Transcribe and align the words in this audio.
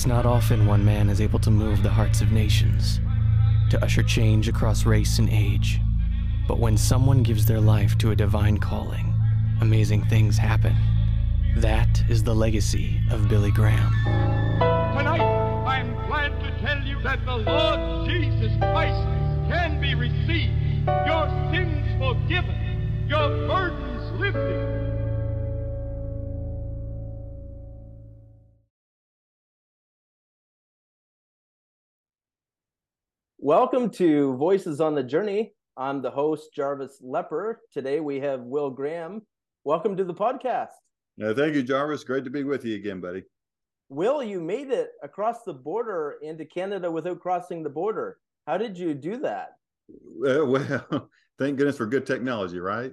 It's 0.00 0.06
not 0.06 0.24
often 0.24 0.64
one 0.64 0.82
man 0.82 1.10
is 1.10 1.20
able 1.20 1.38
to 1.40 1.50
move 1.50 1.82
the 1.82 1.90
hearts 1.90 2.22
of 2.22 2.32
nations, 2.32 3.00
to 3.68 3.84
usher 3.84 4.02
change 4.02 4.48
across 4.48 4.86
race 4.86 5.18
and 5.18 5.28
age. 5.28 5.78
But 6.48 6.58
when 6.58 6.78
someone 6.78 7.22
gives 7.22 7.44
their 7.44 7.60
life 7.60 7.98
to 7.98 8.10
a 8.10 8.16
divine 8.16 8.56
calling, 8.56 9.14
amazing 9.60 10.06
things 10.06 10.38
happen. 10.38 10.74
That 11.58 12.02
is 12.08 12.22
the 12.22 12.34
legacy 12.34 12.98
of 13.10 13.28
Billy 13.28 13.50
Graham. 13.50 13.92
Tonight, 14.96 15.20
I'm 15.20 15.92
glad 16.06 16.30
to 16.40 16.58
tell 16.62 16.82
you 16.82 16.98
that 17.02 17.22
the 17.26 17.36
Lord 17.36 18.08
Jesus 18.08 18.56
Christ 18.56 19.06
can 19.50 19.82
be 19.82 19.94
received, 19.94 20.86
your 21.06 21.28
sins 21.52 21.86
forgiven, 22.00 23.04
your 23.06 23.28
burdens 23.46 24.18
lifted. 24.18 24.79
Welcome 33.42 33.88
to 33.92 34.36
Voices 34.36 34.82
on 34.82 34.94
the 34.94 35.02
Journey. 35.02 35.54
I'm 35.74 36.02
the 36.02 36.10
host, 36.10 36.50
Jarvis 36.54 37.00
Lepper. 37.02 37.54
Today 37.72 37.98
we 37.98 38.20
have 38.20 38.42
Will 38.42 38.68
Graham. 38.68 39.22
Welcome 39.64 39.96
to 39.96 40.04
the 40.04 40.12
podcast. 40.12 40.76
Uh, 41.24 41.32
thank 41.32 41.54
you, 41.54 41.62
Jarvis. 41.62 42.04
Great 42.04 42.24
to 42.24 42.30
be 42.30 42.44
with 42.44 42.66
you 42.66 42.76
again, 42.76 43.00
buddy. 43.00 43.22
Will, 43.88 44.22
you 44.22 44.42
made 44.42 44.70
it 44.70 44.90
across 45.02 45.42
the 45.44 45.54
border 45.54 46.18
into 46.20 46.44
Canada 46.44 46.90
without 46.90 47.20
crossing 47.20 47.62
the 47.62 47.70
border. 47.70 48.18
How 48.46 48.58
did 48.58 48.76
you 48.76 48.92
do 48.92 49.16
that? 49.20 49.52
Uh, 49.88 50.44
well, 50.44 51.08
thank 51.38 51.56
goodness 51.56 51.78
for 51.78 51.86
good 51.86 52.04
technology, 52.04 52.60
right? 52.60 52.92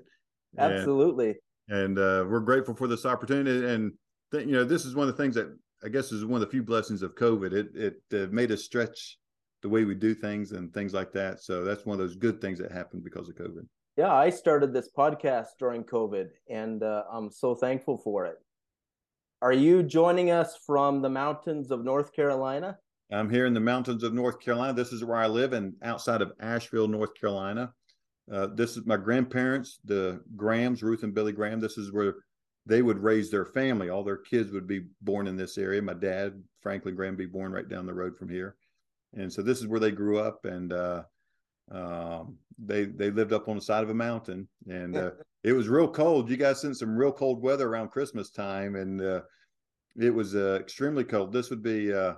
Absolutely. 0.57 1.35
And, 1.67 1.77
and 1.77 1.99
uh, 1.99 2.25
we're 2.25 2.39
grateful 2.39 2.73
for 2.73 2.87
this 2.87 3.05
opportunity. 3.05 3.67
And 3.67 3.91
th- 4.31 4.47
you 4.47 4.53
know, 4.53 4.63
this 4.63 4.85
is 4.85 4.95
one 4.95 5.09
of 5.09 5.17
the 5.17 5.21
things 5.21 5.35
that 5.35 5.53
I 5.83 5.89
guess 5.89 6.13
is 6.13 6.23
one 6.23 6.41
of 6.41 6.47
the 6.47 6.51
few 6.51 6.63
blessings 6.63 7.01
of 7.01 7.15
COVID. 7.15 7.51
It 7.51 7.67
it 7.75 8.01
uh, 8.13 8.31
made 8.31 8.53
us 8.53 8.63
stretch 8.63 9.17
the 9.61 9.69
way 9.69 9.83
we 9.83 9.95
do 9.95 10.13
things 10.13 10.51
and 10.51 10.73
things 10.73 10.93
like 10.93 11.11
that. 11.13 11.41
So 11.41 11.63
that's 11.63 11.85
one 11.85 11.93
of 11.93 11.99
those 11.99 12.15
good 12.15 12.39
things 12.41 12.59
that 12.59 12.71
happened 12.71 13.03
because 13.03 13.29
of 13.29 13.35
COVID. 13.35 13.65
Yeah, 13.95 14.13
I 14.13 14.29
started 14.29 14.73
this 14.73 14.89
podcast 14.95 15.47
during 15.57 15.83
COVID, 15.83 16.29
and 16.49 16.83
uh, 16.83 17.03
I'm 17.11 17.31
so 17.31 17.55
thankful 17.55 17.97
for 17.97 18.25
it. 18.27 18.37
Are 19.41 19.53
you 19.53 19.81
joining 19.81 20.29
us 20.29 20.57
from 20.65 21.01
the 21.01 21.09
mountains 21.09 21.71
of 21.71 21.83
North 21.83 22.13
Carolina? 22.13 22.77
I'm 23.11 23.29
here 23.29 23.45
in 23.45 23.53
the 23.53 23.59
mountains 23.59 24.03
of 24.03 24.13
North 24.13 24.39
Carolina. 24.39 24.73
This 24.73 24.91
is 24.91 25.03
where 25.03 25.17
I 25.17 25.27
live, 25.27 25.53
and 25.53 25.73
outside 25.81 26.21
of 26.21 26.33
Asheville, 26.39 26.87
North 26.87 27.15
Carolina. 27.19 27.73
Uh, 28.31 28.47
this 28.53 28.77
is 28.77 28.85
my 28.85 28.97
grandparents, 28.97 29.79
the 29.85 30.21
Grahams, 30.35 30.83
Ruth 30.83 31.03
and 31.03 31.15
Billy 31.15 31.31
Graham. 31.31 31.59
This 31.59 31.77
is 31.77 31.91
where 31.91 32.15
they 32.65 32.81
would 32.81 32.99
raise 32.99 33.31
their 33.31 33.45
family. 33.45 33.89
All 33.89 34.03
their 34.03 34.17
kids 34.17 34.51
would 34.51 34.67
be 34.67 34.87
born 35.01 35.25
in 35.25 35.37
this 35.37 35.57
area. 35.57 35.81
My 35.81 35.93
dad, 35.93 36.43
Franklin 36.61 36.95
Graham, 36.95 37.15
be 37.15 37.25
born 37.25 37.51
right 37.51 37.67
down 37.67 37.85
the 37.85 37.93
road 37.93 38.15
from 38.17 38.29
here 38.29 38.57
and 39.15 39.31
so 39.31 39.41
this 39.41 39.59
is 39.59 39.67
where 39.67 39.79
they 39.79 39.91
grew 39.91 40.19
up 40.19 40.45
and 40.45 40.73
uh, 40.73 41.03
um, 41.71 42.37
they 42.57 42.85
they 42.85 43.11
lived 43.11 43.33
up 43.33 43.47
on 43.47 43.55
the 43.55 43.61
side 43.61 43.83
of 43.83 43.89
a 43.89 43.93
mountain 43.93 44.47
and 44.67 44.95
uh, 44.95 45.11
it 45.43 45.53
was 45.53 45.69
real 45.69 45.87
cold. 45.87 46.29
You 46.29 46.37
guys 46.37 46.61
sent 46.61 46.77
some 46.77 46.95
real 46.95 47.11
cold 47.11 47.41
weather 47.41 47.67
around 47.67 47.89
christmas 47.89 48.29
time 48.29 48.75
and 48.75 49.01
uh, 49.01 49.21
it 49.99 50.13
was 50.13 50.35
uh, 50.35 50.57
extremely 50.59 51.03
cold. 51.03 51.31
This 51.31 51.49
would 51.49 51.63
be 51.63 51.93
uh, 51.93 52.15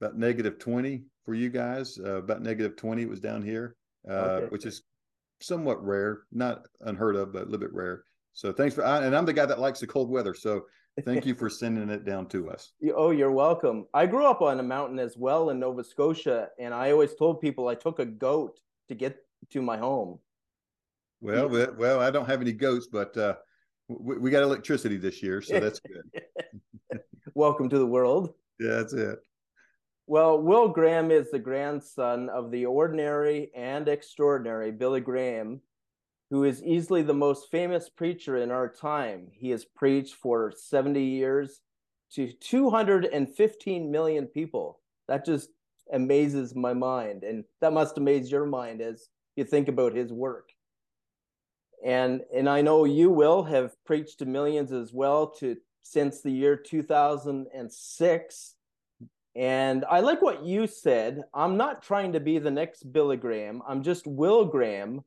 about 0.00 0.16
negative 0.16 0.58
20 0.58 1.04
for 1.24 1.34
you 1.34 1.50
guys 1.50 1.98
uh, 2.04 2.16
about 2.16 2.42
negative 2.42 2.76
20 2.76 3.02
it 3.02 3.08
was 3.08 3.20
down 3.20 3.42
here 3.42 3.76
okay. 4.08 4.46
which 4.50 4.64
is 4.64 4.82
somewhat 5.40 5.84
rare 5.84 6.22
not 6.32 6.66
unheard 6.82 7.16
of 7.16 7.32
but 7.32 7.42
a 7.42 7.44
little 7.44 7.58
bit 7.58 7.72
rare. 7.72 8.04
So 8.32 8.52
thanks 8.52 8.74
for 8.74 8.84
and 8.84 9.16
i'm 9.16 9.26
the 9.26 9.32
guy 9.32 9.46
that 9.46 9.60
likes 9.60 9.80
the 9.80 9.86
cold 9.86 10.10
weather. 10.10 10.34
So 10.34 10.66
Thank 11.04 11.26
you 11.26 11.34
for 11.34 11.48
sending 11.48 11.88
it 11.90 12.04
down 12.04 12.26
to 12.28 12.50
us. 12.50 12.72
Oh, 12.94 13.10
you're 13.10 13.32
welcome. 13.32 13.86
I 13.94 14.06
grew 14.06 14.26
up 14.26 14.42
on 14.42 14.60
a 14.60 14.62
mountain 14.62 14.98
as 14.98 15.16
well 15.16 15.50
in 15.50 15.60
Nova 15.60 15.84
Scotia, 15.84 16.48
and 16.58 16.74
I 16.74 16.90
always 16.90 17.14
told 17.14 17.40
people 17.40 17.68
I 17.68 17.74
took 17.74 17.98
a 17.98 18.06
goat 18.06 18.58
to 18.88 18.94
get 18.94 19.18
to 19.50 19.62
my 19.62 19.76
home. 19.76 20.18
Well, 21.20 21.48
well, 21.76 22.00
I 22.00 22.10
don't 22.10 22.26
have 22.26 22.40
any 22.40 22.52
goats, 22.52 22.86
but 22.86 23.16
uh, 23.16 23.34
we, 23.88 24.18
we 24.18 24.30
got 24.30 24.42
electricity 24.42 24.96
this 24.96 25.22
year, 25.22 25.42
so 25.42 25.58
that's 25.60 25.80
good. 25.80 26.22
welcome 27.34 27.68
to 27.68 27.78
the 27.78 27.86
world. 27.86 28.34
Yeah, 28.58 28.76
that's 28.76 28.92
it. 28.92 29.18
Well, 30.06 30.40
Will 30.40 30.68
Graham 30.68 31.10
is 31.10 31.30
the 31.30 31.38
grandson 31.38 32.30
of 32.30 32.50
the 32.50 32.64
ordinary 32.66 33.50
and 33.54 33.88
extraordinary 33.88 34.70
Billy 34.70 35.00
Graham, 35.00 35.60
who 36.30 36.44
is 36.44 36.62
easily 36.62 37.02
the 37.02 37.14
most 37.14 37.50
famous 37.50 37.88
preacher 37.88 38.36
in 38.36 38.50
our 38.50 38.68
time. 38.68 39.28
He 39.32 39.50
has 39.50 39.64
preached 39.64 40.14
for 40.14 40.52
70 40.54 41.02
years 41.02 41.60
to 42.12 42.32
215 42.32 43.90
million 43.90 44.26
people. 44.26 44.80
That 45.08 45.24
just 45.24 45.50
amazes 45.92 46.54
my 46.54 46.74
mind. 46.74 47.24
And 47.24 47.44
that 47.60 47.72
must 47.72 47.96
amaze 47.96 48.30
your 48.30 48.46
mind 48.46 48.82
as 48.82 49.08
you 49.36 49.44
think 49.44 49.68
about 49.68 49.94
his 49.94 50.12
work. 50.12 50.50
And 51.84 52.22
and 52.34 52.48
I 52.48 52.60
know 52.60 52.84
you 52.84 53.08
will 53.08 53.44
have 53.44 53.72
preached 53.84 54.18
to 54.18 54.26
millions 54.26 54.72
as 54.72 54.92
well 54.92 55.28
to 55.38 55.56
since 55.82 56.20
the 56.20 56.32
year 56.32 56.56
2006. 56.56 58.54
And 59.36 59.84
I 59.88 60.00
like 60.00 60.20
what 60.20 60.42
you 60.42 60.66
said. 60.66 61.22
I'm 61.32 61.56
not 61.56 61.82
trying 61.82 62.12
to 62.14 62.20
be 62.20 62.38
the 62.38 62.50
next 62.50 62.92
Billy 62.92 63.16
Graham. 63.16 63.62
I'm 63.66 63.82
just 63.82 64.06
Will 64.06 64.44
Graham 64.44 65.04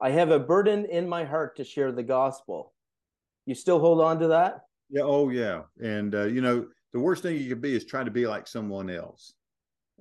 I 0.00 0.10
have 0.10 0.30
a 0.30 0.38
burden 0.38 0.84
in 0.86 1.08
my 1.08 1.24
heart 1.24 1.56
to 1.56 1.64
share 1.64 1.92
the 1.92 2.02
gospel. 2.02 2.72
You 3.46 3.54
still 3.54 3.78
hold 3.78 4.00
on 4.00 4.18
to 4.20 4.28
that? 4.28 4.62
Yeah. 4.90 5.02
Oh, 5.04 5.28
yeah. 5.30 5.62
And, 5.82 6.14
uh, 6.14 6.24
you 6.24 6.40
know, 6.40 6.66
the 6.92 7.00
worst 7.00 7.22
thing 7.22 7.36
you 7.36 7.48
could 7.48 7.60
be 7.60 7.74
is 7.74 7.84
trying 7.84 8.04
to 8.04 8.10
be 8.10 8.26
like 8.26 8.46
someone 8.46 8.90
else, 8.90 9.34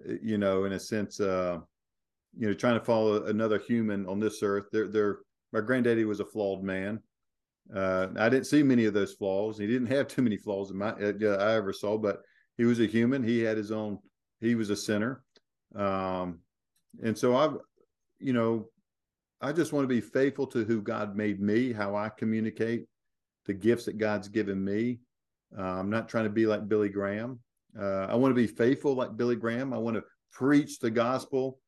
uh, 0.08 0.14
you 0.22 0.38
know, 0.38 0.66
in 0.66 0.74
a 0.74 0.80
sense, 0.80 1.20
uh, 1.20 1.60
you 2.38 2.48
know, 2.48 2.54
trying 2.54 2.80
to 2.80 2.86
follow 2.86 3.26
another 3.26 3.60
human 3.60 4.06
on 4.08 4.20
this 4.20 4.42
earth. 4.44 4.66
They're, 4.72 4.88
they're, 4.88 5.20
my 5.52 5.62
granddaddy 5.62 6.06
was 6.06 6.20
a 6.20 6.26
flawed 6.26 6.64
man. 6.64 7.00
Uh, 7.74 8.08
I 8.18 8.28
didn't 8.30 8.48
see 8.48 8.64
many 8.64 8.86
of 8.86 8.94
those 8.94 9.14
flaws. 9.14 9.58
He 9.58 9.68
didn't 9.68 9.88
have 9.88 10.08
too 10.08 10.22
many 10.22 10.38
flaws 10.38 10.72
in 10.72 10.78
my, 10.78 10.90
uh, 10.90 11.38
I 11.40 11.54
ever 11.56 11.72
saw, 11.74 11.98
but 11.98 12.22
he 12.58 12.66
was 12.66 12.80
a 12.80 12.86
human. 12.86 13.24
He 13.24 13.40
had 13.40 13.58
his 13.58 13.72
own, 13.72 14.00
he 14.42 14.56
was 14.56 14.70
a 14.70 14.76
sinner. 14.76 15.24
Um, 15.76 16.40
and 17.04 17.18
so 17.18 17.36
I've, 17.36 17.58
you 18.20 18.34
know, 18.34 18.68
I 19.44 19.52
just 19.52 19.74
want 19.74 19.84
to 19.84 19.94
be 19.94 20.00
faithful 20.00 20.48
to 20.48 20.64
who 20.64 20.82
God 20.82 21.18
made 21.18 21.42
me, 21.42 21.74
how 21.74 21.98
I 21.98 22.08
communicate 22.08 22.86
the 23.46 23.54
gifts 23.54 23.86
that 23.86 23.98
God's 23.98 24.30
given 24.30 24.64
me. 24.64 25.00
Uh, 25.58 25.64
I'm 25.64 25.90
not 25.90 26.08
trying 26.08 26.24
to 26.24 26.30
be 26.30 26.46
like 26.46 26.70
Billy 26.70 26.88
Graham. 26.88 27.40
Uh, 27.78 28.06
I 28.06 28.16
want 28.16 28.32
to 28.32 28.42
be 28.42 28.48
faithful 28.48 28.96
like 28.96 29.18
Billy 29.18 29.36
Graham. 29.36 29.74
I 29.74 29.78
want 29.78 29.98
to 29.98 30.04
preach 30.32 30.80
the 30.80 30.90
gospel, 30.90 31.60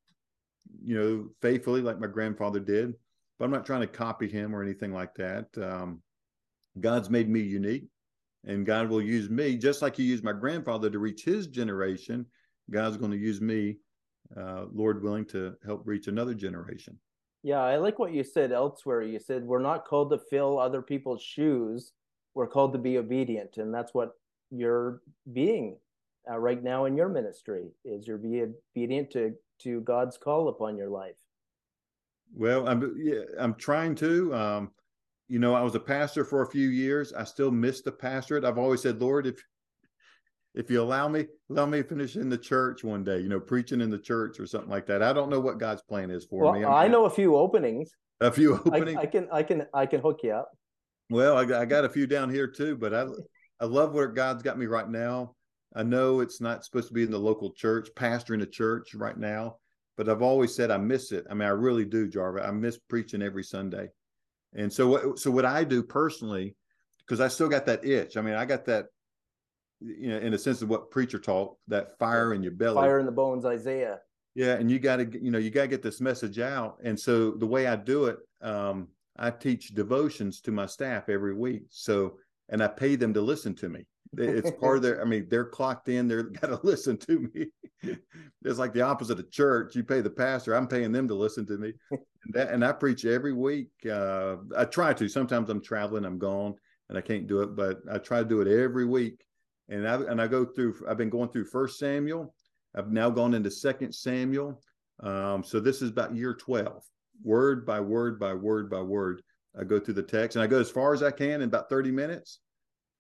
you 0.82 0.98
know, 0.98 1.28
faithfully 1.42 1.82
like 1.82 2.00
my 2.00 2.08
grandfather 2.08 2.62
did. 2.62 2.94
But 3.38 3.46
I'm 3.46 3.52
not 3.52 3.66
trying 3.66 3.82
to 3.82 3.88
copy 3.88 4.30
him 4.30 4.56
or 4.56 4.64
anything 4.64 4.94
like 4.94 5.14
that. 5.16 5.48
Um, 5.62 6.02
God's 6.80 7.10
made 7.10 7.30
me 7.30 7.42
unique, 7.42 7.88
and 8.46 8.66
God 8.66 8.90
will 8.90 9.02
use 9.02 9.30
me 9.30 9.58
just 9.58 9.82
like 9.82 9.98
He 9.98 10.04
used 10.04 10.24
my 10.24 10.34
grandfather 10.34 10.90
to 10.90 11.00
reach 11.00 11.26
His 11.26 11.48
generation. 11.48 12.26
God's 12.72 12.96
going 12.96 13.12
to 13.12 13.18
use 13.18 13.42
me, 13.42 13.78
uh, 14.38 14.66
Lord 14.72 15.04
willing, 15.04 15.26
to 15.26 15.56
help 15.66 15.82
reach 15.86 16.08
another 16.08 16.34
generation. 16.34 16.98
Yeah, 17.46 17.62
I 17.62 17.78
like 17.78 18.00
what 18.00 18.12
you 18.12 18.24
said 18.24 18.52
elsewhere. 18.52 19.04
You 19.04 19.20
said 19.20 19.44
we're 19.44 19.60
not 19.60 19.86
called 19.86 20.10
to 20.10 20.18
fill 20.18 20.58
other 20.58 20.82
people's 20.82 21.22
shoes. 21.22 21.92
We're 22.34 22.48
called 22.48 22.74
to 22.74 22.80
be 22.80 22.98
obedient, 22.98 23.58
and 23.58 23.72
that's 23.72 23.94
what 23.94 24.14
you're 24.50 25.04
being 25.32 25.78
uh, 26.28 26.40
right 26.40 26.64
now 26.64 26.86
in 26.86 26.98
your 26.98 27.08
ministry. 27.08 27.68
Is 27.86 28.08
you're 28.08 28.18
being 28.18 28.56
obedient 28.76 29.12
to 29.12 29.36
to 29.60 29.82
God's 29.82 30.18
call 30.18 30.48
upon 30.48 30.76
your 30.76 30.90
life. 30.90 31.18
Well, 32.34 32.68
I'm 32.68 32.96
yeah, 32.98 33.22
I'm 33.38 33.54
trying 33.54 33.94
to. 33.98 34.34
Um, 34.34 34.72
you 35.28 35.38
know, 35.38 35.54
I 35.54 35.62
was 35.62 35.76
a 35.76 35.80
pastor 35.80 36.26
for 36.26 36.42
a 36.42 36.50
few 36.50 36.70
years. 36.70 37.14
I 37.14 37.26
still 37.26 37.52
miss 37.52 37.82
the 37.82 37.92
pastorate. 37.92 38.44
I've 38.44 38.58
always 38.58 38.82
said, 38.82 39.00
Lord, 39.00 39.28
if 39.28 39.40
if 40.56 40.72
you 40.72 40.82
allow 40.82 41.08
me, 41.08 41.26
allow 41.50 41.66
me 41.66 41.82
to 41.82 41.88
finish 41.88 42.16
in 42.16 42.30
the 42.30 42.38
church 42.38 42.84
one 42.84 43.04
day, 43.04 43.20
you 43.20 43.28
know, 43.28 43.40
preaching 43.40 43.82
in 43.82 43.90
the 43.90 44.00
church 44.00 44.40
or 44.40 44.48
something 44.48 44.70
like 44.70 44.88
that. 44.88 45.04
I 45.04 45.12
don't 45.12 45.30
know 45.30 45.40
what 45.40 45.60
God's 45.60 45.82
plan 45.82 46.10
is 46.10 46.26
for 46.26 46.44
well, 46.44 46.54
me. 46.54 46.64
I'm, 46.64 46.74
i 46.74 46.88
know 46.88 47.06
a 47.06 47.10
few 47.10 47.36
openings. 47.36 47.92
A 48.22 48.32
few 48.32 48.56
openings. 48.66 48.98
I, 48.98 49.02
I, 49.02 49.06
can, 49.06 49.28
I 49.32 49.44
can, 49.44 49.66
I 49.74 49.86
can 49.86 50.02
hook 50.02 50.22
you 50.24 50.32
up. 50.32 50.50
Well, 51.10 51.38
I, 51.38 51.62
I 51.62 51.66
got 51.66 51.86
a 51.86 51.90
few 51.90 52.08
down 52.08 52.30
here 52.30 52.48
too, 52.48 52.78
but 52.78 52.94
I, 52.94 53.06
I 53.60 53.66
love 53.66 53.94
where 53.94 54.08
God's 54.08 54.44
got 54.44 54.58
me 54.58 54.66
right 54.66 54.90
now. 54.90 55.36
I 55.76 55.84
know 55.84 56.22
it's 56.22 56.40
not 56.40 56.64
supposed 56.64 56.88
to 56.88 56.94
be 56.94 57.04
in 57.04 57.12
the 57.12 57.20
local 57.20 57.52
church, 57.52 57.90
pastoring 57.96 58.42
a 58.42 58.46
church 58.46 58.96
right 58.96 59.18
now, 59.18 59.58
but 59.98 60.08
I've 60.08 60.22
always 60.22 60.56
said 60.56 60.72
I 60.72 60.78
miss 60.78 61.12
it. 61.12 61.26
I 61.30 61.34
mean, 61.34 61.48
I 61.48 61.52
really 61.52 61.84
do, 61.84 62.08
Jarvis. 62.08 62.46
I 62.46 62.52
miss 62.52 62.78
preaching 62.78 63.22
every 63.22 63.44
Sunday. 63.44 63.90
And 64.54 64.72
so 64.72 64.88
what, 64.88 65.20
so 65.20 65.32
what 65.32 65.44
I 65.44 65.66
do 65.66 65.84
personally, 65.84 66.56
because 67.00 67.20
I 67.20 67.28
still 67.28 67.50
got 67.50 67.66
that 67.66 67.84
itch. 67.84 68.16
I 68.16 68.22
mean, 68.22 68.36
I 68.36 68.46
got 68.46 68.66
that 68.66 68.86
you 69.82 70.10
know, 70.10 70.18
in 70.18 70.34
a 70.34 70.38
sense 70.38 70.62
of 70.62 70.70
what 70.70 70.92
preacher 70.92 71.20
taught, 71.20 71.56
that 71.68 71.98
fire 71.98 72.34
in 72.34 72.44
your 72.44 72.54
belly, 72.54 72.76
fire 72.76 73.00
in 73.00 73.06
the 73.06 73.12
bones, 73.12 73.46
Isaiah. 73.46 74.00
Yeah, 74.36 74.56
and 74.56 74.70
you 74.70 74.80
got 74.80 74.98
to, 74.98 75.24
you 75.24 75.32
know, 75.32 75.38
you 75.38 75.50
got 75.50 75.62
to 75.62 75.68
get 75.70 75.82
this 75.82 76.02
message 76.02 76.40
out. 76.40 76.78
And 76.84 77.00
so 77.00 77.32
the 77.32 77.48
way 77.48 77.68
I 77.68 77.78
do 77.78 78.06
it, 78.06 78.18
um, 78.42 78.90
I 79.18 79.32
teach 79.32 79.70
devotions 79.70 80.42
to 80.42 80.52
my 80.52 80.66
staff 80.66 81.08
every 81.08 81.34
week. 81.34 81.64
So, 81.70 82.18
and 82.50 82.62
I 82.62 82.68
pay 82.68 82.98
them 82.98 83.14
to 83.14 83.22
listen 83.22 83.56
to 83.56 83.70
me. 83.70 83.86
it's 84.18 84.52
part 84.60 84.78
of 84.78 84.84
their. 84.84 85.02
I 85.02 85.06
mean, 85.06 85.28
they're 85.30 85.46
clocked 85.46 85.88
in. 85.88 86.10
They're 86.10 86.24
got 86.42 86.48
to 86.48 86.60
listen 86.64 86.98
to 86.98 87.30
me. 87.34 87.48
it's 88.44 88.60
like 88.60 88.74
the 88.74 88.82
opposite 88.82 89.20
of 89.20 89.32
church. 89.32 89.74
You 89.74 89.84
pay 89.84 90.02
the 90.02 90.10
pastor. 90.10 90.54
I'm 90.54 90.68
paying 90.68 90.92
them 90.92 91.08
to 91.08 91.16
listen 91.16 91.46
to 91.46 91.58
me, 91.58 91.74
and, 91.92 92.34
that, 92.34 92.50
and 92.50 92.64
I 92.64 92.74
preach 92.74 93.06
every 93.06 93.34
week. 93.34 93.70
Uh, 93.90 94.38
I 94.56 94.66
try 94.66 94.94
to. 94.94 95.08
Sometimes 95.08 95.50
I'm 95.50 95.62
traveling. 95.62 96.04
I'm 96.04 96.20
gone, 96.20 96.56
and 96.90 96.98
I 96.98 97.02
can't 97.02 97.28
do 97.28 97.42
it. 97.42 97.56
But 97.56 97.80
I 97.90 98.00
try 98.00 98.20
to 98.20 98.26
do 98.26 98.42
it 98.42 98.50
every 98.50 98.86
week. 98.86 99.25
And 99.70 99.88
I 99.88 99.96
and 99.96 100.22
I 100.22 100.28
go 100.28 100.46
through. 100.46 100.76
I've 100.88 100.98
been 100.98 101.10
going 101.10 101.30
through 101.30 101.46
First 101.46 101.80
Samuel. 101.80 102.34
I've 102.76 102.92
now 102.92 103.10
gone 103.10 103.34
into 103.34 103.50
Second 103.50 103.94
Samuel. 103.94 104.62
Um, 105.02 105.44
so 105.44 105.60
this 105.60 105.82
is 105.82 105.90
about 105.90 106.16
year 106.16 106.34
twelve, 106.34 106.84
word 107.24 107.66
by 107.66 107.80
word 107.80 108.20
by 108.20 108.34
word 108.34 108.70
by 108.70 108.82
word. 108.82 109.22
I 109.60 109.64
go 109.64 109.80
through 109.80 109.94
the 109.96 110.04
text 110.04 110.36
and 110.36 110.44
I 110.44 110.48
go 110.48 110.60
as 110.60 110.70
far 110.70 110.94
as 110.94 111.02
I 111.02 111.12
can 111.12 111.42
in 111.42 111.44
about 111.44 111.70
30 111.70 111.92
minutes. 111.92 112.40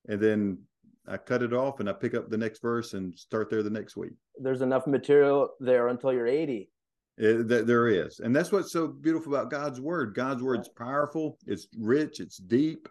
And 0.07 0.19
then 0.19 0.59
I 1.07 1.17
cut 1.17 1.44
it 1.44 1.53
off 1.53 1.79
and 1.79 1.89
I 1.89 1.94
pick 1.94 2.15
up 2.15 2.29
the 2.29 2.38
next 2.38 2.62
verse 2.62 2.94
and 2.94 3.18
start 3.18 3.50
there 3.50 3.63
the 3.63 3.69
next 3.69 3.97
week. 3.97 4.13
There's 4.39 4.61
enough 4.61 4.88
material 4.88 5.50
there 5.59 5.89
until 5.89 6.13
you're 6.13 6.27
80. 6.27 6.69
It, 7.18 7.47
th- 7.47 7.65
there 7.65 7.88
is. 7.88 8.19
And 8.19 8.35
that's 8.35 8.51
what's 8.51 8.71
so 8.71 8.88
beautiful 8.88 9.33
about 9.33 9.51
God's 9.51 9.79
word. 9.79 10.15
God's 10.15 10.44
word's 10.44 10.68
powerful, 10.68 11.38
it's 11.45 11.68
rich, 11.77 12.19
it's 12.19 12.38
deep. 12.38 12.89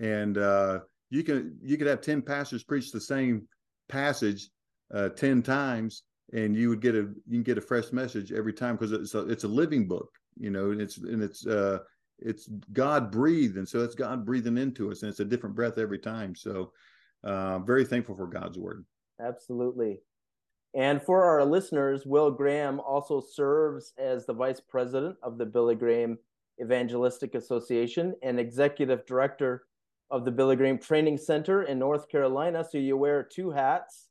And 0.00 0.36
uh, 0.36 0.80
you 1.14 1.22
can 1.22 1.56
you 1.62 1.76
could 1.76 1.86
have 1.86 2.00
10 2.00 2.22
pastors 2.22 2.64
preach 2.64 2.90
the 2.90 3.00
same 3.00 3.46
passage 3.88 4.48
uh, 4.92 5.08
10 5.10 5.42
times 5.42 6.04
and 6.32 6.56
you 6.56 6.68
would 6.68 6.80
get 6.80 6.94
a 6.94 7.08
you 7.26 7.32
can 7.32 7.42
get 7.42 7.58
a 7.58 7.62
fresh 7.62 7.92
message 7.92 8.32
every 8.32 8.52
time 8.52 8.76
because 8.76 8.92
it's 8.92 9.14
a, 9.14 9.28
it's 9.28 9.44
a 9.44 9.48
living 9.48 9.86
book, 9.86 10.10
you 10.38 10.50
know, 10.50 10.70
and 10.70 10.80
it's 10.80 10.98
and 10.98 11.22
it's 11.22 11.46
uh 11.46 11.78
it's 12.18 12.48
God 12.72 13.10
breathed, 13.10 13.56
and 13.56 13.68
so 13.68 13.80
it's 13.80 13.94
God 13.94 14.24
breathing 14.24 14.56
into 14.56 14.90
us, 14.90 15.02
and 15.02 15.10
it's 15.10 15.20
a 15.20 15.24
different 15.24 15.54
breath 15.54 15.78
every 15.78 15.98
time. 15.98 16.34
So, 16.34 16.72
uh, 17.22 17.58
very 17.60 17.84
thankful 17.84 18.16
for 18.16 18.26
God's 18.26 18.58
word. 18.58 18.84
Absolutely. 19.20 20.00
And 20.74 21.00
for 21.00 21.24
our 21.24 21.44
listeners, 21.44 22.04
Will 22.04 22.30
Graham 22.30 22.80
also 22.80 23.20
serves 23.20 23.92
as 23.96 24.26
the 24.26 24.32
vice 24.32 24.60
president 24.60 25.16
of 25.22 25.38
the 25.38 25.46
Billy 25.46 25.76
Graham 25.76 26.18
Evangelistic 26.60 27.34
Association 27.34 28.14
and 28.22 28.40
executive 28.40 29.06
director 29.06 29.64
of 30.10 30.24
the 30.24 30.30
Billy 30.30 30.56
Graham 30.56 30.78
Training 30.78 31.18
Center 31.18 31.62
in 31.62 31.78
North 31.78 32.08
Carolina. 32.08 32.64
So 32.68 32.78
you 32.78 32.96
wear 32.96 33.22
two 33.22 33.50
hats, 33.50 34.08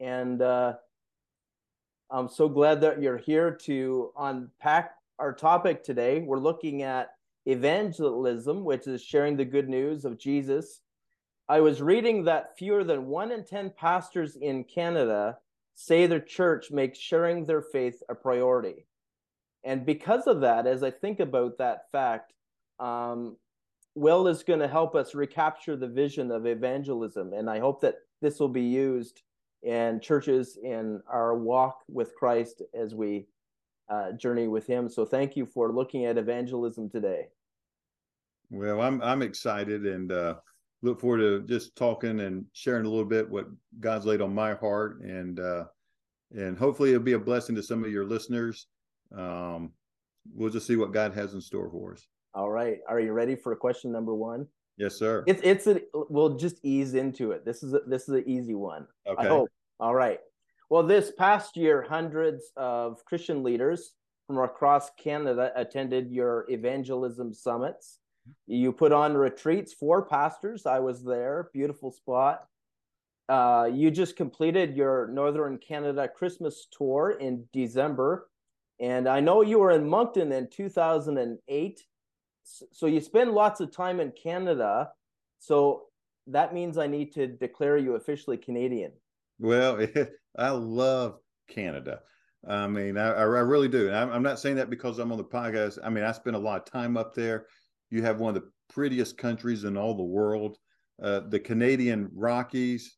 and 0.00 0.40
uh, 0.40 0.74
I'm 2.10 2.28
so 2.28 2.48
glad 2.48 2.80
that 2.82 3.02
you're 3.02 3.18
here 3.18 3.50
to 3.62 4.12
unpack 4.18 4.92
our 5.18 5.32
topic 5.32 5.82
today. 5.82 6.20
We're 6.20 6.38
looking 6.38 6.82
at 6.82 7.14
evangelism, 7.46 8.64
which 8.64 8.86
is 8.86 9.02
sharing 9.02 9.36
the 9.36 9.44
good 9.44 9.68
news 9.68 10.04
of 10.04 10.18
Jesus. 10.18 10.80
I 11.48 11.60
was 11.60 11.82
reading 11.82 12.24
that 12.24 12.56
fewer 12.56 12.84
than 12.84 13.06
one 13.06 13.30
in 13.30 13.44
10 13.44 13.72
pastors 13.76 14.36
in 14.36 14.64
Canada 14.64 15.38
say 15.74 16.06
their 16.06 16.20
church 16.20 16.70
makes 16.70 16.98
sharing 16.98 17.44
their 17.44 17.60
faith 17.60 18.02
a 18.08 18.14
priority. 18.14 18.86
And 19.64 19.84
because 19.84 20.26
of 20.26 20.40
that, 20.40 20.66
as 20.66 20.82
I 20.82 20.90
think 20.90 21.20
about 21.20 21.58
that 21.58 21.90
fact, 21.90 22.32
um, 22.78 23.36
Will 23.94 24.26
is 24.26 24.42
going 24.42 24.60
to 24.60 24.68
help 24.68 24.94
us 24.94 25.14
recapture 25.14 25.76
the 25.76 25.88
vision 25.88 26.30
of 26.30 26.46
evangelism. 26.46 27.32
And 27.32 27.48
I 27.48 27.58
hope 27.58 27.80
that 27.82 27.96
this 28.20 28.40
will 28.40 28.48
be 28.48 28.62
used 28.62 29.22
in 29.62 30.00
churches 30.00 30.58
in 30.62 31.00
our 31.08 31.36
walk 31.36 31.82
with 31.88 32.14
Christ 32.14 32.62
as 32.74 32.94
we 32.94 33.26
uh, 33.88 34.12
journey 34.12 34.48
with 34.48 34.66
Him. 34.66 34.88
So 34.88 35.04
thank 35.04 35.36
you 35.36 35.46
for 35.46 35.72
looking 35.72 36.06
at 36.06 36.18
evangelism 36.18 36.90
today. 36.90 37.28
Well, 38.50 38.80
I'm 38.80 39.00
I'm 39.02 39.22
excited 39.22 39.86
and 39.86 40.12
uh, 40.12 40.34
look 40.82 41.00
forward 41.00 41.18
to 41.18 41.40
just 41.46 41.76
talking 41.76 42.20
and 42.20 42.44
sharing 42.52 42.84
a 42.84 42.88
little 42.88 43.04
bit 43.04 43.28
what 43.28 43.46
God's 43.80 44.06
laid 44.06 44.20
on 44.20 44.34
my 44.34 44.54
heart, 44.54 45.00
and 45.00 45.40
uh, 45.40 45.64
and 46.32 46.58
hopefully 46.58 46.90
it'll 46.90 47.02
be 47.02 47.14
a 47.14 47.18
blessing 47.18 47.54
to 47.56 47.62
some 47.62 47.84
of 47.84 47.90
your 47.90 48.04
listeners. 48.04 48.66
Um, 49.16 49.72
we'll 50.32 50.50
just 50.50 50.66
see 50.66 50.76
what 50.76 50.92
God 50.92 51.14
has 51.14 51.34
in 51.34 51.40
store 51.40 51.70
for 51.70 51.94
us. 51.94 52.06
All 52.34 52.50
right, 52.50 52.78
are 52.88 53.00
you 53.00 53.12
ready 53.12 53.36
for 53.36 53.54
question 53.54 53.92
number 53.92 54.14
one? 54.14 54.46
Yes, 54.76 54.96
sir. 54.96 55.22
It's 55.26 55.40
it's 55.44 55.66
a, 55.66 55.80
we'll 55.92 56.36
just 56.36 56.56
ease 56.64 56.94
into 56.94 57.30
it. 57.30 57.44
This 57.44 57.62
is 57.62 57.74
a, 57.74 57.80
this 57.86 58.02
is 58.02 58.08
an 58.08 58.24
easy 58.26 58.54
one. 58.54 58.86
Okay. 59.06 59.26
I 59.26 59.28
hope. 59.28 59.48
All 59.78 59.94
right. 59.94 60.18
Well, 60.68 60.82
this 60.82 61.12
past 61.16 61.56
year, 61.56 61.86
hundreds 61.88 62.50
of 62.56 63.04
Christian 63.04 63.42
leaders 63.42 63.92
from 64.26 64.38
across 64.38 64.90
Canada 64.98 65.52
attended 65.54 66.10
your 66.10 66.46
evangelism 66.48 67.32
summits. 67.32 67.98
You 68.46 68.72
put 68.72 68.90
on 68.90 69.14
retreats 69.14 69.72
for 69.72 70.06
pastors. 70.06 70.66
I 70.66 70.80
was 70.80 71.04
there. 71.04 71.50
Beautiful 71.52 71.92
spot. 71.92 72.46
Uh, 73.28 73.68
you 73.72 73.90
just 73.90 74.16
completed 74.16 74.76
your 74.76 75.08
Northern 75.08 75.58
Canada 75.58 76.08
Christmas 76.08 76.66
tour 76.76 77.16
in 77.20 77.44
December. 77.52 78.28
And 78.80 79.08
I 79.08 79.20
know 79.20 79.42
you 79.42 79.58
were 79.58 79.70
in 79.70 79.88
Moncton 79.88 80.32
in 80.32 80.48
2008. 80.50 81.84
So 82.44 82.86
you 82.86 83.00
spend 83.00 83.32
lots 83.32 83.60
of 83.60 83.74
time 83.74 84.00
in 84.00 84.12
Canada. 84.12 84.90
So 85.38 85.84
that 86.26 86.54
means 86.54 86.78
I 86.78 86.86
need 86.86 87.12
to 87.14 87.26
declare 87.26 87.76
you 87.76 87.94
officially 87.94 88.36
Canadian. 88.36 88.92
Well, 89.38 89.86
I 90.38 90.50
love 90.50 91.18
Canada. 91.48 92.00
I 92.46 92.66
mean, 92.66 92.98
I, 92.98 93.08
I 93.10 93.22
really 93.22 93.68
do. 93.68 93.90
I'm, 93.90 94.10
I'm 94.10 94.22
not 94.22 94.38
saying 94.38 94.56
that 94.56 94.70
because 94.70 94.98
I'm 94.98 95.10
on 95.10 95.18
the 95.18 95.24
podcast. 95.24 95.78
I 95.82 95.88
mean, 95.88 96.04
I 96.04 96.12
spend 96.12 96.36
a 96.36 96.38
lot 96.38 96.60
of 96.60 96.70
time 96.70 96.96
up 96.96 97.14
there. 97.14 97.46
You 97.90 98.02
have 98.02 98.20
one 98.20 98.36
of 98.36 98.42
the 98.42 98.50
prettiest 98.72 99.16
countries 99.16 99.64
in 99.64 99.76
all 99.76 99.94
the 99.94 100.02
world. 100.02 100.58
Uh, 101.02 101.20
the 101.28 101.40
Canadian 101.40 102.10
Rockies 102.14 102.96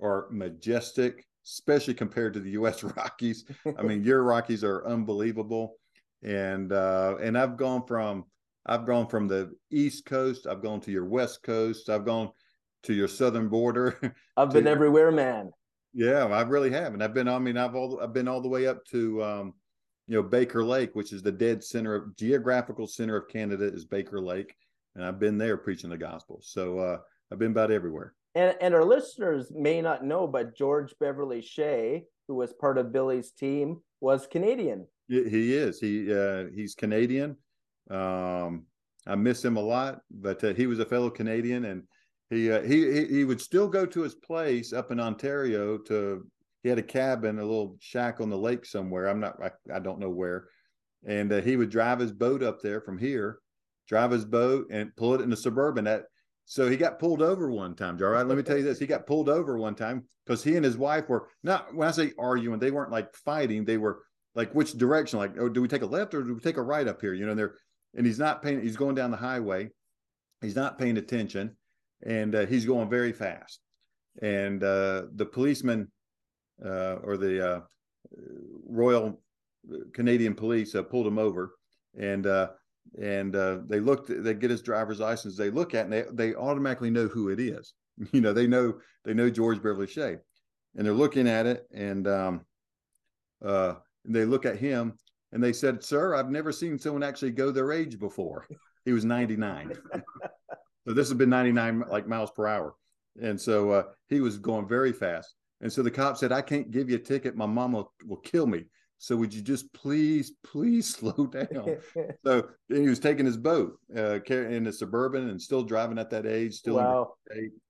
are 0.00 0.28
majestic, 0.30 1.24
especially 1.46 1.94
compared 1.94 2.34
to 2.34 2.40
the 2.40 2.50
U.S. 2.50 2.82
Rockies. 2.96 3.44
I 3.78 3.82
mean, 3.82 4.04
your 4.04 4.22
Rockies 4.24 4.62
are 4.62 4.86
unbelievable, 4.86 5.76
and 6.22 6.72
uh, 6.72 7.16
and 7.20 7.36
I've 7.36 7.56
gone 7.56 7.86
from 7.86 8.24
I've 8.66 8.86
gone 8.86 9.08
from 9.08 9.28
the 9.28 9.52
East 9.70 10.06
Coast. 10.06 10.46
I've 10.46 10.62
gone 10.62 10.80
to 10.82 10.90
your 10.90 11.04
West 11.04 11.42
Coast. 11.42 11.88
I've 11.88 12.04
gone 12.04 12.30
to 12.84 12.94
your 12.94 13.08
southern 13.08 13.48
border. 13.48 14.14
I've 14.36 14.50
been 14.50 14.66
everywhere, 14.66 15.10
man. 15.10 15.50
Yeah, 15.94 16.24
I 16.26 16.42
really 16.42 16.70
have, 16.70 16.94
and 16.94 17.02
I've 17.02 17.12
been. 17.12 17.28
I 17.28 17.38
mean, 17.38 17.56
I've 17.56 17.74
all 17.74 18.00
I've 18.00 18.14
been 18.14 18.28
all 18.28 18.40
the 18.40 18.48
way 18.48 18.66
up 18.66 18.84
to 18.86 19.22
um, 19.22 19.54
you 20.06 20.16
know 20.16 20.22
Baker 20.22 20.64
Lake, 20.64 20.94
which 20.94 21.12
is 21.12 21.22
the 21.22 21.32
dead 21.32 21.62
center 21.62 21.94
of 21.94 22.16
geographical 22.16 22.86
center 22.86 23.16
of 23.16 23.28
Canada 23.28 23.64
is 23.64 23.84
Baker 23.84 24.20
Lake, 24.20 24.54
and 24.94 25.04
I've 25.04 25.18
been 25.18 25.36
there 25.36 25.58
preaching 25.58 25.90
the 25.90 25.98
gospel. 25.98 26.40
So 26.42 26.78
uh, 26.78 26.98
I've 27.30 27.38
been 27.38 27.50
about 27.50 27.70
everywhere. 27.70 28.14
And 28.34 28.56
and 28.62 28.74
our 28.74 28.84
listeners 28.84 29.52
may 29.54 29.82
not 29.82 30.04
know, 30.04 30.26
but 30.26 30.56
George 30.56 30.94
Beverly 30.98 31.42
Shea, 31.42 32.04
who 32.26 32.36
was 32.36 32.54
part 32.54 32.78
of 32.78 32.92
Billy's 32.92 33.32
team, 33.32 33.82
was 34.00 34.26
Canadian. 34.26 34.86
He 35.08 35.54
is. 35.54 35.78
He 35.78 36.10
uh, 36.12 36.44
he's 36.54 36.74
Canadian. 36.74 37.36
Um, 37.90 38.66
I 39.06 39.14
miss 39.16 39.44
him 39.44 39.56
a 39.56 39.60
lot, 39.60 40.00
but 40.10 40.42
uh, 40.44 40.54
he 40.54 40.66
was 40.66 40.78
a 40.78 40.84
fellow 40.84 41.10
Canadian, 41.10 41.64
and 41.64 41.82
he, 42.30 42.50
uh, 42.50 42.62
he 42.62 43.06
he 43.06 43.24
would 43.24 43.40
still 43.40 43.68
go 43.68 43.84
to 43.84 44.02
his 44.02 44.14
place 44.14 44.72
up 44.72 44.90
in 44.90 45.00
Ontario 45.00 45.76
to 45.78 46.24
he 46.62 46.68
had 46.68 46.78
a 46.78 46.82
cabin, 46.82 47.38
a 47.38 47.44
little 47.44 47.76
shack 47.80 48.20
on 48.20 48.30
the 48.30 48.38
lake 48.38 48.64
somewhere. 48.64 49.08
I'm 49.08 49.20
not, 49.20 49.36
I, 49.42 49.50
I 49.74 49.80
don't 49.80 49.98
know 49.98 50.10
where. 50.10 50.46
And 51.04 51.32
uh, 51.32 51.40
he 51.40 51.56
would 51.56 51.70
drive 51.70 51.98
his 51.98 52.12
boat 52.12 52.42
up 52.42 52.60
there 52.62 52.80
from 52.80 52.98
here, 52.98 53.38
drive 53.88 54.12
his 54.12 54.24
boat 54.24 54.68
and 54.70 54.94
pull 54.94 55.14
it 55.14 55.20
in 55.20 55.30
the 55.30 55.36
suburban. 55.36 55.84
That 55.84 56.04
so 56.44 56.70
he 56.70 56.76
got 56.76 57.00
pulled 57.00 57.22
over 57.22 57.50
one 57.50 57.74
time. 57.74 57.98
All 58.00 58.10
right, 58.10 58.26
let 58.26 58.36
me 58.36 58.44
tell 58.44 58.56
you 58.56 58.62
this: 58.62 58.78
he 58.78 58.86
got 58.86 59.06
pulled 59.06 59.28
over 59.28 59.58
one 59.58 59.74
time 59.74 60.04
because 60.24 60.44
he 60.44 60.54
and 60.54 60.64
his 60.64 60.76
wife 60.76 61.08
were 61.08 61.28
not. 61.42 61.74
When 61.74 61.88
I 61.88 61.90
say 61.90 62.12
arguing, 62.18 62.60
they 62.60 62.70
weren't 62.70 62.92
like 62.92 63.12
fighting. 63.16 63.64
They 63.64 63.78
were 63.78 64.04
like 64.36 64.54
which 64.54 64.72
direction? 64.72 65.18
Like, 65.18 65.32
oh, 65.40 65.48
do 65.48 65.60
we 65.60 65.68
take 65.68 65.82
a 65.82 65.86
left 65.86 66.14
or 66.14 66.22
do 66.22 66.34
we 66.34 66.40
take 66.40 66.56
a 66.56 66.62
right 66.62 66.86
up 66.86 67.00
here? 67.00 67.14
You 67.14 67.26
know, 67.26 67.34
they're 67.34 67.56
and 67.94 68.06
he's 68.06 68.18
not 68.18 68.42
paying. 68.42 68.60
He's 68.60 68.76
going 68.76 68.94
down 68.94 69.10
the 69.10 69.16
highway. 69.16 69.70
He's 70.40 70.56
not 70.56 70.78
paying 70.78 70.96
attention, 70.96 71.56
and 72.04 72.34
uh, 72.34 72.46
he's 72.46 72.64
going 72.64 72.88
very 72.88 73.12
fast. 73.12 73.60
And 74.20 74.62
uh, 74.62 75.04
the 75.14 75.26
policeman 75.26 75.90
uh, 76.64 76.96
or 77.02 77.16
the 77.16 77.48
uh, 77.48 77.60
Royal 78.66 79.20
Canadian 79.94 80.34
Police 80.34 80.74
uh, 80.74 80.82
pulled 80.82 81.06
him 81.06 81.18
over, 81.18 81.54
and 81.98 82.26
and 83.00 83.34
they 83.68 83.80
looked. 83.80 84.08
They 84.08 84.34
get 84.34 84.50
his 84.50 84.62
driver's 84.62 85.00
license. 85.00 85.36
They 85.36 85.50
look 85.50 85.74
at, 85.74 85.84
and 85.84 85.92
they 85.92 86.04
they 86.12 86.34
automatically 86.34 86.90
know 86.90 87.08
who 87.08 87.28
it 87.28 87.40
is. 87.40 87.74
You 88.12 88.22
know, 88.22 88.32
they 88.32 88.46
know 88.46 88.80
they 89.04 89.12
know 89.12 89.28
George 89.28 89.58
Beverly 89.58 89.86
Shea, 89.86 90.16
and 90.76 90.86
they're 90.86 90.94
looking 90.94 91.28
at 91.28 91.44
it, 91.44 91.66
and 91.74 92.08
um, 92.08 92.40
uh, 93.44 93.74
they 94.04 94.24
look 94.24 94.46
at 94.46 94.56
him, 94.56 94.94
and 95.32 95.42
they 95.42 95.52
said, 95.52 95.82
"Sir, 95.82 96.14
I've 96.14 96.30
never 96.30 96.52
seen 96.52 96.78
someone 96.78 97.02
actually 97.02 97.32
go 97.32 97.50
their 97.50 97.72
age 97.72 97.98
before." 97.98 98.46
He 98.84 98.92
was 98.92 99.04
99. 99.04 99.72
so 100.88 100.92
this 100.92 101.08
has 101.08 101.16
been 101.16 101.30
99 101.30 101.84
like 101.88 102.08
miles 102.08 102.30
per 102.32 102.46
hour, 102.46 102.74
and 103.20 103.40
so 103.40 103.70
uh, 103.70 103.82
he 104.08 104.20
was 104.20 104.38
going 104.38 104.66
very 104.66 104.92
fast. 104.92 105.34
And 105.62 105.72
so 105.72 105.82
the 105.82 105.90
cop 105.90 106.16
said, 106.16 106.32
I 106.32 106.42
can't 106.42 106.70
give 106.70 106.90
you 106.90 106.96
a 106.96 106.98
ticket. 106.98 107.36
My 107.36 107.46
mom 107.46 107.72
will, 107.72 107.92
will 108.04 108.18
kill 108.18 108.46
me. 108.46 108.64
So 108.98 109.16
would 109.16 109.32
you 109.32 109.42
just 109.42 109.72
please, 109.72 110.32
please 110.44 110.94
slow 110.94 111.26
down? 111.26 111.76
so 112.24 112.48
he 112.68 112.88
was 112.88 112.98
taking 112.98 113.26
his 113.26 113.36
boat 113.36 113.78
uh, 113.96 114.20
in 114.22 114.66
a 114.66 114.72
suburban 114.72 115.30
and 115.30 115.40
still 115.40 115.62
driving 115.62 115.98
at 115.98 116.10
that 116.10 116.26
age, 116.26 116.54
still 116.54 116.76
wow. 116.76 117.14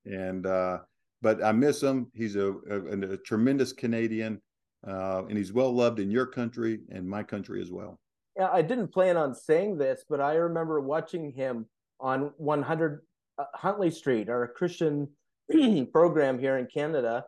and 0.04 0.47
uh, 0.47 0.78
but 1.21 1.42
I 1.42 1.52
miss 1.52 1.83
him. 1.83 2.11
He's 2.14 2.37
a, 2.37 2.52
a, 2.71 3.12
a 3.12 3.16
tremendous 3.19 3.73
Canadian, 3.73 4.42
uh, 4.86 5.22
and 5.28 5.36
he's 5.36 5.52
well 5.52 5.72
loved 5.72 6.00
in 6.00 6.10
your 6.10 6.26
country 6.26 6.80
and 6.90 7.08
my 7.08 7.22
country 7.22 7.60
as 7.60 7.70
well. 7.70 7.98
Yeah, 8.36 8.48
I 8.52 8.62
didn't 8.62 8.88
plan 8.88 9.16
on 9.16 9.34
saying 9.34 9.78
this, 9.78 10.04
but 10.08 10.20
I 10.20 10.34
remember 10.34 10.80
watching 10.80 11.32
him 11.32 11.66
on 12.00 12.32
100 12.38 13.02
uh, 13.38 13.44
Huntley 13.54 13.90
Street, 13.90 14.28
our 14.28 14.48
Christian 14.48 15.08
program 15.92 16.38
here 16.38 16.58
in 16.58 16.66
Canada, 16.66 17.24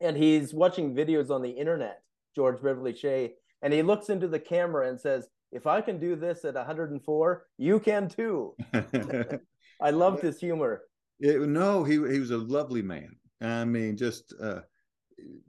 and 0.00 0.16
he's 0.16 0.54
watching 0.54 0.94
videos 0.94 1.30
on 1.30 1.42
the 1.42 1.50
internet. 1.50 2.02
George 2.34 2.62
Beverly 2.62 2.94
Shea, 2.94 3.34
and 3.62 3.72
he 3.72 3.82
looks 3.82 4.08
into 4.08 4.28
the 4.28 4.38
camera 4.38 4.88
and 4.88 5.00
says, 5.00 5.28
"If 5.52 5.66
I 5.66 5.80
can 5.80 5.98
do 5.98 6.16
this 6.16 6.44
at 6.44 6.54
104, 6.54 7.46
you 7.58 7.80
can 7.80 8.08
too." 8.08 8.54
I 9.82 9.90
loved 9.90 10.22
his 10.22 10.38
humor. 10.38 10.82
It, 11.18 11.40
no, 11.40 11.84
he 11.84 11.94
he 11.94 12.20
was 12.20 12.30
a 12.30 12.38
lovely 12.38 12.82
man. 12.82 13.16
I 13.40 13.64
mean, 13.64 13.96
just 13.96 14.34
uh, 14.40 14.60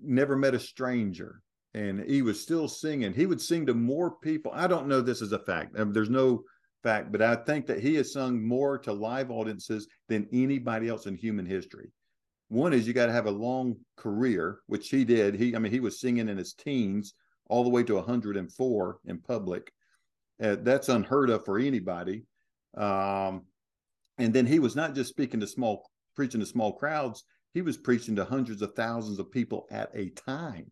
never 0.01 0.36
met 0.36 0.56
a 0.56 0.60
stranger, 0.60 1.42
and 1.74 2.00
he 2.01 2.22
was 2.22 2.42
still 2.42 2.68
singing. 2.68 3.13
He 3.13 3.25
would 3.25 3.42
sing 3.42 3.66
to 3.66 3.74
more 3.74 4.18
people. 4.22 4.51
I 4.54 4.68
don't 4.68 4.88
know 4.88 5.01
this 5.01 5.22
is 5.22 5.32
a 5.32 5.40
fact. 5.40 5.75
There's 5.75 6.10
no 6.10 6.44
fact, 6.84 7.12
but 7.12 7.22
I 7.22 7.36
think 7.36 7.68
that 7.68 7.80
he 7.80 7.96
has 7.96 8.13
sung 8.13 8.46
more 8.46 8.78
to 8.80 8.94
live 8.94 9.32
audiences 9.32 9.88
than 10.10 10.28
anybody 10.32 10.90
else 10.90 11.06
in 11.06 11.16
human 11.16 11.46
history. 11.46 11.92
One 12.50 12.74
is 12.74 12.86
you 12.86 12.94
got 12.94 13.06
to 13.06 13.13
have 13.13 13.28
a 13.28 13.32
long 13.32 13.78
career, 13.96 14.60
which 14.68 14.90
he 14.90 15.06
did. 15.06 15.36
He, 15.36 15.56
I 15.56 15.60
mean, 15.60 15.72
he 15.72 15.80
was 15.80 16.01
singing 16.01 16.28
in 16.28 16.38
his 16.38 16.54
teens 16.54 17.13
all 17.48 17.63
the 17.63 17.70
way 17.70 17.84
to 17.84 17.96
104 17.96 18.98
in 19.06 19.18
public. 19.20 19.72
Uh, 20.42 20.58
that's 20.62 20.90
unheard 20.90 21.30
of 21.30 21.46
for 21.46 21.60
anybody. 21.60 22.24
Um, 22.75 23.44
and 24.18 24.34
then 24.34 24.46
he 24.46 24.60
was 24.60 24.75
not 24.75 24.96
just 24.96 25.10
speaking 25.10 25.40
to 25.40 25.48
small, 25.48 25.90
preaching 26.16 26.42
to 26.42 26.46
small 26.46 26.74
crowds. 26.74 27.24
He 27.53 27.62
was 27.62 27.77
preaching 27.77 28.15
to 28.15 28.25
hundreds 28.25 28.62
of 28.62 28.74
thousands 28.75 29.20
of 29.20 29.31
people 29.31 29.67
at 29.72 29.89
a 29.93 30.10
time. 30.10 30.72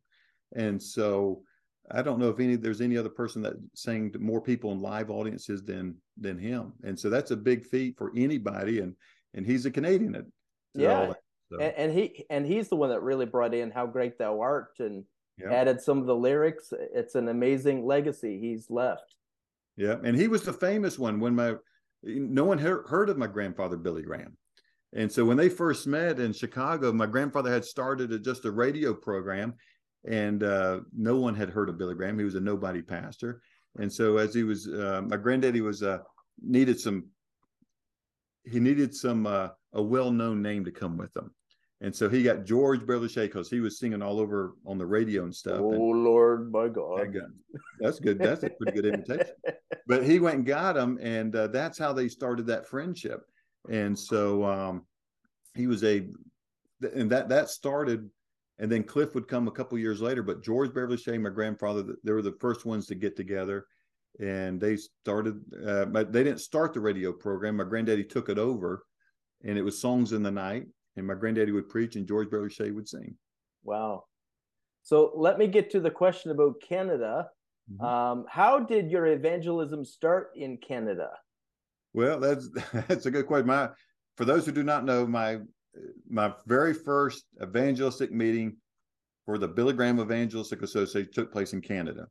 And 0.55 0.81
so 0.81 1.43
I 1.91 2.01
don't 2.01 2.19
know 2.19 2.29
if 2.29 2.39
any 2.39 2.55
there's 2.55 2.81
any 2.81 2.97
other 2.97 3.09
person 3.09 3.41
that 3.43 3.53
sang 3.73 4.11
to 4.11 4.19
more 4.19 4.41
people 4.41 4.71
in 4.71 4.79
live 4.79 5.09
audiences 5.09 5.63
than 5.63 5.95
than 6.17 6.37
him. 6.37 6.73
And 6.83 6.97
so 6.97 7.09
that's 7.09 7.31
a 7.31 7.37
big 7.37 7.65
feat 7.65 7.97
for 7.97 8.11
anybody. 8.15 8.79
And 8.79 8.95
and 9.33 9.45
he's 9.45 9.65
a 9.65 9.71
Canadian. 9.71 10.31
yeah. 10.73 11.13
So. 11.51 11.59
And, 11.59 11.73
and, 11.77 11.91
he 11.91 12.25
and 12.29 12.45
he's 12.45 12.69
the 12.69 12.75
one 12.75 12.89
that 12.89 13.01
really 13.01 13.25
brought 13.25 13.55
in 13.55 13.71
"How 13.71 13.87
Great 13.87 14.19
Thou 14.19 14.39
Art" 14.39 14.73
and 14.77 15.03
yeah. 15.39 15.51
added 15.51 15.81
some 15.81 15.97
of 15.97 16.05
the 16.05 16.15
lyrics. 16.15 16.71
It's 16.93 17.15
an 17.15 17.27
amazing 17.27 17.85
legacy 17.85 18.39
he's 18.39 18.69
left. 18.69 19.15
Yeah, 19.75 19.95
and 20.03 20.15
he 20.15 20.27
was 20.27 20.43
the 20.43 20.53
famous 20.53 20.99
one 20.99 21.19
when 21.19 21.33
my 21.35 21.55
no 22.03 22.45
one 22.45 22.59
heard 22.59 23.09
of 23.09 23.17
my 23.17 23.27
grandfather 23.27 23.77
Billy 23.77 24.03
Graham, 24.03 24.37
and 24.93 25.11
so 25.11 25.23
when 25.23 25.37
they 25.37 25.49
first 25.49 25.85
met 25.85 26.19
in 26.19 26.33
Chicago, 26.33 26.91
my 26.91 27.05
grandfather 27.05 27.51
had 27.51 27.63
started 27.63 28.11
a, 28.11 28.19
just 28.19 28.45
a 28.45 28.51
radio 28.51 28.93
program, 28.93 29.53
and 30.07 30.43
uh, 30.43 30.79
no 30.95 31.17
one 31.17 31.35
had 31.35 31.49
heard 31.49 31.69
of 31.69 31.77
Billy 31.77 31.95
Graham. 31.95 32.17
He 32.17 32.25
was 32.25 32.35
a 32.35 32.39
nobody 32.39 32.81
pastor, 32.81 33.41
and 33.77 33.91
so 33.91 34.17
as 34.17 34.33
he 34.33 34.43
was, 34.43 34.67
uh, 34.67 35.01
my 35.05 35.17
granddaddy 35.17 35.61
was 35.61 35.83
uh, 35.83 35.99
needed 36.41 36.79
some. 36.79 37.05
He 38.45 38.59
needed 38.59 38.95
some 38.95 39.27
uh, 39.27 39.49
a 39.73 39.81
well-known 39.81 40.41
name 40.41 40.65
to 40.65 40.71
come 40.71 40.97
with 40.97 41.15
him, 41.15 41.29
and 41.81 41.95
so 41.95 42.09
he 42.09 42.23
got 42.23 42.45
George 42.45 42.79
Beverly 42.79 43.09
Shea 43.09 43.27
because 43.27 43.49
he 43.49 43.59
was 43.59 43.77
singing 43.77 44.01
all 44.01 44.19
over 44.19 44.55
on 44.65 44.79
the 44.79 44.85
radio 44.85 45.23
and 45.23 45.35
stuff. 45.35 45.59
Oh 45.61 45.71
and 45.71 46.03
Lord, 46.03 46.51
my 46.51 46.67
God, 46.67 47.13
that's 47.79 47.99
good. 47.99 48.17
That's 48.17 48.41
a 48.41 48.49
pretty 48.49 48.81
good 48.81 48.85
invitation. 48.85 49.35
But 49.85 50.03
he 50.03 50.19
went 50.19 50.37
and 50.37 50.45
got 50.45 50.75
him, 50.75 50.97
and 51.01 51.35
uh, 51.35 51.47
that's 51.47 51.77
how 51.77 51.93
they 51.93 52.07
started 52.07 52.47
that 52.47 52.67
friendship. 52.67 53.21
And 53.69 53.97
so 53.97 54.45
um, 54.45 54.85
he 55.55 55.67
was 55.67 55.83
a, 55.83 56.07
and 56.81 57.11
that 57.11 57.29
that 57.29 57.49
started, 57.49 58.09
and 58.57 58.71
then 58.71 58.83
Cliff 58.83 59.15
would 59.15 59.27
come 59.27 59.47
a 59.47 59.51
couple 59.51 59.77
years 59.77 60.01
later. 60.01 60.23
But 60.23 60.43
George 60.43 60.73
Beverly 60.73 60.97
Shea, 60.97 61.17
my 61.17 61.29
grandfather, 61.29 61.95
they 62.03 62.11
were 62.11 62.21
the 62.21 62.37
first 62.39 62.65
ones 62.65 62.87
to 62.87 62.95
get 62.95 63.15
together, 63.15 63.65
and 64.19 64.61
they 64.61 64.77
started. 64.77 65.41
Uh, 65.65 65.85
but 65.85 66.13
they 66.13 66.23
didn't 66.23 66.41
start 66.41 66.73
the 66.73 66.79
radio 66.79 67.11
program. 67.11 67.57
My 67.57 67.65
granddaddy 67.65 68.05
took 68.05 68.29
it 68.29 68.39
over, 68.39 68.85
and 69.43 69.57
it 69.57 69.61
was 69.61 69.79
songs 69.79 70.13
in 70.13 70.23
the 70.23 70.31
night 70.31 70.67
and 70.99 71.07
my 71.07 71.15
granddaddy 71.15 71.51
would 71.51 71.69
preach 71.69 71.95
and 71.95 72.07
George 72.07 72.29
Beverly 72.29 72.49
Shea 72.49 72.71
would 72.71 72.87
sing. 72.87 73.15
Wow. 73.63 74.05
So 74.83 75.11
let 75.15 75.37
me 75.37 75.47
get 75.47 75.71
to 75.71 75.79
the 75.79 75.89
question 75.89 76.31
about 76.31 76.61
Canada. 76.61 77.29
Mm-hmm. 77.71 77.83
Um, 77.83 78.25
how 78.29 78.59
did 78.59 78.91
your 78.91 79.07
evangelism 79.07 79.83
start 79.85 80.31
in 80.35 80.57
Canada? 80.57 81.09
Well, 81.93 82.19
that's 82.19 82.49
that's 82.87 83.05
a 83.05 83.11
good 83.11 83.27
question. 83.27 83.47
My 83.47 83.69
for 84.17 84.25
those 84.25 84.45
who 84.45 84.51
do 84.51 84.63
not 84.63 84.85
know, 84.85 85.07
my 85.07 85.39
my 86.09 86.33
very 86.47 86.73
first 86.73 87.25
evangelistic 87.41 88.11
meeting 88.11 88.57
for 89.25 89.37
the 89.37 89.47
Billy 89.47 89.73
Graham 89.73 89.99
Evangelistic 89.99 90.61
Association 90.61 91.11
took 91.13 91.31
place 91.31 91.53
in 91.53 91.61
Canada. 91.61 92.07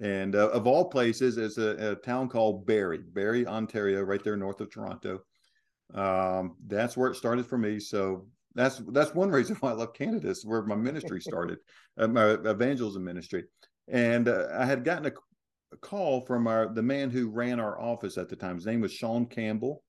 And 0.00 0.36
uh, 0.36 0.50
of 0.50 0.66
all 0.66 0.84
places, 0.84 1.36
is 1.36 1.58
a, 1.58 1.92
a, 1.92 1.94
town 1.96 2.28
called 2.28 2.64
Barrie, 2.64 3.02
Barrie, 3.12 3.46
Ontario, 3.46 4.02
right 4.02 4.22
there 4.22 4.36
north 4.36 4.60
of 4.60 4.70
Toronto 4.70 5.20
um, 5.94 6.56
that's 6.66 6.96
where 6.96 7.10
it 7.10 7.16
started 7.16 7.46
for 7.46 7.58
me. 7.58 7.80
So 7.80 8.26
that's 8.54 8.78
that's 8.88 9.14
one 9.14 9.30
reason 9.30 9.56
why 9.56 9.70
I 9.70 9.74
love 9.74 9.94
Canada. 9.94 10.28
Is 10.28 10.44
where 10.44 10.62
my 10.62 10.74
ministry 10.74 11.20
started, 11.20 11.58
uh, 11.98 12.08
my 12.08 12.30
evangelism 12.30 13.04
ministry. 13.04 13.44
And 13.88 14.28
uh, 14.28 14.46
I 14.52 14.66
had 14.66 14.84
gotten 14.84 15.06
a, 15.06 15.12
call 15.80 16.20
from 16.22 16.46
our 16.46 16.72
the 16.72 16.82
man 16.82 17.10
who 17.10 17.30
ran 17.30 17.60
our 17.60 17.80
office 17.80 18.18
at 18.18 18.28
the 18.28 18.36
time. 18.36 18.56
His 18.56 18.66
name 18.66 18.80
was 18.80 18.92
Sean 18.92 19.26
Campbell, 19.26 19.82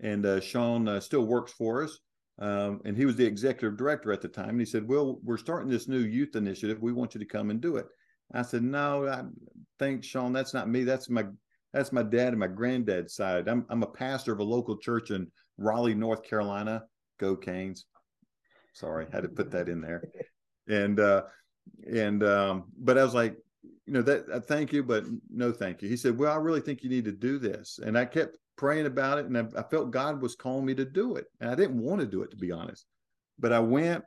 and 0.00 0.24
uh, 0.24 0.40
Sean 0.40 0.88
uh, 0.88 1.00
still 1.00 1.26
works 1.26 1.52
for 1.52 1.84
us. 1.84 1.98
Um, 2.40 2.80
and 2.84 2.96
he 2.96 3.04
was 3.04 3.16
the 3.16 3.26
executive 3.26 3.76
director 3.76 4.12
at 4.12 4.20
the 4.20 4.28
time. 4.28 4.50
And 4.50 4.60
he 4.60 4.66
said, 4.66 4.86
"Well, 4.86 5.18
we're 5.24 5.38
starting 5.38 5.70
this 5.70 5.88
new 5.88 5.98
youth 5.98 6.36
initiative. 6.36 6.80
We 6.80 6.92
want 6.92 7.14
you 7.14 7.20
to 7.20 7.26
come 7.26 7.50
and 7.50 7.60
do 7.60 7.76
it." 7.76 7.86
I 8.32 8.42
said, 8.42 8.62
"No, 8.62 9.08
I 9.08 9.22
think 9.78 10.04
Sean, 10.04 10.32
that's 10.32 10.54
not 10.54 10.68
me. 10.68 10.84
That's 10.84 11.10
my 11.10 11.24
that's 11.72 11.92
my 11.92 12.02
dad 12.02 12.28
and 12.28 12.38
my 12.38 12.46
granddad's 12.46 13.14
side. 13.14 13.48
I'm 13.48 13.66
I'm 13.68 13.82
a 13.82 13.88
pastor 13.88 14.32
of 14.32 14.38
a 14.38 14.44
local 14.44 14.78
church 14.78 15.10
in 15.10 15.30
Raleigh, 15.56 15.94
North 15.94 16.22
Carolina. 16.22 16.84
Go 17.18 17.36
Canes. 17.36 17.86
Sorry, 18.74 19.06
had 19.12 19.24
to 19.24 19.28
put 19.28 19.50
that 19.50 19.68
in 19.68 19.80
there. 19.80 20.08
And 20.68 21.00
uh 21.00 21.22
and 21.90 22.22
um, 22.22 22.64
but 22.78 22.98
I 22.98 23.04
was 23.04 23.14
like, 23.14 23.36
you 23.62 23.92
know, 23.92 24.02
that 24.02 24.28
uh, 24.30 24.40
thank 24.40 24.72
you, 24.72 24.82
but 24.82 25.04
no 25.30 25.52
thank 25.52 25.82
you. 25.82 25.88
He 25.88 25.96
said, 25.96 26.18
Well, 26.18 26.32
I 26.32 26.36
really 26.36 26.60
think 26.60 26.82
you 26.82 26.90
need 26.90 27.04
to 27.06 27.12
do 27.12 27.38
this. 27.38 27.78
And 27.82 27.98
I 27.98 28.04
kept 28.04 28.36
praying 28.56 28.86
about 28.86 29.18
it 29.18 29.26
and 29.26 29.36
I, 29.36 29.46
I 29.56 29.62
felt 29.62 29.90
God 29.90 30.20
was 30.20 30.34
calling 30.34 30.66
me 30.66 30.74
to 30.74 30.84
do 30.84 31.16
it. 31.16 31.26
And 31.40 31.50
I 31.50 31.54
didn't 31.54 31.80
want 31.80 32.00
to 32.00 32.06
do 32.06 32.22
it 32.22 32.30
to 32.30 32.36
be 32.36 32.52
honest. 32.52 32.86
But 33.38 33.52
I 33.52 33.60
went 33.60 34.04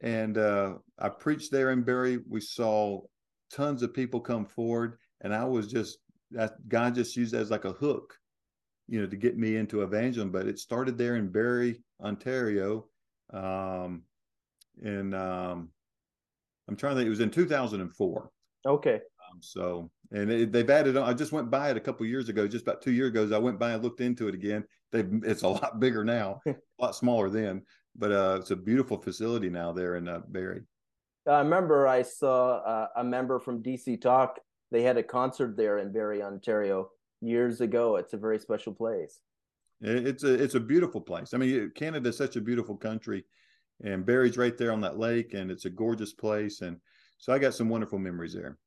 and 0.00 0.36
uh 0.38 0.74
I 0.98 1.08
preached 1.08 1.52
there 1.52 1.70
in 1.70 1.82
Barrie. 1.82 2.20
We 2.28 2.40
saw 2.40 3.02
tons 3.52 3.82
of 3.82 3.94
people 3.94 4.20
come 4.20 4.46
forward 4.46 4.98
and 5.20 5.34
I 5.34 5.44
was 5.44 5.68
just 5.68 5.98
that 6.32 6.68
God 6.68 6.94
just 6.94 7.16
used 7.16 7.34
that 7.34 7.42
as 7.42 7.50
like 7.50 7.66
a 7.66 7.72
hook, 7.72 8.14
you 8.88 9.00
know, 9.00 9.06
to 9.06 9.16
get 9.16 9.36
me 9.36 9.56
into 9.56 9.82
evangelism. 9.82 10.32
But 10.32 10.46
it 10.46 10.58
started 10.58 10.98
there 10.98 11.16
in 11.16 11.28
Barrie, 11.28 11.82
Ontario. 12.02 12.86
Um, 13.32 14.02
and 14.82 15.14
um, 15.14 15.68
I'm 16.68 16.76
trying 16.76 16.94
to 16.94 17.00
think, 17.00 17.06
it 17.06 17.10
was 17.10 17.20
in 17.20 17.30
2004. 17.30 18.30
Okay. 18.66 18.94
Um, 18.94 19.38
so, 19.40 19.90
and 20.10 20.30
it, 20.30 20.52
they've 20.52 20.68
added 20.68 20.96
on. 20.96 21.08
I 21.08 21.14
just 21.14 21.32
went 21.32 21.50
by 21.50 21.70
it 21.70 21.76
a 21.76 21.80
couple 21.80 22.06
years 22.06 22.28
ago, 22.28 22.46
just 22.46 22.62
about 22.62 22.82
two 22.82 22.92
years 22.92 23.08
ago. 23.08 23.24
As 23.24 23.32
I 23.32 23.38
went 23.38 23.58
by 23.58 23.72
and 23.72 23.82
looked 23.82 24.00
into 24.00 24.28
it 24.28 24.34
again. 24.34 24.64
They, 24.90 25.04
it's 25.22 25.42
a 25.42 25.48
lot 25.48 25.80
bigger 25.80 26.04
now, 26.04 26.42
a 26.46 26.54
lot 26.78 26.94
smaller 26.94 27.30
then, 27.30 27.62
but 27.96 28.12
uh, 28.12 28.36
it's 28.40 28.50
a 28.50 28.56
beautiful 28.56 28.98
facility 28.98 29.48
now 29.48 29.72
there 29.72 29.96
in 29.96 30.06
uh, 30.06 30.20
Barrie. 30.28 30.64
I 31.26 31.38
remember 31.38 31.88
I 31.88 32.02
saw 32.02 32.56
uh, 32.58 32.88
a 32.96 33.04
member 33.04 33.38
from 33.38 33.62
DC 33.62 34.02
Talk 34.02 34.38
they 34.72 34.82
had 34.82 34.96
a 34.96 35.02
concert 35.02 35.56
there 35.56 35.78
in 35.78 35.92
Barrie, 35.92 36.22
Ontario 36.22 36.88
years 37.20 37.60
ago. 37.60 37.96
It's 37.96 38.14
a 38.14 38.16
very 38.16 38.38
special 38.38 38.72
place. 38.72 39.20
It's 39.82 40.24
a 40.24 40.32
it's 40.32 40.54
a 40.54 40.60
beautiful 40.60 41.00
place. 41.00 41.34
I 41.34 41.36
mean, 41.36 41.70
Canada 41.74 42.08
is 42.08 42.16
such 42.16 42.36
a 42.36 42.40
beautiful 42.40 42.76
country, 42.76 43.24
and 43.84 44.06
Barrie's 44.06 44.38
right 44.38 44.56
there 44.56 44.72
on 44.72 44.80
that 44.80 44.98
lake, 44.98 45.34
and 45.34 45.50
it's 45.50 45.66
a 45.66 45.70
gorgeous 45.70 46.12
place. 46.14 46.62
And 46.62 46.78
so 47.22 47.32
I 47.32 47.38
got 47.38 47.54
some 47.54 47.68
wonderful 47.68 48.00
memories 48.00 48.32
there. 48.32 48.58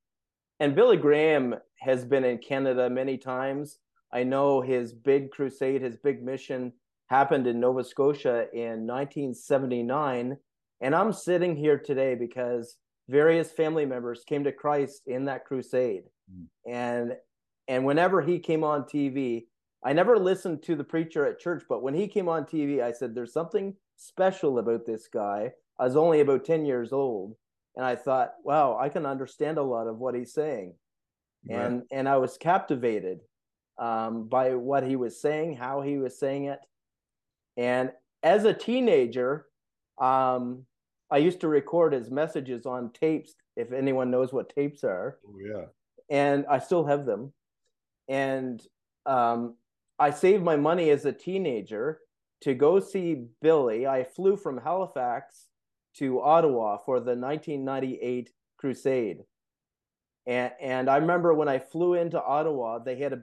And 0.62 0.75
Billy 0.75 0.95
Graham 0.95 1.55
has 1.81 2.05
been 2.05 2.24
in 2.24 2.38
Canada 2.38 2.89
many 2.89 3.17
times. 3.17 3.79
I 4.13 4.24
know 4.24 4.62
his 4.62 4.93
big 4.93 5.29
crusade, 5.31 5.81
his 5.81 5.97
big 5.97 6.24
mission 6.24 6.71
happened 7.07 7.47
in 7.47 7.59
Nova 7.59 7.83
Scotia 7.83 8.47
in 8.53 8.88
1979. 8.88 10.38
And 10.79 10.95
I'm 10.95 11.12
sitting 11.12 11.57
here 11.57 11.77
today 11.77 12.15
because 12.15 12.77
various 13.09 13.51
family 13.51 13.85
members 13.85 14.24
came 14.24 14.45
to 14.45 14.53
Christ 14.53 15.01
in 15.05 15.25
that 15.25 15.43
crusade. 15.43 16.03
Mm. 16.33 16.45
And 16.65 17.15
and 17.67 17.83
whenever 17.83 18.21
he 18.21 18.39
came 18.39 18.63
on 18.63 18.83
TV, 18.83 19.47
I 19.83 19.91
never 19.91 20.17
listened 20.17 20.63
to 20.63 20.77
the 20.77 20.83
preacher 20.85 21.25
at 21.25 21.39
church, 21.41 21.63
but 21.67 21.83
when 21.83 21.93
he 21.93 22.07
came 22.07 22.29
on 22.29 22.45
TV, 22.45 22.81
I 22.81 22.93
said 22.93 23.13
there's 23.13 23.33
something 23.33 23.75
special 23.97 24.59
about 24.59 24.85
this 24.85 25.09
guy. 25.12 25.51
I 25.77 25.83
was 25.83 25.97
only 25.97 26.21
about 26.21 26.45
10 26.45 26.65
years 26.65 26.93
old, 26.93 27.35
and 27.75 27.86
I 27.86 27.96
thought, 27.96 28.34
wow, 28.44 28.77
I 28.79 28.89
can 28.89 29.05
understand 29.05 29.58
a 29.58 29.63
lot 29.63 29.88
of 29.88 29.98
what 29.98 30.15
he's 30.15 30.34
saying. 30.34 30.75
Right. 31.48 31.60
And 31.60 31.84
and 31.91 32.10
I 32.10 32.17
was 32.17 32.38
captivated 32.38 33.20
um, 33.77 34.27
by 34.27 34.55
what 34.55 34.84
he 34.84 34.96
was 34.96 35.22
saying, 35.22 35.58
how 35.58 35.82
he 35.82 35.98
was 35.98 36.17
saying 36.20 36.46
it. 36.46 36.60
And 37.58 37.91
as 38.24 38.46
a 38.46 38.53
teenager, 38.53 39.48
Um, 39.98 40.65
I 41.10 41.20
used 41.27 41.39
to 41.41 41.48
record 41.48 41.94
his 41.94 42.10
messages 42.10 42.65
on 42.65 42.91
tapes, 42.91 43.34
if 43.55 43.72
anyone 43.72 44.12
knows 44.12 44.34
what 44.34 44.53
tapes 44.53 44.84
are. 44.84 45.20
Oh, 45.24 45.39
yeah. 45.39 45.65
And 46.10 46.46
I 46.50 46.60
still 46.60 46.86
have 46.86 47.05
them. 47.05 47.32
And 48.10 48.62
um, 49.05 49.55
I 49.98 50.12
saved 50.12 50.44
my 50.44 50.58
money 50.58 50.89
as 50.91 51.05
a 51.05 51.13
teenager 51.13 52.01
to 52.41 52.53
go 52.53 52.82
see 52.82 53.27
Billy. 53.41 53.88
I 53.88 54.03
flew 54.03 54.36
from 54.36 54.58
Halifax 54.58 55.48
to 55.98 56.22
Ottawa 56.22 56.78
for 56.78 57.00
the 57.00 57.16
1998 57.16 58.32
Crusade. 58.58 59.24
And, 60.25 60.52
and 60.60 60.90
I 60.90 60.98
remember 60.98 61.34
when 61.34 61.50
I 61.50 61.60
flew 61.60 61.94
into 61.94 62.22
Ottawa, 62.22 62.80
they 62.80 62.98
had 62.98 63.14
a 63.14 63.22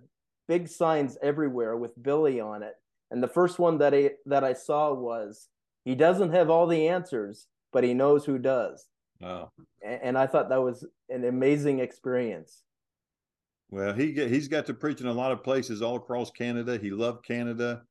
big 0.48 0.68
signs 0.68 1.16
everywhere 1.22 1.76
with 1.76 2.00
Billy 2.02 2.40
on 2.40 2.62
it. 2.62 2.74
And 3.10 3.22
the 3.22 3.28
first 3.28 3.58
one 3.58 3.78
that 3.78 3.92
I 3.94 4.12
that 4.26 4.42
I 4.42 4.54
saw 4.54 4.94
was 4.94 5.48
he 5.84 5.94
doesn't 5.94 6.32
have 6.32 6.48
all 6.48 6.66
the 6.66 6.88
answers, 6.88 7.46
but 7.72 7.84
he 7.84 7.92
knows 7.92 8.24
who 8.24 8.38
does. 8.38 8.86
Wow. 9.20 9.52
And, 9.84 10.00
and 10.02 10.18
I 10.18 10.26
thought 10.26 10.48
that 10.48 10.62
was 10.62 10.84
an 11.10 11.24
amazing 11.24 11.80
experience. 11.80 12.62
Well, 13.70 13.94
he 13.94 14.12
get, 14.12 14.30
he's 14.30 14.48
got 14.48 14.66
to 14.66 14.74
preach 14.74 15.00
in 15.00 15.06
a 15.06 15.12
lot 15.12 15.32
of 15.32 15.42
places 15.42 15.82
all 15.82 15.96
across 15.96 16.30
Canada. 16.30 16.78
He 16.78 16.90
loved 16.90 17.24
Canada, 17.24 17.82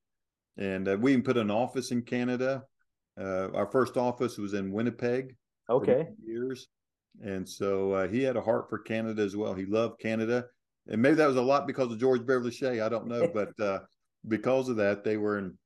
and 0.57 0.87
uh, 0.87 0.97
we 0.99 1.11
even 1.11 1.23
put 1.23 1.37
an 1.37 1.51
office 1.51 1.91
in 1.91 2.03
Canada. 2.03 2.63
Uh, 3.19 3.49
our 3.53 3.65
first 3.65 3.97
office 3.97 4.37
was 4.37 4.53
in 4.53 4.71
Winnipeg. 4.71 5.35
Okay. 5.69 6.07
years, 6.25 6.67
and 7.23 7.47
so 7.47 7.93
uh, 7.93 8.07
he 8.07 8.23
had 8.23 8.35
a 8.35 8.41
heart 8.41 8.69
for 8.69 8.79
Canada 8.79 9.21
as 9.21 9.35
well. 9.35 9.53
He 9.53 9.65
loved 9.65 9.99
Canada, 9.99 10.45
and 10.87 11.01
maybe 11.01 11.15
that 11.15 11.27
was 11.27 11.37
a 11.37 11.41
lot 11.41 11.67
because 11.67 11.91
of 11.91 11.99
George 11.99 12.25
Beverly 12.25 12.51
Shea. 12.51 12.81
I 12.81 12.89
don't 12.89 13.07
know, 13.07 13.27
but 13.33 13.57
uh, 13.59 13.79
because 14.27 14.69
of 14.69 14.75
that, 14.77 15.03
they 15.03 15.17
were 15.17 15.37
in 15.37 15.57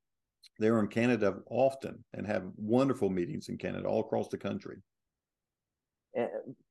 they 0.60 0.72
were 0.72 0.80
in 0.80 0.88
Canada 0.88 1.38
often 1.50 2.04
and 2.14 2.26
have 2.26 2.44
wonderful 2.56 3.10
meetings 3.10 3.50
in 3.50 3.58
Canada 3.58 3.88
all 3.88 4.02
across 4.02 4.28
the 4.30 4.38
country. 4.38 4.78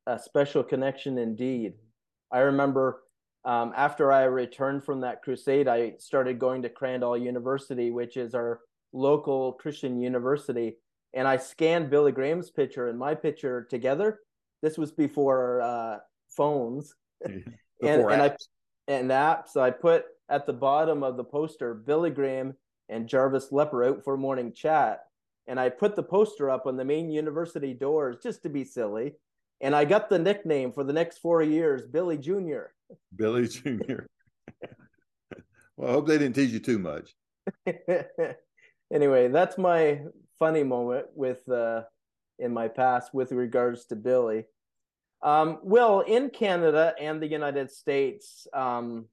A 0.07 0.19
special 0.19 0.63
connection 0.63 1.19
indeed. 1.19 1.75
I 2.33 2.41
remember 2.41 3.03
um, 3.45 3.73
after 3.77 4.11
I 4.11 4.25
returned 4.25 4.85
from 4.85 5.01
that 5.01 5.23
crusade, 5.23 5.69
I 5.69 5.95
started 5.99 6.39
going 6.39 6.63
to 6.63 6.71
Crandall 6.71 7.19
University, 7.19 7.91
which 7.91 8.17
is 8.17 8.35
our 8.35 8.61
local 8.95 9.53
Christian 9.53 10.01
university, 10.01 10.77
and 11.13 11.29
I 11.29 11.37
scanned 11.37 11.91
Billy 11.91 12.13
Graham's 12.13 12.51
picture 12.51 12.89
and 12.89 12.99
my 12.99 13.15
picture 13.15 13.67
together. 13.69 14.21
This 14.63 14.79
was 14.79 14.93
before 14.93 15.61
uh, 15.61 15.99
phones, 16.29 16.95
before 17.23 17.43
and, 17.83 18.03
apps. 18.03 18.13
and 18.13 18.23
I 18.23 18.37
and 18.89 19.11
apps. 19.11 19.57
I 19.57 19.71
put 19.71 20.05
at 20.29 20.47
the 20.47 20.53
bottom 20.53 21.03
of 21.03 21.17
the 21.17 21.25
poster 21.25 21.75
Billy 21.75 22.11
Graham 22.11 22.55
and 22.89 23.09
Jarvis 23.09 23.51
Lepper 23.51 23.89
out 23.89 24.05
for 24.05 24.17
morning 24.17 24.53
chat, 24.53 25.01
and 25.47 25.61
I 25.61 25.69
put 25.69 25.97
the 25.97 26.03
poster 26.03 26.51
up 26.51 26.67
on 26.67 26.77
the 26.77 26.85
main 26.85 27.11
university 27.11 27.75
doors 27.75 28.17
just 28.23 28.43
to 28.45 28.49
be 28.49 28.65
silly. 28.65 29.15
And 29.61 29.75
I 29.75 29.85
got 29.85 30.11
the 30.11 30.19
nickname 30.19 30.73
for 30.73 30.85
the 30.85 30.93
next 30.93 31.19
four 31.19 31.43
years, 31.43 31.87
Billy 31.87 32.19
Junior. 32.19 32.75
Billy 33.15 33.49
Jr. 33.49 34.03
well, 35.77 35.91
I 35.91 35.93
hope 35.93 36.07
they 36.07 36.19
didn't 36.19 36.35
tease 36.35 36.53
you 36.53 36.61
too 36.61 36.79
much. 36.79 37.15
anyway, 38.95 39.29
that's 39.29 39.59
my 39.59 40.01
funny 40.39 40.63
moment 40.63 41.07
with 41.15 41.47
uh, 41.51 41.83
in 42.39 42.53
my 42.53 42.69
past 42.69 43.13
with 43.13 43.33
regards 43.33 43.85
to 43.87 43.97
Billy. 43.97 44.45
Um, 45.23 45.59
well, 45.63 46.01
in 46.01 46.31
Canada 46.31 46.95
and 47.01 47.21
the 47.21 47.27
United 47.27 47.71
States, 47.71 48.47
um, 48.53 49.07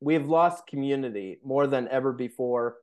we've 0.00 0.26
lost 0.26 0.66
community 0.66 1.38
more 1.44 1.66
than 1.66 1.88
ever 1.88 2.12
before. 2.12 2.76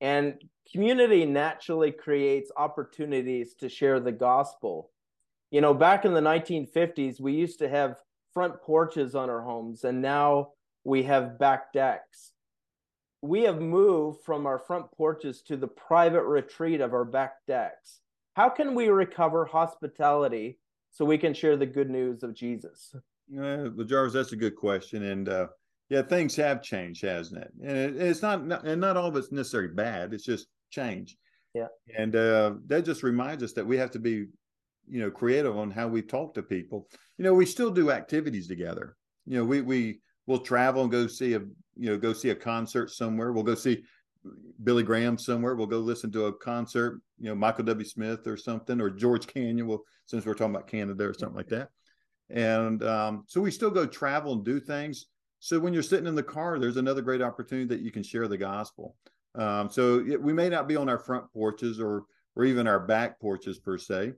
And 0.00 0.40
community 0.70 1.24
naturally 1.24 1.90
creates 1.90 2.52
opportunities 2.56 3.54
to 3.54 3.68
share 3.68 3.98
the 3.98 4.12
gospel. 4.12 4.90
You 5.50 5.60
know, 5.60 5.74
back 5.74 6.04
in 6.04 6.12
the 6.12 6.20
1950s, 6.20 7.20
we 7.20 7.32
used 7.32 7.58
to 7.60 7.68
have 7.68 7.96
front 8.34 8.60
porches 8.62 9.14
on 9.14 9.30
our 9.30 9.40
homes, 9.40 9.84
and 9.84 10.02
now 10.02 10.50
we 10.84 11.02
have 11.04 11.38
back 11.38 11.72
decks. 11.72 12.32
We 13.20 13.42
have 13.42 13.60
moved 13.60 14.22
from 14.24 14.46
our 14.46 14.58
front 14.58 14.90
porches 14.92 15.42
to 15.42 15.56
the 15.56 15.66
private 15.66 16.24
retreat 16.24 16.80
of 16.80 16.92
our 16.92 17.04
back 17.04 17.34
decks. 17.46 18.00
How 18.34 18.48
can 18.48 18.74
we 18.74 18.88
recover 18.88 19.44
hospitality 19.44 20.58
so 20.90 21.04
we 21.04 21.18
can 21.18 21.34
share 21.34 21.56
the 21.56 21.66
good 21.66 21.90
news 21.90 22.22
of 22.22 22.34
Jesus? 22.34 22.94
Uh, 22.94 23.70
well, 23.74 23.84
Jarvis, 23.84 24.12
that's 24.12 24.32
a 24.32 24.36
good 24.36 24.54
question, 24.56 25.02
and 25.02 25.28
uh, 25.28 25.48
yeah, 25.90 26.02
things 26.02 26.36
have 26.36 26.62
changed, 26.62 27.02
hasn't 27.02 27.42
it? 27.42 27.52
And 27.62 27.76
it, 27.76 27.96
it's 27.96 28.22
not, 28.22 28.46
not, 28.46 28.64
and 28.64 28.80
not 28.80 28.96
all 28.96 29.08
of 29.08 29.16
it's 29.16 29.32
necessarily 29.32 29.74
bad. 29.74 30.14
It's 30.14 30.24
just 30.24 30.46
change. 30.70 31.16
Yeah, 31.54 31.66
and 31.96 32.14
uh, 32.14 32.54
that 32.66 32.84
just 32.84 33.02
reminds 33.02 33.42
us 33.42 33.52
that 33.54 33.66
we 33.66 33.76
have 33.78 33.90
to 33.92 33.98
be, 33.98 34.26
you 34.88 35.00
know, 35.00 35.10
creative 35.10 35.56
on 35.56 35.70
how 35.70 35.88
we 35.88 36.02
talk 36.02 36.34
to 36.34 36.42
people. 36.42 36.86
You 37.16 37.24
know, 37.24 37.34
we 37.34 37.46
still 37.46 37.70
do 37.70 37.90
activities 37.90 38.46
together. 38.46 38.96
You 39.26 39.38
know, 39.38 39.44
we 39.44 39.60
we 39.62 40.00
will 40.28 40.38
travel 40.38 40.82
and 40.82 40.92
go 40.92 41.06
see 41.06 41.32
a 41.32 41.40
you 41.40 41.90
know 41.90 41.96
go 41.96 42.12
see 42.12 42.30
a 42.30 42.34
concert 42.34 42.90
somewhere. 42.90 43.32
We'll 43.32 43.42
go 43.42 43.54
see 43.56 43.82
Billy 44.62 44.82
Graham 44.82 45.18
somewhere. 45.18 45.56
We'll 45.56 45.66
go 45.66 45.78
listen 45.78 46.12
to 46.12 46.26
a 46.26 46.32
concert. 46.32 47.00
You 47.18 47.30
know, 47.30 47.34
Michael 47.34 47.64
W. 47.64 47.84
Smith 47.84 48.26
or 48.26 48.36
something, 48.36 48.80
or 48.80 48.90
George 48.90 49.26
Canyon. 49.26 49.66
Well, 49.66 49.82
since 50.06 50.24
we're 50.24 50.34
talking 50.34 50.54
about 50.54 50.68
Canada 50.68 51.04
or 51.04 51.14
something 51.14 51.36
like 51.36 51.48
that. 51.48 51.70
And 52.30 52.84
um, 52.84 53.24
so 53.26 53.40
we 53.40 53.50
still 53.50 53.70
go 53.70 53.86
travel 53.86 54.34
and 54.34 54.44
do 54.44 54.60
things. 54.60 55.06
So 55.40 55.58
when 55.58 55.72
you're 55.72 55.82
sitting 55.82 56.06
in 56.06 56.14
the 56.14 56.22
car, 56.22 56.58
there's 56.58 56.76
another 56.76 57.00
great 57.00 57.22
opportunity 57.22 57.66
that 57.68 57.80
you 57.80 57.90
can 57.90 58.02
share 58.02 58.28
the 58.28 58.36
gospel. 58.36 58.96
Um, 59.34 59.70
so 59.70 60.04
it, 60.06 60.20
we 60.20 60.34
may 60.34 60.50
not 60.50 60.68
be 60.68 60.76
on 60.76 60.88
our 60.88 60.98
front 60.98 61.32
porches 61.32 61.80
or 61.80 62.04
or 62.36 62.44
even 62.44 62.68
our 62.68 62.80
back 62.80 63.18
porches 63.18 63.58
per 63.58 63.78
se, 63.78 64.12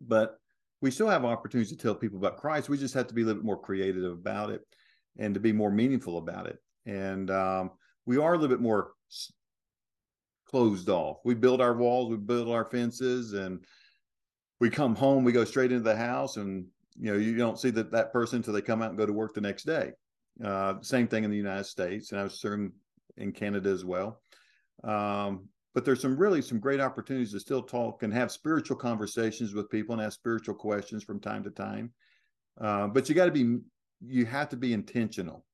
but 0.00 0.38
we 0.80 0.90
still 0.90 1.08
have 1.08 1.24
opportunities 1.24 1.70
to 1.70 1.78
tell 1.78 1.94
people 1.94 2.18
about 2.18 2.38
Christ. 2.38 2.68
We 2.68 2.76
just 2.76 2.94
have 2.94 3.06
to 3.06 3.14
be 3.14 3.22
a 3.22 3.26
little 3.26 3.40
bit 3.40 3.46
more 3.46 3.60
creative 3.60 4.04
about 4.04 4.50
it 4.50 4.66
and 5.18 5.34
to 5.34 5.40
be 5.40 5.52
more 5.52 5.70
meaningful 5.70 6.18
about 6.18 6.46
it. 6.46 6.58
And 6.86 7.30
um, 7.30 7.70
we 8.06 8.18
are 8.18 8.34
a 8.34 8.36
little 8.36 8.54
bit 8.54 8.62
more 8.62 8.92
closed 10.48 10.88
off. 10.88 11.18
We 11.24 11.34
build 11.34 11.60
our 11.60 11.74
walls, 11.74 12.10
we 12.10 12.16
build 12.16 12.48
our 12.48 12.64
fences, 12.64 13.32
and 13.32 13.64
we 14.60 14.70
come 14.70 14.94
home. 14.94 15.24
We 15.24 15.32
go 15.32 15.44
straight 15.44 15.72
into 15.72 15.84
the 15.84 15.96
house, 15.96 16.36
and 16.36 16.66
you 16.98 17.12
know 17.12 17.18
you 17.18 17.36
don't 17.36 17.58
see 17.58 17.70
that 17.70 17.90
that 17.92 18.12
person 18.12 18.38
until 18.38 18.54
they 18.54 18.62
come 18.62 18.82
out 18.82 18.90
and 18.90 18.98
go 18.98 19.06
to 19.06 19.12
work 19.12 19.34
the 19.34 19.40
next 19.40 19.64
day. 19.64 19.92
Uh, 20.42 20.74
same 20.82 21.06
thing 21.08 21.24
in 21.24 21.30
the 21.30 21.36
United 21.36 21.64
States, 21.64 22.12
and 22.12 22.20
I 22.20 22.28
certain 22.28 22.72
in 23.16 23.32
Canada 23.32 23.70
as 23.70 23.84
well. 23.84 24.20
Um, 24.84 25.48
but 25.74 25.84
there's 25.84 26.00
some 26.00 26.16
really 26.16 26.42
some 26.42 26.60
great 26.60 26.80
opportunities 26.80 27.32
to 27.32 27.40
still 27.40 27.62
talk 27.62 28.02
and 28.02 28.12
have 28.12 28.30
spiritual 28.30 28.76
conversations 28.76 29.54
with 29.54 29.70
people 29.70 29.94
and 29.94 30.02
ask 30.02 30.18
spiritual 30.18 30.54
questions 30.54 31.02
from 31.02 31.20
time 31.20 31.42
to 31.44 31.50
time. 31.50 31.92
Uh, 32.60 32.88
but 32.88 33.08
you 33.08 33.14
got 33.14 33.26
to 33.26 33.32
be 33.32 33.58
you 34.04 34.26
have 34.26 34.48
to 34.50 34.56
be 34.56 34.72
intentional, 34.72 35.44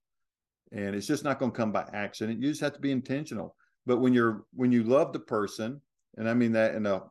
and 0.73 0.95
it's 0.95 1.07
just 1.07 1.25
not 1.25 1.39
going 1.39 1.53
to 1.53 1.57
come 1.57 1.73
by 1.73 1.89
accident. 1.93 2.43
You 2.43 2.49
just 2.49 2.61
have 2.61 2.75
to 2.75 2.81
be 2.81 2.93
intentional. 2.93 3.57
But 3.87 3.99
when 3.99 4.13
you're 4.13 4.45
when 4.53 4.73
you 4.73 4.83
love 4.83 5.13
the 5.13 5.21
person, 5.21 5.81
and 6.17 6.29
I 6.29 6.35
mean 6.35 6.53
that 6.53 6.75
in 6.75 6.87
a 6.87 7.03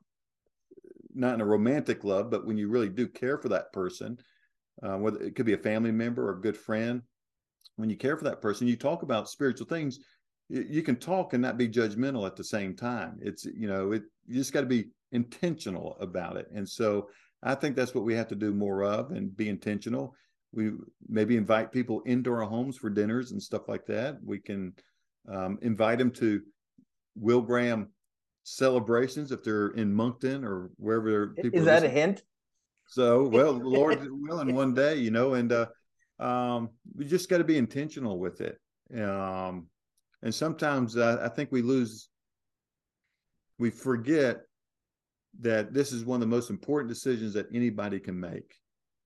not 1.13 1.33
in 1.33 1.41
a 1.41 1.45
romantic 1.45 2.03
love, 2.03 2.29
but 2.29 2.45
when 2.45 2.57
you 2.57 2.69
really 2.69 2.89
do 2.89 3.07
care 3.07 3.37
for 3.37 3.49
that 3.49 3.73
person, 3.73 4.17
uh, 4.83 4.97
whether 4.97 5.19
it 5.19 5.35
could 5.35 5.45
be 5.45 5.53
a 5.53 5.57
family 5.57 5.91
member 5.91 6.27
or 6.27 6.37
a 6.37 6.41
good 6.41 6.57
friend, 6.57 7.01
when 7.77 7.89
you 7.89 7.97
care 7.97 8.17
for 8.17 8.25
that 8.25 8.41
person, 8.41 8.67
you 8.67 8.75
talk 8.75 9.01
about 9.01 9.29
spiritual 9.29 9.67
things. 9.67 9.99
You, 10.49 10.65
you 10.69 10.83
can 10.83 10.97
talk 10.97 11.33
and 11.33 11.41
not 11.41 11.57
be 11.57 11.67
judgmental 11.67 12.25
at 12.27 12.35
the 12.35 12.43
same 12.43 12.75
time. 12.75 13.17
It's 13.21 13.45
you 13.45 13.67
know 13.67 13.91
it 13.91 14.03
you 14.27 14.35
just 14.35 14.53
got 14.53 14.61
to 14.61 14.67
be 14.67 14.89
intentional 15.11 15.97
about 15.99 16.37
it. 16.37 16.47
And 16.53 16.67
so 16.67 17.09
I 17.43 17.55
think 17.55 17.75
that's 17.75 17.95
what 17.95 18.03
we 18.03 18.15
have 18.15 18.27
to 18.29 18.35
do 18.35 18.53
more 18.53 18.83
of 18.83 19.11
and 19.11 19.35
be 19.35 19.49
intentional. 19.49 20.15
We 20.57 20.71
maybe 21.07 21.37
invite 21.37 21.71
people 21.71 22.01
into 22.07 22.33
our 22.33 22.41
homes 22.41 22.77
for 22.77 22.89
dinners 22.89 23.31
and 23.31 23.41
stuff 23.41 23.69
like 23.69 23.85
that. 23.85 24.17
We 24.25 24.39
can 24.39 24.73
um, 25.31 25.59
invite 25.61 25.99
them 25.99 26.09
to 26.13 26.41
Will 27.15 27.41
Graham 27.41 27.89
celebrations 28.43 29.31
if 29.31 29.43
they're 29.43 29.69
in 29.69 29.93
Moncton 29.93 30.43
or 30.43 30.71
wherever 30.77 31.27
people 31.27 31.59
is 31.59 31.65
that 31.65 31.83
a 31.83 31.89
hint? 31.89 32.23
So, 32.87 33.27
well, 33.27 33.51
Lord 33.51 33.99
willing, 34.09 34.55
one 34.55 34.73
day, 34.73 34.95
you 34.95 35.11
know, 35.11 35.35
and 35.35 35.51
uh, 35.51 35.67
um, 36.19 36.69
we 36.95 37.05
just 37.05 37.29
got 37.29 37.37
to 37.37 37.43
be 37.43 37.57
intentional 37.57 38.17
with 38.17 38.41
it. 38.41 38.57
Um, 38.99 39.67
and 40.23 40.33
sometimes 40.33 40.97
uh, 40.97 41.19
I 41.21 41.27
think 41.27 41.51
we 41.51 41.61
lose, 41.61 42.09
we 43.59 43.69
forget 43.69 44.41
that 45.41 45.71
this 45.71 45.91
is 45.91 46.03
one 46.03 46.15
of 46.15 46.21
the 46.21 46.35
most 46.35 46.49
important 46.49 46.89
decisions 46.89 47.33
that 47.33 47.45
anybody 47.53 47.99
can 47.99 48.19
make. 48.19 48.55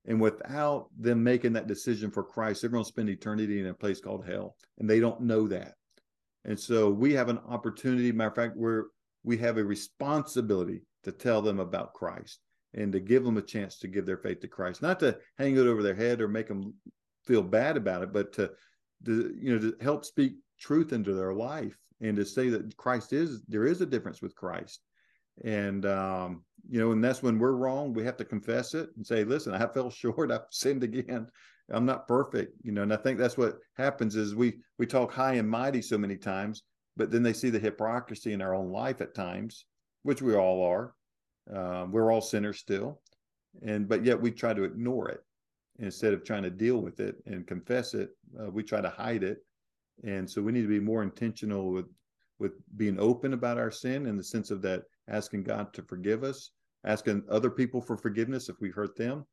And 0.06 0.20
without 0.20 0.88
them 0.98 1.24
making 1.24 1.54
that 1.54 1.68
decision 1.68 2.10
for 2.10 2.24
Christ, 2.24 2.62
they're 2.62 2.72
going 2.72 2.84
to 2.84 2.88
spend 2.88 3.10
eternity 3.10 3.60
in 3.60 3.68
a 3.68 3.74
place 3.74 4.00
called 4.00 4.26
hell, 4.26 4.56
and 4.80 4.90
they 4.90 5.00
don't 5.00 5.22
know 5.22 5.48
that. 5.48 5.76
And 6.46 6.60
so 6.60 6.90
we 6.90 7.14
have 7.14 7.30
an 7.30 7.40
opportunity. 7.48 8.12
Matter 8.12 8.30
of 8.30 8.36
fact, 8.36 8.58
we're 8.58 8.86
we 9.24 9.38
have 9.38 9.58
a 9.58 9.64
responsibility 9.64 10.82
to 11.04 11.12
tell 11.12 11.42
them 11.42 11.60
about 11.60 11.94
Christ 11.94 12.40
and 12.74 12.92
to 12.94 13.00
give 13.00 13.24
them 13.24 13.38
a 13.38 13.42
chance 13.42 13.78
to 13.78 13.88
give 13.88 14.06
their 14.06 14.18
faith 14.18 14.40
to 14.42 14.48
Christ, 14.48 14.82
not 14.82 15.00
to 15.02 15.18
hang 15.38 15.56
it 15.56 15.68
over 15.68 15.84
their 15.84 15.96
head 15.96 16.22
or 16.22 16.28
make 16.28 16.48
them 16.48 16.74
feel 17.26 17.44
bad 17.44 17.78
about 17.78 18.02
it, 18.02 18.12
but 18.12 18.34
to, 18.34 18.50
to 19.06 19.36
you 19.40 19.54
know 19.54 19.60
to 19.60 19.76
help 19.82 20.06
speak 20.06 20.34
truth 20.60 20.94
into 20.94 21.14
their 21.14 21.34
life 21.34 21.78
and 22.02 22.16
to 22.18 22.26
say 22.26 22.50
that 22.50 22.76
Christ 22.78 23.14
is 23.14 23.42
there 23.48 23.66
is 23.66 23.82
a 23.82 23.86
difference 23.86 24.22
with 24.22 24.36
Christ 24.36 24.82
and 25.44 25.86
um, 25.86 26.44
you 26.70 26.80
know, 26.80 26.92
and 26.92 27.04
that's 27.04 27.24
when 27.24 27.40
we're 27.40 27.54
wrong. 27.54 27.94
We 27.94 28.04
have 28.06 28.18
to 28.18 28.26
confess 28.26 28.74
it 28.74 28.90
and 28.96 29.06
say, 29.06 29.24
"Listen, 29.24 29.54
I 29.54 29.66
fell 29.68 29.90
short. 29.90 30.32
I've 30.32 30.46
sinned 30.50 30.84
again. 30.84 31.28
I'm 31.70 31.86
not 31.86 32.08
perfect." 32.08 32.54
You 32.64 32.72
know, 32.72 32.84
and 32.84 32.94
I 32.94 32.98
think 32.98 33.18
that's 33.18 33.38
what 33.38 33.58
happens 33.76 34.16
is 34.16 34.36
we 34.36 34.60
we 34.78 34.86
talk 34.86 35.12
high 35.12 35.34
and 35.34 35.50
mighty 35.50 35.82
so 35.82 35.98
many 35.98 36.18
times, 36.18 36.64
but 36.98 37.12
then 37.12 37.24
they 37.24 37.34
see 37.34 37.50
the 37.50 37.60
hypocrisy 37.60 38.34
in 38.34 38.42
our 38.42 38.54
own 38.54 38.72
life 38.72 39.02
at 39.02 39.16
times, 39.16 39.66
which 40.04 40.22
we 40.22 40.36
all 40.36 40.64
are. 40.64 40.94
Um, 41.54 41.92
we're 41.92 42.12
all 42.12 42.22
sinners 42.22 42.60
still, 42.60 43.02
and 43.66 43.88
but 43.88 44.06
yet 44.06 44.22
we 44.22 44.32
try 44.32 44.54
to 44.54 44.64
ignore 44.64 45.10
it 45.10 45.22
instead 45.80 46.14
of 46.14 46.24
trying 46.24 46.44
to 46.44 46.50
deal 46.50 46.78
with 46.78 47.00
it 47.00 47.16
and 47.26 47.48
confess 47.48 47.94
it. 47.94 48.10
Uh, 48.40 48.52
we 48.52 48.62
try 48.62 48.82
to 48.82 48.90
hide 48.90 49.24
it, 49.24 49.40
and 50.04 50.30
so 50.30 50.42
we 50.42 50.52
need 50.52 50.62
to 50.62 50.68
be 50.68 50.80
more 50.80 51.02
intentional 51.02 51.72
with 51.72 51.88
with 52.38 52.54
being 52.76 53.00
open 53.00 53.34
about 53.34 53.60
our 53.60 53.70
sin 53.72 54.08
in 54.08 54.18
the 54.18 54.24
sense 54.24 54.50
of 54.50 54.64
that 54.64 54.84
asking 55.10 55.44
God 55.44 55.74
to 55.74 55.82
forgive 55.84 56.24
us, 56.24 56.52
asking 56.86 57.24
other 57.30 57.50
people 57.50 57.82
for 57.82 57.98
forgiveness 57.98 58.50
if 58.50 58.60
we 58.60 58.70
hurt 58.70 58.96
them. 58.96 59.26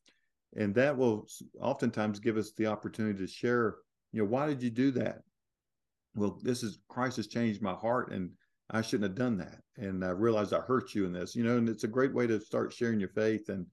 And 0.56 0.74
that 0.74 0.96
will 0.96 1.26
oftentimes 1.60 2.20
give 2.20 2.36
us 2.36 2.52
the 2.52 2.66
opportunity 2.66 3.18
to 3.18 3.26
share, 3.26 3.76
you 4.12 4.22
know, 4.22 4.28
why 4.28 4.46
did 4.46 4.62
you 4.62 4.70
do 4.70 4.90
that? 4.92 5.20
Well, 6.14 6.38
this 6.42 6.62
is 6.62 6.78
Christ 6.88 7.18
has 7.18 7.26
changed 7.26 7.62
my 7.62 7.74
heart 7.74 8.12
and 8.12 8.30
I 8.70 8.82
shouldn't 8.82 9.10
have 9.10 9.18
done 9.18 9.38
that. 9.38 9.60
And 9.76 10.04
I 10.04 10.10
realized 10.10 10.52
I 10.52 10.60
hurt 10.60 10.94
you 10.94 11.04
in 11.04 11.12
this, 11.12 11.34
you 11.34 11.44
know, 11.44 11.56
and 11.56 11.68
it's 11.68 11.84
a 11.84 11.88
great 11.88 12.12
way 12.12 12.26
to 12.26 12.40
start 12.40 12.72
sharing 12.72 13.00
your 13.00 13.08
faith. 13.10 13.48
And 13.48 13.66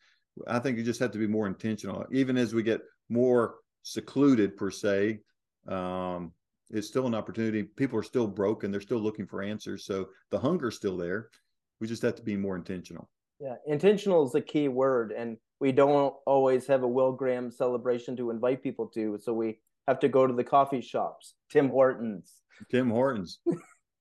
I 0.48 0.60
think 0.60 0.78
you 0.78 0.84
just 0.84 1.00
have 1.00 1.12
to 1.12 1.18
be 1.18 1.28
more 1.28 1.48
intentional, 1.48 2.06
even 2.12 2.38
as 2.38 2.54
we 2.54 2.64
get 2.64 2.82
more 3.10 3.56
secluded 3.84 4.58
per 4.58 4.72
se. 4.72 5.20
Um, 5.68 6.32
it's 6.72 6.88
still 6.88 7.08
an 7.08 7.16
opportunity. 7.16 7.64
People 7.64 8.00
are 8.00 8.04
still 8.04 8.28
broken. 8.28 8.72
They're 8.72 8.82
still 8.82 9.00
looking 9.00 9.28
for 9.28 9.42
answers. 9.42 9.86
So 9.86 10.10
the 10.32 10.40
hunger's 10.40 10.76
still 10.76 10.98
there. 10.98 11.30
We 11.80 11.88
just 11.88 12.02
have 12.04 12.16
to 12.16 12.24
be 12.24 12.36
more 12.38 12.56
intentional. 12.56 13.10
Yeah, 13.40 13.56
intentional 13.68 14.26
is 14.26 14.32
the 14.32 14.42
key 14.42 14.68
word, 14.68 15.12
and 15.12 15.38
we 15.60 15.72
don't 15.72 16.14
always 16.26 16.68
have 16.68 16.84
a 16.84 16.88
Will 16.88 17.12
Graham 17.12 17.52
celebration 17.52 18.16
to 18.18 18.30
invite 18.30 18.64
people 18.64 18.88
to, 18.88 19.18
so 19.22 19.34
we 19.34 19.60
have 19.88 20.00
to 20.00 20.08
go 20.08 20.26
to 20.26 20.34
the 20.34 20.44
coffee 20.44 20.82
shops, 20.82 21.36
Tim 21.52 21.70
Hortons. 21.70 22.32
Tim 22.72 22.90
Hortons, 22.90 23.40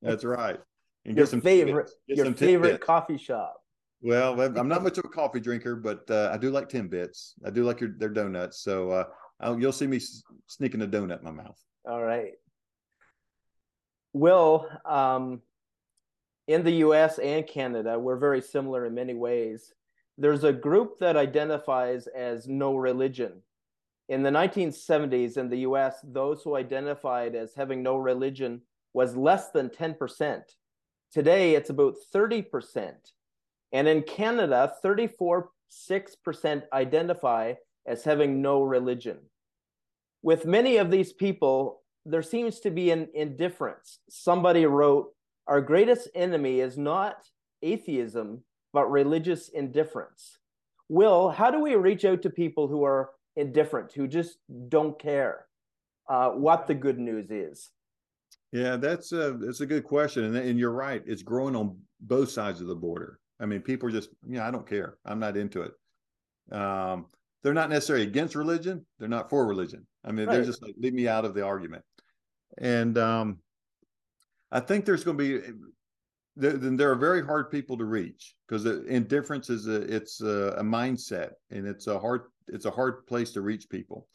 that's 0.03 0.25
right. 0.25 0.59
And 1.05 1.17
your 1.17 1.27
favorite, 1.27 1.91
your 2.07 2.33
favorite 2.33 2.81
coffee 2.81 3.19
shop. 3.19 3.61
Well, 4.01 4.41
I'm 4.41 4.69
not 4.69 4.83
much 4.83 4.99
of 4.99 5.05
a 5.05 5.09
coffee 5.09 5.41
drinker, 5.41 5.77
but 5.77 6.09
uh, 6.11 6.31
I 6.33 6.39
do 6.39 6.51
like 6.51 6.69
Timbits. 6.69 7.33
I 7.45 7.51
do 7.51 7.65
like 7.65 7.81
your, 7.81 7.91
their 7.99 8.11
donuts. 8.11 8.63
So 8.63 8.91
uh, 8.91 9.57
you'll 9.59 9.73
see 9.73 9.87
me 9.87 9.99
sneaking 10.47 10.83
a 10.83 10.87
donut 10.87 11.19
in 11.19 11.25
my 11.25 11.31
mouth. 11.31 11.59
All 11.89 12.03
right. 12.03 12.33
Will, 14.13 14.69
um, 14.85 15.41
in 16.47 16.63
the 16.63 16.73
US 16.87 17.19
and 17.19 17.47
Canada, 17.47 17.99
we're 17.99 18.17
very 18.17 18.41
similar 18.41 18.87
in 18.87 18.95
many 18.95 19.15
ways. 19.15 19.73
There's 20.19 20.45
a 20.45 20.53
group 20.53 20.99
that 21.01 21.17
identifies 21.17 22.07
as 22.07 22.47
no 22.47 22.77
religion. 22.77 23.43
In 24.09 24.23
the 24.23 24.31
1970s 24.31 25.39
in 25.39 25.49
the 25.49 25.59
US, 25.59 25.97
those 26.05 26.43
who 26.43 26.57
identified 26.57 27.35
as 27.35 27.55
having 27.55 27.83
no 27.83 27.97
religion 27.97 28.61
was 28.93 29.17
less 29.17 29.51
than 29.51 29.71
10%. 29.71 30.43
Today, 31.11 31.55
it's 31.55 31.71
about 31.71 31.95
30%. 32.15 32.93
And 33.73 33.89
in 33.89 34.03
Canada, 34.03 34.73
34 34.83 35.51
6% 35.75 36.63
identify 36.73 37.55
as 37.87 38.05
having 38.05 38.41
no 38.41 38.63
religion. 38.63 39.19
With 40.23 40.47
many 40.47 40.77
of 40.77 40.91
these 40.91 41.13
people, 41.13 41.83
there 42.07 42.23
seems 42.23 42.61
to 42.61 42.71
be 42.71 42.91
an 42.91 43.09
indifference. 43.15 43.99
Somebody 44.09 44.67
wrote, 44.67 45.14
our 45.47 45.61
greatest 45.61 46.09
enemy 46.15 46.61
is 46.61 46.79
not 46.79 47.29
atheism, 47.63 48.45
but 48.73 48.91
religious 48.91 49.49
indifference. 49.49 50.39
Will, 50.89 51.31
how 51.31 51.51
do 51.51 51.61
we 51.61 51.75
reach 51.77 52.05
out 52.05 52.23
to 52.23 52.31
people 52.31 52.69
who 52.69 52.85
are 52.85 53.11
indifferent, 53.37 53.93
who 53.93 54.07
just 54.07 54.39
don't 54.69 54.99
care 54.99 55.47
uh, 56.09 56.31
what 56.31 56.67
the 56.67 56.75
good 56.75 56.99
news 56.99 57.31
is? 57.31 57.71
Yeah, 58.53 58.77
that's 58.77 59.13
a 59.13 59.37
that's 59.41 59.61
a 59.61 59.67
good 59.67 59.85
question, 59.85 60.25
and 60.25 60.37
and 60.37 60.59
you're 60.59 60.71
right. 60.71 61.03
It's 61.07 61.23
growing 61.23 61.57
on 61.57 61.79
both 62.01 62.31
sides 62.31 62.61
of 62.61 62.67
the 62.67 62.77
border. 62.77 63.19
I 63.41 63.47
mean, 63.47 63.61
people 63.61 63.89
are 63.89 63.93
just, 63.93 64.11
yeah, 64.29 64.47
I 64.47 64.51
don't 64.51 64.69
care. 64.69 64.97
I'm 65.05 65.19
not 65.19 65.37
into 65.37 65.63
it. 65.63 65.73
Um, 66.55 67.07
they're 67.43 67.53
not 67.53 67.69
necessarily 67.69 68.07
against 68.07 68.35
religion. 68.35 68.87
They're 68.99 69.09
not 69.09 69.29
for 69.29 69.47
religion. 69.47 69.87
I 70.05 70.13
mean, 70.13 70.27
right. 70.27 70.35
they're 70.35 70.45
just 70.45 70.63
like, 70.63 70.75
leave 70.79 70.95
me 70.95 71.09
out 71.09 71.25
of 71.25 71.35
the 71.35 71.45
argument. 71.45 71.83
And 72.59 72.97
um, 72.97 73.39
I 74.55 74.61
think 74.61 74.85
there's 74.85 75.03
going 75.05 75.19
to 75.19 75.41
be 75.41 75.53
then 76.37 76.77
there 76.77 76.91
are 76.91 76.97
very 76.97 77.25
hard 77.25 77.51
people 77.51 77.77
to 77.77 77.85
reach 77.85 78.35
because 78.47 78.67
indifference 78.67 79.51
is 79.51 79.69
a 79.69 79.83
it's 79.83 80.21
a, 80.21 80.55
a, 80.59 80.63
mindset 80.63 81.31
and 81.51 81.67
it's 81.67 81.87
a 81.87 81.99
hard 81.99 82.23
it's 82.49 82.65
a 82.65 82.71
hard 82.71 83.07
place 83.07 83.33
to 83.33 83.41
reach 83.41 83.69
people. 83.69 84.09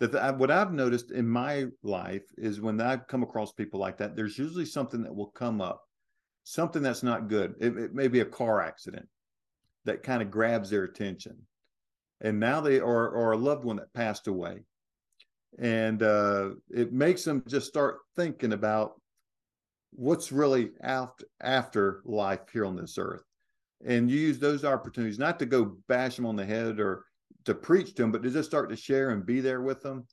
That 0.00 0.38
what 0.38 0.50
I've 0.50 0.72
noticed 0.72 1.12
in 1.12 1.28
my 1.28 1.66
life 1.84 2.24
is 2.36 2.60
when 2.60 2.80
I've 2.80 3.06
come 3.06 3.22
across 3.22 3.52
people 3.52 3.78
like 3.78 3.98
that, 3.98 4.16
there's 4.16 4.38
usually 4.38 4.64
something 4.64 5.02
that 5.02 5.14
will 5.14 5.30
come 5.30 5.60
up, 5.60 5.84
something 6.42 6.82
that's 6.82 7.04
not 7.04 7.28
good. 7.28 7.54
It, 7.60 7.76
it 7.76 7.94
may 7.94 8.08
be 8.08 8.20
a 8.20 8.24
car 8.24 8.60
accident 8.60 9.06
that 9.84 10.02
kind 10.02 10.20
of 10.20 10.30
grabs 10.30 10.70
their 10.70 10.82
attention, 10.82 11.36
and 12.20 12.40
now 12.40 12.60
they 12.60 12.80
are 12.80 13.10
or 13.10 13.32
a 13.32 13.36
loved 13.36 13.64
one 13.64 13.76
that 13.76 13.92
passed 13.94 14.26
away, 14.26 14.64
and 15.60 16.02
uh, 16.02 16.50
it 16.70 16.92
makes 16.92 17.22
them 17.22 17.44
just 17.46 17.68
start 17.68 17.98
thinking 18.16 18.54
about 18.54 18.94
what's 19.92 20.32
really 20.32 20.70
after 20.82 21.26
after 21.40 22.02
life 22.04 22.40
here 22.52 22.64
on 22.64 22.76
this 22.76 22.96
earth. 22.98 23.22
And 23.84 24.10
you 24.10 24.18
use 24.18 24.38
those 24.38 24.64
opportunities 24.64 25.18
not 25.18 25.38
to 25.40 25.46
go 25.46 25.76
bash 25.88 26.16
them 26.16 26.26
on 26.26 26.36
the 26.36 26.44
head 26.44 26.80
or 26.80 27.04
to 27.44 27.54
preach 27.54 27.94
to 27.94 28.02
them 28.02 28.12
but 28.12 28.22
to 28.22 28.30
just 28.30 28.48
start 28.48 28.70
to 28.70 28.76
share 28.76 29.10
and 29.10 29.26
be 29.26 29.40
there 29.40 29.62
with 29.62 29.82
them. 29.82 30.06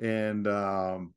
And 0.00 0.46
um, 0.46 1.14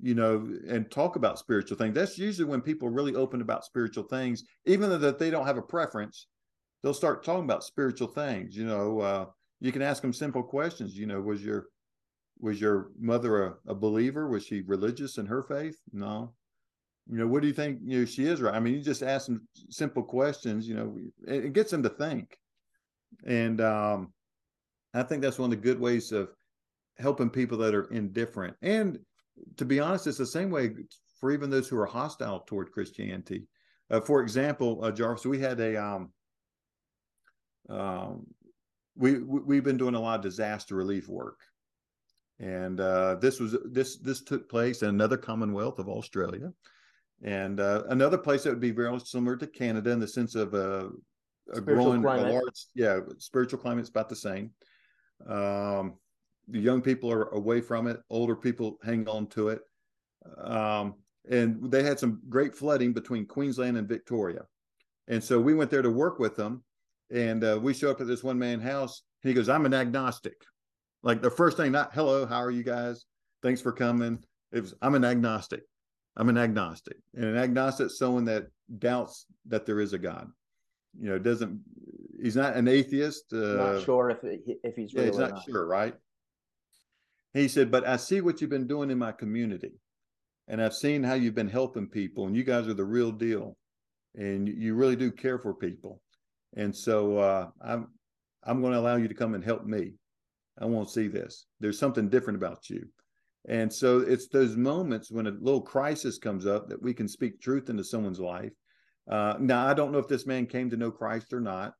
you 0.00 0.14
know 0.14 0.48
and 0.68 0.90
talk 0.90 1.16
about 1.16 1.38
spiritual 1.38 1.76
things. 1.76 1.94
That's 1.94 2.18
usually 2.18 2.48
when 2.48 2.60
people 2.60 2.88
are 2.88 2.92
really 2.92 3.14
open 3.14 3.40
about 3.40 3.64
spiritual 3.64 4.04
things 4.04 4.44
even 4.66 4.90
though 4.90 4.98
that 4.98 5.18
they 5.18 5.30
don't 5.30 5.46
have 5.46 5.58
a 5.58 5.62
preference 5.62 6.26
they'll 6.82 6.92
start 6.92 7.24
talking 7.24 7.44
about 7.44 7.62
spiritual 7.62 8.08
things 8.08 8.56
you 8.56 8.66
know 8.66 9.00
uh, 9.00 9.26
you 9.60 9.70
can 9.70 9.82
ask 9.82 10.02
them 10.02 10.12
simple 10.12 10.42
questions 10.42 10.98
you 10.98 11.06
know 11.06 11.20
was 11.20 11.44
your 11.44 11.66
was 12.40 12.60
your 12.60 12.90
mother 12.98 13.44
a, 13.44 13.54
a 13.68 13.74
believer? 13.74 14.28
Was 14.28 14.44
she 14.44 14.62
religious 14.62 15.16
in 15.16 15.26
her 15.26 15.42
faith? 15.42 15.76
No 15.92 16.34
you 17.10 17.18
know, 17.18 17.26
what 17.26 17.42
do 17.42 17.48
you 17.48 17.54
think? 17.54 17.80
You 17.84 18.00
know, 18.00 18.04
she 18.04 18.26
is 18.26 18.40
right. 18.40 18.54
I 18.54 18.60
mean, 18.60 18.74
you 18.74 18.80
just 18.80 19.02
ask 19.02 19.26
them 19.26 19.46
simple 19.70 20.02
questions. 20.02 20.68
You 20.68 20.74
know, 20.76 20.98
it, 21.26 21.46
it 21.46 21.52
gets 21.52 21.70
them 21.70 21.82
to 21.82 21.88
think, 21.88 22.36
and 23.26 23.60
um, 23.60 24.12
I 24.94 25.02
think 25.02 25.22
that's 25.22 25.38
one 25.38 25.52
of 25.52 25.58
the 25.58 25.68
good 25.68 25.80
ways 25.80 26.12
of 26.12 26.30
helping 26.98 27.30
people 27.30 27.58
that 27.58 27.74
are 27.74 27.90
indifferent. 27.90 28.56
And 28.62 28.98
to 29.56 29.64
be 29.64 29.80
honest, 29.80 30.06
it's 30.06 30.18
the 30.18 30.26
same 30.26 30.50
way 30.50 30.74
for 31.18 31.32
even 31.32 31.50
those 31.50 31.68
who 31.68 31.78
are 31.78 31.86
hostile 31.86 32.40
toward 32.40 32.72
Christianity. 32.72 33.46
Uh, 33.90 34.00
for 34.00 34.22
example, 34.22 34.80
uh, 34.82 34.90
Jarvis, 34.90 35.26
we 35.26 35.38
had 35.38 35.60
a 35.60 35.82
um, 35.82 36.12
um, 37.68 38.26
we, 38.96 39.18
we 39.18 39.56
have 39.56 39.64
been 39.64 39.76
doing 39.76 39.94
a 39.94 40.00
lot 40.00 40.16
of 40.16 40.22
disaster 40.22 40.74
relief 40.74 41.08
work, 41.08 41.38
and 42.38 42.80
uh, 42.80 43.16
this 43.16 43.40
was 43.40 43.56
this 43.64 43.98
this 43.98 44.22
took 44.22 44.48
place 44.48 44.82
in 44.82 44.88
another 44.88 45.16
Commonwealth 45.16 45.78
of 45.78 45.88
Australia. 45.88 46.52
And 47.24 47.60
uh, 47.60 47.84
another 47.88 48.18
place 48.18 48.42
that 48.42 48.50
would 48.50 48.60
be 48.60 48.72
very 48.72 48.98
similar 49.00 49.36
to 49.36 49.46
Canada 49.46 49.90
in 49.90 50.00
the 50.00 50.08
sense 50.08 50.34
of 50.34 50.54
a, 50.54 50.90
a 51.52 51.60
growing, 51.60 52.02
climate. 52.02 52.26
a 52.26 52.32
large, 52.32 52.66
yeah, 52.74 53.00
spiritual 53.18 53.60
climate 53.60 53.82
is 53.82 53.90
about 53.90 54.08
the 54.08 54.16
same. 54.16 54.50
Um, 55.26 55.94
the 56.48 56.58
young 56.58 56.82
people 56.82 57.10
are 57.12 57.28
away 57.28 57.60
from 57.60 57.86
it, 57.86 58.00
older 58.10 58.34
people 58.34 58.78
hang 58.84 59.08
on 59.08 59.28
to 59.28 59.48
it. 59.48 59.60
Um, 60.38 60.94
and 61.30 61.70
they 61.70 61.84
had 61.84 62.00
some 62.00 62.20
great 62.28 62.54
flooding 62.54 62.92
between 62.92 63.26
Queensland 63.26 63.76
and 63.76 63.88
Victoria. 63.88 64.42
And 65.08 65.22
so 65.22 65.40
we 65.40 65.54
went 65.54 65.70
there 65.70 65.82
to 65.82 65.90
work 65.90 66.18
with 66.18 66.36
them. 66.36 66.64
And 67.12 67.44
uh, 67.44 67.58
we 67.62 67.74
show 67.74 67.90
up 67.90 68.00
at 68.00 68.06
this 68.06 68.24
one 68.24 68.38
man 68.38 68.60
house. 68.60 69.02
And 69.22 69.28
he 69.28 69.34
goes, 69.34 69.48
I'm 69.48 69.66
an 69.66 69.74
agnostic. 69.74 70.34
Like 71.02 71.22
the 71.22 71.30
first 71.30 71.56
thing, 71.56 71.72
not 71.72 71.94
hello, 71.94 72.26
how 72.26 72.38
are 72.38 72.50
you 72.50 72.62
guys? 72.62 73.04
Thanks 73.42 73.60
for 73.60 73.72
coming. 73.72 74.24
It 74.52 74.62
was, 74.62 74.74
I'm 74.82 74.94
an 74.94 75.04
agnostic. 75.04 75.62
I'm 76.16 76.28
an 76.28 76.38
agnostic, 76.38 76.98
and 77.14 77.24
an 77.24 77.36
agnostic 77.36 77.86
is 77.86 77.98
someone 77.98 78.26
that 78.26 78.48
doubts 78.78 79.26
that 79.46 79.64
there 79.66 79.80
is 79.80 79.92
a 79.92 79.98
God. 79.98 80.28
You 80.98 81.10
know, 81.10 81.18
doesn't 81.18 81.60
he's 82.22 82.36
not 82.36 82.54
an 82.54 82.68
atheist. 82.68 83.32
Uh, 83.32 83.74
not 83.74 83.84
sure 83.84 84.10
if 84.10 84.18
if 84.22 84.76
he's 84.76 84.92
yeah, 84.92 85.04
he's 85.04 85.18
not, 85.18 85.30
not 85.30 85.44
sure, 85.44 85.66
right? 85.66 85.94
He 87.32 87.48
said, 87.48 87.70
"But 87.70 87.86
I 87.86 87.96
see 87.96 88.20
what 88.20 88.40
you've 88.40 88.50
been 88.50 88.66
doing 88.66 88.90
in 88.90 88.98
my 88.98 89.12
community, 89.12 89.72
and 90.48 90.62
I've 90.62 90.74
seen 90.74 91.02
how 91.02 91.14
you've 91.14 91.34
been 91.34 91.48
helping 91.48 91.88
people, 91.88 92.26
and 92.26 92.36
you 92.36 92.44
guys 92.44 92.68
are 92.68 92.74
the 92.74 92.84
real 92.84 93.10
deal, 93.10 93.56
and 94.14 94.46
you 94.46 94.74
really 94.74 94.96
do 94.96 95.10
care 95.10 95.38
for 95.38 95.54
people, 95.54 96.02
and 96.54 96.76
so 96.76 97.16
uh, 97.16 97.48
I'm 97.62 97.88
I'm 98.44 98.60
going 98.60 98.74
to 98.74 98.78
allow 98.78 98.96
you 98.96 99.08
to 99.08 99.14
come 99.14 99.34
and 99.34 99.42
help 99.42 99.64
me. 99.64 99.94
I 100.60 100.66
want 100.66 100.88
to 100.88 100.92
see 100.92 101.08
this. 101.08 101.46
There's 101.58 101.78
something 101.78 102.10
different 102.10 102.36
about 102.36 102.68
you." 102.68 102.86
And 103.48 103.72
so 103.72 103.98
it's 104.00 104.28
those 104.28 104.56
moments 104.56 105.10
when 105.10 105.26
a 105.26 105.30
little 105.30 105.60
crisis 105.62 106.18
comes 106.18 106.46
up 106.46 106.68
that 106.68 106.82
we 106.82 106.94
can 106.94 107.08
speak 107.08 107.40
truth 107.40 107.70
into 107.70 107.84
someone's 107.84 108.20
life 108.20 108.52
Uh, 109.10 109.34
now 109.40 109.66
I 109.66 109.74
don't 109.74 109.92
know 109.92 109.98
if 109.98 110.08
this 110.08 110.26
man 110.26 110.46
came 110.46 110.70
to 110.70 110.76
know 110.76 110.90
Christ 110.92 111.32
or 111.32 111.40
not, 111.40 111.74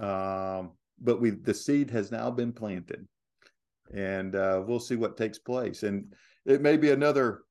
um, 0.00 0.72
but 0.98 1.20
we 1.20 1.30
the 1.30 1.54
seed 1.54 1.90
has 1.90 2.10
now 2.10 2.30
been 2.30 2.52
planted, 2.52 3.06
and 3.94 4.34
uh, 4.34 4.62
we'll 4.66 4.80
see 4.80 4.96
what 4.96 5.16
takes 5.16 5.38
place. 5.38 5.84
And 5.84 6.12
it 6.44 6.60
may 6.60 6.76
be 6.76 6.90
another 6.90 7.42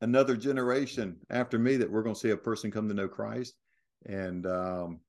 another 0.00 0.36
generation 0.36 1.16
after 1.30 1.58
me 1.58 1.76
that 1.76 1.90
we're 1.90 2.02
going 2.02 2.14
to 2.14 2.20
see 2.20 2.30
a 2.30 2.36
person 2.36 2.70
come 2.70 2.88
to 2.88 2.94
know 2.94 3.08
Christ, 3.08 3.54
and 4.06 4.46
um, 4.46 5.00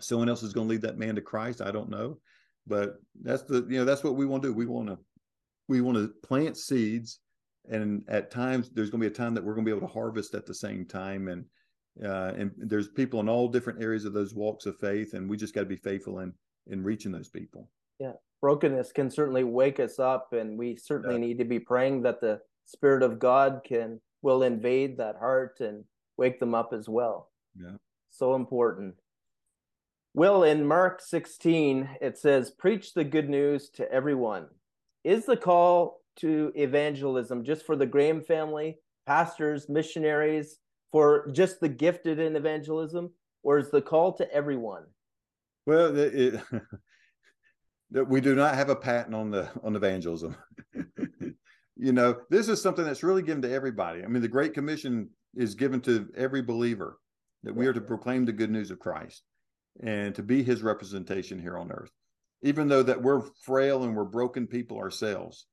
someone 0.00 0.28
else 0.28 0.42
is 0.42 0.52
going 0.52 0.68
to 0.68 0.72
lead 0.72 0.82
that 0.82 0.98
man 0.98 1.14
to 1.14 1.22
Christ. 1.22 1.60
I 1.62 1.70
don't 1.70 1.88
know, 1.90 2.18
but 2.66 2.96
that's 3.22 3.44
the 3.44 3.66
you 3.68 3.78
know 3.78 3.86
that's 3.86 4.04
what 4.04 4.16
we 4.16 4.26
want 4.26 4.42
to 4.42 4.50
do. 4.50 4.54
We 4.54 4.66
want 4.66 4.88
to 4.88 4.98
we 5.68 5.80
want 5.80 5.96
to 5.98 6.08
plant 6.26 6.56
seeds, 6.56 7.20
and 7.68 8.04
at 8.08 8.30
times 8.30 8.70
there's 8.70 8.90
going 8.90 9.00
to 9.02 9.08
be 9.08 9.12
a 9.12 9.16
time 9.16 9.34
that 9.34 9.44
we're 9.44 9.54
going 9.54 9.64
to 9.64 9.70
be 9.70 9.76
able 9.76 9.86
to 9.86 9.92
harvest 9.92 10.34
at 10.34 10.46
the 10.46 10.54
same 10.54 10.84
time, 10.84 11.28
and 11.28 11.44
uh, 12.04 12.32
and 12.36 12.52
there's 12.58 12.88
people 12.88 13.20
in 13.20 13.28
all 13.28 13.48
different 13.48 13.82
areas 13.82 14.04
of 14.04 14.12
those 14.12 14.34
walks 14.34 14.66
of 14.66 14.76
faith, 14.78 15.14
and 15.14 15.28
we 15.28 15.36
just 15.36 15.54
got 15.54 15.60
to 15.60 15.66
be 15.66 15.76
faithful 15.76 16.20
in 16.20 16.32
in 16.68 16.82
reaching 16.82 17.12
those 17.12 17.28
people. 17.28 17.68
Yeah, 17.98 18.12
brokenness 18.40 18.92
can 18.92 19.10
certainly 19.10 19.44
wake 19.44 19.80
us 19.80 19.98
up, 19.98 20.32
and 20.32 20.58
we 20.58 20.76
certainly 20.76 21.16
yeah. 21.16 21.26
need 21.26 21.38
to 21.38 21.44
be 21.44 21.58
praying 21.58 22.02
that 22.02 22.20
the 22.20 22.40
Spirit 22.66 23.02
of 23.02 23.18
God 23.18 23.62
can 23.64 24.00
will 24.22 24.42
invade 24.42 24.98
that 24.98 25.16
heart 25.16 25.60
and 25.60 25.84
wake 26.16 26.40
them 26.40 26.54
up 26.54 26.72
as 26.72 26.88
well. 26.88 27.30
Yeah, 27.58 27.76
so 28.10 28.34
important. 28.34 28.94
Will 30.14 30.44
in 30.44 30.66
Mark 30.66 31.00
16 31.00 31.88
it 32.00 32.18
says, 32.18 32.50
"Preach 32.50 32.94
the 32.94 33.04
good 33.04 33.28
news 33.28 33.70
to 33.70 33.90
everyone." 33.90 34.48
Is 35.06 35.24
the 35.24 35.36
call 35.38 36.02
to 36.16 36.52
evangelism 36.54 37.44
just 37.44 37.64
for 37.64 37.76
the 37.76 37.86
Graham 37.86 38.20
family, 38.20 38.76
pastors, 39.06 39.68
missionaries? 39.70 40.58
for 40.92 41.28
just 41.32 41.60
the 41.60 41.68
gifted 41.68 42.18
in 42.18 42.36
evangelism, 42.36 43.10
or 43.42 43.58
is 43.58 43.70
the 43.70 43.82
call 43.82 44.12
to 44.14 44.32
everyone? 44.32 44.84
Well, 45.66 45.94
it, 45.94 46.14
it, 47.94 48.08
we 48.08 48.20
do 48.22 48.34
not 48.34 48.54
have 48.54 48.70
a 48.70 48.76
patent 48.76 49.14
on 49.14 49.30
the 49.30 49.48
on 49.62 49.76
evangelism. 49.76 50.36
you 51.76 51.92
know, 51.92 52.20
this 52.30 52.48
is 52.48 52.62
something 52.62 52.84
that's 52.84 53.02
really 53.02 53.22
given 53.22 53.42
to 53.42 53.52
everybody. 53.52 54.04
I 54.04 54.06
mean, 54.06 54.22
the 54.22 54.28
Great 54.28 54.54
Commission 54.54 55.10
is 55.34 55.54
given 55.54 55.80
to 55.82 56.08
every 56.16 56.40
believer 56.40 56.98
that 57.42 57.54
we 57.54 57.66
are 57.66 57.74
to 57.74 57.80
proclaim 57.82 58.24
the 58.24 58.32
good 58.32 58.50
news 58.50 58.70
of 58.70 58.78
Christ 58.78 59.22
and 59.82 60.14
to 60.14 60.22
be 60.22 60.42
His 60.42 60.62
representation 60.62 61.38
here 61.38 61.58
on 61.58 61.70
earth. 61.70 61.92
Even 62.42 62.68
though 62.68 62.82
that 62.82 63.02
we're 63.02 63.22
frail 63.42 63.84
and 63.84 63.96
we're 63.96 64.04
broken 64.04 64.46
people 64.46 64.78
ourselves, 64.78 65.46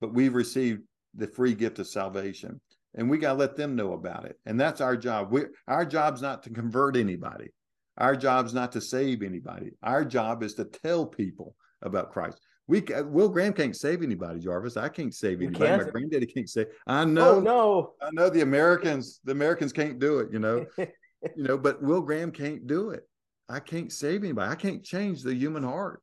but 0.00 0.14
we've 0.14 0.34
received 0.34 0.82
the 1.14 1.26
free 1.26 1.54
gift 1.54 1.78
of 1.78 1.86
salvation 1.86 2.60
and 2.94 3.08
we 3.08 3.18
got 3.18 3.32
to 3.32 3.38
let 3.38 3.56
them 3.56 3.76
know 3.76 3.92
about 3.92 4.24
it. 4.24 4.38
And 4.46 4.58
that's 4.58 4.80
our 4.80 4.96
job. 4.96 5.30
We 5.30 5.44
our 5.66 5.84
job's 5.84 6.22
not 6.22 6.42
to 6.44 6.50
convert 6.50 6.96
anybody. 6.96 7.50
Our 7.96 8.16
job's 8.16 8.54
not 8.54 8.72
to 8.72 8.80
save 8.80 9.22
anybody. 9.22 9.72
Our 9.82 10.04
job 10.04 10.42
is 10.42 10.54
to 10.54 10.64
tell 10.64 11.06
people 11.06 11.54
about 11.82 12.12
Christ. 12.12 12.40
We 12.66 12.84
Will 13.04 13.28
Graham 13.28 13.54
can't 13.54 13.74
save 13.74 14.02
anybody, 14.02 14.40
Jarvis. 14.40 14.76
I 14.76 14.88
can't 14.88 15.14
save 15.14 15.40
anybody. 15.40 15.84
My 15.84 15.90
granddaddy 15.90 16.26
can't 16.26 16.48
save. 16.48 16.66
I 16.86 17.02
oh, 17.02 17.04
know. 17.04 17.36
Oh, 17.36 17.40
no. 17.40 17.92
I 18.02 18.10
know 18.12 18.28
the 18.28 18.42
Americans. 18.42 19.20
The 19.24 19.32
Americans 19.32 19.72
can't 19.72 19.98
do 19.98 20.18
it. 20.18 20.32
You 20.32 20.38
know. 20.38 20.66
you 20.78 20.88
know. 21.36 21.56
But 21.56 21.82
Will 21.82 22.02
Graham 22.02 22.30
can't 22.30 22.66
do 22.66 22.90
it. 22.90 23.08
I 23.48 23.60
can't 23.60 23.90
save 23.90 24.22
anybody. 24.22 24.50
I 24.50 24.54
can't 24.54 24.84
change 24.84 25.22
the 25.22 25.34
human 25.34 25.62
heart. 25.62 26.02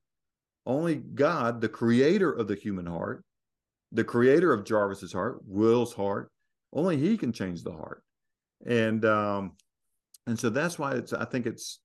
Only 0.66 0.96
God, 0.96 1.62
the 1.62 1.70
creator 1.70 2.32
of 2.32 2.48
the 2.48 2.56
human 2.56 2.86
heart, 2.86 3.24
the 3.92 4.04
creator 4.04 4.52
of 4.52 4.66
Jarvis's 4.66 5.14
heart, 5.14 5.40
Will's 5.46 5.94
heart, 5.94 6.32
only 6.74 6.98
he 6.98 7.18
can 7.18 7.32
change 7.32 7.64
the 7.64 7.72
heart. 7.72 8.04
And 8.66 9.06
um, 9.06 9.54
and 10.28 10.38
so 10.40 10.50
that's 10.50 10.80
why 10.80 10.94
it's 10.94 11.14
I 11.14 11.26
think 11.26 11.46
it's 11.46 11.80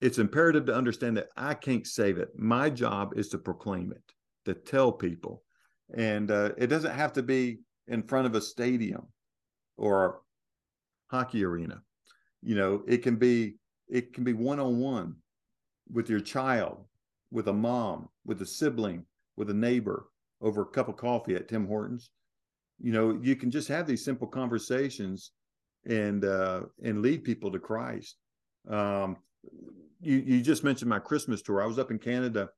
it's 0.00 0.18
imperative 0.18 0.66
to 0.66 0.74
understand 0.74 1.16
that 1.16 1.28
I 1.36 1.54
can't 1.54 1.86
save 1.86 2.18
it. 2.18 2.28
My 2.36 2.68
job 2.68 3.14
is 3.16 3.28
to 3.30 3.38
proclaim 3.38 3.92
it, 3.92 4.02
to 4.44 4.54
tell 4.54 4.92
people. 4.92 5.42
And 5.96 6.30
uh, 6.30 6.50
it 6.58 6.66
doesn't 6.66 6.94
have 6.94 7.12
to 7.14 7.22
be 7.22 7.60
in 7.88 8.02
front 8.02 8.26
of 8.26 8.34
a 8.34 8.40
stadium 8.40 9.06
or 9.76 10.06
a 10.06 10.12
hockey 11.14 11.44
arena. 11.44 11.80
You 12.42 12.54
know, 12.54 12.82
it 12.86 12.98
can 12.98 13.16
be 13.16 13.56
it 13.88 14.12
can 14.12 14.24
be 14.24 14.32
one 14.32 14.60
on 14.60 14.78
one 14.78 15.16
with 15.92 16.08
your 16.08 16.20
child, 16.20 16.84
with 17.34 17.48
a 17.48 17.52
mom, 17.52 18.08
with 18.24 18.40
a 18.40 18.46
sibling, 18.46 19.04
with 19.36 19.50
a 19.50 19.54
neighbor 19.54 20.06
over 20.40 20.62
a 20.62 20.66
cup 20.66 20.88
of 20.88 20.96
coffee 20.96 21.34
at 21.34 21.48
Tim 21.48 21.66
Hortons 21.66 22.10
you 22.80 22.92
know 22.92 23.18
you 23.22 23.36
can 23.36 23.50
just 23.50 23.68
have 23.68 23.86
these 23.86 24.04
simple 24.04 24.26
conversations 24.26 25.32
and 25.86 26.24
uh 26.24 26.62
and 26.82 27.02
lead 27.02 27.24
people 27.24 27.50
to 27.50 27.58
christ 27.58 28.16
um 28.68 29.16
you 30.00 30.16
you 30.16 30.40
just 30.40 30.64
mentioned 30.64 30.88
my 30.88 30.98
christmas 30.98 31.42
tour 31.42 31.62
i 31.62 31.66
was 31.66 31.78
up 31.78 31.90
in 31.90 31.98
canada 31.98 32.48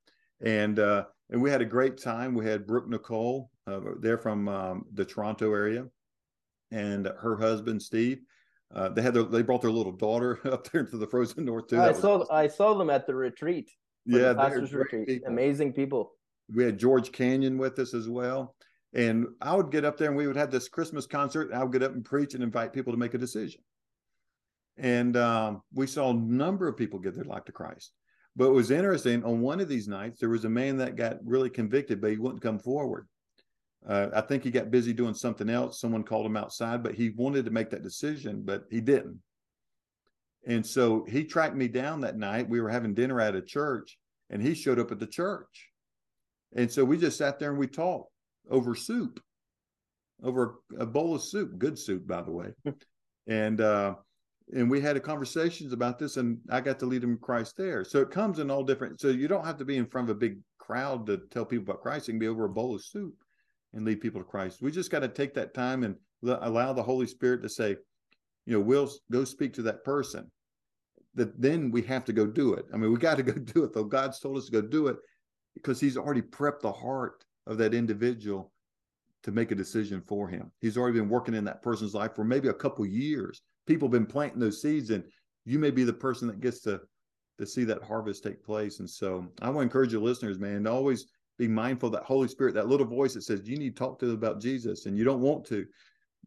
and 0.42 0.78
uh 0.78 1.04
and 1.30 1.42
we 1.42 1.50
had 1.50 1.60
a 1.60 1.66
great 1.66 2.00
time 2.00 2.34
we 2.34 2.46
had 2.46 2.66
brooke 2.66 2.88
nicole 2.88 3.50
uh, 3.66 3.80
they're 4.00 4.18
from 4.18 4.48
um, 4.48 4.84
the 4.94 5.04
toronto 5.04 5.52
area 5.52 5.84
and 6.70 7.06
her 7.18 7.36
husband 7.36 7.82
steve 7.82 8.20
uh, 8.74 8.88
they 8.88 9.00
had 9.00 9.14
their, 9.14 9.22
they 9.22 9.42
brought 9.42 9.62
their 9.62 9.70
little 9.70 9.92
daughter 9.92 10.40
up 10.52 10.70
there 10.70 10.84
to 10.84 10.96
the 10.96 11.06
frozen 11.06 11.44
north 11.44 11.68
too. 11.68 11.80
I 11.80 11.92
saw. 11.92 12.24
I 12.32 12.48
saw 12.48 12.74
them 12.74 12.90
at 12.90 13.06
the 13.06 13.14
retreat. 13.14 13.70
Yeah, 14.06 14.32
the 14.32 14.68
retreat. 14.72 15.06
People. 15.06 15.28
Amazing 15.28 15.72
people. 15.72 16.12
We 16.54 16.64
had 16.64 16.78
George 16.78 17.12
Canyon 17.12 17.58
with 17.58 17.78
us 17.78 17.92
as 17.92 18.08
well. 18.08 18.54
And 18.94 19.26
I 19.42 19.54
would 19.54 19.70
get 19.70 19.84
up 19.84 19.98
there 19.98 20.08
and 20.08 20.16
we 20.16 20.26
would 20.26 20.36
have 20.36 20.50
this 20.50 20.68
Christmas 20.68 21.06
concert. 21.06 21.50
And 21.50 21.58
I 21.58 21.62
would 21.62 21.72
get 21.72 21.82
up 21.82 21.92
and 21.92 22.04
preach 22.04 22.34
and 22.34 22.42
invite 22.42 22.72
people 22.72 22.92
to 22.92 22.98
make 22.98 23.14
a 23.14 23.18
decision. 23.18 23.60
And 24.78 25.16
um, 25.16 25.62
we 25.74 25.86
saw 25.86 26.10
a 26.10 26.14
number 26.14 26.68
of 26.68 26.76
people 26.76 26.98
give 26.98 27.14
their 27.14 27.24
life 27.24 27.44
to 27.46 27.52
Christ. 27.52 27.92
But 28.36 28.46
it 28.48 28.52
was 28.52 28.70
interesting. 28.70 29.24
On 29.24 29.40
one 29.40 29.60
of 29.60 29.68
these 29.68 29.88
nights, 29.88 30.20
there 30.20 30.28
was 30.28 30.44
a 30.44 30.50
man 30.50 30.76
that 30.76 30.96
got 30.96 31.16
really 31.24 31.50
convicted, 31.50 32.00
but 32.00 32.10
he 32.10 32.18
wouldn't 32.18 32.42
come 32.42 32.58
forward. 32.58 33.08
Uh, 33.86 34.08
I 34.14 34.20
think 34.20 34.44
he 34.44 34.50
got 34.50 34.70
busy 34.70 34.92
doing 34.92 35.14
something 35.14 35.48
else. 35.48 35.80
Someone 35.80 36.02
called 36.02 36.26
him 36.26 36.36
outside, 36.36 36.82
but 36.82 36.94
he 36.94 37.10
wanted 37.10 37.44
to 37.46 37.50
make 37.50 37.70
that 37.70 37.82
decision, 37.82 38.42
but 38.44 38.64
he 38.70 38.80
didn't. 38.80 39.18
And 40.46 40.64
so 40.64 41.04
he 41.08 41.24
tracked 41.24 41.56
me 41.56 41.68
down 41.68 42.00
that 42.00 42.16
night. 42.16 42.48
We 42.48 42.60
were 42.60 42.70
having 42.70 42.94
dinner 42.94 43.20
at 43.20 43.34
a 43.34 43.42
church, 43.42 43.98
and 44.30 44.40
he 44.40 44.54
showed 44.54 44.78
up 44.78 44.92
at 44.92 45.00
the 45.00 45.06
church. 45.06 45.70
And 46.54 46.70
so 46.70 46.84
we 46.84 46.96
just 46.96 47.18
sat 47.18 47.38
there 47.38 47.50
and 47.50 47.58
we 47.58 47.66
talked 47.66 48.10
over 48.48 48.74
soup, 48.74 49.20
over 50.22 50.60
a 50.78 50.86
bowl 50.86 51.16
of 51.16 51.22
soup, 51.22 51.58
good 51.58 51.78
soup, 51.78 52.06
by 52.06 52.22
the 52.22 52.30
way. 52.30 52.52
and 53.26 53.60
uh, 53.60 53.96
and 54.54 54.70
we 54.70 54.80
had 54.80 54.96
a 54.96 55.00
conversations 55.00 55.72
about 55.72 55.98
this, 55.98 56.16
and 56.16 56.38
I 56.48 56.60
got 56.60 56.78
to 56.78 56.86
lead 56.86 57.02
them 57.02 57.18
Christ 57.18 57.56
there. 57.56 57.84
So 57.84 58.00
it 58.00 58.12
comes 58.12 58.38
in 58.38 58.48
all 58.48 58.62
different. 58.62 59.00
So 59.00 59.08
you 59.08 59.26
don't 59.26 59.44
have 59.44 59.58
to 59.58 59.64
be 59.64 59.76
in 59.76 59.86
front 59.86 60.08
of 60.08 60.16
a 60.16 60.20
big 60.20 60.38
crowd 60.58 61.06
to 61.06 61.18
tell 61.30 61.44
people 61.44 61.64
about 61.64 61.82
Christ. 61.82 62.06
You 62.06 62.12
can 62.12 62.20
be 62.20 62.28
over 62.28 62.44
a 62.44 62.48
bowl 62.48 62.76
of 62.76 62.84
soup 62.84 63.14
and 63.72 63.84
lead 63.84 64.00
people 64.00 64.20
to 64.20 64.26
Christ. 64.26 64.62
We 64.62 64.70
just 64.70 64.92
got 64.92 65.00
to 65.00 65.08
take 65.08 65.34
that 65.34 65.52
time 65.52 65.82
and 65.82 65.96
allow 66.24 66.72
the 66.72 66.82
Holy 66.82 67.08
Spirit 67.08 67.42
to 67.42 67.48
say, 67.48 67.76
you 68.46 68.52
know, 68.52 68.60
we'll 68.60 68.88
go 69.10 69.24
speak 69.24 69.52
to 69.54 69.62
that 69.62 69.84
person. 69.84 70.30
That 71.16 71.40
then 71.40 71.70
we 71.70 71.82
have 71.82 72.04
to 72.04 72.12
go 72.12 72.26
do 72.26 72.54
it. 72.54 72.66
I 72.72 72.76
mean, 72.76 72.92
we 72.92 72.98
got 72.98 73.16
to 73.16 73.22
go 73.22 73.32
do 73.54 73.64
it. 73.64 73.72
Though 73.72 73.84
God's 73.84 74.20
told 74.20 74.36
us 74.38 74.46
to 74.46 74.52
go 74.52 74.60
do 74.60 74.86
it 74.86 74.96
because 75.54 75.80
He's 75.80 75.96
already 75.96 76.22
prepped 76.22 76.60
the 76.60 76.72
heart 76.72 77.24
of 77.46 77.58
that 77.58 77.74
individual 77.74 78.52
to 79.26 79.32
make 79.32 79.50
a 79.50 79.56
decision 79.56 80.00
for 80.00 80.28
him. 80.28 80.52
He's 80.60 80.76
already 80.76 81.00
been 81.00 81.08
working 81.08 81.34
in 81.34 81.44
that 81.44 81.60
person's 81.60 81.94
life 81.94 82.14
for 82.14 82.24
maybe 82.24 82.46
a 82.46 82.54
couple 82.54 82.86
years. 82.86 83.42
People 83.66 83.88
have 83.88 83.92
been 83.92 84.06
planting 84.06 84.38
those 84.38 84.62
seeds, 84.62 84.90
and 84.90 85.02
you 85.44 85.58
may 85.58 85.72
be 85.72 85.82
the 85.82 85.92
person 85.92 86.28
that 86.28 86.40
gets 86.40 86.60
to 86.60 86.80
to 87.38 87.44
see 87.44 87.64
that 87.64 87.82
harvest 87.82 88.22
take 88.22 88.42
place. 88.42 88.78
And 88.78 88.88
so 88.88 89.26
I 89.42 89.46
want 89.46 89.58
to 89.58 89.62
encourage 89.62 89.92
your 89.92 90.00
listeners, 90.00 90.38
man, 90.38 90.64
to 90.64 90.70
always 90.70 91.06
be 91.38 91.48
mindful 91.48 91.90
that 91.90 92.04
Holy 92.04 92.28
Spirit, 92.28 92.54
that 92.54 92.68
little 92.68 92.86
voice 92.86 93.12
that 93.12 93.22
says 93.22 93.46
you 93.46 93.58
need 93.58 93.76
to 93.76 93.78
talk 93.78 93.98
to 93.98 94.06
them 94.06 94.14
about 94.14 94.40
Jesus, 94.40 94.86
and 94.86 94.96
you 94.96 95.02
don't 95.02 95.20
want 95.20 95.44
to, 95.46 95.66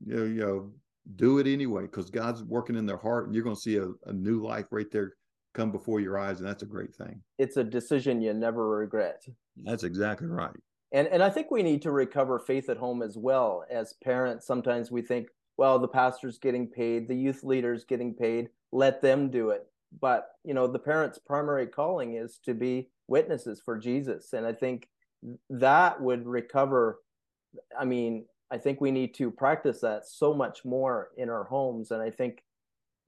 you 0.06 0.16
know, 0.16 0.24
you 0.26 0.42
know 0.42 0.72
do 1.16 1.40
it 1.40 1.48
anyway 1.48 1.84
because 1.84 2.10
God's 2.10 2.44
working 2.44 2.76
in 2.76 2.86
their 2.86 2.98
heart, 2.98 3.26
and 3.26 3.36
you're 3.36 3.44
going 3.44 3.56
to 3.56 3.62
see 3.62 3.78
a, 3.78 3.88
a 4.06 4.14
new 4.14 4.42
life 4.42 4.68
right 4.72 4.90
there 4.92 5.14
come 5.54 5.72
before 5.72 6.00
your 6.00 6.18
eyes, 6.18 6.40
and 6.40 6.48
that's 6.48 6.64
a 6.64 6.68
great 6.68 6.94
thing. 6.94 7.22
It's 7.38 7.58
a 7.58 7.64
decision 7.64 8.22
you 8.22 8.34
never 8.34 8.70
regret. 8.70 9.24
That's 9.64 9.84
exactly 9.84 10.28
right 10.28 10.56
and 10.92 11.08
and 11.08 11.22
i 11.24 11.30
think 11.30 11.52
we 11.52 11.64
need 11.64 11.82
to 11.82 11.92
recover 11.92 12.40
faith 12.40 12.70
at 12.70 12.78
home 12.78 13.02
as 13.02 13.18
well 13.18 13.64
as 13.70 13.96
parents 14.04 14.46
sometimes 14.46 14.92
we 14.92 15.02
think 15.02 15.28
well 15.58 15.80
the 15.80 15.88
pastor's 15.88 16.38
getting 16.38 16.68
paid 16.68 17.08
the 17.08 17.16
youth 17.16 17.44
leader's 17.44 17.86
getting 17.86 18.14
paid 18.14 18.50
let 18.72 19.02
them 19.02 19.30
do 19.30 19.50
it 19.50 19.68
but 20.02 20.30
you 20.44 20.54
know 20.54 20.68
the 20.68 20.80
parents 20.80 21.20
primary 21.26 21.68
calling 21.68 22.16
is 22.16 22.40
to 22.44 22.54
be 22.54 22.90
witnesses 23.08 23.62
for 23.64 23.78
jesus 23.78 24.34
and 24.34 24.46
i 24.46 24.54
think 24.54 24.88
that 25.50 26.00
would 26.02 26.26
recover 26.26 27.00
i 27.80 27.86
mean 27.86 28.26
i 28.52 28.58
think 28.58 28.82
we 28.82 28.92
need 28.92 29.14
to 29.14 29.32
practice 29.32 29.82
that 29.82 30.06
so 30.06 30.34
much 30.34 30.66
more 30.66 31.10
in 31.18 31.30
our 31.30 31.44
homes 31.44 31.92
and 31.92 32.02
i 32.02 32.10
think 32.10 32.44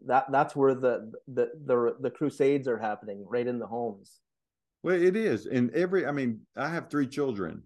that 0.05 0.31
that's 0.31 0.55
where 0.55 0.73
the 0.73 1.11
the 1.27 1.51
the, 1.65 1.95
the 1.99 2.11
crusades 2.11 2.67
are 2.67 2.77
happening 2.77 3.23
right 3.27 3.47
in 3.47 3.59
the 3.59 3.67
homes 3.67 4.19
well 4.83 4.99
it 4.99 5.15
is 5.15 5.45
and 5.45 5.71
every 5.71 6.05
i 6.05 6.11
mean 6.11 6.39
i 6.57 6.67
have 6.67 6.89
three 6.89 7.07
children 7.07 7.61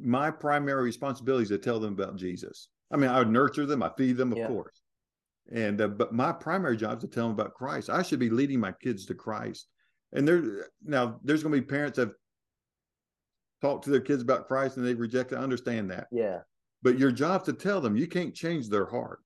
my 0.00 0.30
primary 0.30 0.82
responsibility 0.82 1.44
is 1.44 1.48
to 1.50 1.58
tell 1.58 1.80
them 1.80 1.92
about 1.92 2.16
Jesus. 2.16 2.68
I 2.92 2.96
mean, 2.96 3.10
I 3.10 3.18
would 3.18 3.30
nurture 3.30 3.66
them, 3.66 3.82
I 3.82 3.90
feed 3.96 4.16
them, 4.16 4.32
of 4.32 4.38
yeah. 4.38 4.46
course. 4.48 4.80
And 5.52 5.80
uh, 5.80 5.88
but 5.88 6.12
my 6.12 6.32
primary 6.32 6.76
job 6.76 6.98
is 6.98 7.00
to 7.02 7.08
tell 7.08 7.28
them 7.28 7.38
about 7.38 7.54
Christ. 7.54 7.90
I 7.90 8.02
should 8.02 8.20
be 8.20 8.30
leading 8.30 8.60
my 8.60 8.72
kids 8.72 9.06
to 9.06 9.14
Christ. 9.14 9.66
And 10.12 10.26
there 10.26 10.68
now 10.84 11.18
there's 11.24 11.42
going 11.42 11.54
to 11.54 11.60
be 11.60 11.66
parents 11.66 11.96
that 11.96 12.08
have 12.08 12.14
talked 13.60 13.84
to 13.84 13.90
their 13.90 14.00
kids 14.00 14.22
about 14.22 14.46
Christ 14.46 14.76
and 14.76 14.86
they 14.86 14.94
reject. 14.94 15.32
I 15.32 15.36
understand 15.36 15.90
that. 15.90 16.06
Yeah. 16.12 16.40
But 16.82 16.98
your 16.98 17.12
job 17.12 17.44
to 17.44 17.52
tell 17.52 17.80
them 17.80 17.96
you 17.96 18.06
can't 18.06 18.34
change 18.34 18.68
their 18.68 18.86
heart, 18.86 19.20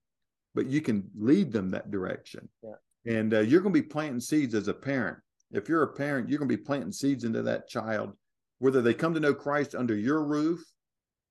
but 0.54 0.66
you 0.66 0.80
can 0.80 1.08
lead 1.16 1.52
them 1.52 1.70
that 1.70 1.90
direction. 1.90 2.48
Yeah. 2.62 3.18
And 3.18 3.34
uh, 3.34 3.40
you're 3.40 3.60
going 3.60 3.74
to 3.74 3.80
be 3.80 3.86
planting 3.86 4.20
seeds 4.20 4.54
as 4.54 4.68
a 4.68 4.74
parent. 4.74 5.18
If 5.52 5.68
you're 5.68 5.84
a 5.84 5.92
parent, 5.92 6.28
you're 6.28 6.38
going 6.38 6.48
to 6.48 6.56
be 6.56 6.62
planting 6.62 6.92
seeds 6.92 7.24
into 7.24 7.42
that 7.42 7.68
child, 7.68 8.12
whether 8.58 8.82
they 8.82 8.94
come 8.94 9.14
to 9.14 9.20
know 9.20 9.34
Christ 9.34 9.74
under 9.74 9.96
your 9.96 10.24
roof 10.24 10.60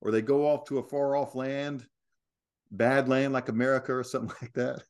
or 0.01 0.11
they 0.11 0.21
go 0.21 0.47
off 0.47 0.65
to 0.65 0.79
a 0.79 0.83
far 0.83 1.15
off 1.15 1.35
land 1.35 1.85
bad 2.71 3.07
land 3.07 3.33
like 3.33 3.49
America 3.49 3.93
or 3.93 4.03
something 4.03 4.35
like 4.41 4.53
that. 4.53 4.83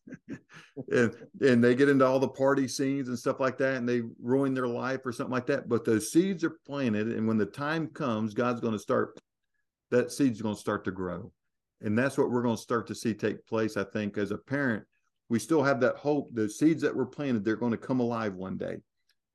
and, 0.91 1.15
and 1.41 1.63
they 1.63 1.75
get 1.75 1.89
into 1.89 2.05
all 2.05 2.19
the 2.19 2.27
party 2.27 2.67
scenes 2.67 3.07
and 3.07 3.17
stuff 3.17 3.39
like 3.39 3.57
that 3.57 3.75
and 3.75 3.87
they 3.87 4.01
ruin 4.21 4.53
their 4.53 4.67
life 4.67 5.05
or 5.05 5.11
something 5.11 5.33
like 5.33 5.47
that. 5.47 5.69
But 5.69 5.85
those 5.85 6.11
seeds 6.11 6.43
are 6.43 6.57
planted. 6.65 7.07
And 7.09 7.27
when 7.27 7.37
the 7.37 7.45
time 7.45 7.87
comes, 7.87 8.33
God's 8.33 8.61
going 8.61 8.73
to 8.73 8.79
start, 8.79 9.19
that 9.91 10.11
seed's 10.11 10.41
going 10.41 10.55
to 10.55 10.61
start 10.61 10.83
to 10.85 10.91
grow. 10.91 11.31
And 11.81 11.97
that's 11.97 12.17
what 12.17 12.31
we're 12.31 12.41
going 12.41 12.55
to 12.55 12.61
start 12.61 12.87
to 12.87 12.95
see 12.95 13.13
take 13.13 13.45
place, 13.45 13.77
I 13.77 13.83
think, 13.83 14.17
as 14.17 14.31
a 14.31 14.37
parent. 14.37 14.83
We 15.29 15.39
still 15.39 15.63
have 15.63 15.79
that 15.81 15.97
hope. 15.97 16.29
The 16.33 16.49
seeds 16.49 16.81
that 16.83 16.95
were 16.95 17.05
planted, 17.05 17.43
they're 17.43 17.55
going 17.55 17.71
to 17.71 17.77
come 17.77 17.99
alive 17.99 18.33
one 18.33 18.57
day. 18.57 18.77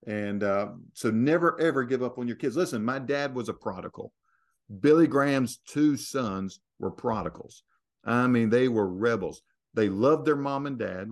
And 0.07 0.43
uh, 0.43 0.69
so 0.95 1.11
never, 1.11 1.61
ever 1.61 1.85
give 1.85 2.03
up 2.03 2.19
on 2.19 2.27
your 2.27 2.37
kids. 2.37 2.57
Listen, 2.57 2.85
my 2.85 2.99
dad 2.99 3.35
was 3.35 3.49
a 3.49 3.55
prodigal. 3.55 4.13
Billy 4.81 5.07
Graham's 5.07 5.59
two 5.67 5.97
sons 5.97 6.61
were 6.79 6.91
prodigals 6.91 7.65
I 8.05 8.27
mean, 8.27 8.49
they 8.49 8.69
were 8.69 8.89
rebels. 8.89 9.43
They 9.75 9.89
loved 9.89 10.25
their 10.25 10.37
mom 10.37 10.67
and 10.67 10.79
dad. 10.79 11.11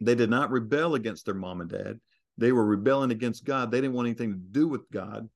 They 0.00 0.14
did 0.14 0.30
not 0.30 0.50
rebel 0.50 0.94
against 0.94 1.24
their 1.24 1.34
mom 1.34 1.60
and 1.60 1.70
dad. 1.70 2.00
They 2.38 2.52
were 2.52 2.64
rebelling 2.64 3.10
against 3.10 3.44
God. 3.44 3.70
They 3.70 3.80
didn't 3.80 3.94
want 3.94 4.06
anything 4.06 4.32
to 4.32 4.38
do 4.38 4.66
with 4.66 4.90
God. 4.90 5.28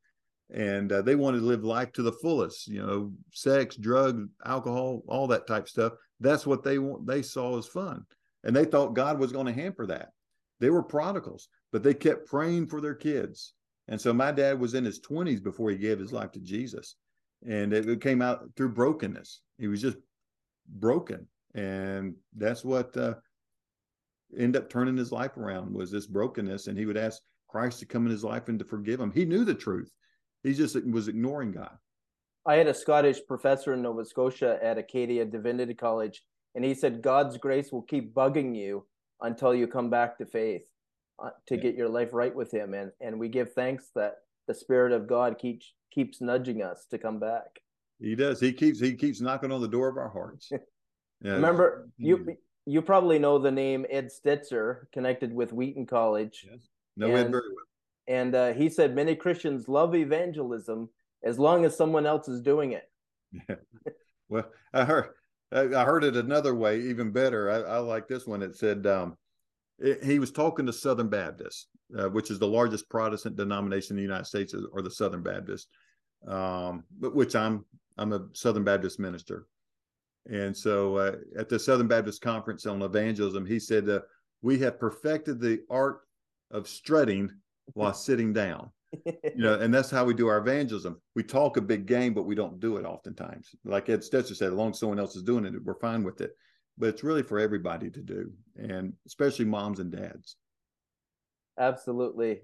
And 0.52 0.92
uh, 0.92 1.02
they 1.02 1.14
wanted 1.14 1.40
to 1.40 1.46
live 1.46 1.64
life 1.64 1.92
to 1.92 2.02
the 2.02 2.12
fullest, 2.12 2.68
you 2.68 2.84
know, 2.84 3.12
sex, 3.32 3.76
drugs, 3.76 4.28
alcohol, 4.44 5.02
all 5.08 5.26
that 5.28 5.46
type 5.46 5.68
stuff. 5.68 5.94
That's 6.20 6.46
what 6.46 6.62
they 6.62 6.78
want, 6.78 7.06
they 7.06 7.22
saw 7.22 7.58
as 7.58 7.66
fun. 7.66 8.04
And 8.44 8.54
they 8.54 8.64
thought 8.64 8.94
God 8.94 9.18
was 9.18 9.32
going 9.32 9.46
to 9.46 9.52
hamper 9.52 9.86
that. 9.86 10.10
They 10.60 10.70
were 10.70 10.82
prodigals, 10.82 11.48
but 11.72 11.82
they 11.82 11.94
kept 11.94 12.26
praying 12.26 12.68
for 12.68 12.80
their 12.80 12.94
kids. 12.94 13.54
And 13.88 14.00
so 14.00 14.12
my 14.12 14.32
dad 14.32 14.60
was 14.60 14.74
in 14.74 14.84
his 14.84 15.00
20s 15.00 15.42
before 15.42 15.70
he 15.70 15.76
gave 15.76 15.98
his 15.98 16.12
life 16.12 16.32
to 16.32 16.40
Jesus. 16.40 16.96
And 17.46 17.72
it 17.72 18.00
came 18.00 18.22
out 18.22 18.44
through 18.56 18.70
brokenness. 18.70 19.40
He 19.58 19.68
was 19.68 19.82
just 19.82 19.98
broken 20.68 21.26
and 21.54 22.14
that's 22.36 22.64
what 22.64 22.96
uh, 22.96 23.14
ended 24.36 24.62
up 24.62 24.68
turning 24.68 24.96
his 24.96 25.12
life 25.12 25.36
around 25.36 25.72
was 25.72 25.90
this 25.90 26.06
brokenness 26.06 26.66
and 26.66 26.78
he 26.78 26.86
would 26.86 26.96
ask 26.96 27.22
christ 27.48 27.78
to 27.78 27.86
come 27.86 28.04
in 28.04 28.10
his 28.10 28.24
life 28.24 28.48
and 28.48 28.58
to 28.58 28.64
forgive 28.64 29.00
him 29.00 29.12
he 29.12 29.24
knew 29.24 29.44
the 29.44 29.54
truth 29.54 29.90
he 30.44 30.54
just 30.54 30.76
was 30.86 31.08
ignoring 31.08 31.50
god 31.50 31.76
i 32.46 32.54
had 32.54 32.68
a 32.68 32.74
scottish 32.74 33.18
professor 33.26 33.74
in 33.74 33.82
nova 33.82 34.04
scotia 34.04 34.58
at 34.62 34.78
acadia 34.78 35.24
divinity 35.24 35.74
college 35.74 36.22
and 36.54 36.64
he 36.64 36.74
said 36.74 37.02
god's 37.02 37.36
grace 37.36 37.72
will 37.72 37.82
keep 37.82 38.14
bugging 38.14 38.54
you 38.54 38.86
until 39.22 39.54
you 39.54 39.66
come 39.66 39.90
back 39.90 40.16
to 40.16 40.24
faith 40.24 40.68
uh, 41.22 41.30
to 41.46 41.56
yeah. 41.56 41.62
get 41.62 41.74
your 41.74 41.88
life 41.88 42.12
right 42.12 42.34
with 42.34 42.52
him 42.52 42.74
and 42.74 42.92
and 43.00 43.18
we 43.18 43.28
give 43.28 43.52
thanks 43.52 43.90
that 43.94 44.18
the 44.46 44.54
spirit 44.54 44.92
of 44.92 45.08
god 45.08 45.38
keeps 45.38 45.72
keeps 45.92 46.20
nudging 46.20 46.62
us 46.62 46.86
to 46.90 46.98
come 46.98 47.18
back 47.18 47.60
he 48.00 48.14
does. 48.14 48.40
He 48.40 48.52
keeps 48.52 48.80
he 48.80 48.94
keeps 48.94 49.20
knocking 49.20 49.52
on 49.52 49.60
the 49.60 49.68
door 49.68 49.88
of 49.88 49.96
our 49.96 50.10
hearts. 50.10 50.50
Yeah. 51.22 51.34
Remember, 51.34 51.88
you 51.96 52.36
you 52.66 52.82
probably 52.82 53.18
know 53.18 53.38
the 53.38 53.50
name 53.50 53.86
Ed 53.88 54.10
Stetzer, 54.10 54.90
connected 54.92 55.32
with 55.32 55.54
Wheaton 55.54 55.86
College. 55.86 56.46
Yes. 56.50 56.68
And, 56.96 57.04
Ed 57.04 57.30
very 57.30 57.48
well. 57.48 57.64
And 58.06 58.34
uh, 58.34 58.52
he 58.52 58.68
said 58.68 58.94
many 58.94 59.14
Christians 59.14 59.68
love 59.68 59.94
evangelism 59.94 60.88
as 61.22 61.38
long 61.38 61.64
as 61.64 61.76
someone 61.76 62.06
else 62.06 62.28
is 62.28 62.40
doing 62.40 62.72
it. 62.72 62.84
Yeah. 63.48 63.56
Well, 64.28 64.46
I 64.72 64.84
heard 64.84 65.10
I 65.52 65.84
heard 65.84 66.02
it 66.02 66.16
another 66.16 66.54
way, 66.54 66.80
even 66.80 67.12
better. 67.12 67.50
I, 67.50 67.76
I 67.76 67.78
like 67.78 68.08
this 68.08 68.26
one. 68.26 68.42
It 68.42 68.56
said 68.56 68.86
um, 68.86 69.16
it, 69.78 70.02
he 70.02 70.18
was 70.18 70.32
talking 70.32 70.66
to 70.66 70.72
Southern 70.72 71.08
Baptists, 71.08 71.68
uh, 71.96 72.08
which 72.08 72.30
is 72.30 72.38
the 72.38 72.46
largest 72.46 72.88
Protestant 72.88 73.36
denomination 73.36 73.92
in 73.92 73.96
the 73.96 74.02
United 74.02 74.26
States, 74.26 74.54
or 74.72 74.82
the 74.82 74.90
Southern 74.90 75.22
Baptist, 75.22 75.68
um, 76.26 76.84
but 76.98 77.14
which 77.14 77.36
I'm 77.36 77.64
I'm 77.98 78.12
a 78.12 78.26
Southern 78.32 78.64
Baptist 78.64 78.98
minister. 78.98 79.46
And 80.30 80.56
so 80.56 80.96
uh, 80.96 81.16
at 81.38 81.48
the 81.48 81.58
Southern 81.58 81.86
Baptist 81.86 82.22
Conference 82.22 82.66
on 82.66 82.82
Evangelism, 82.82 83.44
he 83.44 83.58
said, 83.60 83.88
uh, 83.88 84.00
We 84.42 84.58
have 84.60 84.80
perfected 84.80 85.38
the 85.38 85.60
art 85.68 86.00
of 86.50 86.66
strutting 86.66 87.30
while 87.72 87.94
sitting 87.94 88.32
down. 88.32 88.70
you 89.04 89.32
know, 89.36 89.54
and 89.60 89.72
that's 89.72 89.90
how 89.90 90.04
we 90.04 90.14
do 90.14 90.28
our 90.28 90.38
evangelism. 90.38 91.00
We 91.14 91.22
talk 91.22 91.56
a 91.56 91.62
big 91.62 91.86
game, 91.86 92.14
but 92.14 92.24
we 92.24 92.34
don't 92.34 92.60
do 92.60 92.76
it 92.76 92.84
oftentimes. 92.84 93.54
Like 93.64 93.88
Ed 93.88 94.00
Stetzer 94.00 94.36
said, 94.36 94.48
as 94.48 94.54
long 94.54 94.70
as 94.70 94.78
someone 94.78 94.98
else 95.00 95.16
is 95.16 95.22
doing 95.22 95.44
it, 95.44 95.52
we're 95.64 95.78
fine 95.78 96.04
with 96.04 96.20
it. 96.20 96.32
But 96.76 96.88
it's 96.90 97.04
really 97.04 97.22
for 97.22 97.38
everybody 97.38 97.88
to 97.90 98.00
do, 98.02 98.32
and 98.56 98.92
especially 99.06 99.44
moms 99.44 99.78
and 99.78 99.92
dads. 99.92 100.36
Absolutely. 101.58 102.40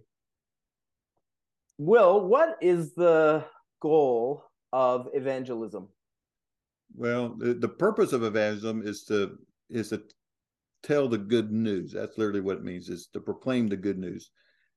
Will, 1.79 2.21
what 2.29 2.57
is 2.61 2.93
the 2.95 3.45
goal 3.81 4.45
of 4.73 5.09
evangelism? 5.15 5.89
Well, 6.95 7.35
the, 7.39 7.55
the 7.55 7.69
purpose 7.69 8.13
of 8.13 8.23
evangelism 8.23 8.83
is 8.87 9.05
to 9.05 9.39
is 9.69 9.91
to 9.91 10.03
tell 10.83 11.09
the 11.09 11.19
good 11.19 11.51
news. 11.51 11.93
That's 11.93 12.19
literally 12.19 12.41
what 12.41 12.59
it 12.59 12.65
means: 12.65 12.89
is 12.89 13.09
to 13.13 13.21
proclaim 13.21 13.69
the 13.69 13.77
good 13.77 13.99
news. 13.99 14.31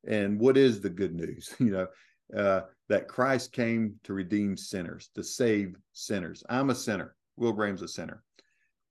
And 0.08 0.39
what 0.39 0.58
is 0.58 0.82
the 0.82 0.89
good 0.89 1.13
news? 1.13 1.54
You 1.60 1.72
know, 1.72 1.88
uh, 2.36 2.62
that 2.89 3.08
Christ 3.08 3.52
came 3.52 3.96
to 4.04 4.13
redeem 4.13 4.58
sinners, 4.58 5.10
to 5.16 5.24
save 5.24 5.76
sinners. 5.94 6.44
I'm 6.50 6.70
a 6.70 6.76
sinner. 6.76 7.16
Will 7.38 7.54
Graham's 7.54 7.82
a 7.82 7.88
sinner, 7.88 8.24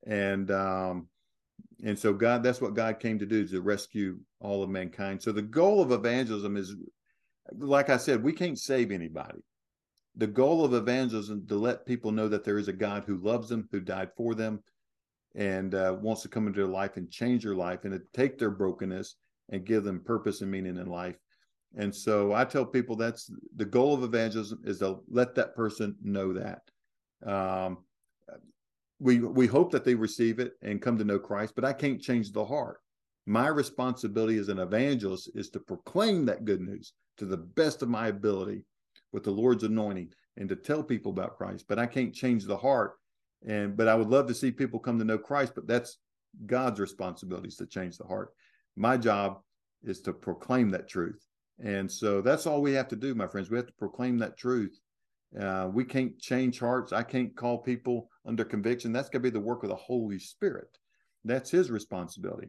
and 0.07 0.51
um, 0.51 1.07
and 1.85 1.99
so 1.99 2.13
God, 2.13 2.43
that's 2.43 2.61
what 2.61 2.75
God 2.75 2.99
came 2.99 3.19
to 3.21 3.27
do 3.27 3.47
to 3.47 3.61
rescue 3.61 4.19
all 4.41 4.63
of 4.63 4.71
mankind. 4.71 5.23
So 5.23 5.31
the 5.33 5.43
goal 5.43 5.81
of 5.81 5.93
evangelism 5.93 6.57
is, 6.57 6.75
like 7.57 7.89
I 7.89 7.97
said, 7.97 8.23
we 8.23 8.33
can't 8.33 8.59
save 8.59 8.91
anybody 8.91 9.43
the 10.17 10.27
goal 10.27 10.65
of 10.65 10.75
evangelism 10.75 11.47
to 11.47 11.57
let 11.57 11.87
people 11.87 12.13
know 12.13 12.29
that 12.29 12.45
there 12.45 12.59
is 12.59 12.69
a 12.69 12.73
God 12.73 13.05
who 13.07 13.17
loves 13.17 13.49
them, 13.49 13.69
who 13.73 13.81
died 13.81 14.11
for 14.17 14.35
them, 14.35 14.63
and 15.35 15.75
uh, 15.75 15.97
wants 16.01 16.23
to 16.23 16.29
come 16.29 16.47
into 16.47 16.61
their 16.61 16.69
life 16.69 16.97
and 16.97 17.11
change 17.11 17.45
their 17.45 17.55
life 17.55 17.85
and 17.85 17.93
to 17.93 18.03
take 18.13 18.39
their 18.39 18.51
brokenness 18.51 19.17
and 19.53 19.65
give 19.65 19.85
them 19.85 20.01
purpose 20.01 20.41
and 20.41 20.51
meaning 20.51 20.77
in 20.77 20.87
life. 20.87 21.17
And 21.77 21.95
so 21.95 22.33
I 22.33 22.45
tell 22.45 22.67
people 22.67 22.97
that's 22.97 23.31
the 23.57 23.65
goal 23.65 23.95
of 23.95 24.03
evangelism 24.03 24.61
is 24.65 24.81
to 24.81 25.01
let 25.09 25.35
that 25.37 25.55
person 25.55 25.95
know 26.03 26.33
that. 26.33 26.63
Um, 27.25 27.79
we 28.99 29.19
we 29.21 29.47
hope 29.47 29.73
that 29.73 29.85
they 29.85 29.95
receive 29.95 30.39
it 30.39 30.53
and 30.63 30.83
come 30.83 30.99
to 30.99 31.05
know 31.05 31.19
Christ, 31.19 31.55
but 31.55 31.65
I 31.65 31.73
can't 31.73 32.01
change 32.01 32.33
the 32.33 32.45
heart. 32.45 32.79
My 33.27 33.49
responsibility 33.49 34.39
as 34.39 34.49
an 34.49 34.59
evangelist 34.59 35.31
is 35.35 35.51
to 35.51 35.61
proclaim 35.61 36.25
that 36.27 36.45
good 36.45 36.61
news 36.61 36.93
to 37.19 37.25
the 37.25 37.37
best 37.37 37.83
of 37.83 37.89
my 37.89 38.09
ability 38.09 38.65
with 39.13 39.25
the 39.25 39.31
Lord's 39.31 39.65
anointing 39.65 40.11
and 40.37 40.49
to 40.49 40.57
tell 40.57 40.83
people 40.83 41.13
about 41.13 41.37
Christ. 41.37 41.67
But 41.69 41.79
I 41.79 41.87
can't 41.87 42.15
change 42.15 42.45
the 42.45 42.57
heart. 42.57 42.95
And 43.47 43.77
but 43.77 43.89
I 43.89 43.95
would 43.95 44.09
love 44.09 44.27
to 44.29 44.35
see 44.35 44.51
people 44.51 44.79
come 44.79 44.99
to 44.99 45.05
know 45.05 45.19
Christ, 45.19 45.55
but 45.55 45.67
that's 45.67 45.99
God's 46.47 46.81
responsibilities 46.81 47.57
to 47.57 47.67
change 47.67 47.99
the 47.99 48.07
heart. 48.07 48.33
My 48.77 48.97
job 48.97 49.41
is 49.83 50.01
to 50.03 50.13
proclaim 50.13 50.71
that 50.71 50.89
truth. 50.89 51.25
And 51.63 51.91
so 51.91 52.21
that's 52.21 52.47
all 52.47 52.63
we 52.63 52.73
have 52.73 52.89
to 52.89 52.97
do, 52.97 53.15
my 53.15 53.27
friends. 53.27 53.51
We 53.51 53.57
have 53.57 53.67
to 53.67 53.73
proclaim 53.75 54.19
that 54.19 54.37
truth. 54.37 54.79
Uh, 55.39 55.69
we 55.73 55.85
can't 55.85 56.19
change 56.19 56.59
hearts. 56.59 56.93
I 56.93 57.03
can't 57.03 57.37
call 57.37 57.59
people 57.59 58.09
under 58.27 58.45
conviction. 58.45 58.93
That's 58.93 59.09
going 59.09 59.23
to 59.23 59.31
be 59.31 59.33
the 59.33 59.41
work 59.41 59.63
of 59.63 59.69
the 59.69 59.77
Holy 59.77 60.19
Spirit. 60.19 60.77
That's 61.25 61.51
His 61.51 61.71
responsibility. 61.71 62.49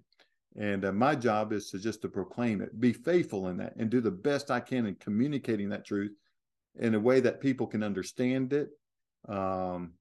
And 0.57 0.85
uh, 0.85 0.91
my 0.91 1.15
job 1.15 1.53
is 1.53 1.69
to 1.71 1.79
just 1.79 2.01
to 2.03 2.09
proclaim 2.09 2.61
it, 2.61 2.79
be 2.79 2.93
faithful 2.93 3.47
in 3.47 3.57
that, 3.57 3.75
and 3.77 3.89
do 3.89 4.01
the 4.01 4.11
best 4.11 4.51
I 4.51 4.59
can 4.59 4.85
in 4.85 4.95
communicating 4.95 5.69
that 5.69 5.85
truth 5.85 6.11
in 6.79 6.95
a 6.95 6.99
way 6.99 7.19
that 7.19 7.41
people 7.41 7.67
can 7.67 7.83
understand 7.83 8.53
it 8.53 8.69
um, 9.29 9.93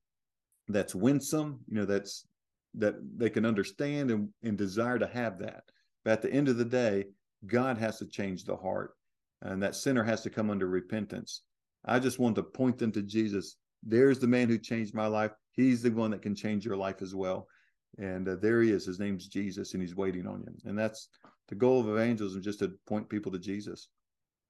that's 0.69 0.95
winsome 0.95 1.61
you 1.69 1.77
know 1.77 1.85
that's 1.85 2.27
that 2.75 2.95
they 3.17 3.29
can 3.29 3.45
understand 3.45 4.11
and, 4.11 4.29
and 4.43 4.57
desire 4.57 4.99
to 4.99 5.07
have 5.07 5.39
that 5.39 5.65
but 6.05 6.13
at 6.13 6.23
the 6.23 6.33
end 6.33 6.49
of 6.49 6.57
the 6.57 6.65
day 6.65 7.05
god 7.47 7.77
has 7.79 7.99
to 7.99 8.07
change 8.07 8.45
the 8.45 8.57
heart 8.57 8.95
and 9.43 9.63
that 9.63 9.75
sinner 9.75 10.05
has 10.05 10.23
to 10.23 10.31
come 10.31 10.51
under 10.51 10.69
repentance. 10.69 11.43
I 11.85 11.99
just 11.99 12.21
want 12.21 12.37
to 12.37 12.45
point 12.45 12.79
them 12.79 12.93
to 12.93 13.03
jesus. 13.03 13.57
There's 13.83 14.21
the 14.21 14.29
man 14.29 14.49
who 14.49 14.57
changed 14.57 14.95
my 14.95 15.09
life. 15.09 15.33
He's 15.51 15.83
the 15.83 15.91
one 15.91 16.13
that 16.13 16.23
can 16.23 16.37
change 16.37 16.65
your 16.65 16.77
life 16.77 17.03
as 17.03 17.13
well. 17.13 17.49
And 17.99 18.29
uh, 18.29 18.37
there 18.37 18.63
he 18.63 18.71
is. 18.71 18.87
His 18.87 19.01
name's 19.01 19.27
jesus 19.27 19.75
and 19.75 19.83
he's 19.83 19.97
waiting 19.97 20.29
on 20.29 20.45
you. 20.47 20.55
And 20.65 20.79
that's 20.79 21.09
the 21.49 21.57
goal 21.57 21.81
of 21.81 21.89
evangelism 21.89 22.41
just 22.41 22.61
to 22.61 22.73
point 22.87 23.09
people 23.09 23.33
to 23.33 23.39
jesus. 23.41 23.89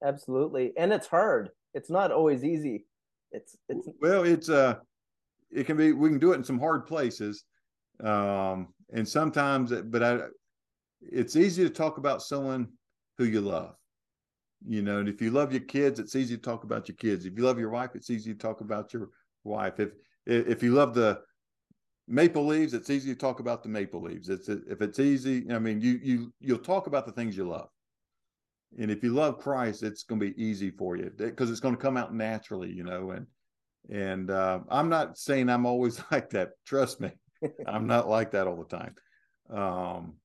Absolutely. 0.05 0.73
And 0.77 0.93
it's 0.93 1.07
hard. 1.07 1.49
It's 1.73 1.89
not 1.89 2.11
always 2.11 2.43
easy. 2.45 2.85
It's 3.31 3.57
it's 3.67 3.89
well, 3.99 4.23
it's 4.23 4.49
uh, 4.49 4.75
it 5.49 5.65
can 5.65 5.75
be. 5.75 5.91
We 5.91 6.09
can 6.09 6.19
do 6.19 6.33
it 6.33 6.35
in 6.35 6.43
some 6.43 6.59
hard 6.59 6.85
places, 6.85 7.45
Um, 7.99 8.73
and 8.93 9.07
sometimes, 9.07 9.71
but 9.71 10.03
I, 10.03 10.19
it's 11.11 11.35
easy 11.35 11.63
to 11.63 11.69
talk 11.69 11.97
about 11.97 12.21
someone 12.21 12.67
who 13.17 13.25
you 13.25 13.41
love. 13.41 13.75
You 14.65 14.81
know, 14.81 14.99
and 14.99 15.09
if 15.09 15.21
you 15.21 15.31
love 15.31 15.51
your 15.51 15.61
kids, 15.61 15.99
it's 15.99 16.15
easy 16.15 16.37
to 16.37 16.41
talk 16.41 16.63
about 16.63 16.87
your 16.87 16.95
kids. 16.95 17.25
If 17.25 17.37
you 17.37 17.43
love 17.43 17.59
your 17.59 17.69
wife, 17.69 17.91
it's 17.95 18.09
easy 18.09 18.33
to 18.33 18.39
talk 18.39 18.61
about 18.61 18.93
your 18.93 19.09
wife. 19.43 19.79
If 19.79 19.91
if 20.25 20.63
you 20.63 20.71
love 20.73 20.93
the 20.93 21.21
maple 22.07 22.45
leaves, 22.45 22.73
it's 22.73 22.89
easy 22.89 23.13
to 23.13 23.19
talk 23.19 23.39
about 23.39 23.63
the 23.63 23.69
maple 23.69 24.01
leaves. 24.01 24.29
It's 24.29 24.47
if 24.47 24.81
it's 24.81 24.99
easy, 24.99 25.51
I 25.51 25.59
mean, 25.59 25.81
you 25.81 25.99
you 26.01 26.33
you'll 26.39 26.59
talk 26.59 26.87
about 26.87 27.05
the 27.05 27.11
things 27.11 27.35
you 27.35 27.47
love. 27.47 27.67
And 28.79 28.89
if 28.89 29.03
you 29.03 29.13
love 29.13 29.39
Christ, 29.39 29.83
it's 29.83 30.03
going 30.03 30.19
to 30.19 30.27
be 30.27 30.43
easy 30.43 30.71
for 30.71 30.95
you 30.95 31.11
because 31.15 31.51
it's 31.51 31.59
going 31.59 31.75
to 31.75 31.81
come 31.81 31.97
out 31.97 32.13
naturally, 32.13 32.71
you 32.71 32.83
know. 32.83 33.11
And 33.11 33.27
and 33.89 34.31
uh, 34.31 34.61
I'm 34.69 34.89
not 34.89 35.17
saying 35.17 35.49
I'm 35.49 35.65
always 35.65 36.01
like 36.11 36.29
that. 36.31 36.51
Trust 36.65 37.01
me, 37.01 37.11
I'm 37.67 37.87
not 37.87 38.07
like 38.07 38.31
that 38.31 38.47
all 38.47 38.63
the 38.63 38.77
time. 38.77 38.95
Um, 39.49 40.15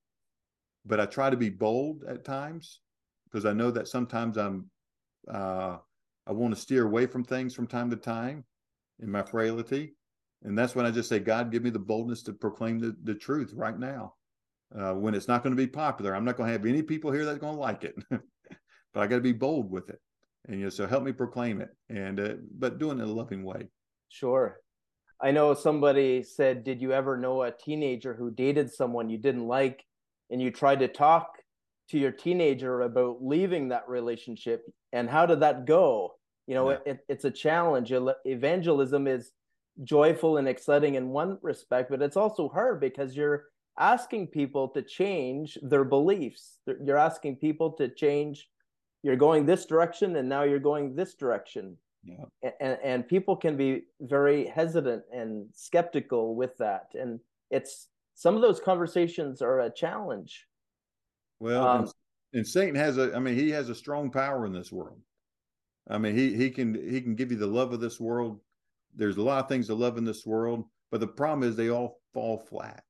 but 0.89 0.99
I 0.99 1.05
try 1.05 1.29
to 1.29 1.37
be 1.37 1.49
bold 1.49 2.03
at 2.03 2.25
times 2.25 2.81
because 3.25 3.45
I 3.45 3.53
know 3.53 3.69
that 3.71 3.87
sometimes 3.87 4.37
I'm 4.37 4.65
uh, 5.31 5.77
I 6.27 6.31
want 6.31 6.53
to 6.53 6.59
steer 6.59 6.85
away 6.85 7.05
from 7.05 7.23
things 7.23 7.53
from 7.53 7.67
time 7.67 7.89
to 7.91 7.95
time 7.95 8.43
in 8.99 9.09
my 9.09 9.21
frailty, 9.21 9.93
and 10.43 10.57
that's 10.57 10.75
when 10.75 10.85
I 10.85 10.91
just 10.91 11.07
say, 11.07 11.19
God, 11.19 11.51
give 11.51 11.63
me 11.63 11.69
the 11.69 11.79
boldness 11.79 12.23
to 12.23 12.33
proclaim 12.33 12.79
the, 12.79 12.95
the 13.03 13.13
truth 13.13 13.53
right 13.55 13.77
now. 13.77 14.15
Uh, 14.75 14.93
when 14.93 15.15
it's 15.15 15.27
not 15.27 15.41
going 15.41 15.55
to 15.55 15.61
be 15.61 15.67
popular, 15.67 16.15
I'm 16.15 16.25
not 16.25 16.37
going 16.37 16.47
to 16.47 16.53
have 16.53 16.65
any 16.65 16.83
people 16.83 17.11
here 17.11 17.25
that's 17.25 17.39
going 17.39 17.55
to 17.55 17.59
like 17.59 17.83
it, 17.83 17.95
but 18.09 18.21
I 18.95 19.07
got 19.07 19.17
to 19.17 19.21
be 19.21 19.31
bold 19.31 19.71
with 19.71 19.89
it, 19.89 19.99
and 20.47 20.57
you 20.57 20.65
know, 20.65 20.69
so 20.69 20.87
help 20.87 21.03
me 21.03 21.11
proclaim 21.11 21.61
it, 21.61 21.69
and 21.89 22.19
uh, 22.19 22.33
but 22.57 22.79
doing 22.79 22.99
it 22.99 23.03
in 23.03 23.09
a 23.09 23.13
loving 23.13 23.43
way. 23.43 23.69
Sure. 24.09 24.57
I 25.21 25.31
know 25.31 25.53
somebody 25.53 26.23
said, 26.23 26.63
Did 26.63 26.81
you 26.81 26.93
ever 26.93 27.17
know 27.17 27.43
a 27.43 27.51
teenager 27.51 28.13
who 28.13 28.31
dated 28.31 28.71
someone 28.71 29.09
you 29.09 29.17
didn't 29.17 29.47
like 29.47 29.83
and 30.29 30.41
you 30.41 30.51
tried 30.51 30.79
to 30.79 30.87
talk 30.87 31.39
to 31.89 31.97
your 31.97 32.11
teenager 32.11 32.81
about 32.81 33.17
leaving 33.21 33.69
that 33.69 33.87
relationship 33.89 34.65
and 34.93 35.09
how 35.09 35.25
did 35.25 35.39
that 35.39 35.65
go 35.65 36.13
you 36.47 36.55
know 36.55 36.71
yeah. 36.71 36.77
it, 36.85 36.99
it's 37.09 37.25
a 37.25 37.31
challenge 37.31 37.91
evangelism 38.25 39.07
is 39.07 39.31
joyful 39.83 40.37
and 40.37 40.47
exciting 40.47 40.95
in 40.95 41.09
one 41.09 41.37
respect 41.41 41.89
but 41.89 42.01
it's 42.01 42.17
also 42.17 42.49
hard 42.49 42.79
because 42.79 43.15
you're 43.15 43.45
asking 43.79 44.27
people 44.27 44.67
to 44.67 44.81
change 44.81 45.57
their 45.61 45.83
beliefs 45.83 46.59
you're 46.83 46.97
asking 46.97 47.35
people 47.35 47.71
to 47.71 47.87
change 47.87 48.49
you're 49.03 49.15
going 49.15 49.45
this 49.45 49.65
direction 49.65 50.17
and 50.17 50.27
now 50.27 50.43
you're 50.43 50.59
going 50.59 50.95
this 50.95 51.13
direction 51.15 51.77
yeah. 52.03 52.51
and, 52.61 52.77
and 52.83 53.07
people 53.07 53.35
can 53.35 53.55
be 53.55 53.83
very 54.01 54.45
hesitant 54.47 55.03
and 55.13 55.45
skeptical 55.53 56.35
with 56.35 56.57
that 56.57 56.87
and 56.93 57.19
it's 57.51 57.88
some 58.19 58.35
of 58.35 58.41
those 58.41 58.59
conversations 58.59 59.41
are 59.41 59.61
a 59.61 59.69
challenge. 59.69 60.45
Well, 61.39 61.65
um, 61.65 61.79
and, 61.79 61.93
and 62.33 62.45
Satan 62.45 62.75
has 62.75 62.97
a, 62.97 63.15
I 63.15 63.19
mean, 63.19 63.35
he 63.35 63.49
has 63.51 63.69
a 63.69 63.75
strong 63.75 64.11
power 64.11 64.45
in 64.45 64.51
this 64.51 64.73
world. 64.73 64.99
I 65.89 65.99
mean, 65.99 66.17
he 66.17 66.35
he 66.35 66.49
can 66.49 66.73
he 66.73 66.99
can 66.99 67.15
give 67.15 67.31
you 67.31 67.37
the 67.37 67.47
love 67.47 67.71
of 67.71 67.79
this 67.79 67.97
world. 67.97 68.41
There's 68.93 69.15
a 69.15 69.21
lot 69.21 69.41
of 69.41 69.47
things 69.47 69.67
to 69.67 69.73
love 69.73 69.97
in 69.97 70.03
this 70.03 70.25
world, 70.25 70.65
but 70.91 70.99
the 70.99 71.07
problem 71.07 71.47
is 71.47 71.55
they 71.55 71.69
all 71.69 72.01
fall 72.13 72.37
flat. 72.37 72.83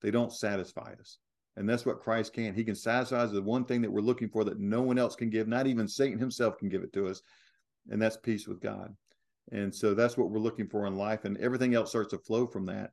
They 0.00 0.10
don't 0.10 0.32
satisfy 0.32 0.94
us. 0.98 1.18
And 1.56 1.68
that's 1.68 1.86
what 1.86 2.00
Christ 2.00 2.32
can. 2.32 2.52
He 2.52 2.64
can 2.64 2.74
satisfy 2.74 3.18
us 3.18 3.30
the 3.30 3.40
one 3.40 3.64
thing 3.64 3.82
that 3.82 3.92
we're 3.92 4.00
looking 4.00 4.30
for 4.30 4.42
that 4.42 4.58
no 4.58 4.82
one 4.82 4.98
else 4.98 5.14
can 5.14 5.30
give. 5.30 5.46
Not 5.46 5.68
even 5.68 5.86
Satan 5.86 6.18
himself 6.18 6.58
can 6.58 6.68
give 6.68 6.82
it 6.82 6.92
to 6.94 7.06
us. 7.06 7.22
And 7.88 8.02
that's 8.02 8.16
peace 8.16 8.48
with 8.48 8.60
God. 8.60 8.92
And 9.52 9.72
so 9.72 9.94
that's 9.94 10.16
what 10.16 10.30
we're 10.30 10.40
looking 10.40 10.66
for 10.66 10.86
in 10.86 10.96
life. 10.96 11.24
And 11.24 11.38
everything 11.38 11.74
else 11.74 11.90
starts 11.90 12.10
to 12.10 12.18
flow 12.18 12.48
from 12.48 12.66
that. 12.66 12.90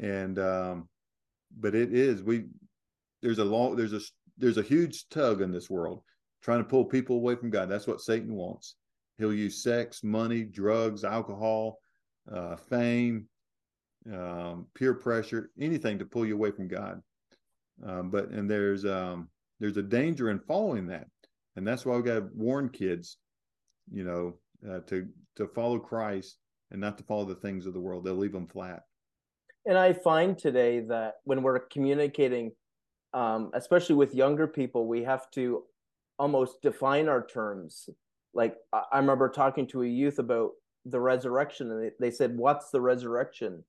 And 0.00 0.38
um, 0.38 0.88
but 1.58 1.74
it 1.74 1.92
is 1.92 2.22
we 2.22 2.44
there's 3.22 3.38
a 3.38 3.44
long 3.44 3.76
there's 3.76 3.92
a 3.92 4.00
there's 4.38 4.58
a 4.58 4.62
huge 4.62 5.08
tug 5.08 5.40
in 5.40 5.50
this 5.50 5.70
world 5.70 6.02
trying 6.42 6.58
to 6.58 6.68
pull 6.68 6.84
people 6.84 7.16
away 7.16 7.34
from 7.34 7.50
God. 7.50 7.68
That's 7.68 7.86
what 7.86 8.00
Satan 8.00 8.34
wants. 8.34 8.76
He'll 9.18 9.32
use 9.32 9.62
sex, 9.62 10.04
money, 10.04 10.44
drugs, 10.44 11.02
alcohol, 11.04 11.78
uh, 12.30 12.56
fame, 12.56 13.26
um, 14.12 14.66
peer 14.74 14.94
pressure, 14.94 15.50
anything 15.58 15.98
to 15.98 16.04
pull 16.04 16.26
you 16.26 16.34
away 16.34 16.50
from 16.50 16.68
God. 16.68 17.02
Um, 17.84 18.10
but 18.10 18.30
and 18.30 18.48
there's 18.48 18.84
um, 18.84 19.28
there's 19.58 19.76
a 19.76 19.82
danger 19.82 20.30
in 20.30 20.38
following 20.40 20.86
that, 20.88 21.06
and 21.56 21.66
that's 21.66 21.84
why 21.84 21.96
we 21.96 22.02
got 22.02 22.14
to 22.14 22.28
warn 22.34 22.68
kids, 22.68 23.18
you 23.90 24.04
know, 24.04 24.34
uh, 24.68 24.80
to 24.86 25.08
to 25.36 25.48
follow 25.48 25.78
Christ 25.78 26.38
and 26.70 26.80
not 26.80 26.98
to 26.98 27.04
follow 27.04 27.24
the 27.24 27.34
things 27.34 27.66
of 27.66 27.74
the 27.74 27.80
world. 27.80 28.04
They'll 28.04 28.14
leave 28.14 28.32
them 28.32 28.46
flat 28.46 28.82
and 29.66 29.76
I 29.76 29.92
find 29.92 30.38
today 30.38 30.80
that 30.80 31.16
when 31.24 31.42
we're 31.42 31.58
communicating, 31.58 32.52
um, 33.12 33.50
especially 33.52 33.96
with 33.96 34.14
younger 34.14 34.46
people, 34.46 34.86
we 34.86 35.02
have 35.02 35.30
to 35.32 35.64
almost 36.18 36.62
define 36.62 37.08
our 37.08 37.26
terms. 37.26 37.88
Like 38.32 38.56
I 38.72 38.98
remember 38.98 39.28
talking 39.28 39.66
to 39.68 39.82
a 39.82 39.86
youth 39.86 40.18
about 40.18 40.52
the 40.84 41.00
resurrection, 41.00 41.70
and 41.70 41.90
they 41.98 42.10
said, 42.10 42.36
"What's 42.36 42.70
the 42.70 42.80
resurrection?" 42.80 43.64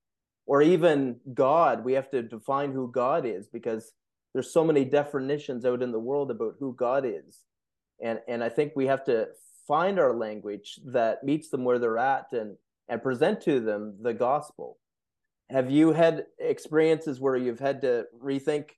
Or 0.45 0.61
even 0.61 1.19
God. 1.33 1.83
We 1.83 1.93
have 1.93 2.09
to 2.11 2.21
define 2.21 2.71
who 2.71 2.91
God 2.91 3.25
is 3.25 3.47
because 3.47 3.93
there's 4.33 4.51
so 4.51 4.63
many 4.63 4.85
definitions 4.85 5.65
out 5.65 5.81
in 5.81 5.91
the 5.91 5.99
world 5.99 6.29
about 6.29 6.55
who 6.59 6.73
God 6.73 7.05
is, 7.05 7.43
and 8.01 8.19
and 8.27 8.43
I 8.43 8.49
think 8.49 8.73
we 8.75 8.85
have 8.87 9.03
to 9.05 9.29
find 9.67 9.99
our 9.99 10.13
language 10.13 10.79
that 10.85 11.23
meets 11.23 11.49
them 11.49 11.63
where 11.63 11.79
they're 11.79 11.97
at 11.97 12.31
and 12.33 12.55
and 12.89 13.01
present 13.01 13.41
to 13.41 13.59
them 13.59 13.95
the 14.01 14.13
gospel 14.13 14.77
have 15.49 15.71
you 15.71 15.93
had 15.93 16.25
experiences 16.39 17.19
where 17.19 17.35
you've 17.35 17.59
had 17.59 17.81
to 17.81 18.05
rethink 18.21 18.71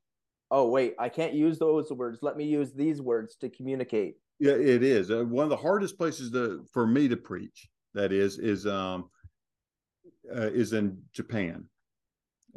oh 0.51 0.69
wait 0.69 0.95
i 0.99 1.09
can't 1.09 1.33
use 1.33 1.57
those 1.57 1.91
words. 1.91 2.19
Let 2.21 2.37
me 2.37 2.45
use 2.45 2.73
these 2.73 3.01
words 3.01 3.35
to 3.37 3.49
communicate 3.49 4.15
yeah 4.39 4.53
it 4.53 4.83
is. 4.83 5.11
Uh, 5.11 5.23
one 5.25 5.43
of 5.43 5.49
the 5.49 5.57
hardest 5.57 5.97
places 5.97 6.31
to 6.31 6.65
for 6.71 6.87
me 6.87 7.07
to 7.07 7.17
preach 7.17 7.67
that 7.93 8.11
is 8.11 8.37
is 8.37 8.65
um 8.65 9.09
uh, 10.35 10.49
is 10.51 10.73
in 10.73 11.01
japan. 11.13 11.65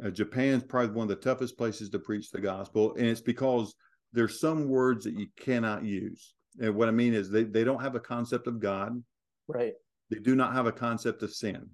Uh, 0.03 0.09
japan's 0.09 0.63
probably 0.63 0.95
one 0.95 1.09
of 1.09 1.09
the 1.09 1.23
toughest 1.23 1.57
places 1.57 1.89
to 1.89 1.99
preach 1.99 2.31
the 2.31 2.41
gospel 2.41 2.93
and 2.95 3.07
it's 3.07 3.21
because 3.21 3.75
there's 4.11 4.39
some 4.39 4.69
words 4.69 5.05
that 5.05 5.17
you 5.17 5.25
cannot 5.39 5.83
use. 5.83 6.35
And 6.59 6.75
what 6.75 6.87
i 6.87 6.91
mean 6.91 7.13
is 7.13 7.29
they, 7.29 7.43
they 7.43 7.63
don't 7.63 7.81
have 7.81 7.95
a 7.95 7.99
concept 7.99 8.47
of 8.47 8.59
god. 8.59 9.01
Right. 9.47 9.73
They 10.09 10.19
do 10.19 10.35
not 10.35 10.53
have 10.53 10.67
a 10.67 10.71
concept 10.71 11.23
of 11.23 11.33
sin 11.33 11.69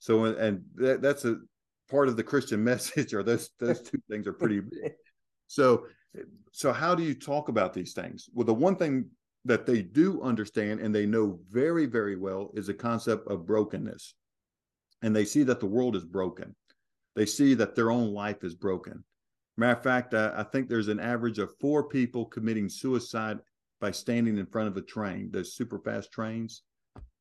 so, 0.00 0.24
and 0.24 0.64
that, 0.76 1.02
that's 1.02 1.26
a 1.26 1.36
part 1.90 2.08
of 2.08 2.16
the 2.16 2.24
Christian 2.24 2.64
message, 2.72 3.14
or 3.14 3.22
those 3.22 3.50
those 3.60 3.80
two 3.80 4.00
things 4.10 4.26
are 4.26 4.32
pretty. 4.32 4.62
so, 5.46 5.86
so 6.50 6.72
how 6.72 6.94
do 6.94 7.04
you 7.04 7.14
talk 7.14 7.48
about 7.48 7.72
these 7.72 7.92
things? 7.92 8.28
Well, 8.34 8.46
the 8.46 8.54
one 8.54 8.76
thing 8.76 9.10
that 9.44 9.66
they 9.66 9.82
do 9.82 10.20
understand 10.22 10.80
and 10.80 10.94
they 10.94 11.06
know 11.06 11.38
very, 11.50 11.86
very 11.86 12.16
well 12.16 12.50
is 12.54 12.66
the 12.66 12.74
concept 12.74 13.28
of 13.28 13.46
brokenness, 13.46 14.14
and 15.02 15.14
they 15.14 15.24
see 15.24 15.44
that 15.44 15.60
the 15.60 15.66
world 15.66 15.94
is 15.94 16.04
broken. 16.04 16.56
They 17.14 17.26
see 17.26 17.54
that 17.54 17.74
their 17.74 17.90
own 17.90 18.12
life 18.12 18.42
is 18.42 18.54
broken. 18.54 19.04
Matter 19.56 19.78
of 19.78 19.82
fact, 19.82 20.14
I, 20.14 20.32
I 20.36 20.42
think 20.44 20.68
there's 20.68 20.88
an 20.88 21.00
average 21.00 21.38
of 21.38 21.54
four 21.60 21.84
people 21.88 22.24
committing 22.24 22.68
suicide 22.68 23.38
by 23.80 23.90
standing 23.90 24.38
in 24.38 24.46
front 24.46 24.68
of 24.68 24.76
a 24.76 24.82
train. 24.82 25.30
Those 25.30 25.54
super 25.54 25.78
fast 25.78 26.12
trains. 26.12 26.62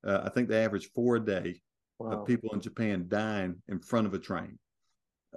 Uh, 0.05 0.21
I 0.23 0.29
think 0.29 0.47
they 0.47 0.63
average 0.63 0.89
four 0.93 1.17
a 1.17 1.19
day 1.19 1.61
wow. 1.99 2.11
of 2.11 2.27
people 2.27 2.53
in 2.53 2.61
Japan 2.61 3.05
dying 3.07 3.55
in 3.67 3.79
front 3.79 4.07
of 4.07 4.13
a 4.13 4.19
train 4.19 4.57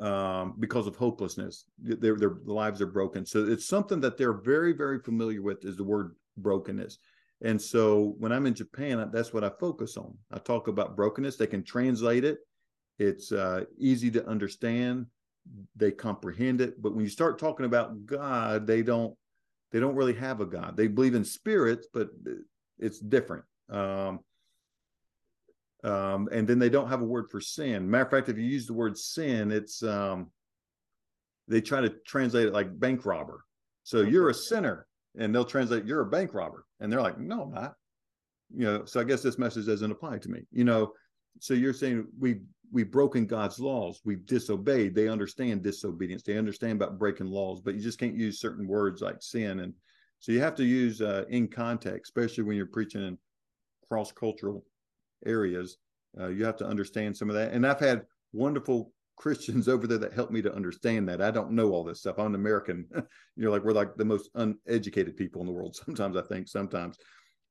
um, 0.01 0.55
because 0.59 0.87
of 0.87 0.97
hopelessness. 0.97 1.65
Their 1.79 2.17
their 2.17 2.37
lives 2.45 2.81
are 2.81 2.87
broken. 2.87 3.27
So 3.27 3.45
it's 3.45 3.67
something 3.67 4.01
that 4.01 4.17
they're 4.17 4.33
very 4.33 4.73
very 4.73 5.01
familiar 5.01 5.43
with 5.43 5.65
is 5.65 5.77
the 5.77 5.85
word 5.85 6.15
brokenness. 6.37 6.99
And 7.45 7.61
so 7.61 8.15
when 8.19 8.31
I'm 8.31 8.47
in 8.47 8.55
Japan, 8.55 9.11
that's 9.13 9.33
what 9.33 9.45
I 9.45 9.51
focus 9.59 9.97
on. 9.97 10.17
I 10.31 10.39
talk 10.39 10.69
about 10.69 10.97
brokenness. 10.97 11.37
They 11.37 11.49
can 11.49 11.65
translate 11.65 12.25
it. 12.25 12.39
It's 13.01 13.33
uh, 13.33 13.65
easy 13.79 14.13
to 14.13 14.25
understand. 14.29 15.07
They 15.75 15.91
comprehend 15.91 16.61
it. 16.61 16.81
But 16.81 16.95
when 16.95 17.05
you 17.05 17.11
start 17.11 17.41
talking 17.41 17.67
about 17.67 18.07
God, 18.07 18.67
they 18.67 18.83
don't. 18.83 19.17
They 19.73 19.81
don't 19.81 19.97
really 19.97 20.15
have 20.15 20.43
a 20.43 20.47
God. 20.47 20.77
They 20.77 20.87
believe 20.87 21.15
in 21.15 21.25
spirits, 21.25 21.87
but 21.95 22.11
it's 22.79 22.99
different. 22.99 23.45
Um, 23.71 24.21
um, 25.85 26.29
and 26.31 26.47
then 26.47 26.59
they 26.59 26.69
don't 26.69 26.89
have 26.89 27.03
a 27.03 27.07
word 27.07 27.29
for 27.31 27.41
sin. 27.41 27.91
Matter 27.91 28.05
of 28.05 28.11
fact, 28.11 28.29
if 28.29 28.39
you 28.39 28.45
use 28.45 28.67
the 28.67 28.73
word 28.73 28.97
sin, 28.97 29.51
it's 29.51 29.83
um, 29.83 30.31
they 31.49 31.61
try 31.61 31.81
to 31.81 31.91
translate 32.07 32.47
it 32.47 32.53
like 32.53 32.79
bank 32.79 33.05
robber. 33.05 33.45
So 33.83 34.03
you're 34.03 34.31
a 34.31 34.35
sinner, 34.35 34.87
and 35.19 35.35
they'll 35.35 35.45
translate 35.45 35.85
you're 35.85 36.03
a 36.03 36.07
bank 36.11 36.35
robber, 36.35 36.67
and 36.81 36.91
they're 36.91 37.03
like, 37.03 37.19
no, 37.19 37.43
I'm 37.43 37.53
not. 37.53 37.75
You 38.55 38.65
know, 38.65 38.85
so 38.85 39.01
I 39.01 39.05
guess 39.05 39.23
this 39.23 39.39
message 39.39 39.67
doesn't 39.67 39.91
apply 39.91 40.19
to 40.19 40.29
me. 40.29 40.43
You 40.53 40.65
know, 40.65 40.93
so 41.41 41.55
you're 41.55 41.73
saying 41.73 42.07
we 42.19 42.41
we've 42.71 42.91
broken 42.91 43.27
God's 43.27 43.59
laws, 43.59 44.01
we've 44.05 44.25
disobeyed. 44.25 44.95
They 44.95 45.09
understand 45.09 45.63
disobedience, 45.63 46.23
they 46.23 46.39
understand 46.39 46.81
about 46.81 46.99
breaking 46.99 47.27
laws, 47.27 47.61
but 47.61 47.75
you 47.75 47.81
just 47.81 47.99
can't 47.99 48.17
use 48.17 48.41
certain 48.41 48.69
words 48.69 49.03
like 49.03 49.17
sin, 49.21 49.61
and 49.61 49.75
so 50.21 50.31
you 50.31 50.41
have 50.41 50.55
to 50.55 50.65
use 50.65 51.01
uh, 51.01 51.25
in 51.31 51.49
context, 51.49 52.11
especially 52.11 52.45
when 52.45 52.57
you're 52.57 52.67
preaching 52.67 53.05
in 53.05 53.19
cross 53.89 54.13
cultural 54.13 54.65
areas. 55.27 55.77
Uh, 56.19 56.29
you 56.29 56.45
have 56.45 56.57
to 56.57 56.67
understand 56.67 57.17
some 57.17 57.31
of 57.31 57.37
that. 57.37 57.53
And 57.53 57.67
I've 57.67 57.81
had 57.81 58.03
wonderful 58.33 58.93
Christians 59.17 59.69
over 59.69 59.87
there 59.87 59.99
that 59.99 60.15
help 60.15 60.31
me 60.31 60.43
to 60.43 60.55
understand 60.55 61.09
that. 61.09 61.23
I 61.23 61.31
don't 61.31 61.53
know 61.53 61.71
all 61.71 61.85
this 61.85 62.01
stuff. 62.01 62.19
I'm 62.19 62.27
an 62.27 62.35
American. 62.35 62.87
you 63.37 63.45
know, 63.45 63.51
like 63.51 63.63
we're 63.63 63.73
like 63.73 63.95
the 63.97 64.05
most 64.05 64.31
uneducated 64.35 65.17
people 65.17 65.41
in 65.41 65.47
the 65.47 65.53
world. 65.53 65.77
Sometimes 65.85 66.17
I 66.17 66.23
think, 66.23 66.49
sometimes, 66.49 66.97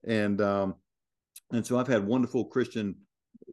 and 0.06 0.42
um, 0.42 0.76
and 1.52 1.66
so 1.66 1.78
I've 1.78 1.88
had 1.88 2.06
wonderful 2.06 2.46
Christian, 2.46 2.96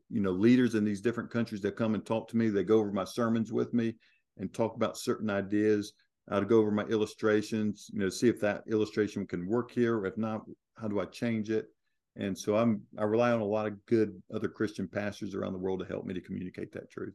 you 0.08 0.20
know, 0.20 0.30
leaders 0.30 0.74
in 0.74 0.84
these 0.84 1.00
different 1.00 1.30
countries 1.30 1.60
that 1.62 1.76
come 1.76 1.94
and 1.94 2.04
talk 2.04 2.28
to 2.28 2.36
me. 2.36 2.48
They 2.48 2.64
go 2.64 2.78
over 2.78 2.92
my 2.92 3.04
sermons 3.04 3.52
with 3.52 3.74
me 3.74 3.94
and 4.38 4.52
talk 4.52 4.74
about 4.76 4.98
certain 4.98 5.30
ideas. 5.30 5.92
I'd 6.30 6.48
go 6.48 6.58
over 6.58 6.70
my 6.70 6.84
illustrations, 6.84 7.90
you 7.92 8.00
know, 8.00 8.08
see 8.08 8.28
if 8.28 8.40
that 8.40 8.62
illustration 8.68 9.26
can 9.26 9.46
work 9.46 9.70
here. 9.70 10.04
If 10.04 10.16
not, 10.18 10.42
how 10.76 10.88
do 10.88 11.00
I 11.00 11.06
change 11.06 11.50
it? 11.50 11.66
And 12.18 12.36
so 12.36 12.56
I'm 12.56 12.82
I 12.98 13.04
rely 13.04 13.30
on 13.30 13.40
a 13.40 13.44
lot 13.44 13.66
of 13.66 13.86
good 13.86 14.20
other 14.34 14.48
Christian 14.48 14.88
pastors 14.88 15.34
around 15.34 15.52
the 15.52 15.58
world 15.58 15.80
to 15.80 15.86
help 15.86 16.04
me 16.04 16.14
to 16.14 16.20
communicate 16.20 16.72
that 16.72 16.90
truth. 16.90 17.14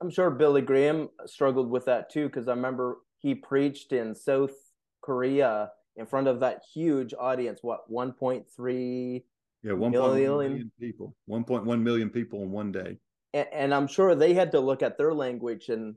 I'm 0.00 0.10
sure 0.10 0.30
Billy 0.30 0.62
Graham 0.62 1.08
struggled 1.26 1.70
with 1.70 1.84
that 1.86 2.10
too, 2.10 2.26
because 2.26 2.48
I 2.48 2.52
remember 2.52 2.98
he 3.18 3.34
preached 3.34 3.92
in 3.92 4.14
South 4.14 4.54
Korea 5.02 5.70
in 5.96 6.06
front 6.06 6.28
of 6.28 6.40
that 6.40 6.62
huge 6.72 7.12
audience. 7.18 7.60
What 7.62 7.90
1.3 7.90 9.22
yeah, 9.62 9.72
1.1 9.72 10.14
million 10.14 10.70
people, 10.78 11.16
1.1 11.28 11.82
million 11.82 12.10
people 12.10 12.42
in 12.42 12.52
one 12.52 12.70
day. 12.70 12.98
And, 13.34 13.48
and, 13.52 13.74
I'm 13.74 13.88
sure 13.88 14.14
they 14.14 14.32
had 14.32 14.52
to 14.52 14.60
look 14.60 14.82
at 14.82 14.96
their 14.96 15.12
language 15.12 15.70
and 15.70 15.96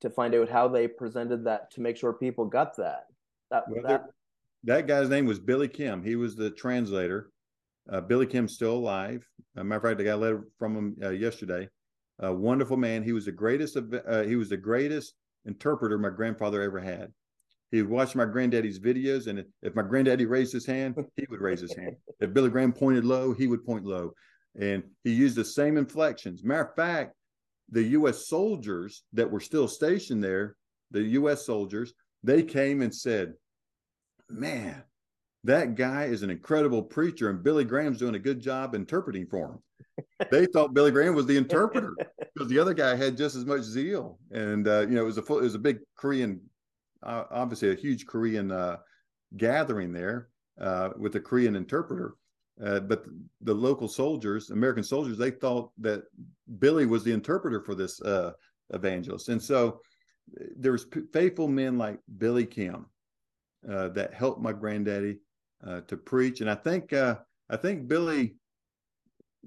to 0.00 0.10
find 0.10 0.34
out 0.34 0.50
how 0.50 0.68
they 0.68 0.86
presented 0.88 1.44
that 1.44 1.70
to 1.72 1.80
make 1.80 1.96
sure 1.96 2.12
people 2.12 2.44
got 2.44 2.76
that. 2.76 3.06
That 3.50 3.64
well, 3.68 3.82
that, 3.84 4.04
that 4.64 4.86
guy's 4.86 5.08
name 5.08 5.24
was 5.24 5.38
Billy 5.38 5.68
Kim. 5.68 6.02
He 6.02 6.16
was 6.16 6.36
the 6.36 6.50
translator. 6.50 7.30
Uh, 7.90 8.00
Billy 8.00 8.26
Kim's 8.26 8.54
still 8.54 8.74
alive. 8.74 9.26
As 9.56 9.60
a 9.62 9.64
matter 9.64 9.76
of 9.76 9.82
fact, 9.82 10.00
I 10.00 10.04
got 10.04 10.16
a 10.16 10.22
letter 10.22 10.44
from 10.58 10.76
him 10.76 10.96
uh, 11.02 11.10
yesterday. 11.10 11.68
A 12.20 12.32
wonderful 12.32 12.76
man. 12.76 13.02
He 13.02 13.12
was 13.12 13.24
the 13.24 13.32
greatest. 13.32 13.76
Uh, 13.76 14.22
he 14.22 14.36
was 14.36 14.48
the 14.48 14.56
greatest 14.56 15.14
interpreter 15.44 15.98
my 15.98 16.10
grandfather 16.10 16.62
ever 16.62 16.80
had. 16.80 17.12
He 17.70 17.82
would 17.82 17.90
watch 17.90 18.14
my 18.14 18.24
granddaddy's 18.24 18.78
videos, 18.78 19.26
and 19.26 19.44
if 19.62 19.74
my 19.74 19.82
granddaddy 19.82 20.24
raised 20.24 20.52
his 20.52 20.66
hand, 20.66 20.94
he 21.16 21.26
would 21.28 21.40
raise 21.40 21.60
his 21.60 21.74
hand. 21.74 21.96
If 22.20 22.34
Billy 22.34 22.50
Graham 22.50 22.72
pointed 22.72 23.04
low, 23.04 23.32
he 23.32 23.46
would 23.46 23.64
point 23.64 23.84
low, 23.84 24.12
and 24.58 24.82
he 25.04 25.12
used 25.12 25.36
the 25.36 25.44
same 25.44 25.76
inflections. 25.76 26.42
Matter 26.42 26.64
of 26.64 26.74
fact, 26.74 27.14
the 27.70 27.82
U.S. 27.82 28.26
soldiers 28.26 29.04
that 29.12 29.30
were 29.30 29.40
still 29.40 29.68
stationed 29.68 30.24
there, 30.24 30.56
the 30.90 31.02
U.S. 31.02 31.46
soldiers, 31.46 31.92
they 32.24 32.42
came 32.42 32.82
and 32.82 32.92
said, 32.92 33.34
"Man, 34.28 34.82
that 35.44 35.74
guy 35.74 36.04
is 36.04 36.22
an 36.22 36.30
incredible 36.30 36.82
preacher, 36.82 37.30
and 37.30 37.42
Billy 37.42 37.64
Graham's 37.64 37.98
doing 37.98 38.14
a 38.14 38.20
good 38.20 38.40
job 38.40 38.74
interpreting 38.74 39.26
for 39.26 39.52
him." 39.52 39.58
they 40.30 40.46
thought 40.46 40.74
Billy 40.74 40.90
Graham 40.90 41.14
was 41.14 41.26
the 41.26 41.36
interpreter 41.36 41.94
because 42.34 42.48
the 42.48 42.58
other 42.58 42.74
guy 42.74 42.94
had 42.94 43.16
just 43.16 43.36
as 43.36 43.44
much 43.44 43.62
zeal, 43.62 44.18
and 44.30 44.66
uh, 44.66 44.80
you 44.80 44.94
know 44.94 45.02
it 45.02 45.06
was 45.06 45.18
a 45.18 45.22
full, 45.22 45.38
it 45.38 45.44
was 45.44 45.54
a 45.54 45.60
big 45.60 45.78
Korean, 45.96 46.40
uh, 47.02 47.24
obviously 47.30 47.70
a 47.70 47.74
huge 47.74 48.06
Korean 48.06 48.50
uh, 48.50 48.76
gathering 49.36 49.92
there 49.92 50.28
uh, 50.60 50.90
with 50.96 51.14
a 51.16 51.20
Korean 51.20 51.56
interpreter. 51.56 52.14
Uh, 52.62 52.80
but 52.80 53.04
the 53.42 53.54
local 53.54 53.86
soldiers, 53.86 54.50
American 54.50 54.82
soldiers, 54.82 55.16
they 55.16 55.30
thought 55.30 55.70
that 55.78 56.02
Billy 56.58 56.86
was 56.86 57.04
the 57.04 57.12
interpreter 57.12 57.62
for 57.62 57.76
this 57.76 58.02
uh, 58.02 58.32
evangelist, 58.70 59.28
and 59.28 59.40
so 59.40 59.80
there 60.56 60.72
was 60.72 60.86
faithful 61.12 61.48
men 61.48 61.78
like 61.78 62.00
Billy 62.18 62.44
Kim 62.44 62.86
that 63.62 64.12
helped 64.12 64.42
my 64.42 64.52
granddaddy 64.52 65.18
to 65.64 65.96
preach, 65.96 66.40
and 66.40 66.50
I 66.50 66.54
think 66.54 66.92
I 66.92 67.56
think 67.56 67.88
Billy 67.88 68.36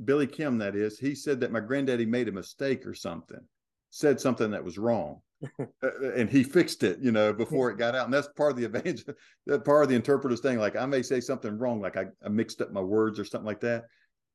Billy 0.06 0.28
Kim, 0.28 0.58
that 0.60 0.76
is, 0.76 0.98
he 1.00 1.16
said 1.16 1.40
that 1.42 1.52
my 1.52 1.60
granddaddy 1.60 2.06
made 2.06 2.28
a 2.28 2.32
mistake 2.32 2.86
or 2.86 2.94
something, 2.94 3.42
said 3.90 4.20
something 4.20 4.52
that 4.52 4.64
was 4.64 4.78
wrong. 4.78 5.22
Uh, 5.60 5.66
uh, 5.84 6.12
and 6.16 6.30
he 6.30 6.44
fixed 6.44 6.84
it, 6.84 7.00
you 7.00 7.12
know, 7.12 7.34
before 7.34 7.70
it 7.70 7.78
got 7.78 7.96
out. 7.96 8.06
And 8.06 8.14
that's 8.14 8.30
part 8.30 8.52
of 8.52 8.58
the 8.58 8.66
evangel, 8.66 9.14
that 9.46 9.66
part 9.66 9.84
of 9.84 9.90
the 9.90 9.96
interpreter's 9.96 10.40
thing. 10.40 10.58
Like 10.58 10.76
I 10.76 10.86
may 10.86 11.02
say 11.02 11.20
something 11.20 11.58
wrong, 11.58 11.82
like 11.82 11.98
I, 11.98 12.08
I 12.24 12.30
mixed 12.30 12.62
up 12.62 12.72
my 12.72 12.82
words 12.82 13.20
or 13.20 13.26
something 13.26 13.46
like 13.46 13.62
that. 13.62 13.86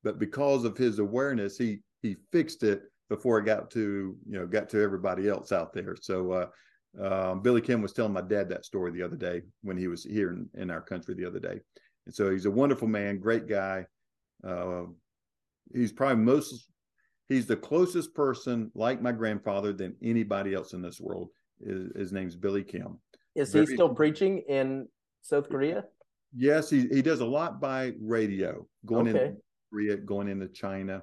But 0.02 0.18
because 0.18 0.64
of 0.64 0.76
his 0.76 0.98
awareness, 0.98 1.56
he 1.56 1.80
he 2.02 2.16
fixed 2.30 2.62
it 2.62 2.82
before 3.08 3.38
it 3.38 3.46
got 3.46 3.70
to, 3.70 4.16
you 4.28 4.38
know, 4.38 4.46
got 4.46 4.68
to 4.70 4.82
everybody 4.82 5.28
else 5.28 5.52
out 5.52 5.72
there. 5.72 5.96
So 6.00 6.32
uh, 6.32 6.46
um, 7.02 7.42
Billy 7.42 7.60
Kim 7.60 7.82
was 7.82 7.92
telling 7.92 8.12
my 8.12 8.22
dad 8.22 8.48
that 8.48 8.64
story 8.64 8.90
the 8.90 9.02
other 9.02 9.16
day 9.16 9.42
when 9.62 9.76
he 9.76 9.88
was 9.88 10.04
here 10.04 10.30
in, 10.30 10.48
in 10.54 10.70
our 10.70 10.80
country 10.80 11.14
the 11.14 11.26
other 11.26 11.40
day. 11.40 11.60
And 12.06 12.14
so 12.14 12.30
he's 12.30 12.46
a 12.46 12.50
wonderful 12.50 12.88
man, 12.88 13.18
great 13.18 13.48
guy. 13.48 13.86
Uh, 14.46 14.84
he's 15.74 15.92
probably 15.92 16.22
most 16.22 16.70
he's 17.28 17.46
the 17.46 17.56
closest 17.56 18.14
person 18.14 18.70
like 18.74 19.02
my 19.02 19.12
grandfather 19.12 19.72
than 19.72 19.96
anybody 20.02 20.54
else 20.54 20.72
in 20.72 20.82
this 20.82 21.00
world. 21.00 21.30
His, 21.64 21.90
his 21.96 22.12
name's 22.12 22.36
Billy 22.36 22.62
Kim. 22.62 22.98
Is 23.34 23.52
Very, 23.52 23.66
he 23.66 23.74
still 23.74 23.94
preaching 23.94 24.42
in 24.48 24.88
South 25.22 25.48
Korea? 25.50 25.84
Yes, 26.34 26.70
he 26.70 26.86
he 26.88 27.02
does 27.02 27.20
a 27.20 27.26
lot 27.26 27.60
by 27.60 27.92
radio, 28.00 28.66
going 28.84 29.08
okay. 29.08 29.26
into 29.26 29.36
Korea, 29.72 29.96
going 29.96 30.28
into 30.28 30.48
China. 30.48 31.02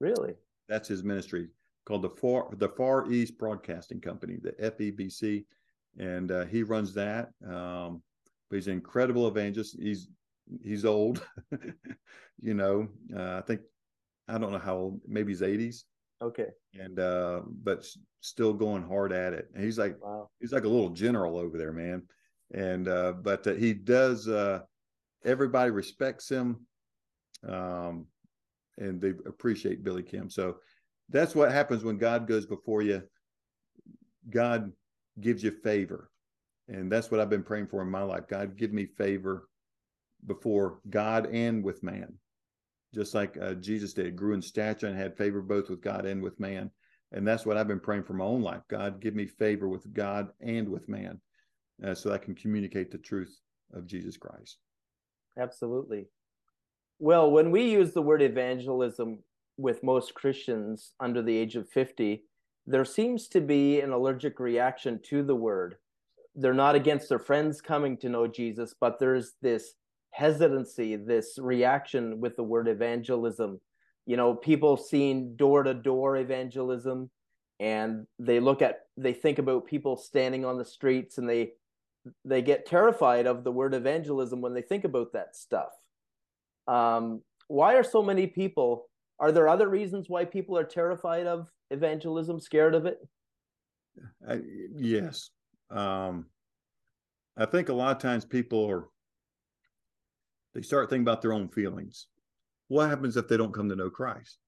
Really? 0.00 0.34
That's 0.68 0.88
his 0.88 1.02
ministry 1.02 1.48
called 1.84 2.02
the 2.02 2.10
Far 2.10 2.48
the 2.56 2.68
Far 2.68 3.10
East 3.10 3.38
Broadcasting 3.38 4.00
Company, 4.00 4.38
the 4.40 4.52
FEBC, 4.52 5.44
and 5.98 6.30
uh, 6.30 6.44
he 6.44 6.62
runs 6.62 6.94
that. 6.94 7.30
Um, 7.46 8.02
but 8.48 8.56
he's 8.56 8.68
an 8.68 8.74
incredible 8.74 9.28
evangelist. 9.28 9.76
He's 9.80 10.08
he's 10.62 10.84
old, 10.84 11.26
you 12.42 12.54
know. 12.54 12.88
Uh, 13.14 13.38
I 13.38 13.40
think 13.40 13.60
I 14.28 14.38
don't 14.38 14.52
know 14.52 14.58
how 14.58 14.76
old, 14.76 15.00
maybe 15.06 15.32
he's 15.32 15.40
80s. 15.40 15.84
Okay. 16.22 16.48
And 16.78 16.98
uh, 17.00 17.40
but 17.46 17.84
still 18.20 18.52
going 18.52 18.82
hard 18.82 19.12
at 19.12 19.32
it. 19.32 19.48
And 19.54 19.64
he's 19.64 19.78
like 19.78 19.96
wow. 20.02 20.28
he's 20.40 20.52
like 20.52 20.64
a 20.64 20.68
little 20.68 20.90
general 20.90 21.36
over 21.36 21.58
there, 21.58 21.72
man. 21.72 22.02
And 22.54 22.86
uh, 22.86 23.12
but 23.12 23.46
uh, 23.46 23.54
he 23.54 23.74
does. 23.74 24.28
Uh, 24.28 24.60
everybody 25.24 25.70
respects 25.70 26.28
him, 26.28 26.66
um, 27.48 28.06
and 28.78 29.00
they 29.00 29.10
appreciate 29.26 29.82
Billy 29.82 30.02
Kim. 30.02 30.30
So 30.30 30.56
that's 31.08 31.34
what 31.34 31.52
happens 31.52 31.84
when 31.84 31.98
God 31.98 32.26
goes 32.26 32.46
before 32.46 32.82
you. 32.82 33.02
God 34.30 34.72
gives 35.20 35.42
you 35.42 35.50
favor, 35.50 36.10
and 36.68 36.90
that's 36.90 37.10
what 37.10 37.20
I've 37.20 37.30
been 37.30 37.42
praying 37.42 37.66
for 37.66 37.82
in 37.82 37.90
my 37.90 38.02
life. 38.02 38.28
God, 38.28 38.56
give 38.56 38.72
me 38.72 38.86
favor 38.86 39.48
before 40.26 40.78
God 40.88 41.26
and 41.26 41.64
with 41.64 41.82
man 41.82 42.18
just 42.94 43.14
like 43.14 43.38
uh, 43.40 43.54
Jesus 43.54 43.94
did, 43.94 44.16
grew 44.16 44.34
in 44.34 44.42
stature 44.42 44.86
and 44.86 44.96
had 44.96 45.16
favor 45.16 45.40
both 45.40 45.70
with 45.70 45.80
God 45.80 46.04
and 46.04 46.22
with 46.22 46.38
man. 46.38 46.70
And 47.12 47.26
that's 47.26 47.44
what 47.44 47.56
I've 47.56 47.68
been 47.68 47.80
praying 47.80 48.04
for 48.04 48.14
my 48.14 48.24
own 48.24 48.42
life. 48.42 48.62
God, 48.68 49.00
give 49.00 49.14
me 49.14 49.26
favor 49.26 49.68
with 49.68 49.92
God 49.92 50.28
and 50.40 50.68
with 50.68 50.88
man 50.88 51.20
uh, 51.84 51.94
so 51.94 52.12
I 52.12 52.18
can 52.18 52.34
communicate 52.34 52.90
the 52.90 52.98
truth 52.98 53.34
of 53.74 53.86
Jesus 53.86 54.16
Christ. 54.16 54.58
Absolutely. 55.38 56.06
Well, 56.98 57.30
when 57.30 57.50
we 57.50 57.70
use 57.70 57.92
the 57.92 58.02
word 58.02 58.22
evangelism 58.22 59.18
with 59.62 59.82
most 59.82 60.14
Christians 60.14 60.92
under 61.00 61.22
the 61.22 61.36
age 61.36 61.56
of 61.56 61.68
50, 61.68 62.24
there 62.66 62.84
seems 62.84 63.28
to 63.28 63.40
be 63.40 63.80
an 63.80 63.92
allergic 63.92 64.38
reaction 64.40 65.00
to 65.04 65.22
the 65.22 65.34
word. 65.34 65.76
They're 66.34 66.54
not 66.54 66.74
against 66.74 67.08
their 67.08 67.18
friends 67.18 67.60
coming 67.60 67.96
to 67.98 68.08
know 68.08 68.26
Jesus, 68.26 68.74
but 68.78 68.98
there's 68.98 69.32
this 69.40 69.74
hesitancy, 70.10 70.96
this 70.96 71.38
reaction 71.38 72.20
with 72.20 72.36
the 72.36 72.42
word 72.42 72.68
evangelism. 72.68 73.60
You 74.06 74.16
know, 74.16 74.34
people 74.34 74.76
seeing 74.76 75.36
door 75.36 75.62
to 75.62 75.74
door 75.74 76.16
evangelism 76.16 77.10
and 77.60 78.06
they 78.18 78.40
look 78.40 78.62
at 78.62 78.80
they 78.96 79.12
think 79.12 79.38
about 79.38 79.66
people 79.66 79.96
standing 79.96 80.44
on 80.44 80.58
the 80.58 80.64
streets 80.64 81.18
and 81.18 81.28
they 81.28 81.52
they 82.24 82.42
get 82.42 82.66
terrified 82.66 83.26
of 83.26 83.44
the 83.44 83.52
word 83.52 83.74
evangelism 83.74 84.40
when 84.40 84.54
they 84.54 84.62
think 84.62 84.84
about 84.84 85.12
that 85.12 85.36
stuff. 85.36 85.70
Um, 86.66 87.22
why 87.46 87.74
are 87.74 87.84
so 87.84 88.02
many 88.02 88.26
people? 88.26 88.88
Are 89.22 89.30
there 89.30 89.48
other 89.48 89.68
reasons 89.68 90.08
why 90.08 90.24
people 90.24 90.58
are 90.58 90.64
terrified 90.64 91.28
of 91.28 91.48
evangelism, 91.70 92.40
scared 92.40 92.74
of 92.74 92.86
it? 92.86 92.98
I, 94.28 94.40
yes, 94.74 95.30
um, 95.70 96.26
I 97.36 97.46
think 97.46 97.68
a 97.68 97.72
lot 97.72 97.94
of 97.94 98.02
times 98.02 98.24
people 98.24 98.68
are 98.68 98.88
they 100.54 100.62
start 100.62 100.90
thinking 100.90 101.04
about 101.04 101.22
their 101.22 101.32
own 101.32 101.48
feelings. 101.48 102.08
What 102.66 102.90
happens 102.90 103.16
if 103.16 103.28
they 103.28 103.36
don't 103.36 103.54
come 103.54 103.68
to 103.68 103.76
know 103.76 103.90
Christ? 103.90 104.38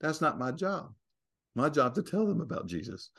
That's 0.00 0.22
not 0.22 0.38
my 0.38 0.50
job. 0.50 0.94
My 1.54 1.68
job 1.68 1.94
to 1.96 2.02
tell 2.02 2.26
them 2.26 2.40
about 2.40 2.66
Jesus. 2.66 3.10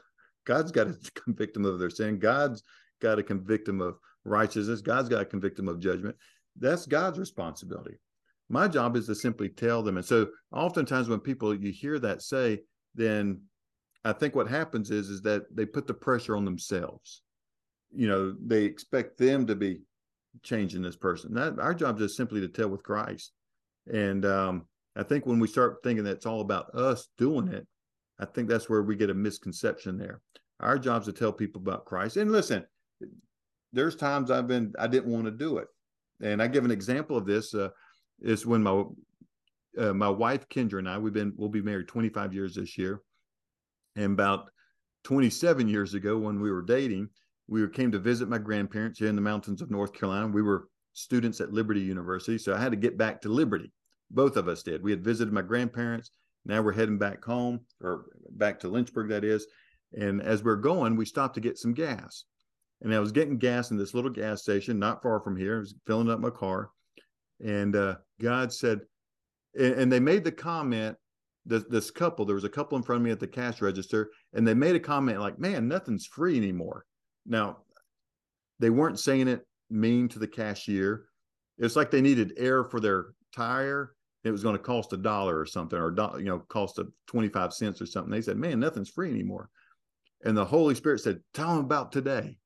God's 0.46 0.72
got 0.72 0.86
to 0.86 1.12
convict 1.24 1.54
them 1.54 1.66
of 1.66 1.78
their 1.78 1.92
sin. 1.92 2.18
God's 2.18 2.64
got 3.00 3.16
to 3.16 3.24
convict 3.24 3.68
them 3.68 3.82
of 3.82 4.00
righteousness. 4.26 4.82
God's 4.82 5.10
got 5.10 5.20
to 5.20 5.26
convict 5.26 5.58
them 5.58 5.70
of 5.70 5.80
judgment. 5.80 6.16
That's 6.60 6.88
God's 6.88 7.20
responsibility. 7.20 8.00
My 8.50 8.68
job 8.68 8.96
is 8.96 9.08
to 9.08 9.16
simply 9.16 9.50
tell 9.50 9.82
them. 9.82 9.98
And 9.98 10.06
so 10.06 10.28
oftentimes 10.52 11.10
when 11.10 11.20
people 11.20 11.56
you 11.56 11.72
hear 11.72 12.00
that 12.00 12.22
say, 12.22 12.62
then 12.96 13.42
I 14.06 14.14
think 14.14 14.36
what 14.36 14.48
happens 14.48 14.92
is 14.92 15.10
is 15.10 15.22
that 15.22 15.44
they 15.56 15.66
put 15.66 15.88
the 15.88 15.94
pressure 15.94 16.36
on 16.36 16.46
themselves. 16.46 17.22
You 17.96 18.08
know, 18.08 18.36
they 18.46 18.64
expect 18.64 19.18
them 19.18 19.48
to 19.48 19.56
be 19.56 19.82
changing 20.42 20.82
this 20.82 20.96
person. 20.96 21.34
That 21.34 21.60
our 21.60 21.74
job 21.74 22.00
is 22.02 22.16
simply 22.16 22.42
to 22.42 22.48
tell 22.48 22.70
with 22.70 22.84
Christ. 22.84 23.32
And 23.92 24.26
um, 24.26 24.66
I 24.96 25.04
think 25.04 25.26
when 25.26 25.40
we 25.40 25.48
start 25.48 25.78
thinking 25.84 26.04
that 26.06 26.18
it's 26.18 26.26
all 26.26 26.42
about 26.42 26.74
us 26.76 27.10
doing 27.18 27.48
it, 27.48 27.68
I 28.20 28.26
think 28.26 28.48
that's 28.48 28.70
where 28.70 28.84
we 28.84 28.96
get 28.96 29.10
a 29.10 29.14
misconception 29.14 29.98
there. 29.98 30.22
Our 30.60 30.78
job 30.78 31.02
is 31.02 31.08
to 31.08 31.14
tell 31.14 31.34
people 31.34 31.62
about 31.62 31.86
Christ. 31.86 32.18
And 32.18 32.32
listen, 32.32 32.66
there's 33.74 33.96
times 33.96 34.32
I've 34.32 34.48
been 34.48 34.74
I 34.80 34.88
didn't 34.88 35.12
want 35.12 35.26
to 35.26 35.32
do 35.32 35.58
it, 35.58 35.68
and 36.22 36.42
I 36.42 36.48
give 36.48 36.64
an 36.64 36.72
example 36.72 37.18
of 37.18 37.26
this 37.26 37.54
uh, 37.54 37.70
is 38.22 38.46
when 38.46 38.64
my 38.64 38.84
uh, 39.78 39.94
my 39.94 40.10
wife 40.10 40.48
Kendra 40.50 40.80
and 40.80 40.90
I 40.90 40.98
we've 40.98 41.14
been 41.14 41.34
we'll 41.36 41.50
be 41.50 41.62
married 41.62 41.88
25 41.88 42.34
years 42.34 42.56
this 42.56 42.78
year, 42.78 43.02
and 43.96 44.14
about 44.14 44.50
27 45.04 45.68
years 45.68 45.94
ago 45.94 46.18
when 46.18 46.40
we 46.40 46.52
were 46.52 46.62
dating, 46.62 47.10
we 47.48 47.68
came 47.70 47.92
to 47.92 48.00
visit 48.00 48.30
my 48.30 48.38
grandparents 48.38 49.00
here 49.00 49.10
in 49.10 49.16
the 49.16 49.22
mountains 49.22 49.62
of 49.62 49.70
North 49.70 49.94
Carolina. 49.94 50.28
We 50.28 50.42
were 50.42 50.68
students 50.94 51.42
at 51.42 51.52
Liberty 51.52 51.82
University, 51.82 52.38
so 52.38 52.54
I 52.54 52.60
had 52.60 52.72
to 52.72 52.78
get 52.78 52.98
back 52.98 53.22
to 53.22 53.30
Liberty. 53.30 53.72
Both 54.12 54.38
of 54.38 54.48
us 54.48 54.64
did. 54.64 54.84
We 54.84 54.92
had 54.92 55.04
visited 55.04 55.34
my 55.34 55.42
grandparents. 55.42 56.12
Now 56.46 56.62
we're 56.62 56.74
heading 56.74 56.98
back 56.98 57.24
home 57.24 57.62
or 57.82 58.06
back 58.32 58.60
to 58.60 58.68
Lynchburg, 58.68 59.10
that 59.10 59.24
is. 59.24 59.48
And 59.94 60.22
as 60.22 60.44
we're 60.44 60.56
going, 60.56 60.96
we 60.96 61.06
stopped 61.06 61.36
to 61.36 61.42
get 61.42 61.58
some 61.58 61.74
gas. 61.74 62.26
And 62.82 62.94
I 62.94 63.00
was 63.00 63.12
getting 63.12 63.38
gas 63.38 63.72
in 63.72 63.78
this 63.78 63.94
little 63.94 64.12
gas 64.12 64.42
station 64.42 64.78
not 64.78 65.02
far 65.02 65.22
from 65.22 65.38
here. 65.38 65.58
I 65.58 65.60
was 65.60 65.76
filling 65.88 66.10
up 66.10 66.20
my 66.20 66.30
car. 66.30 66.70
And 67.44 67.76
uh, 67.76 67.96
God 68.22 68.54
said, 68.54 68.82
and, 69.56 69.74
and 69.74 69.92
they 69.92 70.00
made 70.00 70.24
the 70.24 70.32
comment, 70.32 70.96
this, 71.46 71.66
this 71.70 71.92
couple, 71.92 72.26
there 72.26 72.36
was 72.36 72.46
a 72.46 72.50
couple 72.50 72.78
in 72.78 72.84
front 72.84 73.02
of 73.02 73.06
me 73.06 73.12
at 73.12 73.20
the 73.20 73.28
cash 73.28 73.62
register, 73.62 74.10
and 74.34 74.48
they 74.48 74.54
made 74.54 74.76
a 74.76 74.80
comment 74.80 75.20
like, 75.20 75.38
man, 75.40 75.68
nothing's 75.68 76.06
free 76.06 76.38
anymore. 76.38 76.86
Now, 77.26 77.58
they 78.60 78.70
weren't 78.70 79.00
saying 79.00 79.28
it 79.28 79.46
mean 79.70 80.08
to 80.10 80.20
the 80.20 80.28
cashier. 80.28 81.06
It's 81.58 81.76
like 81.76 81.92
they 81.92 82.02
needed 82.02 82.34
air 82.38 82.64
for 82.64 82.80
their 82.80 83.08
tire. 83.36 83.94
It 84.24 84.32
was 84.32 84.42
going 84.42 84.56
to 84.56 84.64
cost 84.64 84.94
a 84.94 84.98
dollar 84.98 85.38
or 85.38 85.46
something, 85.46 85.78
or 85.78 85.94
you 86.18 86.26
know, 86.26 86.40
cost 86.40 86.80
a 86.80 86.88
twenty-five 87.08 87.52
cents 87.52 87.82
or 87.82 87.86
something. 87.86 88.10
They 88.10 88.22
said, 88.22 88.38
"Man, 88.38 88.60
nothing's 88.60 88.90
free 88.90 89.10
anymore." 89.10 89.50
And 90.24 90.38
the 90.38 90.46
Holy 90.46 90.76
Spirit 90.76 91.02
said, 91.02 91.20
"Tell 91.34 91.50
them 91.50 91.66
about 91.66 91.92
today. 91.92 92.38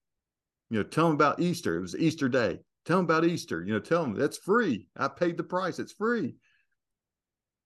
You 0.72 0.80
know, 0.80 0.84
tell 0.84 1.06
them 1.06 1.14
about 1.14 1.40
Easter. 1.40 1.78
It 1.78 1.82
was 1.82 1.96
Easter 1.96 2.30
Day. 2.30 2.60
Tell 2.88 2.98
them 2.98 3.06
about 3.06 3.26
Easter. 3.26 3.64
You 3.64 3.74
know, 3.74 3.80
tell 3.80 4.02
them 4.02 4.16
that's 4.16 4.38
free. 4.38 4.88
I 4.98 5.08
paid 5.10 5.38
the 5.38 5.44
price. 5.44 5.78
It's 5.78 5.94
free." 5.94 6.36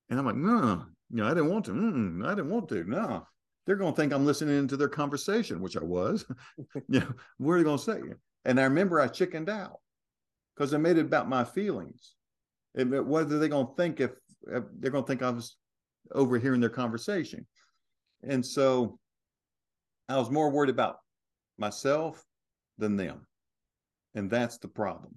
And 0.09 0.19
I'm 0.19 0.25
like, 0.25 0.35
"No, 0.35 0.83
you 1.09 1.17
know, 1.17 1.27
I 1.27 1.29
didn't 1.29 1.49
want 1.49 1.65
to. 1.65 1.71
Mm, 1.71 2.25
I 2.25 2.31
didn't 2.31 2.49
want 2.49 2.67
to. 2.69 2.83
No, 2.83 3.25
they're 3.65 3.75
going 3.75 3.93
to 3.93 3.95
think 3.95 4.13
I'm 4.13 4.25
listening 4.25 4.67
to 4.67 4.77
their 4.77 4.89
conversation, 4.89 5.61
which 5.61 5.77
I 5.77 5.83
was. 5.83 6.25
you 6.57 6.99
know, 6.99 7.13
what 7.37 7.53
are 7.53 7.57
they 7.59 7.63
going 7.63 7.77
to 7.77 7.83
say? 7.83 8.01
And 8.45 8.59
I 8.59 8.63
remember 8.63 8.99
I 8.99 9.07
chickened 9.07 9.49
out 9.49 9.79
because 10.55 10.73
I 10.73 10.77
made 10.77 10.97
it 10.97 11.05
about 11.05 11.29
my 11.29 11.43
feelings. 11.43 12.15
And 12.75 13.05
whether 13.07 13.37
they're 13.37 13.49
going 13.49 13.67
to 13.67 13.75
think 13.75 13.99
if, 13.99 14.11
if 14.47 14.63
they're 14.79 14.91
going 14.91 15.03
to 15.03 15.07
think 15.07 15.21
I 15.21 15.29
was 15.29 15.57
overhearing 16.13 16.61
their 16.61 16.69
conversation. 16.69 17.45
And 18.23 18.45
so 18.45 18.97
I 20.07 20.17
was 20.17 20.31
more 20.31 20.49
worried 20.49 20.69
about 20.69 20.97
myself 21.57 22.23
than 22.77 22.95
them. 22.95 23.27
And 24.15 24.29
that's 24.29 24.57
the 24.57 24.67
problem. 24.67 25.15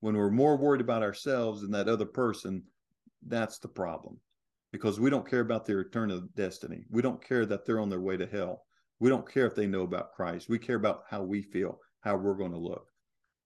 When 0.00 0.16
we're 0.16 0.30
more 0.30 0.56
worried 0.56 0.80
about 0.80 1.02
ourselves 1.02 1.62
than 1.62 1.70
that 1.72 1.88
other 1.88 2.06
person, 2.06 2.62
that's 3.26 3.58
the 3.58 3.68
problem. 3.68 4.20
Because 4.72 5.00
we 5.00 5.10
don't 5.10 5.28
care 5.28 5.40
about 5.40 5.64
their 5.64 5.80
eternal 5.80 6.20
destiny. 6.34 6.84
We 6.90 7.02
don't 7.02 7.24
care 7.26 7.46
that 7.46 7.64
they're 7.64 7.80
on 7.80 7.88
their 7.88 8.00
way 8.00 8.16
to 8.16 8.26
hell. 8.26 8.62
We 9.00 9.08
don't 9.08 9.30
care 9.30 9.46
if 9.46 9.54
they 9.54 9.66
know 9.66 9.82
about 9.82 10.12
Christ. 10.12 10.48
We 10.48 10.58
care 10.58 10.76
about 10.76 11.04
how 11.08 11.22
we 11.22 11.42
feel 11.42 11.78
how 12.00 12.16
we're 12.16 12.34
going 12.34 12.52
to 12.52 12.58
look. 12.58 12.86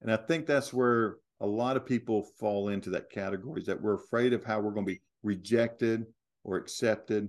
And 0.02 0.12
I 0.12 0.16
think 0.16 0.46
that's 0.46 0.72
where 0.72 1.16
a 1.40 1.46
lot 1.46 1.76
of 1.76 1.86
people 1.86 2.26
fall 2.38 2.68
into 2.68 2.90
that 2.90 3.10
category 3.10 3.60
is 3.60 3.66
that 3.66 3.80
we're 3.80 3.94
afraid 3.94 4.32
of 4.32 4.44
how 4.44 4.60
we're 4.60 4.72
going 4.72 4.86
to 4.86 4.92
be 4.92 5.00
rejected 5.22 6.04
or 6.44 6.56
accepted. 6.56 7.28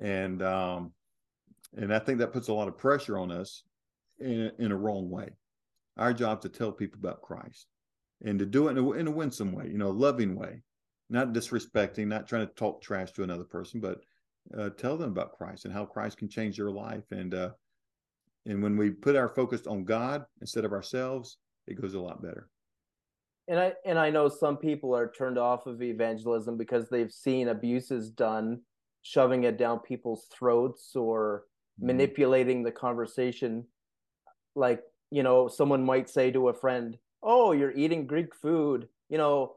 And 0.00 0.42
um, 0.42 0.92
and 1.76 1.94
I 1.94 1.98
think 1.98 2.18
that 2.18 2.32
puts 2.32 2.48
a 2.48 2.54
lot 2.54 2.68
of 2.68 2.78
pressure 2.78 3.18
on 3.18 3.30
us 3.30 3.62
in, 4.18 4.50
in 4.58 4.72
a 4.72 4.76
wrong 4.76 5.10
way. 5.10 5.30
Our 5.96 6.12
job 6.12 6.40
to 6.42 6.48
tell 6.48 6.72
people 6.72 6.98
about 6.98 7.22
Christ 7.22 7.66
and 8.24 8.38
to 8.38 8.46
do 8.46 8.68
it 8.68 8.72
in 8.72 8.78
a, 8.78 8.92
in 8.92 9.06
a 9.06 9.12
winsome 9.12 9.52
way, 9.52 9.68
you 9.68 9.78
know, 9.78 9.88
a 9.88 9.92
loving 9.92 10.34
way, 10.34 10.62
not 11.10 11.32
disrespecting, 11.32 12.06
not 12.06 12.26
trying 12.26 12.46
to 12.46 12.54
talk 12.54 12.82
trash 12.82 13.12
to 13.12 13.22
another 13.22 13.44
person, 13.44 13.80
but 13.80 14.00
uh, 14.58 14.70
tell 14.70 14.96
them 14.96 15.10
about 15.10 15.32
Christ 15.32 15.64
and 15.64 15.72
how 15.72 15.84
Christ 15.84 16.18
can 16.18 16.28
change 16.28 16.56
their 16.56 16.70
life 16.70 17.04
and 17.10 17.34
uh, 17.34 17.50
and 18.46 18.62
when 18.62 18.76
we 18.76 18.90
put 18.90 19.16
our 19.16 19.28
focus 19.28 19.66
on 19.66 19.84
God 19.84 20.24
instead 20.40 20.64
of 20.64 20.72
ourselves, 20.72 21.38
it 21.66 21.80
goes 21.80 21.94
a 21.94 22.00
lot 22.00 22.22
better. 22.22 22.48
And 23.48 23.58
I 23.58 23.72
and 23.84 23.98
I 23.98 24.10
know 24.10 24.28
some 24.28 24.56
people 24.56 24.94
are 24.94 25.10
turned 25.10 25.38
off 25.38 25.66
of 25.66 25.82
evangelism 25.82 26.56
because 26.56 26.88
they've 26.88 27.12
seen 27.12 27.48
abuses 27.48 28.10
done, 28.10 28.60
shoving 29.02 29.44
it 29.44 29.58
down 29.58 29.80
people's 29.80 30.26
throats 30.32 30.96
or 30.96 31.44
mm-hmm. 31.78 31.88
manipulating 31.88 32.62
the 32.62 32.72
conversation. 32.72 33.66
Like, 34.54 34.82
you 35.14 35.22
know, 35.22 35.46
someone 35.46 35.84
might 35.84 36.10
say 36.10 36.32
to 36.32 36.48
a 36.48 36.52
friend, 36.52 36.98
"Oh, 37.22 37.52
you're 37.52 37.70
eating 37.70 38.04
Greek 38.04 38.34
food." 38.34 38.88
You 39.08 39.18
know, 39.18 39.54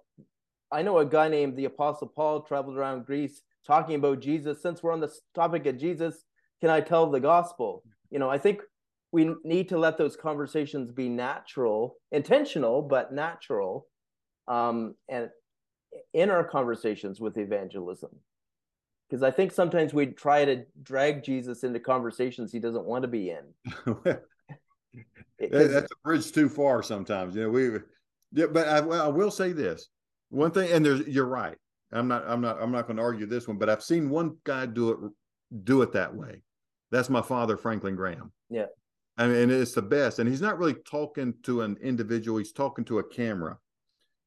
I 0.71 0.83
know 0.83 0.99
a 0.99 1.05
guy 1.05 1.29
named 1.29 1.57
the 1.57 1.65
Apostle 1.65 2.09
Paul 2.09 2.43
traveled 2.43 2.77
around 2.77 3.07
Greece 3.07 3.41
talking 3.65 3.95
about 3.95 4.19
Jesus. 4.19 4.61
Since 4.61 4.83
we're 4.83 4.93
on 4.93 4.99
the 4.99 5.11
topic 5.33 5.65
of 5.65 5.79
Jesus, 5.79 6.25
can 6.61 6.69
I 6.69 6.81
tell 6.81 7.09
the 7.09 7.19
gospel? 7.19 7.81
You 8.11 8.19
know, 8.19 8.29
I 8.29 8.37
think 8.37 8.61
we 9.11 9.33
need 9.43 9.69
to 9.69 9.79
let 9.79 9.97
those 9.97 10.15
conversations 10.15 10.91
be 10.91 11.09
natural, 11.09 11.95
intentional, 12.11 12.83
but 12.83 13.11
natural, 13.11 13.87
um, 14.47 14.93
and 15.09 15.31
in 16.13 16.29
our 16.29 16.43
conversations 16.43 17.19
with 17.19 17.35
evangelism. 17.39 18.11
Because 19.09 19.23
I 19.23 19.31
think 19.31 19.51
sometimes 19.51 19.91
we 19.91 20.05
try 20.05 20.45
to 20.45 20.65
drag 20.83 21.23
Jesus 21.23 21.63
into 21.63 21.79
conversations 21.79 22.51
he 22.51 22.59
doesn't 22.59 22.85
want 22.85 23.01
to 23.01 23.07
be 23.07 23.31
in. 23.31 24.05
That's 25.39 25.91
a 25.91 25.95
bridge 26.03 26.31
too 26.31 26.49
far 26.49 26.81
sometimes. 26.83 27.35
You 27.35 27.43
know, 27.43 27.49
we, 27.49 27.69
yeah, 28.33 28.47
but 28.47 28.67
I, 28.67 28.77
I 28.77 29.07
will 29.07 29.31
say 29.31 29.51
this 29.51 29.89
one 30.29 30.51
thing, 30.51 30.71
and 30.71 30.85
there's, 30.85 31.07
you're 31.07 31.25
right. 31.25 31.57
I'm 31.91 32.07
not, 32.07 32.23
I'm 32.27 32.41
not, 32.41 32.61
I'm 32.61 32.71
not 32.71 32.87
going 32.87 32.97
to 32.97 33.03
argue 33.03 33.25
this 33.25 33.47
one, 33.47 33.57
but 33.57 33.69
I've 33.69 33.83
seen 33.83 34.09
one 34.09 34.37
guy 34.43 34.65
do 34.65 34.89
it, 34.91 34.97
do 35.63 35.81
it 35.81 35.93
that 35.93 36.13
way. 36.13 36.41
That's 36.91 37.09
my 37.09 37.21
father, 37.21 37.55
Franklin 37.55 37.95
Graham. 37.95 38.31
Yeah. 38.49 38.65
I 39.17 39.27
mean, 39.27 39.49
it's 39.49 39.73
the 39.73 39.81
best. 39.81 40.19
And 40.19 40.29
he's 40.29 40.41
not 40.41 40.59
really 40.59 40.75
talking 40.75 41.33
to 41.43 41.61
an 41.61 41.77
individual, 41.81 42.37
he's 42.37 42.51
talking 42.51 42.85
to 42.85 42.99
a 42.99 43.03
camera 43.03 43.57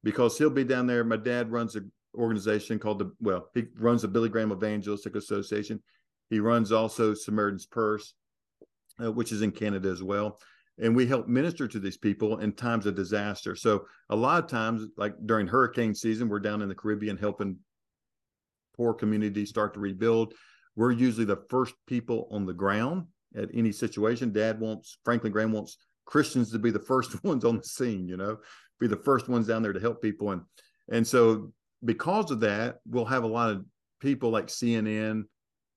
because 0.02 0.38
he'll 0.38 0.50
be 0.50 0.64
down 0.64 0.86
there. 0.86 1.04
My 1.04 1.16
dad 1.16 1.52
runs 1.52 1.76
an 1.76 1.92
organization 2.16 2.78
called 2.78 2.98
the, 2.98 3.12
well, 3.20 3.48
he 3.54 3.64
runs 3.76 4.02
the 4.02 4.08
Billy 4.08 4.28
Graham 4.28 4.52
Evangelistic 4.52 5.14
Association. 5.14 5.82
He 6.30 6.40
runs 6.40 6.72
also 6.72 7.12
Samaritan's 7.12 7.66
Purse, 7.66 8.14
uh, 9.02 9.12
which 9.12 9.32
is 9.32 9.42
in 9.42 9.50
Canada 9.50 9.88
as 9.88 10.02
well. 10.02 10.38
And 10.78 10.96
we 10.96 11.06
help 11.06 11.28
minister 11.28 11.68
to 11.68 11.78
these 11.78 11.98
people 11.98 12.38
in 12.38 12.52
times 12.52 12.86
of 12.86 12.94
disaster. 12.94 13.54
So 13.54 13.86
a 14.08 14.16
lot 14.16 14.42
of 14.42 14.50
times, 14.50 14.86
like 14.96 15.14
during 15.26 15.46
hurricane 15.46 15.94
season, 15.94 16.28
we're 16.28 16.40
down 16.40 16.62
in 16.62 16.68
the 16.68 16.74
Caribbean 16.74 17.18
helping 17.18 17.58
poor 18.76 18.94
communities 18.94 19.50
start 19.50 19.74
to 19.74 19.80
rebuild. 19.80 20.34
We're 20.76 20.92
usually 20.92 21.26
the 21.26 21.42
first 21.50 21.74
people 21.86 22.28
on 22.30 22.46
the 22.46 22.54
ground 22.54 23.06
at 23.36 23.50
any 23.52 23.72
situation. 23.72 24.32
Dad 24.32 24.58
wants 24.58 24.98
Franklin 25.04 25.32
Graham 25.32 25.52
wants 25.52 25.76
Christians 26.06 26.50
to 26.52 26.58
be 26.58 26.70
the 26.70 26.78
first 26.78 27.22
ones 27.24 27.44
on 27.44 27.58
the 27.58 27.64
scene, 27.64 28.08
you 28.08 28.16
know, 28.16 28.38
be 28.78 28.86
the 28.86 28.96
first 28.96 29.28
ones 29.28 29.46
down 29.46 29.62
there 29.62 29.74
to 29.74 29.80
help 29.80 30.00
people. 30.00 30.30
And 30.30 30.42
and 30.90 31.06
so 31.06 31.52
because 31.84 32.30
of 32.30 32.40
that, 32.40 32.78
we'll 32.86 33.04
have 33.04 33.24
a 33.24 33.28
lot 33.28 33.50
of 33.50 33.64
people 34.00 34.30
like 34.30 34.46
CNN, 34.46 35.24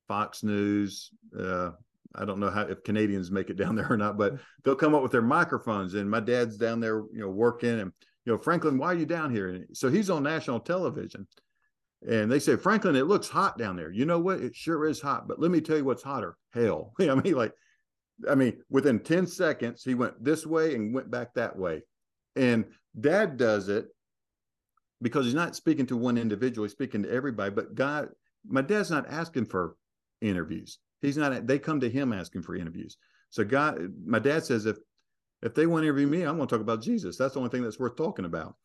Fox 0.07 0.43
News. 0.43 1.11
Uh, 1.37 1.71
I 2.15 2.25
don't 2.25 2.39
know 2.39 2.49
how 2.49 2.61
if 2.61 2.83
Canadians 2.83 3.31
make 3.31 3.49
it 3.49 3.57
down 3.57 3.75
there 3.75 3.91
or 3.91 3.97
not, 3.97 4.17
but 4.17 4.35
they'll 4.63 4.75
come 4.75 4.93
up 4.93 5.01
with 5.01 5.11
their 5.11 5.21
microphones. 5.21 5.93
And 5.95 6.09
my 6.09 6.19
dad's 6.19 6.57
down 6.57 6.79
there, 6.79 6.97
you 7.11 7.21
know, 7.21 7.29
working. 7.29 7.79
And 7.79 7.91
you 8.25 8.33
know, 8.33 8.37
Franklin, 8.37 8.77
why 8.77 8.87
are 8.87 8.95
you 8.95 9.05
down 9.05 9.31
here? 9.31 9.49
And 9.49 9.65
so 9.75 9.89
he's 9.89 10.09
on 10.09 10.23
national 10.23 10.59
television. 10.59 11.27
And 12.07 12.31
they 12.31 12.39
say, 12.39 12.55
Franklin, 12.55 12.95
it 12.95 13.07
looks 13.07 13.29
hot 13.29 13.57
down 13.57 13.75
there. 13.75 13.91
You 13.91 14.05
know 14.05 14.19
what? 14.19 14.41
It 14.41 14.55
sure 14.55 14.85
is 14.85 15.01
hot. 15.01 15.27
But 15.27 15.39
let 15.39 15.51
me 15.51 15.61
tell 15.61 15.77
you 15.77 15.85
what's 15.85 16.03
hotter 16.03 16.37
hell. 16.53 16.93
I 16.99 17.15
mean, 17.15 17.33
like, 17.33 17.53
I 18.29 18.35
mean, 18.35 18.61
within 18.69 18.99
10 18.99 19.27
seconds, 19.27 19.83
he 19.83 19.95
went 19.95 20.23
this 20.23 20.45
way 20.45 20.75
and 20.75 20.93
went 20.93 21.09
back 21.09 21.33
that 21.33 21.57
way. 21.57 21.81
And 22.35 22.65
dad 22.99 23.37
does 23.37 23.69
it 23.69 23.87
because 25.01 25.25
he's 25.25 25.33
not 25.33 25.55
speaking 25.55 25.85
to 25.87 25.97
one 25.97 26.17
individual, 26.17 26.65
he's 26.65 26.71
speaking 26.71 27.03
to 27.03 27.11
everybody. 27.11 27.51
But 27.51 27.75
God, 27.75 28.09
my 28.47 28.61
dad's 28.61 28.91
not 28.91 29.09
asking 29.09 29.45
for 29.45 29.75
interviews. 30.21 30.79
He's 31.03 31.17
not, 31.17 31.45
they 31.45 31.59
come 31.59 31.79
to 31.81 31.89
him 31.89 32.13
asking 32.13 32.41
for 32.41 32.55
interviews. 32.55 32.97
So 33.29 33.43
God, 33.43 33.93
my 34.05 34.19
dad 34.19 34.43
says, 34.43 34.65
if 34.65 34.77
if 35.43 35.53
they 35.53 35.67
want 35.67 35.83
to 35.83 35.87
interview 35.87 36.07
me, 36.07 36.23
I'm 36.23 36.37
going 36.37 36.47
to 36.47 36.55
talk 36.55 36.61
about 36.61 36.81
Jesus. 36.81 37.17
That's 37.17 37.33
the 37.33 37.39
only 37.39 37.51
thing 37.51 37.63
that's 37.63 37.79
worth 37.79 37.97
talking 37.97 38.25
about. 38.25 38.55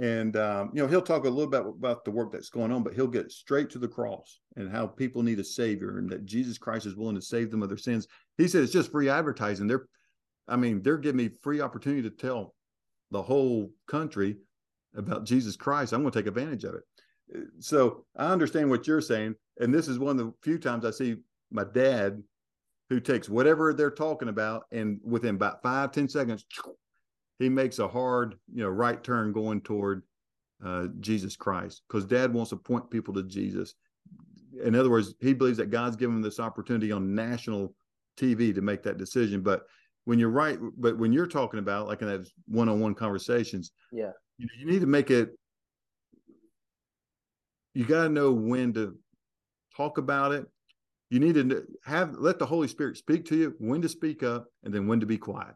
And 0.00 0.36
um, 0.36 0.70
you 0.72 0.82
know 0.82 0.88
he'll 0.88 1.02
talk 1.02 1.24
a 1.24 1.28
little 1.28 1.50
bit 1.50 1.60
about 1.60 2.04
the 2.04 2.10
work 2.10 2.32
that's 2.32 2.48
going 2.48 2.72
on 2.72 2.82
but 2.82 2.94
he'll 2.94 3.06
get 3.06 3.30
straight 3.30 3.70
to 3.70 3.78
the 3.78 3.86
cross 3.86 4.40
and 4.56 4.68
how 4.68 4.88
people 4.88 5.22
need 5.22 5.38
a 5.38 5.44
savior 5.44 5.98
and 5.98 6.10
that 6.10 6.24
jesus 6.24 6.58
christ 6.58 6.84
is 6.84 6.96
willing 6.96 7.14
to 7.14 7.22
save 7.22 7.52
them 7.52 7.62
of 7.62 7.68
their 7.68 7.78
sins. 7.78 8.08
He 8.36 8.48
said 8.48 8.64
it's 8.64 8.72
just 8.72 8.90
free 8.90 9.08
advertising. 9.08 9.68
They're 9.68 9.86
i 10.48 10.56
mean 10.56 10.82
they're 10.82 10.98
giving 10.98 11.18
me 11.18 11.30
free 11.42 11.60
opportunity 11.60 12.02
to 12.02 12.10
tell 12.10 12.54
the 13.12 13.22
whole 13.22 13.70
country 13.86 14.38
about 14.96 15.26
jesus 15.26 15.54
christ. 15.54 15.92
I'm 15.92 16.00
going 16.00 16.12
to 16.12 16.18
take 16.18 16.26
advantage 16.26 16.64
of 16.64 16.74
it. 16.74 16.82
So 17.60 18.04
i 18.16 18.32
understand 18.32 18.70
what 18.70 18.88
you're 18.88 19.00
saying 19.00 19.36
and 19.60 19.72
this 19.72 19.86
is 19.86 20.00
one 20.00 20.18
of 20.18 20.26
the 20.26 20.32
few 20.42 20.58
times 20.58 20.84
i 20.84 20.90
see 20.90 21.18
my 21.54 21.64
dad, 21.64 22.22
who 22.90 23.00
takes 23.00 23.28
whatever 23.28 23.72
they're 23.72 23.90
talking 23.90 24.28
about, 24.28 24.64
and 24.72 25.00
within 25.02 25.36
about 25.36 25.62
five 25.62 25.92
ten 25.92 26.08
seconds, 26.08 26.44
he 27.38 27.48
makes 27.48 27.78
a 27.78 27.88
hard, 27.88 28.36
you 28.52 28.62
know, 28.62 28.68
right 28.68 29.02
turn 29.02 29.32
going 29.32 29.60
toward 29.60 30.02
uh, 30.64 30.88
Jesus 31.00 31.36
Christ 31.36 31.82
because 31.88 32.04
Dad 32.04 32.32
wants 32.32 32.50
to 32.50 32.56
point 32.56 32.90
people 32.90 33.14
to 33.14 33.22
Jesus. 33.22 33.74
In 34.62 34.74
other 34.74 34.90
words, 34.90 35.14
he 35.20 35.32
believes 35.32 35.58
that 35.58 35.70
God's 35.70 35.96
given 35.96 36.16
him 36.16 36.22
this 36.22 36.40
opportunity 36.40 36.92
on 36.92 37.14
national 37.14 37.74
TV 38.16 38.54
to 38.54 38.60
make 38.60 38.82
that 38.82 38.98
decision. 38.98 39.42
But 39.42 39.62
when 40.04 40.18
you're 40.18 40.30
right, 40.30 40.58
but 40.76 40.98
when 40.98 41.12
you're 41.12 41.26
talking 41.26 41.60
about 41.60 41.88
like 41.88 42.02
in 42.02 42.08
that 42.08 42.28
one-on-one 42.46 42.94
conversations, 42.94 43.72
yeah, 43.92 44.12
you, 44.38 44.48
you 44.58 44.66
need 44.66 44.80
to 44.80 44.86
make 44.86 45.10
it. 45.10 45.30
You 47.74 47.84
got 47.84 48.04
to 48.04 48.08
know 48.08 48.32
when 48.32 48.72
to 48.74 48.96
talk 49.76 49.98
about 49.98 50.32
it. 50.32 50.46
You 51.14 51.20
need 51.20 51.36
to 51.36 51.64
have 51.84 52.16
let 52.18 52.40
the 52.40 52.46
Holy 52.46 52.66
Spirit 52.66 52.96
speak 52.96 53.24
to 53.26 53.36
you, 53.36 53.54
when 53.60 53.80
to 53.82 53.88
speak 53.88 54.24
up, 54.24 54.48
and 54.64 54.74
then 54.74 54.88
when 54.88 54.98
to 54.98 55.06
be 55.06 55.16
quiet. 55.16 55.54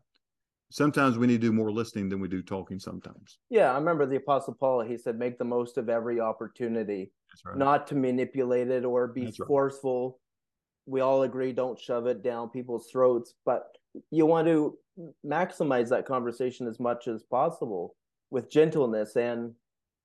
Sometimes 0.71 1.19
we 1.19 1.27
need 1.27 1.41
to 1.41 1.49
do 1.49 1.53
more 1.53 1.73
listening 1.73 2.09
than 2.09 2.21
we 2.21 2.29
do 2.29 2.43
talking 2.43 2.79
sometimes. 2.79 3.39
Yeah 3.51 3.73
i 3.73 3.75
remember 3.75 4.07
the 4.07 4.17
apostle 4.17 4.55
paul 4.55 4.83
he 4.83 4.97
said 4.97 5.19
make 5.19 5.37
the 5.37 5.45
most 5.45 5.77
of 5.77 5.89
every 5.89 6.21
opportunity 6.21 7.11
right. 7.45 7.57
not 7.57 7.89
to 7.89 7.97
manipulate 7.97 8.71
it 8.71 8.85
or 8.85 9.09
be 9.09 9.25
That's 9.25 9.39
forceful. 9.39 10.21
Right. 10.87 10.93
we 10.93 11.01
all 11.01 11.23
agree 11.25 11.53
don't 11.53 11.79
shove 11.79 12.07
it 12.07 12.23
down 12.23 12.51
people's 12.51 12.89
throats 12.93 13.35
but 13.45 13.79
you 14.13 14.27
want 14.27 14.47
to 14.47 14.79
maximize 15.27 15.89
that 15.89 16.07
conversation 16.07 16.69
as 16.69 16.79
much 16.79 17.09
as 17.09 17.25
possible 17.25 17.97
with 18.31 18.49
gentleness 18.49 19.17
and 19.17 19.55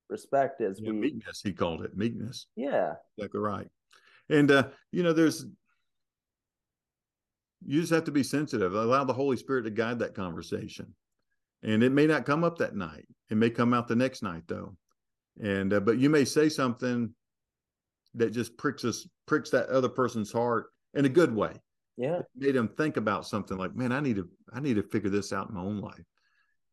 respect 0.08 0.62
as 0.62 0.80
yeah, 0.80 0.90
we 0.90 0.96
meekness 0.96 1.42
he 1.44 1.52
called 1.52 1.82
it 1.82 1.96
meekness. 1.96 2.46
Yeah. 2.56 2.94
Exactly 3.18 3.40
right 3.40 3.68
and 4.28 4.50
uh 4.50 4.68
you 4.92 5.02
know 5.02 5.12
there's 5.12 5.46
you 7.66 7.80
just 7.80 7.92
have 7.92 8.04
to 8.04 8.12
be 8.12 8.22
sensitive. 8.22 8.74
Allow 8.74 9.04
the 9.04 9.12
Holy 9.12 9.36
Spirit 9.36 9.62
to 9.62 9.70
guide 9.70 9.98
that 10.00 10.14
conversation. 10.14 10.94
And 11.62 11.82
it 11.82 11.92
may 11.92 12.06
not 12.06 12.26
come 12.26 12.44
up 12.44 12.58
that 12.58 12.76
night. 12.76 13.06
It 13.30 13.36
may 13.36 13.50
come 13.50 13.72
out 13.72 13.88
the 13.88 13.96
next 13.96 14.22
night 14.22 14.42
though. 14.46 14.76
And 15.42 15.72
uh, 15.72 15.80
but 15.80 15.98
you 15.98 16.10
may 16.10 16.24
say 16.24 16.48
something 16.48 17.12
that 18.14 18.30
just 18.30 18.56
pricks 18.56 18.84
us 18.84 19.08
pricks 19.26 19.50
that 19.50 19.68
other 19.68 19.88
person's 19.88 20.30
heart 20.30 20.66
in 20.92 21.04
a 21.04 21.08
good 21.08 21.34
way. 21.34 21.52
Yeah. 21.96 22.18
It 22.18 22.26
made 22.36 22.54
them 22.54 22.68
think 22.68 22.96
about 22.96 23.26
something 23.26 23.56
like, 23.56 23.74
man, 23.74 23.92
I 23.92 24.00
need 24.00 24.16
to 24.16 24.28
I 24.52 24.60
need 24.60 24.74
to 24.74 24.82
figure 24.82 25.10
this 25.10 25.32
out 25.32 25.48
in 25.48 25.54
my 25.54 25.62
own 25.62 25.80
life. 25.80 26.04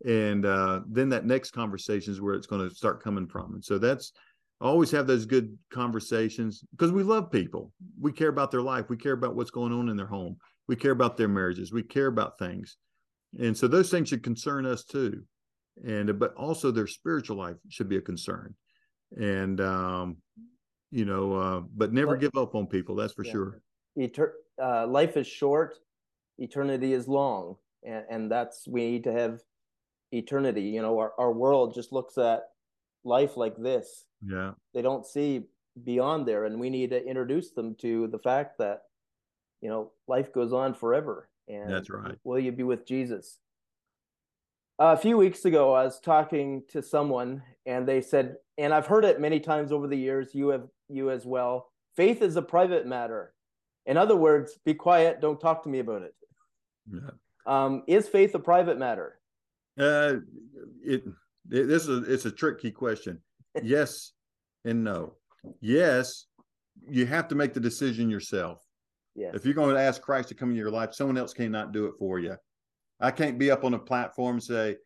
And 0.05 0.45
uh, 0.45 0.81
then 0.87 1.09
that 1.09 1.25
next 1.25 1.51
conversation 1.51 2.11
is 2.11 2.21
where 2.21 2.33
it's 2.33 2.47
going 2.47 2.67
to 2.67 2.75
start 2.75 3.03
coming 3.03 3.27
from. 3.27 3.53
And 3.53 3.63
so 3.63 3.77
that's 3.77 4.11
always 4.61 4.91
have 4.91 5.07
those 5.07 5.25
good 5.25 5.57
conversations 5.73 6.63
because 6.71 6.91
we 6.91 7.03
love 7.03 7.31
people. 7.31 7.73
We 7.99 8.11
care 8.11 8.29
about 8.29 8.51
their 8.51 8.61
life. 8.61 8.89
We 8.89 8.97
care 8.97 9.13
about 9.13 9.35
what's 9.35 9.51
going 9.51 9.73
on 9.73 9.89
in 9.89 9.97
their 9.97 10.07
home. 10.07 10.37
We 10.67 10.75
care 10.75 10.91
about 10.91 11.17
their 11.17 11.27
marriages. 11.27 11.73
We 11.73 11.83
care 11.83 12.07
about 12.07 12.37
things. 12.37 12.77
And 13.39 13.57
so 13.57 13.67
those 13.67 13.89
things 13.89 14.09
should 14.09 14.23
concern 14.23 14.65
us 14.65 14.83
too. 14.83 15.23
And 15.85 16.19
but 16.19 16.35
also 16.35 16.69
their 16.69 16.87
spiritual 16.87 17.37
life 17.37 17.55
should 17.69 17.89
be 17.89 17.97
a 17.97 18.01
concern. 18.01 18.53
And 19.19 19.59
um 19.59 20.17
you 20.91 21.05
know 21.05 21.33
uh 21.33 21.61
but 21.75 21.93
never 21.93 22.17
give 22.17 22.35
up 22.37 22.53
on 22.53 22.67
people 22.67 22.95
that's 22.95 23.13
for 23.13 23.25
yeah. 23.25 23.31
sure. 23.31 23.61
Eter- 23.97 24.33
uh, 24.61 24.85
life 24.87 25.17
is 25.17 25.27
short. 25.27 25.77
Eternity 26.37 26.93
is 26.93 27.07
long. 27.07 27.55
And, 27.83 28.05
and 28.09 28.31
that's 28.31 28.67
we 28.67 28.91
need 28.91 29.03
to 29.05 29.13
have 29.13 29.39
eternity. 30.11 30.63
You 30.63 30.81
know 30.81 30.99
our, 30.99 31.13
our 31.17 31.31
world 31.31 31.73
just 31.73 31.91
looks 31.91 32.17
at 32.17 32.43
life 33.03 33.37
like 33.37 33.57
this 33.57 34.05
yeah 34.25 34.51
they 34.73 34.81
don't 34.81 35.05
see 35.05 35.43
beyond 35.83 36.27
there 36.27 36.45
and 36.45 36.59
we 36.59 36.69
need 36.69 36.89
to 36.89 37.03
introduce 37.05 37.51
them 37.51 37.75
to 37.75 38.07
the 38.07 38.19
fact 38.19 38.57
that 38.57 38.83
you 39.61 39.69
know, 39.69 39.91
life 40.07 40.33
goes 40.33 40.51
on 40.51 40.73
forever. 40.73 41.29
And 41.47 41.71
that's 41.71 41.89
right. 41.89 42.17
Will 42.23 42.39
you 42.39 42.51
be 42.51 42.63
with 42.63 42.85
Jesus? 42.85 43.37
a 44.79 44.97
few 44.97 45.15
weeks 45.15 45.45
ago, 45.45 45.75
I 45.75 45.83
was 45.83 45.99
talking 45.99 46.63
to 46.69 46.81
someone, 46.81 47.43
and 47.67 47.87
they 47.87 48.01
said, 48.01 48.37
and 48.57 48.73
I've 48.73 48.87
heard 48.87 49.05
it 49.05 49.21
many 49.21 49.39
times 49.39 49.71
over 49.71 49.85
the 49.85 49.97
years. 49.97 50.33
You 50.33 50.47
have, 50.47 50.67
you 50.89 51.11
as 51.11 51.23
well. 51.23 51.69
Faith 51.95 52.23
is 52.23 52.35
a 52.35 52.41
private 52.41 52.87
matter. 52.87 53.35
In 53.85 53.95
other 53.95 54.15
words, 54.15 54.57
be 54.65 54.73
quiet. 54.73 55.21
Don't 55.21 55.39
talk 55.39 55.61
to 55.63 55.69
me 55.69 55.79
about 55.79 56.01
it. 56.01 56.15
Yeah. 56.91 57.11
Um, 57.45 57.83
is 57.85 58.07
faith 58.07 58.33
a 58.33 58.39
private 58.39 58.79
matter? 58.79 59.19
Uh, 59.79 60.15
it, 60.83 61.03
it 61.51 61.67
this 61.67 61.87
is 61.87 61.89
a, 61.89 62.11
it's 62.11 62.25
a 62.25 62.31
tricky 62.31 62.71
question. 62.71 63.19
Yes 63.63 64.13
and 64.65 64.83
no. 64.83 65.15
Yes, 65.59 66.25
you 66.89 67.05
have 67.05 67.27
to 67.29 67.35
make 67.35 67.53
the 67.53 67.59
decision 67.59 68.09
yourself. 68.09 68.59
Yes. 69.15 69.33
If 69.35 69.45
you're 69.45 69.53
going 69.53 69.75
to 69.75 69.81
ask 69.81 70.01
Christ 70.01 70.29
to 70.29 70.35
come 70.35 70.49
into 70.49 70.59
your 70.59 70.71
life, 70.71 70.93
someone 70.93 71.17
else 71.17 71.33
cannot 71.33 71.71
do 71.71 71.85
it 71.85 71.95
for 71.99 72.19
you. 72.19 72.35
I 72.99 73.11
can't 73.11 73.39
be 73.39 73.51
up 73.51 73.63
on 73.63 73.73
a 73.73 73.79
platform 73.79 74.35
and 74.35 74.43
say, 74.43 74.77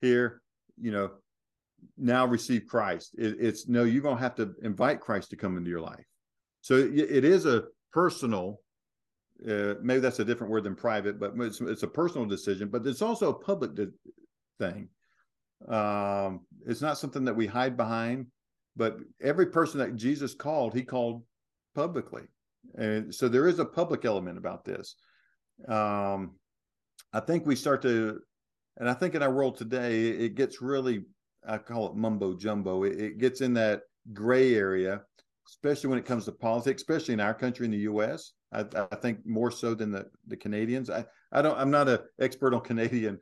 here, 0.00 0.42
you 0.80 0.92
know, 0.92 1.10
now 1.96 2.26
receive 2.26 2.66
Christ. 2.66 3.14
It, 3.18 3.36
it's 3.40 3.68
no, 3.68 3.84
you're 3.84 4.02
going 4.02 4.16
to 4.16 4.22
have 4.22 4.36
to 4.36 4.54
invite 4.62 5.00
Christ 5.00 5.30
to 5.30 5.36
come 5.36 5.56
into 5.56 5.70
your 5.70 5.80
life. 5.80 6.04
So 6.60 6.74
it, 6.76 6.94
it 6.94 7.24
is 7.24 7.46
a 7.46 7.64
personal, 7.92 8.60
uh, 9.48 9.74
maybe 9.82 10.00
that's 10.00 10.20
a 10.20 10.24
different 10.24 10.52
word 10.52 10.64
than 10.64 10.76
private, 10.76 11.18
but 11.18 11.32
it's, 11.38 11.60
it's 11.60 11.82
a 11.82 11.88
personal 11.88 12.26
decision, 12.26 12.68
but 12.68 12.86
it's 12.86 13.02
also 13.02 13.30
a 13.30 13.38
public 13.38 13.74
de- 13.74 13.88
thing. 14.60 14.88
Um, 15.68 16.40
it's 16.66 16.80
not 16.80 16.98
something 16.98 17.24
that 17.24 17.36
we 17.36 17.46
hide 17.46 17.76
behind, 17.76 18.26
but 18.76 18.98
every 19.20 19.46
person 19.46 19.78
that 19.80 19.96
Jesus 19.96 20.34
called, 20.34 20.74
he 20.74 20.82
called 20.82 21.22
publicly. 21.74 22.22
And 22.76 23.14
so 23.14 23.28
there 23.28 23.48
is 23.48 23.58
a 23.58 23.64
public 23.64 24.04
element 24.04 24.38
about 24.38 24.64
this. 24.64 24.96
Um, 25.68 26.32
i 27.12 27.20
think 27.20 27.46
we 27.46 27.56
start 27.56 27.82
to 27.82 28.20
and 28.78 28.88
i 28.88 28.94
think 28.94 29.14
in 29.14 29.22
our 29.22 29.32
world 29.32 29.56
today 29.56 30.08
it 30.08 30.34
gets 30.34 30.62
really 30.62 31.04
i 31.46 31.58
call 31.58 31.86
it 31.86 31.96
mumbo 31.96 32.34
jumbo. 32.34 32.84
It, 32.84 33.00
it 33.00 33.18
gets 33.18 33.40
in 33.40 33.54
that 33.54 33.82
gray 34.12 34.54
area 34.54 35.02
especially 35.48 35.90
when 35.90 35.98
it 35.98 36.06
comes 36.06 36.24
to 36.24 36.32
politics 36.32 36.82
especially 36.82 37.14
in 37.14 37.20
our 37.20 37.34
country 37.34 37.66
in 37.66 37.72
the 37.72 37.78
us 37.78 38.32
i, 38.52 38.64
I 38.74 38.96
think 38.96 39.18
more 39.24 39.50
so 39.50 39.74
than 39.74 39.92
the, 39.92 40.06
the 40.26 40.36
canadians. 40.36 40.90
I 40.90 41.04
i 41.32 41.42
don't 41.42 41.58
i'm 41.58 41.70
not 41.70 41.88
an 41.88 41.98
expert 42.20 42.54
on 42.54 42.62
canadian 42.62 43.18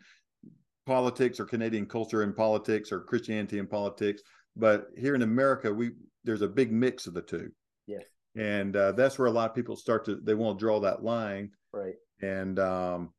politics 0.87 1.39
or 1.39 1.45
canadian 1.45 1.87
culture 1.87 2.23
and 2.23 2.37
politics 2.37 2.91
or 2.93 3.01
christianity 3.01 3.59
and 3.59 3.71
politics. 3.71 4.23
But 4.57 4.87
here 4.97 5.15
in 5.15 5.23
america 5.23 5.73
we 5.73 5.93
there's 6.25 6.43
a 6.43 6.49
big 6.49 6.73
mix 6.73 7.07
of 7.07 7.15
the 7.15 7.23
two. 7.23 7.51
Yes. 7.87 8.05
And 8.37 8.77
uh, 8.77 8.93
that's 8.93 9.19
where 9.19 9.29
a 9.29 9.33
lot 9.33 9.51
of 9.51 9.57
people 9.57 9.77
start 9.77 10.05
to 10.07 10.17
they 10.17 10.35
want 10.35 10.59
to 10.59 10.63
draw 10.63 10.81
that 10.81 11.03
line. 11.03 11.51
Right. 11.73 11.95
And 12.23 12.59
um, 12.59 13.13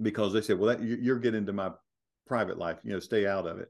because 0.00 0.32
they 0.32 0.40
say 0.40 0.54
well 0.54 0.76
that, 0.76 0.82
you're 0.82 1.18
getting 1.18 1.38
into 1.38 1.52
my 1.52 1.70
private 2.26 2.56
life 2.56 2.78
you 2.82 2.92
know 2.92 3.00
stay 3.00 3.26
out 3.26 3.46
of 3.46 3.58
it. 3.58 3.68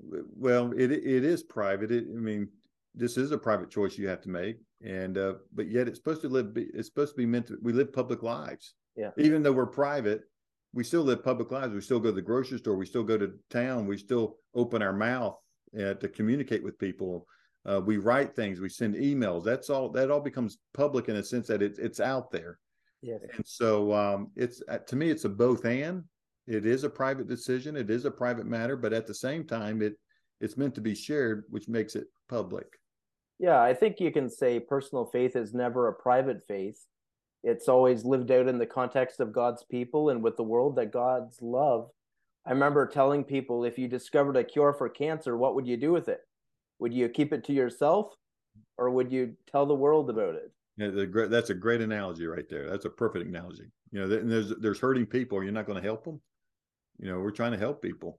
Well 0.00 0.72
it 0.72 0.90
it 0.90 1.24
is 1.24 1.42
private. 1.42 1.90
It, 1.90 2.04
i 2.10 2.18
mean 2.18 2.48
this 2.94 3.16
is 3.16 3.32
a 3.32 3.38
private 3.38 3.70
choice 3.70 3.96
you 3.96 4.08
have 4.08 4.20
to 4.22 4.28
make. 4.28 4.56
And 4.84 5.16
uh, 5.18 5.34
but 5.54 5.70
yet 5.70 5.88
it's 5.88 5.98
supposed 5.98 6.22
to 6.22 6.28
live 6.28 6.52
it's 6.54 6.88
supposed 6.88 7.12
to 7.12 7.18
be 7.18 7.26
meant 7.26 7.46
to 7.48 7.58
we 7.62 7.72
live 7.72 7.92
public 7.92 8.22
lives. 8.22 8.74
Yeah. 8.96 9.10
Even 9.16 9.42
though 9.42 9.52
we're 9.52 9.66
private 9.66 10.22
we 10.72 10.82
still 10.82 11.02
live 11.02 11.22
public 11.22 11.50
lives 11.50 11.74
we 11.74 11.80
still 11.80 12.00
go 12.00 12.08
to 12.08 12.14
the 12.14 12.22
grocery 12.22 12.58
store 12.58 12.76
we 12.76 12.86
still 12.86 13.02
go 13.02 13.18
to 13.18 13.32
town 13.50 13.86
we 13.86 13.96
still 13.96 14.36
open 14.54 14.82
our 14.82 14.92
mouth 14.92 15.36
uh, 15.78 15.94
to 15.94 16.08
communicate 16.08 16.62
with 16.62 16.78
people 16.78 17.26
uh, 17.64 17.80
we 17.84 17.96
write 17.96 18.34
things, 18.34 18.60
we 18.60 18.68
send 18.68 18.94
emails. 18.96 19.44
That's 19.44 19.70
all. 19.70 19.88
That 19.90 20.10
all 20.10 20.20
becomes 20.20 20.58
public 20.74 21.08
in 21.08 21.16
a 21.16 21.22
sense 21.22 21.46
that 21.46 21.62
it's 21.62 21.78
it's 21.78 22.00
out 22.00 22.30
there. 22.30 22.58
Yes. 23.02 23.20
And 23.34 23.46
so 23.46 23.92
um, 23.92 24.30
it's 24.36 24.62
uh, 24.68 24.78
to 24.78 24.96
me, 24.96 25.10
it's 25.10 25.24
a 25.24 25.28
both 25.28 25.64
and. 25.64 26.04
It 26.48 26.66
is 26.66 26.82
a 26.82 26.90
private 26.90 27.28
decision. 27.28 27.76
It 27.76 27.88
is 27.88 28.04
a 28.04 28.10
private 28.10 28.46
matter, 28.46 28.76
but 28.76 28.92
at 28.92 29.06
the 29.06 29.14
same 29.14 29.46
time, 29.46 29.80
it 29.80 29.94
it's 30.40 30.56
meant 30.56 30.74
to 30.74 30.80
be 30.80 30.94
shared, 30.94 31.44
which 31.50 31.68
makes 31.68 31.94
it 31.94 32.06
public. 32.28 32.66
Yeah, 33.38 33.60
I 33.60 33.74
think 33.74 34.00
you 34.00 34.10
can 34.10 34.28
say 34.28 34.58
personal 34.58 35.04
faith 35.06 35.36
is 35.36 35.54
never 35.54 35.86
a 35.86 35.94
private 35.94 36.42
faith. 36.48 36.84
It's 37.42 37.68
always 37.68 38.04
lived 38.04 38.30
out 38.30 38.48
in 38.48 38.58
the 38.58 38.66
context 38.66 39.20
of 39.20 39.32
God's 39.32 39.64
people 39.64 40.10
and 40.10 40.22
with 40.22 40.36
the 40.36 40.44
world 40.44 40.76
that 40.76 40.92
God's 40.92 41.40
love. 41.42 41.90
I 42.46 42.50
remember 42.50 42.86
telling 42.86 43.24
people 43.24 43.64
if 43.64 43.78
you 43.78 43.88
discovered 43.88 44.36
a 44.36 44.44
cure 44.44 44.72
for 44.72 44.88
cancer, 44.88 45.36
what 45.36 45.54
would 45.54 45.66
you 45.66 45.76
do 45.76 45.92
with 45.92 46.08
it? 46.08 46.20
would 46.82 46.92
you 46.92 47.08
keep 47.08 47.32
it 47.32 47.44
to 47.44 47.52
yourself 47.52 48.12
or 48.76 48.90
would 48.90 49.10
you 49.12 49.34
tell 49.50 49.64
the 49.64 49.74
world 49.74 50.10
about 50.10 50.34
it? 50.34 50.50
Yeah 50.76 51.04
that's 51.28 51.50
a 51.50 51.54
great 51.54 51.80
analogy 51.80 52.26
right 52.26 52.48
there. 52.50 52.68
That's 52.68 52.86
a 52.86 52.90
perfect 52.90 53.26
analogy. 53.26 53.70
You 53.92 54.00
know 54.00 54.08
there's 54.08 54.52
there's 54.58 54.80
hurting 54.80 55.06
people. 55.06 55.42
You're 55.42 55.52
not 55.52 55.66
going 55.66 55.80
to 55.80 55.88
help 55.88 56.04
them 56.04 56.20
you 56.98 57.08
know 57.08 57.20
we're 57.20 57.30
trying 57.30 57.52
to 57.52 57.58
help 57.58 57.80
people. 57.80 58.18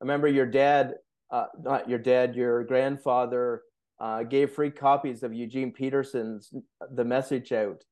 I 0.00 0.04
remember 0.04 0.28
your 0.28 0.46
dad 0.46 0.94
uh, 1.30 1.46
not 1.62 1.88
your 1.88 1.98
dad 1.98 2.36
your 2.36 2.64
grandfather 2.64 3.62
uh, 4.00 4.22
gave 4.22 4.50
free 4.50 4.70
copies 4.70 5.22
of 5.22 5.32
eugene 5.32 5.72
peterson's 5.72 6.52
the 6.92 7.04
message 7.04 7.52
out 7.52 7.82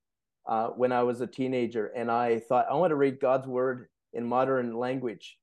uh, 0.46 0.68
when 0.68 0.92
i 0.92 1.02
was 1.02 1.20
a 1.20 1.26
teenager 1.26 1.86
and 1.96 2.10
i 2.10 2.38
thought 2.38 2.66
i 2.70 2.74
want 2.74 2.90
to 2.90 2.96
read 2.96 3.20
god's 3.20 3.46
word 3.46 3.88
in 4.12 4.24
modern 4.24 4.74
language 4.74 5.38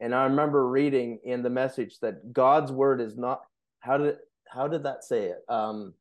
and 0.00 0.14
i 0.14 0.24
remember 0.24 0.68
reading 0.68 1.18
in 1.24 1.42
the 1.42 1.50
message 1.50 1.98
that 2.00 2.32
god's 2.32 2.72
word 2.72 3.00
is 3.00 3.16
not 3.16 3.42
how 3.80 3.98
did 3.98 4.16
how 4.54 4.68
did 4.68 4.84
that 4.84 5.04
say 5.04 5.26
it? 5.26 5.44
Um, 5.48 5.94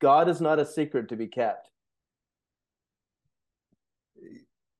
God 0.00 0.28
is 0.28 0.40
not 0.40 0.58
a 0.58 0.66
secret 0.66 1.08
to 1.10 1.16
be 1.16 1.28
kept. 1.28 1.70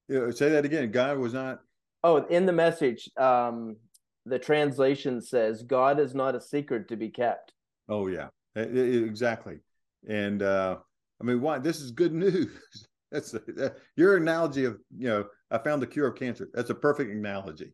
Say 0.09 0.51
that 0.51 0.65
again. 0.65 0.91
God 0.91 1.19
was 1.19 1.33
not. 1.33 1.61
Oh, 2.05 2.25
in 2.27 2.47
the 2.47 2.53
message, 2.53 3.11
um, 3.17 3.77
the 4.25 4.39
translation 4.39 5.21
says, 5.21 5.63
"God 5.63 5.99
is 5.99 6.15
not 6.15 6.35
a 6.35 6.41
secret 6.41 6.89
to 6.89 6.97
be 6.97 7.09
kept." 7.09 7.53
Oh 7.89 8.09
yeah, 8.09 8.29
exactly. 8.55 9.59
And 10.09 10.43
uh, 10.43 10.79
I 11.21 11.25
mean, 11.25 11.41
why? 11.41 11.59
This 11.59 11.81
is 11.81 11.91
good 11.91 12.13
news. 12.25 12.87
That's 13.11 13.35
a, 13.35 13.41
that, 13.55 13.77
your 13.97 14.17
analogy 14.17 14.65
of 14.65 14.79
you 14.97 15.09
know, 15.09 15.27
I 15.51 15.59
found 15.59 15.81
the 15.81 15.87
cure 15.87 16.09
of 16.09 16.17
cancer. 16.17 16.49
That's 16.53 16.71
a 16.71 16.75
perfect 16.75 17.11
analogy. 17.11 17.73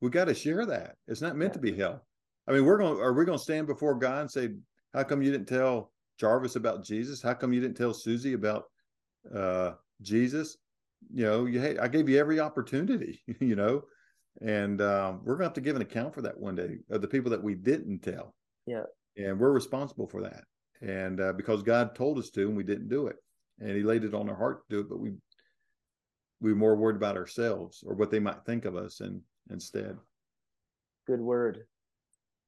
We 0.00 0.10
got 0.10 0.26
to 0.26 0.34
share 0.34 0.64
that. 0.66 0.96
It's 1.08 1.20
not 1.20 1.36
meant 1.36 1.50
yeah. 1.50 1.54
to 1.54 1.58
be 1.60 1.76
hell. 1.76 2.06
I 2.46 2.52
mean, 2.52 2.64
we're 2.64 2.78
going. 2.78 2.96
to 2.96 3.00
Are 3.00 3.12
we 3.12 3.24
going 3.24 3.38
to 3.38 3.42
stand 3.42 3.66
before 3.66 3.94
God 3.94 4.22
and 4.22 4.30
say, 4.30 4.50
"How 4.94 5.02
come 5.02 5.22
you 5.22 5.30
didn't 5.30 5.48
tell 5.48 5.92
Jarvis 6.18 6.56
about 6.56 6.84
Jesus? 6.84 7.20
How 7.22 7.34
come 7.34 7.52
you 7.52 7.60
didn't 7.60 7.76
tell 7.76 7.94
Susie 7.94 8.34
about 8.34 8.64
uh, 9.34 9.72
Jesus?" 10.02 10.56
You 11.12 11.24
know, 11.24 11.46
you, 11.46 11.60
hey, 11.60 11.78
I 11.78 11.88
gave 11.88 12.08
you 12.08 12.18
every 12.18 12.40
opportunity. 12.40 13.20
You 13.40 13.56
know, 13.56 13.82
and 14.40 14.80
um, 14.80 15.20
we're 15.24 15.34
going 15.34 15.40
to 15.40 15.44
have 15.44 15.54
to 15.54 15.60
give 15.60 15.76
an 15.76 15.82
account 15.82 16.14
for 16.14 16.22
that 16.22 16.38
one 16.38 16.54
day 16.54 16.78
of 16.90 17.00
the 17.02 17.08
people 17.08 17.30
that 17.30 17.42
we 17.42 17.54
didn't 17.54 18.00
tell. 18.00 18.34
Yeah, 18.66 18.84
and 19.16 19.38
we're 19.38 19.52
responsible 19.52 20.06
for 20.06 20.22
that. 20.22 20.44
And 20.80 21.20
uh, 21.20 21.32
because 21.34 21.62
God 21.62 21.94
told 21.94 22.18
us 22.18 22.30
to, 22.30 22.42
and 22.42 22.56
we 22.56 22.62
didn't 22.62 22.88
do 22.88 23.08
it, 23.08 23.16
and 23.60 23.76
He 23.76 23.82
laid 23.82 24.04
it 24.04 24.14
on 24.14 24.28
our 24.28 24.36
heart 24.36 24.68
to 24.68 24.76
do 24.76 24.80
it, 24.80 24.88
but 24.88 25.00
we 25.00 25.12
we 26.40 26.52
were 26.52 26.58
more 26.58 26.74
worried 26.74 26.96
about 26.96 27.16
ourselves 27.16 27.84
or 27.86 27.94
what 27.94 28.10
they 28.10 28.18
might 28.18 28.44
think 28.44 28.64
of 28.64 28.76
us, 28.76 29.00
and 29.00 29.20
instead. 29.50 29.96
Good 31.06 31.20
word. 31.20 31.64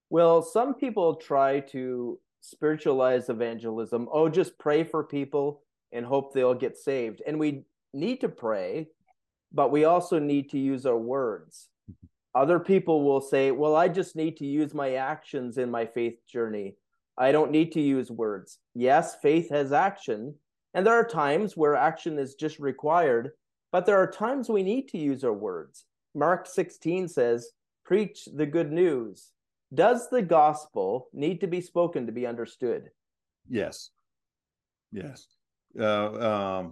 Well, 0.09 0.43
some 0.43 0.75
people 0.75 1.17
try 1.17 1.61
to 1.61 2.19
spiritualize 2.41 3.29
evangelism. 3.29 4.09
Oh, 4.13 4.29
just 4.29 4.59
pray 4.59 4.85
for 4.85 5.05
people 5.05 5.63
and 5.93 6.05
hope 6.05 6.33
they'll 6.33 6.55
get 6.55 6.77
saved. 6.77 7.23
And 7.27 7.39
we 7.39 7.65
need 7.93 8.21
to 8.21 8.29
pray, 8.29 8.89
but 9.53 9.71
we 9.71 9.85
also 9.85 10.19
need 10.19 10.51
to 10.51 10.59
use 10.59 10.87
our 10.87 10.99
words. 10.99 11.69
Other 12.35 12.59
people 12.59 13.05
will 13.05 13.21
say, 13.21 13.51
Well, 13.51 13.77
I 13.77 13.89
just 13.89 14.17
need 14.17 14.37
to 14.39 14.47
use 14.47 14.75
my 14.75 14.95
actions 14.95 15.59
in 15.59 15.71
my 15.71 15.87
faith 15.87 16.19
journey. 16.27 16.77
I 17.17 17.31
don't 17.31 17.51
need 17.51 17.73
to 17.73 17.81
use 17.81 18.11
words. 18.11 18.59
Yes, 18.75 19.17
faith 19.21 19.51
has 19.51 19.73
action. 19.73 20.35
And 20.75 20.87
there 20.87 20.95
are 20.95 21.07
times 21.07 21.57
where 21.57 21.77
action 21.77 22.19
is 22.19 22.35
just 22.35 22.59
required, 22.59 23.31
but 23.71 23.87
there 23.87 23.99
are 23.99 24.11
times 24.11 24.49
we 24.49 24.63
need 24.63 24.89
to 24.89 24.99
use 24.99 25.25
our 25.25 25.33
words. 25.33 25.85
Mark 26.15 26.47
16 26.47 27.09
says, 27.09 27.51
Preach 27.85 28.29
the 28.33 28.47
good 28.47 28.73
news. 28.73 29.33
Does 29.75 30.09
the 30.09 30.23
gospel 30.23 31.09
need 31.13 31.41
to 31.41 31.47
be 31.47 31.61
spoken 31.61 32.07
to 32.07 32.13
be 32.13 32.27
understood? 32.27 32.91
Yes. 33.49 33.91
Yes. 34.93 35.27
Uh, 35.79 36.67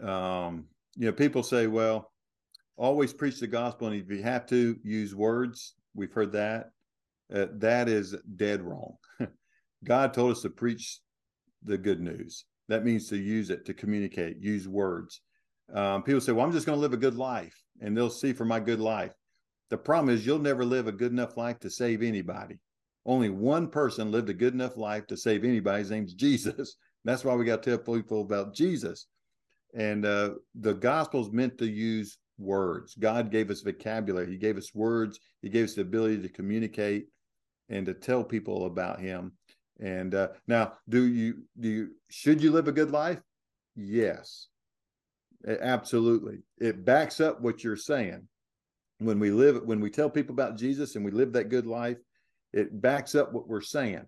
um, 0.00 0.08
um, 0.08 0.64
you 0.96 1.06
know, 1.06 1.12
people 1.12 1.42
say, 1.42 1.66
well, 1.66 2.10
always 2.76 3.12
preach 3.12 3.40
the 3.40 3.46
gospel, 3.46 3.88
and 3.88 3.96
if 3.96 4.08
you 4.10 4.22
have 4.22 4.46
to 4.46 4.76
use 4.82 5.14
words, 5.14 5.74
we've 5.94 6.12
heard 6.12 6.32
that. 6.32 6.70
Uh, 7.32 7.46
that 7.56 7.88
is 7.88 8.14
dead 8.36 8.62
wrong. 8.62 8.96
God 9.84 10.14
told 10.14 10.32
us 10.32 10.42
to 10.42 10.50
preach 10.50 11.00
the 11.62 11.76
good 11.76 12.00
news. 12.00 12.44
That 12.68 12.84
means 12.84 13.08
to 13.08 13.16
use 13.16 13.50
it 13.50 13.64
to 13.66 13.74
communicate, 13.74 14.38
use 14.40 14.68
words. 14.68 15.20
Um, 15.72 16.02
people 16.02 16.20
say, 16.20 16.32
well, 16.32 16.44
I'm 16.44 16.52
just 16.52 16.66
going 16.66 16.76
to 16.76 16.80
live 16.80 16.92
a 16.92 16.98
good 16.98 17.16
life, 17.16 17.54
and 17.80 17.96
they'll 17.96 18.10
see 18.10 18.32
for 18.32 18.44
my 18.44 18.60
good 18.60 18.80
life. 18.80 19.12
The 19.70 19.78
problem 19.78 20.14
is 20.14 20.24
you'll 20.24 20.38
never 20.38 20.64
live 20.64 20.86
a 20.86 20.92
good 20.92 21.12
enough 21.12 21.36
life 21.36 21.58
to 21.60 21.70
save 21.70 22.02
anybody. 22.02 22.58
Only 23.04 23.30
one 23.30 23.68
person 23.68 24.10
lived 24.10 24.28
a 24.28 24.34
good 24.34 24.54
enough 24.54 24.76
life 24.76 25.06
to 25.08 25.16
save 25.16 25.44
anybody. 25.44 25.80
His 25.80 25.90
name's 25.90 26.14
Jesus. 26.14 26.76
That's 27.04 27.24
why 27.24 27.34
we 27.34 27.44
got 27.44 27.62
to 27.62 27.70
tell 27.76 27.96
people 27.96 28.22
about 28.22 28.54
Jesus. 28.54 29.06
And 29.74 30.04
uh, 30.04 30.34
the 30.54 30.74
gospel's 30.74 31.30
meant 31.30 31.58
to 31.58 31.66
use 31.66 32.18
words. 32.38 32.94
God 32.94 33.30
gave 33.30 33.50
us 33.50 33.60
vocabulary. 33.60 34.30
He 34.30 34.36
gave 34.36 34.56
us 34.56 34.74
words. 34.74 35.18
He 35.42 35.48
gave 35.48 35.64
us 35.64 35.74
the 35.74 35.82
ability 35.82 36.22
to 36.22 36.28
communicate 36.28 37.06
and 37.68 37.86
to 37.86 37.94
tell 37.94 38.24
people 38.24 38.66
about 38.66 39.00
Him. 39.00 39.32
And 39.80 40.14
uh, 40.14 40.28
now, 40.46 40.72
do 40.88 41.04
you 41.04 41.42
do 41.58 41.68
you 41.68 41.88
should 42.10 42.42
you 42.42 42.50
live 42.50 42.68
a 42.68 42.72
good 42.72 42.90
life? 42.90 43.20
Yes, 43.76 44.48
absolutely. 45.46 46.38
It 46.58 46.84
backs 46.84 47.20
up 47.20 47.40
what 47.40 47.62
you're 47.62 47.76
saying 47.76 48.26
when 48.98 49.18
we 49.18 49.30
live 49.30 49.62
when 49.64 49.80
we 49.80 49.90
tell 49.90 50.10
people 50.10 50.32
about 50.32 50.56
Jesus 50.56 50.96
and 50.96 51.04
we 51.04 51.10
live 51.10 51.32
that 51.32 51.48
good 51.48 51.66
life, 51.66 51.98
it 52.52 52.80
backs 52.80 53.14
up 53.14 53.32
what 53.32 53.48
we're 53.48 53.60
saying. 53.60 54.04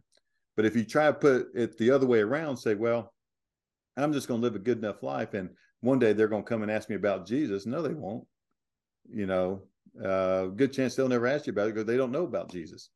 But 0.56 0.66
if 0.66 0.76
you 0.76 0.84
try 0.84 1.06
to 1.06 1.12
put 1.12 1.48
it 1.54 1.78
the 1.78 1.90
other 1.90 2.06
way 2.06 2.20
around, 2.20 2.56
say, 2.56 2.74
well, 2.74 3.12
I'm 3.96 4.12
just 4.12 4.28
going 4.28 4.40
to 4.40 4.44
live 4.44 4.56
a 4.56 4.60
good 4.60 4.78
enough 4.78 5.02
life, 5.02 5.34
and 5.34 5.50
one 5.80 5.98
day 5.98 6.12
they're 6.12 6.28
going 6.28 6.42
to 6.42 6.48
come 6.48 6.62
and 6.62 6.70
ask 6.70 6.88
me 6.88 6.96
about 6.96 7.26
Jesus. 7.26 7.66
No, 7.66 7.82
they 7.82 7.94
won't. 7.94 8.26
You 9.12 9.26
know, 9.26 9.62
uh, 10.04 10.46
good 10.46 10.72
chance 10.72 10.94
they'll 10.94 11.08
never 11.08 11.26
ask 11.26 11.46
you 11.46 11.52
about 11.52 11.68
it 11.68 11.74
because 11.74 11.86
they 11.86 11.96
don't 11.96 12.12
know 12.12 12.24
about 12.24 12.50
Jesus. 12.50 12.90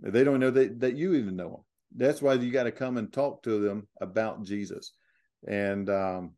They 0.00 0.24
don't 0.24 0.40
know 0.40 0.50
that, 0.50 0.80
that 0.80 0.96
you 0.96 1.14
even 1.14 1.36
know 1.36 1.48
him. 1.48 1.64
That's 1.96 2.22
why 2.22 2.34
you 2.34 2.50
got 2.50 2.64
to 2.64 2.72
come 2.72 2.96
and 2.96 3.12
talk 3.12 3.42
to 3.42 3.60
them 3.60 3.86
about 4.00 4.44
Jesus. 4.44 4.92
And 5.46 5.90
um, 5.90 6.32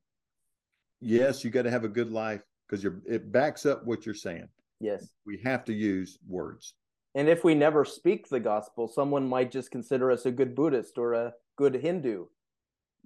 yes, 1.00 1.44
you 1.44 1.50
got 1.50 1.62
to 1.62 1.70
have 1.70 1.84
a 1.84 1.88
good 1.88 2.11
life 2.11 2.42
because 2.66 2.82
you're 2.82 3.02
it 3.07 3.30
backs 3.30 3.66
up 3.66 3.84
what 3.84 4.07
you're 4.07 4.14
saying. 4.14 4.48
Yes. 4.80 5.09
We 5.26 5.40
have 5.44 5.64
to 5.66 5.72
use 5.72 6.18
words. 6.26 6.74
And 7.14 7.28
if 7.28 7.44
we 7.44 7.55
never 7.55 7.84
speak 7.84 8.28
the 8.28 8.40
gospel, 8.40 8.88
someone 8.88 9.28
might 9.28 9.52
just 9.52 9.70
consider 9.70 10.11
us 10.11 10.26
a 10.26 10.32
good 10.32 10.55
Buddhist 10.55 10.98
or 10.98 11.12
a 11.12 11.32
good 11.57 11.74
Hindu. 11.76 12.26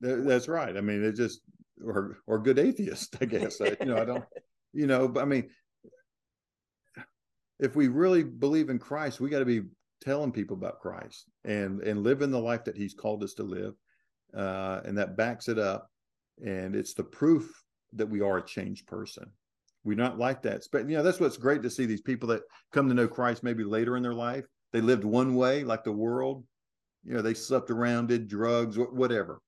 That's 0.01 0.49
right. 0.49 0.77
I 0.77 0.81
mean, 0.81 1.05
it 1.05 1.13
just 1.13 1.41
or 1.85 2.19
or 2.27 2.39
good 2.39 2.59
atheist, 2.59 3.17
I 3.21 3.27
guess. 3.27 3.61
I, 3.61 3.77
you 3.81 3.87
know, 3.87 3.99
I 3.99 4.05
don't. 4.05 4.25
You 4.73 4.87
know, 4.87 5.09
but 5.09 5.23
I 5.23 5.25
mean, 5.25 5.51
if 7.59 7.75
we 7.75 7.89
really 7.89 8.23
believe 8.23 8.71
in 8.71 8.79
Christ, 8.79 9.21
we 9.21 9.31
got 9.31 9.41
to 9.41 9.45
be 9.45 9.63
telling 10.01 10.33
people 10.33 10.57
about 10.57 10.81
Christ 10.81 11.27
and 11.45 11.81
and 11.83 12.03
living 12.03 12.31
the 12.31 12.41
life 12.41 12.65
that 12.65 12.77
He's 12.77 12.95
called 12.95 13.23
us 13.23 13.35
to 13.35 13.43
live, 13.43 13.75
uh, 14.35 14.81
and 14.85 14.97
that 14.99 15.17
backs 15.17 15.49
it 15.49 15.59
up, 15.59 15.91
and 16.45 16.75
it's 16.75 16.95
the 16.95 17.05
proof 17.05 17.51
that 17.95 18.09
we 18.09 18.21
are 18.21 18.39
a 18.39 18.47
changed 18.47 18.87
person. 18.87 19.31
We're 19.85 19.97
not 19.97 20.19
like 20.19 20.43
that. 20.43 20.63
But 20.71 20.89
you 20.89 20.97
know, 20.97 21.03
that's 21.03 21.21
what's 21.21 21.37
great 21.37 21.63
to 21.63 21.71
see 21.71 21.87
these 21.87 22.03
people 22.03 22.29
that 22.29 22.43
come 22.73 22.89
to 22.89 22.95
know 22.95 23.09
Christ 23.09 23.43
maybe 23.43 23.65
later 23.65 23.97
in 23.97 24.03
their 24.03 24.15
life. 24.15 24.45
They 24.73 24.81
lived 24.81 25.05
one 25.05 25.35
way, 25.35 25.65
like 25.65 25.85
the 25.85 25.93
world. 25.93 26.45
You 27.05 27.15
know, 27.15 27.23
they 27.23 27.35
slept 27.35 27.71
around, 27.71 28.09
did 28.09 28.29
drugs, 28.29 28.77
whatever. 28.77 29.41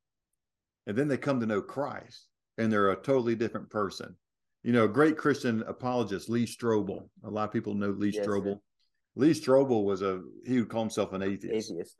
And 0.87 0.97
then 0.97 1.09
they 1.09 1.19
come 1.19 1.41
to 1.41 1.47
know 1.47 1.61
Christ 1.61 2.27
and 2.57 2.73
they're 2.73 2.91
a 2.91 2.97
totally 2.97 3.35
different 3.35 3.69
person. 3.71 4.17
You 4.63 4.73
know, 4.73 4.85
a 4.85 4.89
great 4.89 5.17
Christian 5.17 5.63
apologist, 5.67 6.29
Lee 6.29 6.47
Strobel. 6.47 7.09
A 7.25 7.31
lot 7.31 7.45
of 7.45 7.53
people 7.53 7.75
know 7.75 7.91
Lee 7.91 8.11
yes, 8.11 8.27
Strobel. 8.27 8.55
Sir. 8.55 8.61
Lee 9.17 9.33
Strobel 9.33 9.85
was 9.85 10.03
a, 10.03 10.23
he 10.47 10.59
would 10.59 10.69
call 10.69 10.83
himself 10.83 11.13
an 11.13 11.23
atheist. 11.23 11.71
Atheist. 11.71 11.97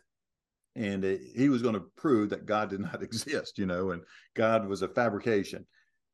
And 0.77 1.05
it, 1.05 1.21
he 1.35 1.49
was 1.49 1.63
going 1.63 1.75
to 1.75 1.85
prove 1.97 2.31
that 2.31 2.47
God 2.47 2.71
did 2.71 2.81
not 2.81 3.03
exist, 3.03 3.59
you 3.59 3.67
know, 3.67 3.91
and 3.91 4.03
God 4.35 4.67
was 4.67 4.83
a 4.83 4.89
fabrication 4.89 5.67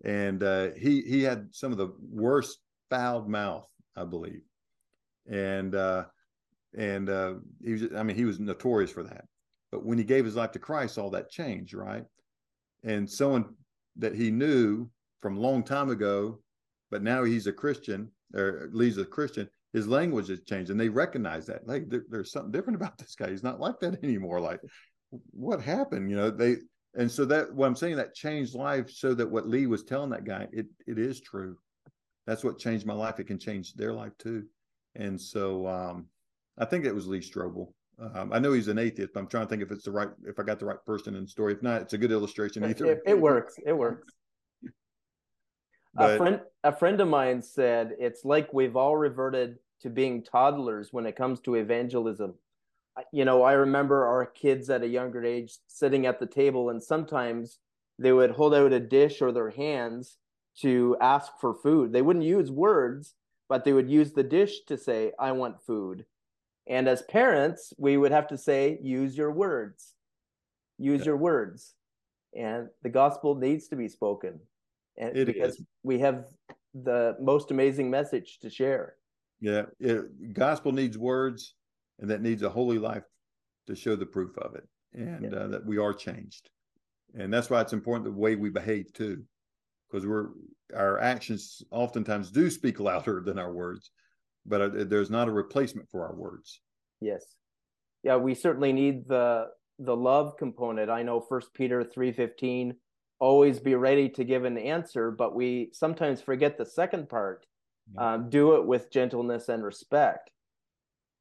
and 0.04 0.42
uh, 0.42 0.68
he 0.76 1.02
he 1.02 1.22
had 1.22 1.48
some 1.52 1.72
of 1.72 1.78
the 1.78 1.92
worst 2.00 2.58
fouled 2.90 3.28
mouth, 3.28 3.66
I 3.96 4.04
believe, 4.04 4.42
and 5.30 5.74
uh, 5.74 6.04
and 6.76 7.08
uh, 7.08 7.34
he 7.64 7.72
was 7.72 7.82
I 7.96 8.02
mean 8.02 8.16
he 8.16 8.24
was 8.24 8.38
notorious 8.38 8.90
for 8.90 9.02
that. 9.04 9.24
But 9.72 9.84
when 9.84 9.98
he 9.98 10.04
gave 10.04 10.24
his 10.24 10.36
life 10.36 10.52
to 10.52 10.58
Christ, 10.58 10.98
all 10.98 11.10
that 11.10 11.30
changed, 11.30 11.74
right? 11.74 12.04
And 12.84 13.10
someone 13.10 13.54
that 13.96 14.14
he 14.14 14.30
knew 14.30 14.88
from 15.22 15.36
a 15.36 15.40
long 15.40 15.64
time 15.64 15.90
ago, 15.90 16.40
but 16.90 17.02
now 17.02 17.24
he's 17.24 17.46
a 17.46 17.52
Christian 17.52 18.10
or 18.34 18.68
leads 18.72 18.98
a 18.98 19.04
Christian. 19.04 19.48
His 19.76 19.86
language 19.86 20.28
has 20.28 20.40
changed, 20.40 20.70
and 20.70 20.80
they 20.80 20.88
recognize 20.88 21.44
that. 21.48 21.68
Like 21.68 21.90
there, 21.90 22.04
there's 22.08 22.32
something 22.32 22.50
different 22.50 22.76
about 22.76 22.96
this 22.96 23.14
guy. 23.14 23.28
He's 23.28 23.42
not 23.42 23.60
like 23.60 23.78
that 23.80 23.98
anymore. 24.02 24.40
Like 24.40 24.60
what 25.32 25.60
happened? 25.60 26.10
You 26.10 26.16
know, 26.16 26.30
they 26.30 26.56
and 26.94 27.12
so 27.12 27.26
that 27.26 27.52
what 27.54 27.66
I'm 27.66 27.76
saying 27.76 27.96
that 27.96 28.14
changed 28.14 28.54
life 28.54 28.90
so 28.90 29.12
that 29.12 29.30
what 29.30 29.46
Lee 29.46 29.66
was 29.66 29.84
telling 29.84 30.08
that 30.10 30.24
guy, 30.24 30.48
it 30.50 30.64
it 30.86 30.98
is 30.98 31.20
true. 31.20 31.58
That's 32.26 32.42
what 32.42 32.58
changed 32.58 32.86
my 32.86 32.94
life. 32.94 33.20
It 33.20 33.26
can 33.26 33.38
change 33.38 33.74
their 33.74 33.92
life 33.92 34.16
too. 34.18 34.44
And 34.94 35.20
so 35.20 35.66
um, 35.66 36.06
I 36.56 36.64
think 36.64 36.86
it 36.86 36.94
was 36.94 37.06
Lee 37.06 37.20
Strobel. 37.20 37.66
Um, 38.14 38.32
I 38.32 38.38
know 38.38 38.54
he's 38.54 38.68
an 38.68 38.78
atheist, 38.78 39.10
but 39.12 39.20
I'm 39.20 39.26
trying 39.26 39.44
to 39.44 39.50
think 39.50 39.60
if 39.62 39.70
it's 39.70 39.84
the 39.84 39.90
right 39.90 40.08
if 40.26 40.40
I 40.40 40.42
got 40.42 40.58
the 40.58 40.64
right 40.64 40.82
person 40.86 41.14
in 41.14 41.24
the 41.24 41.28
story. 41.28 41.52
If 41.52 41.62
not, 41.62 41.82
it's 41.82 41.92
a 41.92 41.98
good 41.98 42.12
illustration 42.12 42.64
either. 42.64 42.92
It, 42.92 43.02
it 43.04 43.20
works. 43.20 43.56
It 43.66 43.76
works. 43.76 44.10
But, 45.92 46.14
a 46.14 46.16
friend 46.16 46.40
a 46.64 46.72
friend 46.74 46.98
of 47.02 47.08
mine 47.08 47.42
said 47.42 47.92
it's 47.98 48.24
like 48.24 48.54
we've 48.54 48.76
all 48.76 48.96
reverted 48.96 49.58
to 49.82 49.90
being 49.90 50.22
toddlers 50.22 50.92
when 50.92 51.06
it 51.06 51.16
comes 51.16 51.40
to 51.40 51.54
evangelism 51.54 52.34
you 53.12 53.24
know, 53.24 53.42
I 53.42 53.52
remember 53.52 54.06
our 54.06 54.26
kids 54.26 54.70
at 54.70 54.82
a 54.82 54.88
younger 54.88 55.24
age 55.24 55.54
sitting 55.66 56.06
at 56.06 56.18
the 56.18 56.26
table, 56.26 56.70
and 56.70 56.82
sometimes 56.82 57.58
they 57.98 58.12
would 58.12 58.30
hold 58.30 58.54
out 58.54 58.72
a 58.72 58.80
dish 58.80 59.20
or 59.20 59.32
their 59.32 59.50
hands 59.50 60.16
to 60.60 60.96
ask 61.00 61.32
for 61.40 61.54
food. 61.54 61.92
They 61.92 62.02
wouldn't 62.02 62.24
use 62.24 62.50
words, 62.50 63.14
but 63.48 63.64
they 63.64 63.72
would 63.72 63.90
use 63.90 64.12
the 64.12 64.22
dish 64.22 64.64
to 64.66 64.76
say, 64.76 65.12
I 65.18 65.32
want 65.32 65.62
food. 65.62 66.06
And 66.66 66.88
as 66.88 67.02
parents, 67.02 67.72
we 67.78 67.96
would 67.96 68.12
have 68.12 68.28
to 68.28 68.38
say, 68.38 68.78
use 68.82 69.16
your 69.16 69.30
words, 69.30 69.92
use 70.78 71.00
yeah. 71.00 71.06
your 71.06 71.16
words. 71.16 71.74
And 72.34 72.68
the 72.82 72.88
gospel 72.88 73.34
needs 73.34 73.68
to 73.68 73.76
be 73.76 73.88
spoken. 73.88 74.40
and 74.98 75.16
It 75.16 75.26
because 75.26 75.56
is. 75.56 75.64
we 75.82 76.00
have 76.00 76.26
the 76.74 77.16
most 77.20 77.50
amazing 77.50 77.90
message 77.90 78.38
to 78.40 78.50
share. 78.50 78.96
Yeah, 79.40 79.66
it, 79.78 80.32
gospel 80.32 80.72
needs 80.72 80.96
words, 80.96 81.54
and 81.98 82.10
that 82.10 82.22
needs 82.22 82.42
a 82.42 82.48
holy 82.50 82.78
life 82.78 83.04
to 83.66 83.74
show 83.76 83.96
the 83.96 84.06
proof 84.06 84.36
of 84.38 84.54
it, 84.54 84.68
and 84.92 85.32
Yeah. 85.32 85.38
uh, 85.38 85.46
that 85.48 85.66
we 85.66 85.78
are 85.78 85.92
changed. 85.92 86.50
And 87.14 87.32
that's 87.32 87.50
why 87.50 87.60
it's 87.60 87.72
important 87.72 88.04
the 88.04 88.12
way 88.12 88.34
we 88.36 88.50
behave 88.50 88.92
too, 88.92 89.24
because 89.88 90.06
we're 90.06 90.30
our 90.74 90.98
actions 90.98 91.62
oftentimes 91.70 92.30
do 92.30 92.50
speak 92.50 92.80
louder 92.80 93.20
than 93.24 93.38
our 93.38 93.52
words, 93.52 93.90
but 94.44 94.60
uh, 94.60 94.84
there's 94.84 95.10
not 95.10 95.28
a 95.28 95.32
replacement 95.32 95.88
for 95.90 96.06
our 96.06 96.14
words. 96.14 96.60
Yes. 97.00 97.24
Yeah, 98.02 98.16
we 98.16 98.34
certainly 98.34 98.72
need 98.72 99.06
the 99.08 99.48
the 99.78 99.96
love 99.96 100.36
component. 100.38 100.88
I 100.90 101.02
know 101.02 101.20
First 101.20 101.52
Peter 101.52 101.84
3:15 101.84 102.74
always 103.18 103.60
be 103.60 103.74
ready 103.74 104.08
to 104.10 104.24
give 104.24 104.44
an 104.44 104.58
answer, 104.58 105.10
but 105.10 105.34
we 105.34 105.70
sometimes 105.72 106.20
forget 106.20 106.56
the 106.56 106.66
second 106.66 107.08
part. 107.08 107.46
Um, 107.96 108.28
do 108.30 108.56
it 108.56 108.66
with 108.66 108.90
gentleness 108.90 109.48
and 109.48 109.64
respect. 109.64 110.30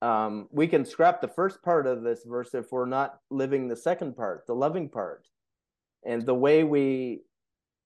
Um, 0.01 0.47
we 0.51 0.68
can 0.68 0.86
scrap 0.86 1.22
the 1.22 1.28
first 1.28 1.61
part 1.63 1.88
of 1.88 2.03
this 2.03 2.24
verse 2.26 2.53
if 2.53 2.72
we're 2.72 2.86
not 2.86 3.20
living 3.30 3.68
the 3.68 3.76
second 3.76 4.16
part, 4.16 4.45
the 4.47 4.53
loving 4.55 4.89
part. 4.89 5.28
And 6.05 6.26
the 6.26 6.36
way 6.36 6.63
we 6.63 7.22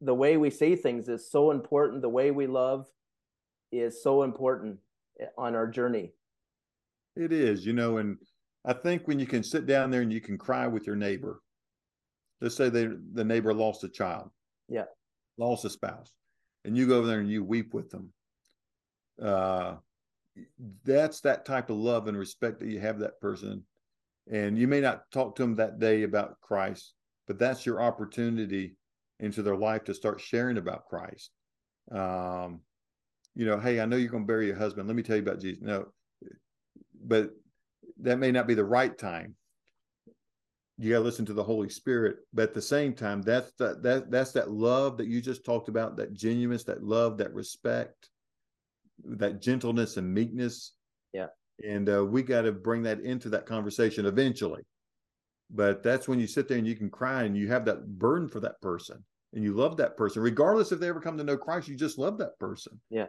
the 0.01 0.13
way 0.13 0.37
we 0.37 0.49
say 0.49 0.75
things 0.77 1.09
is 1.09 1.29
so 1.29 1.51
important. 1.51 2.01
The 2.01 2.09
way 2.09 2.31
we 2.31 2.47
love 2.47 2.87
is 3.71 4.01
so 4.01 4.23
important 4.23 4.79
eh, 5.19 5.25
on 5.37 5.55
our 5.55 5.67
journey. 5.67 6.13
It 7.17 7.33
is, 7.33 7.65
you 7.65 7.73
know, 7.73 7.97
and 7.97 8.17
I 8.65 8.73
think 8.73 9.07
when 9.07 9.19
you 9.19 9.27
can 9.27 9.43
sit 9.43 9.65
down 9.65 9.91
there 9.91 10.01
and 10.01 10.11
you 10.11 10.21
can 10.21 10.37
cry 10.37 10.67
with 10.67 10.87
your 10.87 10.95
neighbor, 10.95 11.41
let's 12.39 12.55
say 12.55 12.69
they 12.69 12.87
the 13.13 13.23
neighbor 13.25 13.53
lost 13.53 13.83
a 13.83 13.89
child, 13.89 14.31
Yeah. 14.69 14.85
lost 15.37 15.65
a 15.65 15.69
spouse, 15.69 16.13
and 16.65 16.77
you 16.77 16.87
go 16.87 16.97
over 16.99 17.07
there 17.07 17.19
and 17.19 17.29
you 17.29 17.43
weep 17.43 17.73
with 17.73 17.89
them. 17.89 18.11
Uh, 19.21 19.75
that's 20.85 21.21
that 21.21 21.45
type 21.45 21.69
of 21.69 21.77
love 21.77 22.07
and 22.07 22.17
respect 22.17 22.59
that 22.59 22.69
you 22.69 22.79
have 22.79 22.99
that 22.99 23.19
person, 23.19 23.63
and 24.31 24.57
you 24.57 24.67
may 24.67 24.81
not 24.81 25.09
talk 25.11 25.35
to 25.35 25.41
them 25.41 25.55
that 25.55 25.79
day 25.79 26.03
about 26.03 26.39
Christ, 26.41 26.93
but 27.27 27.39
that's 27.39 27.65
your 27.65 27.81
opportunity 27.81 28.75
into 29.19 29.41
their 29.43 29.57
life 29.57 29.83
to 29.85 29.93
start 29.93 30.21
sharing 30.21 30.57
about 30.57 30.85
Christ. 30.85 31.31
Um, 31.91 32.61
you 33.35 33.45
know, 33.45 33.59
hey, 33.59 33.79
I 33.79 33.85
know 33.85 33.97
you're 33.97 34.09
going 34.09 34.23
to 34.23 34.27
bury 34.27 34.47
your 34.47 34.55
husband. 34.55 34.87
Let 34.87 34.95
me 34.95 35.03
tell 35.03 35.15
you 35.15 35.21
about 35.21 35.41
Jesus. 35.41 35.61
No, 35.61 35.87
but 37.03 37.31
that 38.01 38.19
may 38.19 38.31
not 38.31 38.47
be 38.47 38.53
the 38.53 38.63
right 38.63 38.97
time. 38.97 39.35
You 40.77 40.91
got 40.91 40.99
to 40.99 41.03
listen 41.03 41.25
to 41.25 41.33
the 41.33 41.43
Holy 41.43 41.67
Spirit, 41.67 42.17
but 42.33 42.43
at 42.43 42.53
the 42.53 42.61
same 42.61 42.93
time, 42.93 43.21
that's 43.21 43.51
that 43.59 43.83
that 43.83 44.09
that's 44.09 44.31
that 44.31 44.49
love 44.49 44.97
that 44.97 45.07
you 45.07 45.21
just 45.21 45.43
talked 45.43 45.67
about, 45.67 45.97
that 45.97 46.13
genuineness, 46.13 46.63
that 46.65 46.83
love, 46.83 47.17
that 47.17 47.33
respect, 47.33 48.09
that 49.05 49.41
gentleness 49.41 49.97
and 49.97 50.13
meekness. 50.13 50.73
Yeah. 51.13 51.27
and 51.67 51.89
uh, 51.89 52.05
we 52.05 52.21
got 52.21 52.43
to 52.43 52.51
bring 52.51 52.83
that 52.83 52.99
into 53.01 53.29
that 53.29 53.45
conversation 53.45 54.05
eventually. 54.05 54.61
But 55.49 55.81
that's 55.81 56.07
when 56.07 56.19
you 56.19 56.27
sit 56.27 56.47
there 56.47 56.59
and 56.59 56.67
you 56.67 56.75
can 56.75 56.89
cry 56.89 57.23
and 57.23 57.35
you 57.35 57.47
have 57.47 57.65
that 57.65 57.97
burden 57.97 58.29
for 58.29 58.39
that 58.41 58.61
person 58.61 59.03
and 59.33 59.43
you 59.43 59.53
love 59.53 59.77
that 59.77 59.97
person, 59.97 60.21
regardless 60.21 60.71
if 60.71 60.79
they 60.79 60.89
ever 60.89 61.01
come 61.01 61.17
to 61.17 61.23
know 61.23 61.37
Christ. 61.37 61.67
You 61.67 61.75
just 61.75 61.97
love 61.97 62.17
that 62.19 62.37
person. 62.39 62.79
Yeah. 62.89 63.07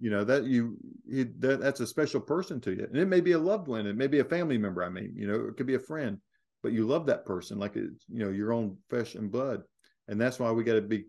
You 0.00 0.10
know 0.10 0.24
that 0.24 0.44
you, 0.44 0.76
you 1.06 1.30
that, 1.38 1.60
that's 1.60 1.78
a 1.78 1.86
special 1.86 2.20
person 2.20 2.60
to 2.62 2.72
you, 2.72 2.84
and 2.84 2.96
it 2.96 3.06
may 3.06 3.20
be 3.20 3.32
a 3.32 3.38
loved 3.38 3.68
one, 3.68 3.86
it 3.86 3.96
may 3.96 4.08
be 4.08 4.18
a 4.18 4.24
family 4.24 4.58
member. 4.58 4.82
I 4.82 4.88
mean, 4.88 5.12
you 5.14 5.28
know, 5.28 5.46
it 5.46 5.56
could 5.56 5.66
be 5.66 5.76
a 5.76 5.78
friend, 5.78 6.18
but 6.60 6.72
you 6.72 6.84
love 6.84 7.06
that 7.06 7.24
person 7.24 7.56
like 7.56 7.76
it's 7.76 8.04
you 8.08 8.24
know 8.24 8.30
your 8.30 8.52
own 8.52 8.76
flesh 8.90 9.14
and 9.14 9.30
blood, 9.30 9.62
and 10.08 10.20
that's 10.20 10.40
why 10.40 10.50
we 10.50 10.64
got 10.64 10.74
to 10.74 10.82
be. 10.82 11.04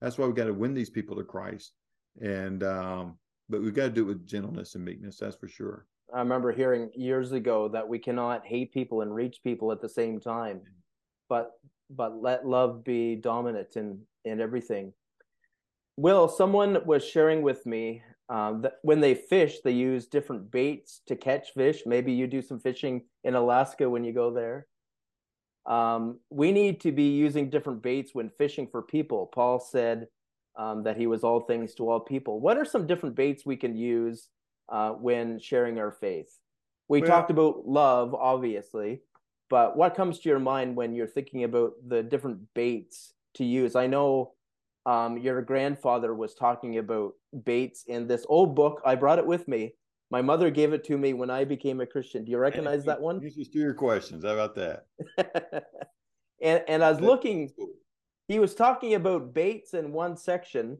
That's 0.00 0.16
why 0.16 0.26
we 0.26 0.32
got 0.32 0.46
to 0.46 0.54
win 0.54 0.72
these 0.72 0.88
people 0.88 1.16
to 1.16 1.24
Christ, 1.24 1.74
and 2.22 2.62
um, 2.62 3.18
but 3.48 3.62
we've 3.62 3.74
got 3.74 3.84
to 3.84 3.90
do 3.90 4.02
it 4.02 4.08
with 4.08 4.26
gentleness 4.26 4.74
and 4.74 4.84
meekness. 4.84 5.18
That's 5.18 5.36
for 5.36 5.48
sure. 5.48 5.86
I 6.14 6.18
remember 6.20 6.52
hearing 6.52 6.90
years 6.94 7.32
ago 7.32 7.68
that 7.68 7.86
we 7.86 7.98
cannot 7.98 8.46
hate 8.46 8.72
people 8.72 9.02
and 9.02 9.14
reach 9.14 9.40
people 9.42 9.72
at 9.72 9.80
the 9.80 9.88
same 9.88 10.20
time, 10.20 10.62
but 11.28 11.52
but 11.90 12.20
let 12.20 12.46
love 12.46 12.84
be 12.84 13.16
dominant 13.16 13.76
in 13.76 14.00
in 14.24 14.40
everything. 14.40 14.92
Will, 15.96 16.28
someone 16.28 16.78
was 16.86 17.04
sharing 17.04 17.42
with 17.42 17.66
me 17.66 18.02
um, 18.28 18.62
that 18.62 18.74
when 18.82 19.00
they 19.00 19.14
fish, 19.14 19.60
they 19.64 19.72
use 19.72 20.06
different 20.06 20.50
baits 20.50 21.00
to 21.08 21.16
catch 21.16 21.48
fish. 21.54 21.82
Maybe 21.86 22.12
you 22.12 22.26
do 22.26 22.42
some 22.42 22.60
fishing 22.60 23.04
in 23.24 23.34
Alaska 23.34 23.88
when 23.88 24.04
you 24.04 24.12
go 24.12 24.32
there. 24.32 24.66
Um, 25.66 26.20
we 26.30 26.52
need 26.52 26.80
to 26.82 26.92
be 26.92 27.10
using 27.10 27.50
different 27.50 27.82
baits 27.82 28.14
when 28.14 28.30
fishing 28.38 28.68
for 28.70 28.82
people. 28.82 29.26
Paul 29.26 29.60
said 29.60 30.06
um, 30.58 30.82
that 30.82 30.96
he 30.96 31.06
was 31.06 31.24
all 31.24 31.40
things 31.40 31.74
to 31.76 31.88
all 31.88 32.00
people. 32.00 32.40
What 32.40 32.58
are 32.58 32.64
some 32.64 32.86
different 32.86 33.14
baits 33.14 33.46
we 33.46 33.56
can 33.56 33.76
use 33.76 34.28
uh, 34.68 34.90
when 34.90 35.38
sharing 35.38 35.78
our 35.78 35.92
faith? 35.92 36.36
We 36.88 37.00
Well- 37.00 37.08
talked 37.10 37.30
about 37.30 37.66
love, 37.66 38.14
obviously, 38.14 39.00
but 39.48 39.76
what 39.76 39.94
comes 39.94 40.18
to 40.20 40.28
your 40.28 40.40
mind 40.40 40.76
when 40.76 40.94
you're 40.94 41.06
thinking 41.06 41.44
about 41.44 41.72
the 41.86 42.02
different 42.02 42.40
baits 42.54 43.14
to 43.34 43.44
use? 43.44 43.76
I 43.76 43.86
know 43.86 44.34
um, 44.84 45.16
your 45.18 45.40
grandfather 45.42 46.14
was 46.14 46.34
talking 46.34 46.78
about 46.78 47.12
baits 47.44 47.84
in 47.84 48.06
this 48.08 48.26
old 48.28 48.54
book. 48.54 48.82
I 48.84 48.94
brought 48.94 49.18
it 49.18 49.26
with 49.26 49.46
me. 49.46 49.74
My 50.10 50.22
mother 50.22 50.50
gave 50.50 50.72
it 50.72 50.84
to 50.84 50.96
me 50.96 51.12
when 51.12 51.28
I 51.28 51.44
became 51.44 51.80
a 51.80 51.86
Christian. 51.86 52.24
Do 52.24 52.30
you 52.30 52.38
recognize 52.38 52.84
that 52.86 53.00
one? 53.00 53.20
Here's 53.20 53.34
just 53.34 53.54
your 53.54 53.74
questions. 53.74 54.24
How 54.24 54.32
about 54.32 54.54
that? 54.54 54.86
and 56.42 56.64
and 56.66 56.82
I 56.82 56.90
was 56.90 57.00
looking 57.00 57.50
he 58.28 58.38
was 58.38 58.54
talking 58.54 58.94
about 58.94 59.34
baits 59.34 59.74
in 59.74 59.92
one 59.92 60.16
section 60.16 60.78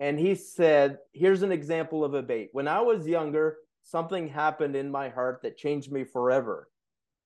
and 0.00 0.18
he 0.18 0.34
said 0.34 0.98
here's 1.12 1.42
an 1.42 1.52
example 1.52 2.04
of 2.04 2.14
a 2.14 2.22
bait. 2.22 2.50
When 2.52 2.68
i 2.68 2.80
was 2.80 3.06
younger 3.06 3.58
something 3.84 4.28
happened 4.28 4.74
in 4.76 4.90
my 4.90 5.08
heart 5.08 5.40
that 5.42 5.56
changed 5.56 5.92
me 5.92 6.04
forever. 6.04 6.68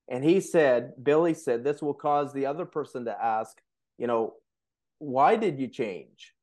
And 0.08 0.22
he 0.22 0.40
said 0.40 0.92
billy 1.02 1.34
said 1.34 1.64
this 1.64 1.82
will 1.82 1.94
cause 1.94 2.32
the 2.32 2.46
other 2.46 2.66
person 2.66 3.06
to 3.06 3.24
ask 3.24 3.60
you 3.96 4.06
know 4.06 4.34
why 5.00 5.36
did 5.36 5.58
you 5.58 5.68
change? 5.68 6.34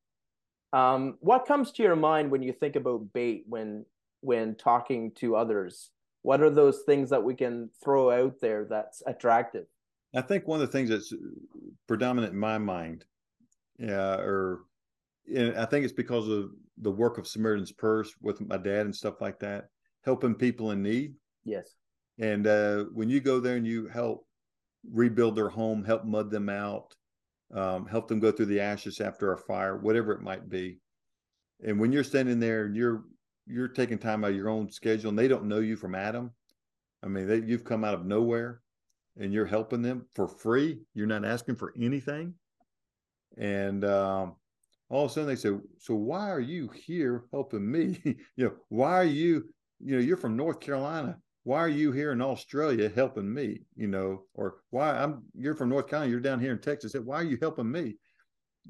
Um, 0.72 1.18
what 1.20 1.46
comes 1.46 1.72
to 1.74 1.84
your 1.84 1.96
mind 1.96 2.32
when 2.32 2.42
you 2.42 2.54
think 2.54 2.76
about 2.76 3.14
bait 3.14 3.46
when 3.48 3.86
when 4.22 4.56
talking 4.56 5.12
to 5.16 5.36
others? 5.36 5.92
What 6.24 6.42
are 6.42 6.50
those 6.50 6.82
things 6.82 7.12
that 7.12 7.24
we 7.24 7.36
can 7.36 7.70
throw 7.84 8.10
out 8.10 8.40
there 8.42 8.66
that's 8.66 9.04
attractive 9.06 9.68
I 10.14 10.22
think 10.22 10.48
one 10.48 10.62
of 10.62 10.68
the 10.68 10.72
things 10.72 10.90
that's 10.90 11.14
predominant 11.88 12.34
in 12.34 12.40
my 12.40 12.58
mind, 12.58 13.06
yeah, 13.78 14.16
or 14.16 14.66
and 15.34 15.58
I 15.58 15.66
think 15.66 15.84
it's 15.84 15.94
because 15.94 16.28
of 16.28 16.52
the 16.78 16.92
work 16.92 17.18
of 17.18 17.28
Samaritan's 17.28 17.72
Purse 17.72 18.14
with 18.22 18.42
my 18.42 18.58
dad 18.58 18.86
and 18.86 18.96
stuff 18.96 19.22
like 19.22 19.40
that, 19.40 19.70
helping 20.04 20.36
people 20.36 20.72
in 20.72 20.82
need. 20.82 21.16
yes 21.44 21.76
And 22.20 22.48
uh, 22.48 22.86
when 22.94 23.10
you 23.10 23.20
go 23.20 23.40
there 23.40 23.56
and 23.56 23.66
you 23.66 23.88
help 23.88 24.28
rebuild 24.92 25.36
their 25.36 25.50
home, 25.50 25.84
help 25.84 26.06
mud 26.06 26.30
them 26.30 26.50
out, 26.50 26.96
um, 27.54 27.88
help 27.88 28.08
them 28.08 28.20
go 28.20 28.32
through 28.32 28.48
the 28.48 28.60
ashes 28.60 29.02
after 29.02 29.34
a 29.34 29.38
fire, 29.38 29.78
whatever 29.78 30.12
it 30.12 30.22
might 30.22 30.50
be. 30.50 30.80
And 31.66 31.80
when 31.80 31.92
you're 31.92 32.04
standing 32.04 32.40
there 32.40 32.66
and 32.66 32.76
you're 32.76 33.04
you're 33.48 33.68
taking 33.68 34.00
time 34.00 34.24
out 34.24 34.32
of 34.32 34.36
your 34.36 34.50
own 34.50 34.72
schedule 34.72 35.10
and 35.10 35.20
they 35.20 35.28
don't 35.28 35.46
know 35.46 35.60
you 35.60 35.76
from 35.76 35.96
Adam, 35.96 36.32
I 37.04 37.08
mean, 37.08 37.28
they, 37.28 37.42
you've 37.42 37.64
come 37.64 37.84
out 37.84 37.94
of 37.94 38.06
nowhere 38.06 38.62
and 39.18 39.34
you're 39.34 39.46
helping 39.46 39.82
them 39.82 40.06
for 40.14 40.28
free. 40.28 40.80
You're 40.94 41.08
not 41.08 41.26
asking 41.26 41.56
for 41.56 41.74
anything. 41.80 42.34
And 43.38 43.84
um, 43.86 44.36
all 44.90 45.06
of 45.06 45.12
a 45.12 45.14
sudden 45.14 45.30
they 45.30 45.36
say, 45.36 45.52
So 45.80 45.96
why 45.96 46.30
are 46.30 46.40
you 46.40 46.70
here 46.70 47.26
helping 47.32 47.70
me? 47.70 48.00
you 48.36 48.46
know, 48.46 48.54
why 48.70 48.94
are 48.94 49.04
you, 49.04 49.46
you 49.80 49.96
know, 49.96 50.02
you're 50.02 50.18
from 50.18 50.38
North 50.38 50.60
Carolina. 50.60 51.18
Why 51.44 51.60
are 51.60 51.70
you 51.70 51.92
here 51.92 52.12
in 52.12 52.22
Australia 52.22 52.92
helping 52.94 53.32
me? 53.32 53.62
You 53.76 53.88
know, 53.88 54.24
or 54.34 54.56
why 54.72 54.98
I'm 54.98 55.24
you're 55.36 55.56
from 55.56 55.70
North 55.70 55.88
Carolina, 55.88 56.12
you're 56.12 56.20
down 56.20 56.40
here 56.40 56.52
in 56.52 56.60
Texas. 56.60 56.96
Why 56.96 57.18
are 57.18 57.24
you 57.24 57.38
helping 57.40 57.72
me? 57.72 57.98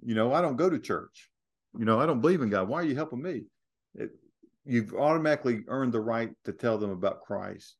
You 0.01 0.13
know, 0.13 0.33
I 0.33 0.41
don't 0.41 0.57
go 0.57 0.69
to 0.69 0.77
church. 0.77 1.29
You 1.77 1.85
know, 1.85 1.99
I 1.99 2.05
don't 2.05 2.21
believe 2.21 2.41
in 2.41 2.49
God. 2.49 2.67
Why 2.67 2.81
are 2.81 2.85
you 2.85 2.95
helping 2.95 3.21
me? 3.21 3.43
It, 3.95 4.11
you've 4.65 4.93
automatically 4.93 5.63
earned 5.67 5.93
the 5.93 6.01
right 6.01 6.31
to 6.45 6.51
tell 6.51 6.77
them 6.77 6.91
about 6.91 7.21
Christ 7.21 7.77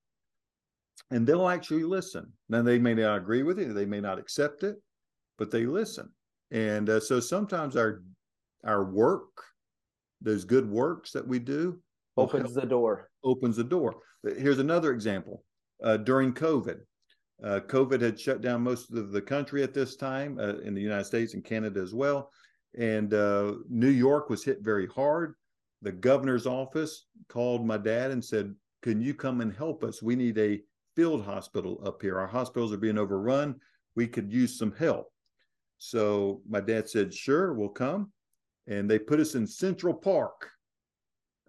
and 1.12 1.26
they'll 1.26 1.50
actually 1.50 1.84
listen. 1.84 2.32
Now 2.50 2.62
they 2.62 2.80
may 2.80 2.94
not 2.94 3.18
agree 3.18 3.44
with 3.44 3.60
it, 3.60 3.74
they 3.74 3.86
may 3.86 4.02
not 4.02 4.20
accept 4.20 4.64
it, 4.64 4.78
but 5.38 5.52
they 5.52 5.66
listen. 5.66 6.10
And 6.52 6.90
uh, 6.90 7.00
so 7.00 7.20
sometimes 7.20 7.76
our 7.76 8.02
our 8.66 8.86
work, 8.86 9.44
those 10.22 10.44
good 10.44 10.70
works 10.70 11.12
that 11.12 11.28
we 11.28 11.40
do, 11.40 11.80
opens 12.18 12.52
help- 12.52 12.62
the 12.62 12.68
door 12.68 13.10
opens 13.26 13.58
the 13.58 13.64
door. 13.64 13.96
Here's 14.24 14.60
another 14.60 14.92
example. 14.92 15.44
Uh, 15.84 15.98
during 15.98 16.34
COVID, 16.34 16.80
uh, 17.44 17.60
COVID 17.68 18.00
had 18.00 18.20
shut 18.20 18.42
down 18.42 18.62
most 18.62 18.92
of 18.92 19.12
the 19.12 19.22
country 19.22 19.62
at 19.62 19.74
this 19.74 19.96
time 19.96 20.40
uh, 20.40 20.60
in 20.60 20.74
the 20.74 20.82
United 20.82 21.04
States 21.04 21.34
and 21.34 21.44
Canada 21.44 21.82
as 21.82 21.94
well. 21.94 22.32
And 22.78 23.14
uh, 23.14 23.56
New 23.70 23.90
York 23.90 24.30
was 24.30 24.44
hit 24.44 24.62
very 24.62 24.88
hard. 24.88 25.36
The 25.82 25.92
governor's 25.92 26.46
office 26.46 27.08
called 27.28 27.66
my 27.66 27.78
dad 27.78 28.12
and 28.12 28.24
said, 28.24 28.56
Can 28.82 29.02
you 29.02 29.14
come 29.14 29.42
and 29.42 29.54
help 29.54 29.84
us? 29.84 30.02
We 30.02 30.16
need 30.16 30.38
a 30.38 30.62
field 30.96 31.24
hospital 31.26 31.82
up 31.86 32.02
here. 32.02 32.18
Our 32.20 32.28
hospitals 32.28 32.72
are 32.74 32.78
being 32.78 32.98
overrun. 32.98 33.56
We 33.96 34.08
could 34.08 34.32
use 34.32 34.58
some 34.58 34.74
help. 34.74 35.12
So 35.78 36.42
my 36.48 36.62
dad 36.62 36.90
said, 36.90 37.14
Sure, 37.14 37.54
we'll 37.54 37.70
come. 37.70 38.12
and 38.68 38.90
they 38.90 38.98
put 39.00 39.20
us 39.20 39.36
in 39.36 39.46
Central 39.46 39.94
Park. 39.94 40.50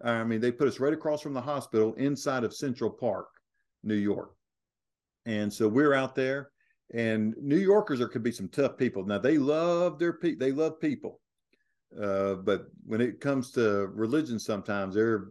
I 0.03 0.23
mean, 0.23 0.39
they 0.41 0.51
put 0.51 0.67
us 0.67 0.79
right 0.79 0.93
across 0.93 1.21
from 1.21 1.33
the 1.33 1.41
hospital 1.41 1.93
inside 1.95 2.43
of 2.43 2.53
Central 2.53 2.91
Park, 2.91 3.27
New 3.83 3.95
York. 3.95 4.33
And 5.25 5.51
so 5.51 5.67
we're 5.67 5.93
out 5.95 6.13
there, 6.13 6.51
and 6.93 7.35
New 7.41 7.57
Yorkers 7.57 7.99
are 7.99 8.07
could 8.07 8.23
be 8.23 8.31
some 8.31 8.47
tough 8.49 8.77
people. 8.77 9.05
Now 9.05 9.17
they 9.17 9.37
love 9.37 9.97
their 9.97 10.13
pe- 10.13 10.35
they 10.35 10.51
love 10.51 10.79
people, 10.79 11.19
uh, 11.99 12.35
but 12.35 12.67
when 12.85 13.01
it 13.01 13.19
comes 13.19 13.51
to 13.53 13.87
religion, 13.87 14.39
sometimes 14.39 14.93
they're 14.95 15.29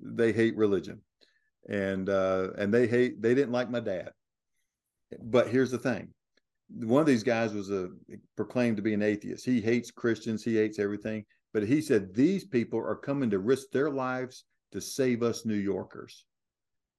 they 0.00 0.32
hate 0.32 0.56
religion, 0.56 1.00
and 1.68 2.08
uh, 2.08 2.48
and 2.58 2.72
they 2.72 2.86
hate 2.86 3.20
they 3.20 3.34
didn't 3.34 3.52
like 3.52 3.70
my 3.70 3.80
dad. 3.80 4.10
But 5.22 5.48
here's 5.48 5.70
the 5.70 5.78
thing: 5.78 6.12
one 6.70 7.00
of 7.00 7.06
these 7.06 7.22
guys 7.22 7.52
was 7.52 7.70
a 7.70 7.90
proclaimed 8.36 8.76
to 8.76 8.82
be 8.82 8.94
an 8.94 9.02
atheist. 9.02 9.44
He 9.44 9.60
hates 9.60 9.90
Christians. 9.90 10.44
He 10.44 10.56
hates 10.56 10.78
everything. 10.78 11.24
But 11.52 11.64
he 11.64 11.80
said 11.80 12.14
these 12.14 12.44
people 12.44 12.78
are 12.78 12.96
coming 12.96 13.30
to 13.30 13.38
risk 13.38 13.70
their 13.72 13.90
lives 13.90 14.44
to 14.72 14.80
save 14.80 15.22
us 15.22 15.46
New 15.46 15.54
Yorkers. 15.54 16.24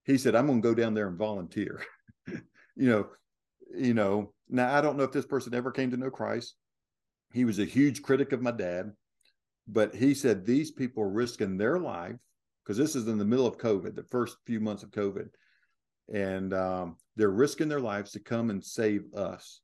He 0.05 0.17
said, 0.17 0.35
"I'm 0.35 0.47
going 0.47 0.61
to 0.61 0.67
go 0.67 0.75
down 0.75 0.93
there 0.93 1.07
and 1.07 1.17
volunteer." 1.17 1.81
you 2.27 2.89
know, 2.89 3.07
you 3.75 3.93
know. 3.93 4.33
Now 4.49 4.73
I 4.73 4.81
don't 4.81 4.97
know 4.97 5.03
if 5.03 5.11
this 5.11 5.25
person 5.25 5.53
ever 5.53 5.71
came 5.71 5.91
to 5.91 5.97
know 5.97 6.09
Christ. 6.09 6.55
He 7.33 7.43
was 7.43 7.59
a 7.59 7.65
huge 7.65 8.01
critic 8.01 8.31
of 8.31 8.41
my 8.41 8.51
dad, 8.51 8.93
but 9.67 9.93
he 9.93 10.13
said 10.13 10.45
these 10.45 10.71
people 10.71 11.03
are 11.03 11.09
risking 11.09 11.57
their 11.57 11.77
life 11.77 12.15
because 12.67 12.77
this 12.77 12.97
is 12.97 13.07
in 13.07 13.17
the 13.17 13.23
middle 13.23 13.47
of 13.47 13.57
COVID, 13.57 13.95
the 13.95 14.03
first 14.03 14.39
few 14.45 14.59
months 14.59 14.83
of 14.83 14.91
COVID, 14.91 15.29
and 16.13 16.53
um, 16.53 16.97
they're 17.15 17.29
risking 17.29 17.69
their 17.69 17.79
lives 17.79 18.11
to 18.11 18.19
come 18.19 18.49
and 18.49 18.61
save 18.61 19.05
us. 19.13 19.61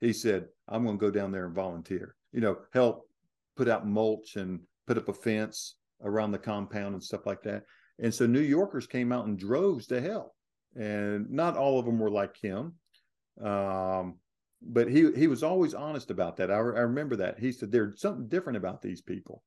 He 0.00 0.14
said, 0.14 0.46
I'm 0.66 0.84
going 0.84 0.98
to 0.98 1.00
go 1.00 1.10
down 1.10 1.32
there 1.32 1.44
and 1.44 1.54
volunteer, 1.54 2.16
you 2.32 2.40
know, 2.40 2.56
help 2.72 3.06
put 3.58 3.68
out 3.68 3.86
mulch 3.86 4.36
and 4.36 4.60
put 4.86 4.96
up 4.96 5.10
a 5.10 5.12
fence 5.12 5.76
around 6.02 6.30
the 6.30 6.38
compound 6.38 6.94
and 6.94 7.04
stuff 7.04 7.26
like 7.26 7.42
that. 7.42 7.64
And 7.98 8.14
so 8.14 8.26
New 8.26 8.40
Yorkers 8.40 8.86
came 8.86 9.12
out 9.12 9.26
in 9.26 9.36
droves 9.36 9.86
to 9.88 10.00
help. 10.00 10.32
And 10.74 11.28
not 11.30 11.58
all 11.58 11.78
of 11.78 11.84
them 11.84 11.98
were 11.98 12.10
like 12.10 12.40
him. 12.40 12.72
Um, 13.42 14.16
but 14.62 14.88
he 14.88 15.12
he 15.12 15.26
was 15.26 15.42
always 15.42 15.74
honest 15.74 16.10
about 16.10 16.36
that. 16.38 16.50
I, 16.50 16.54
I 16.54 16.58
remember 16.58 17.16
that. 17.16 17.38
He 17.38 17.52
said 17.52 17.70
there's 17.70 18.00
something 18.00 18.28
different 18.28 18.56
about 18.56 18.80
these 18.80 19.02
people. 19.02 19.42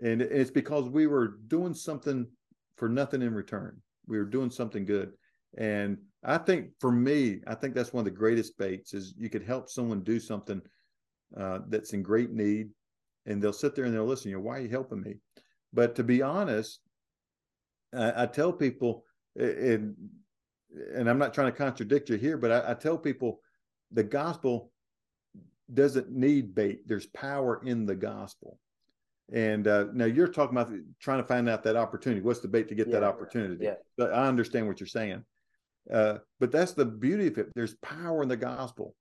And 0.00 0.22
it's 0.22 0.50
because 0.50 0.88
we 0.88 1.06
were 1.06 1.38
doing 1.48 1.74
something 1.74 2.26
for 2.76 2.88
nothing 2.88 3.22
in 3.22 3.34
return. 3.34 3.80
We 4.06 4.18
were 4.18 4.24
doing 4.24 4.50
something 4.50 4.84
good. 4.84 5.12
And 5.58 5.98
I 6.24 6.38
think 6.38 6.70
for 6.80 6.90
me, 6.90 7.40
I 7.46 7.54
think 7.54 7.74
that's 7.74 7.92
one 7.92 8.00
of 8.00 8.12
the 8.12 8.18
greatest 8.18 8.56
baits 8.56 8.94
is 8.94 9.14
you 9.18 9.28
could 9.28 9.42
help 9.42 9.68
someone 9.68 10.02
do 10.02 10.18
something 10.18 10.62
uh, 11.36 11.60
that's 11.68 11.92
in 11.92 12.02
great 12.02 12.30
need, 12.30 12.70
and 13.26 13.42
they'll 13.42 13.52
sit 13.52 13.74
there 13.74 13.84
and 13.84 13.94
they'll 13.94 14.06
listen. 14.06 14.30
You 14.30 14.36
know, 14.36 14.42
why 14.42 14.58
are 14.58 14.62
you 14.62 14.68
helping 14.68 15.02
me? 15.02 15.16
But 15.72 15.94
to 15.96 16.04
be 16.04 16.22
honest, 16.22 16.80
I, 17.94 18.22
I 18.22 18.26
tell 18.26 18.52
people, 18.52 19.04
and 19.36 19.94
and 20.94 21.08
I'm 21.08 21.18
not 21.18 21.34
trying 21.34 21.52
to 21.52 21.58
contradict 21.58 22.08
you 22.08 22.16
here, 22.16 22.38
but 22.38 22.50
I, 22.50 22.70
I 22.70 22.74
tell 22.74 22.96
people 22.96 23.40
the 23.90 24.02
gospel 24.04 24.70
doesn't 25.72 26.10
need 26.10 26.54
bait. 26.54 26.86
There's 26.86 27.06
power 27.06 27.60
in 27.64 27.84
the 27.84 27.94
gospel. 27.94 28.58
And 29.32 29.66
uh, 29.66 29.86
now 29.94 30.04
you're 30.04 30.28
talking 30.28 30.56
about 30.56 30.72
trying 31.00 31.22
to 31.22 31.26
find 31.26 31.48
out 31.48 31.62
that 31.64 31.76
opportunity. 31.76 32.20
What's 32.20 32.40
the 32.40 32.48
bait 32.48 32.68
to 32.68 32.74
get 32.74 32.88
yeah, 32.88 33.00
that 33.00 33.02
opportunity? 33.02 33.64
Yeah. 33.64 33.74
But 33.96 34.12
I 34.12 34.26
understand 34.26 34.68
what 34.68 34.78
you're 34.78 34.86
saying. 34.86 35.24
Uh, 35.92 36.18
but 36.38 36.52
that's 36.52 36.72
the 36.72 36.84
beauty 36.84 37.28
of 37.28 37.38
it. 37.38 37.48
There's 37.54 37.74
power 37.76 38.22
in 38.22 38.28
the 38.28 38.36
gospel. 38.36 38.94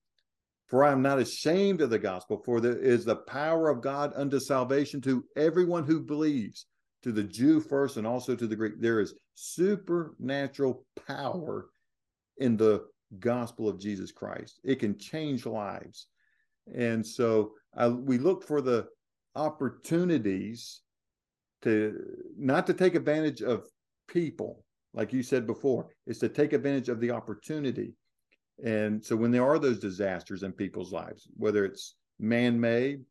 For 0.67 0.85
I 0.85 0.93
am 0.93 1.01
not 1.01 1.19
ashamed 1.19 1.81
of 1.81 1.89
the 1.89 1.99
gospel, 1.99 2.41
for 2.45 2.61
there 2.61 2.77
is 2.77 3.03
the 3.03 3.17
power 3.17 3.67
of 3.67 3.81
God 3.81 4.13
unto 4.15 4.39
salvation 4.39 5.01
to 5.01 5.25
everyone 5.35 5.83
who 5.83 5.99
believes, 5.99 6.65
to 7.03 7.11
the 7.11 7.23
Jew 7.23 7.59
first 7.59 7.97
and 7.97 8.07
also 8.07 8.35
to 8.35 8.47
the 8.47 8.55
Greek. 8.55 8.79
There 8.79 9.01
is 9.01 9.13
supernatural 9.35 10.85
power 11.07 11.67
in 12.37 12.55
the 12.55 12.85
gospel 13.19 13.67
of 13.67 13.81
Jesus 13.81 14.13
Christ. 14.13 14.61
It 14.63 14.79
can 14.79 14.97
change 14.97 15.45
lives. 15.45 16.07
And 16.73 17.05
so 17.05 17.51
I, 17.75 17.89
we 17.89 18.17
look 18.17 18.47
for 18.47 18.61
the 18.61 18.87
opportunities 19.35 20.81
to 21.63 21.99
not 22.37 22.67
to 22.67 22.73
take 22.73 22.95
advantage 22.95 23.41
of 23.41 23.65
people, 24.07 24.63
like 24.93 25.13
you 25.13 25.23
said 25.23 25.45
before, 25.47 25.87
is 26.07 26.19
to 26.19 26.29
take 26.29 26.53
advantage 26.53 26.89
of 26.89 26.99
the 26.99 27.11
opportunity. 27.11 27.93
And 28.63 29.03
so 29.03 29.15
when 29.15 29.31
there 29.31 29.45
are 29.45 29.59
those 29.59 29.79
disasters 29.79 30.43
in 30.43 30.51
people's 30.51 30.91
lives, 30.91 31.27
whether 31.37 31.65
it's 31.65 31.95
man-made, 32.19 33.01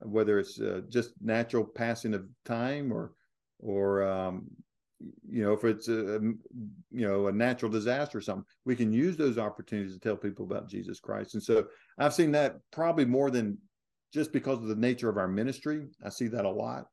whether 0.00 0.38
it's 0.38 0.60
uh, 0.60 0.82
just 0.88 1.12
natural 1.20 1.64
passing 1.64 2.14
of 2.14 2.26
time, 2.44 2.92
or 2.92 3.12
or 3.58 4.02
um, 4.02 4.46
you 5.28 5.42
know 5.42 5.52
if 5.52 5.64
it's 5.64 5.88
a 5.88 6.20
you 6.90 7.06
know 7.08 7.26
a 7.26 7.32
natural 7.32 7.70
disaster 7.70 8.18
or 8.18 8.20
something, 8.20 8.44
we 8.64 8.76
can 8.76 8.92
use 8.92 9.16
those 9.16 9.38
opportunities 9.38 9.94
to 9.94 10.00
tell 10.00 10.16
people 10.16 10.44
about 10.44 10.68
Jesus 10.68 11.00
Christ. 11.00 11.34
And 11.34 11.42
so 11.42 11.66
I've 11.98 12.14
seen 12.14 12.32
that 12.32 12.56
probably 12.70 13.04
more 13.04 13.30
than 13.30 13.58
just 14.12 14.32
because 14.32 14.58
of 14.58 14.68
the 14.68 14.76
nature 14.76 15.08
of 15.08 15.16
our 15.16 15.28
ministry. 15.28 15.86
I 16.04 16.08
see 16.08 16.28
that 16.28 16.44
a 16.44 16.50
lot. 16.50 16.86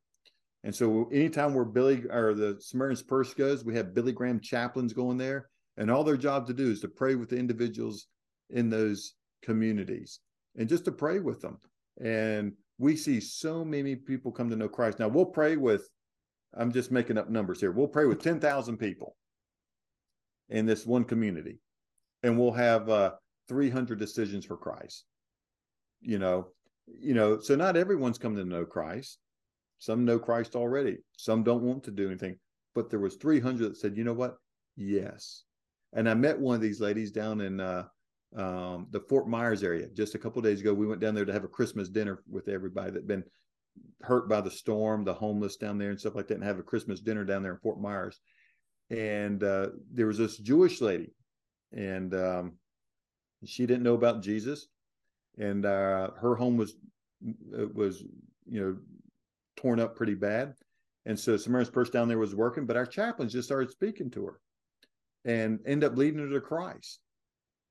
And 0.64 0.74
so 0.74 1.08
anytime 1.12 1.54
we're 1.54 1.64
Billy 1.64 2.04
or 2.10 2.34
the 2.34 2.56
Samaritan's 2.60 3.02
Purse 3.02 3.32
goes, 3.34 3.64
we 3.64 3.76
have 3.76 3.94
Billy 3.94 4.12
Graham 4.12 4.40
chaplains 4.40 4.92
going 4.92 5.16
there, 5.16 5.48
and 5.76 5.90
all 5.90 6.04
their 6.04 6.16
job 6.16 6.46
to 6.46 6.54
do 6.54 6.70
is 6.70 6.80
to 6.80 6.88
pray 6.88 7.14
with 7.14 7.28
the 7.28 7.36
individuals 7.36 8.06
in 8.50 8.68
those 8.68 9.14
communities 9.42 10.20
and 10.56 10.68
just 10.68 10.84
to 10.86 10.92
pray 10.92 11.20
with 11.20 11.40
them. 11.40 11.58
And 12.02 12.52
we 12.78 12.96
see 12.96 13.20
so 13.20 13.64
many 13.64 13.96
people 13.96 14.32
come 14.32 14.50
to 14.50 14.56
know 14.56 14.68
Christ. 14.68 14.98
Now 14.98 15.08
we'll 15.08 15.26
pray 15.26 15.56
with, 15.56 15.88
I'm 16.56 16.72
just 16.72 16.90
making 16.90 17.18
up 17.18 17.30
numbers 17.30 17.60
here. 17.60 17.72
We'll 17.72 17.88
pray 17.88 18.06
with 18.06 18.22
10,000 18.22 18.76
people 18.76 19.16
in 20.48 20.66
this 20.66 20.86
one 20.86 21.04
community, 21.04 21.60
and 22.22 22.38
we'll 22.38 22.52
have 22.52 22.88
uh, 22.88 23.12
300 23.48 23.98
decisions 23.98 24.44
for 24.44 24.56
Christ. 24.56 25.04
You 26.00 26.18
know, 26.18 26.48
you 27.00 27.14
know, 27.14 27.40
so 27.40 27.56
not 27.56 27.76
everyone's 27.76 28.18
come 28.18 28.36
to 28.36 28.44
know 28.44 28.64
Christ. 28.64 29.18
Some 29.78 30.04
know 30.04 30.18
Christ 30.18 30.56
already. 30.56 30.98
Some 31.16 31.42
don't 31.42 31.62
want 31.62 31.84
to 31.84 31.90
do 31.90 32.08
anything. 32.08 32.36
But 32.74 32.90
there 32.90 32.98
was 32.98 33.16
300 33.16 33.70
that 33.70 33.76
said, 33.76 33.96
you 33.96 34.04
know 34.04 34.12
what? 34.12 34.36
Yes. 34.76 35.44
And 35.92 36.08
I 36.08 36.14
met 36.14 36.38
one 36.38 36.56
of 36.56 36.60
these 36.60 36.80
ladies 36.80 37.12
down 37.12 37.40
in 37.40 37.60
uh, 37.60 37.84
um, 38.36 38.88
the 38.90 39.00
Fort 39.08 39.28
Myers 39.28 39.62
area 39.62 39.88
just 39.94 40.14
a 40.14 40.18
couple 40.18 40.42
days 40.42 40.60
ago. 40.60 40.74
We 40.74 40.86
went 40.86 41.00
down 41.00 41.14
there 41.14 41.24
to 41.24 41.32
have 41.32 41.44
a 41.44 41.48
Christmas 41.48 41.88
dinner 41.88 42.22
with 42.28 42.48
everybody 42.48 42.90
that 42.90 43.06
been 43.06 43.24
hurt 44.02 44.28
by 44.28 44.40
the 44.40 44.50
storm, 44.50 45.04
the 45.04 45.14
homeless 45.14 45.56
down 45.56 45.78
there 45.78 45.90
and 45.90 45.98
stuff 45.98 46.14
like 46.14 46.28
that, 46.28 46.34
and 46.34 46.44
have 46.44 46.58
a 46.58 46.64
Christmas 46.64 47.00
dinner 47.00 47.24
down 47.24 47.42
there 47.42 47.52
in 47.52 47.58
Fort 47.58 47.80
Myers. 47.80 48.20
And 48.90 49.42
uh, 49.42 49.68
there 49.92 50.06
was 50.06 50.18
this 50.18 50.36
Jewish 50.36 50.80
lady, 50.80 51.12
and 51.72 52.14
um, 52.14 52.52
she 53.44 53.66
didn't 53.66 53.82
know 53.82 53.94
about 53.94 54.22
Jesus 54.22 54.68
and 55.38 55.64
uh, 55.64 56.10
her 56.20 56.34
home 56.34 56.56
was 56.56 56.76
was 57.74 58.02
you 58.46 58.60
know 58.60 58.76
torn 59.56 59.80
up 59.80 59.96
pretty 59.96 60.14
bad, 60.14 60.54
and 61.06 61.18
so 61.18 61.36
Samaritan's 61.36 61.72
Purse 61.72 61.90
down 61.90 62.08
there 62.08 62.18
was 62.18 62.34
working, 62.34 62.66
but 62.66 62.76
our 62.76 62.86
chaplains 62.86 63.32
just 63.32 63.48
started 63.48 63.70
speaking 63.70 64.10
to 64.10 64.26
her, 64.26 64.40
and 65.24 65.60
end 65.66 65.84
up 65.84 65.96
leading 65.96 66.20
her 66.20 66.28
to 66.28 66.40
Christ, 66.40 67.00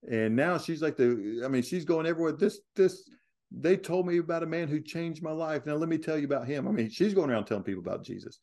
and 0.10 0.35
now 0.35 0.57
she's 0.57 0.81
like 0.81 0.98
the 0.98 1.41
I 1.45 1.48
mean 1.48 1.64
she's 1.64 1.85
going 1.85 2.06
everywhere. 2.06 2.34
This 2.34 2.60
this 2.76 3.10
they 3.52 3.77
told 3.77 4.06
me 4.06 4.18
about 4.18 4.44
a 4.44 4.48
man 4.48 4.68
who 4.68 4.81
changed 4.81 5.23
my 5.23 5.31
life. 5.31 5.65
Now 5.65 5.76
let 5.76 5.88
me 5.88 5.98
tell 5.98 6.18
you 6.18 6.26
about 6.26 6.48
him. 6.48 6.68
I 6.68 6.72
mean 6.72 6.89
she's 6.89 7.14
going 7.14 7.30
around 7.30 7.45
telling 7.45 7.64
people 7.64 7.81
about 7.81 8.03
Jesus, 8.03 8.39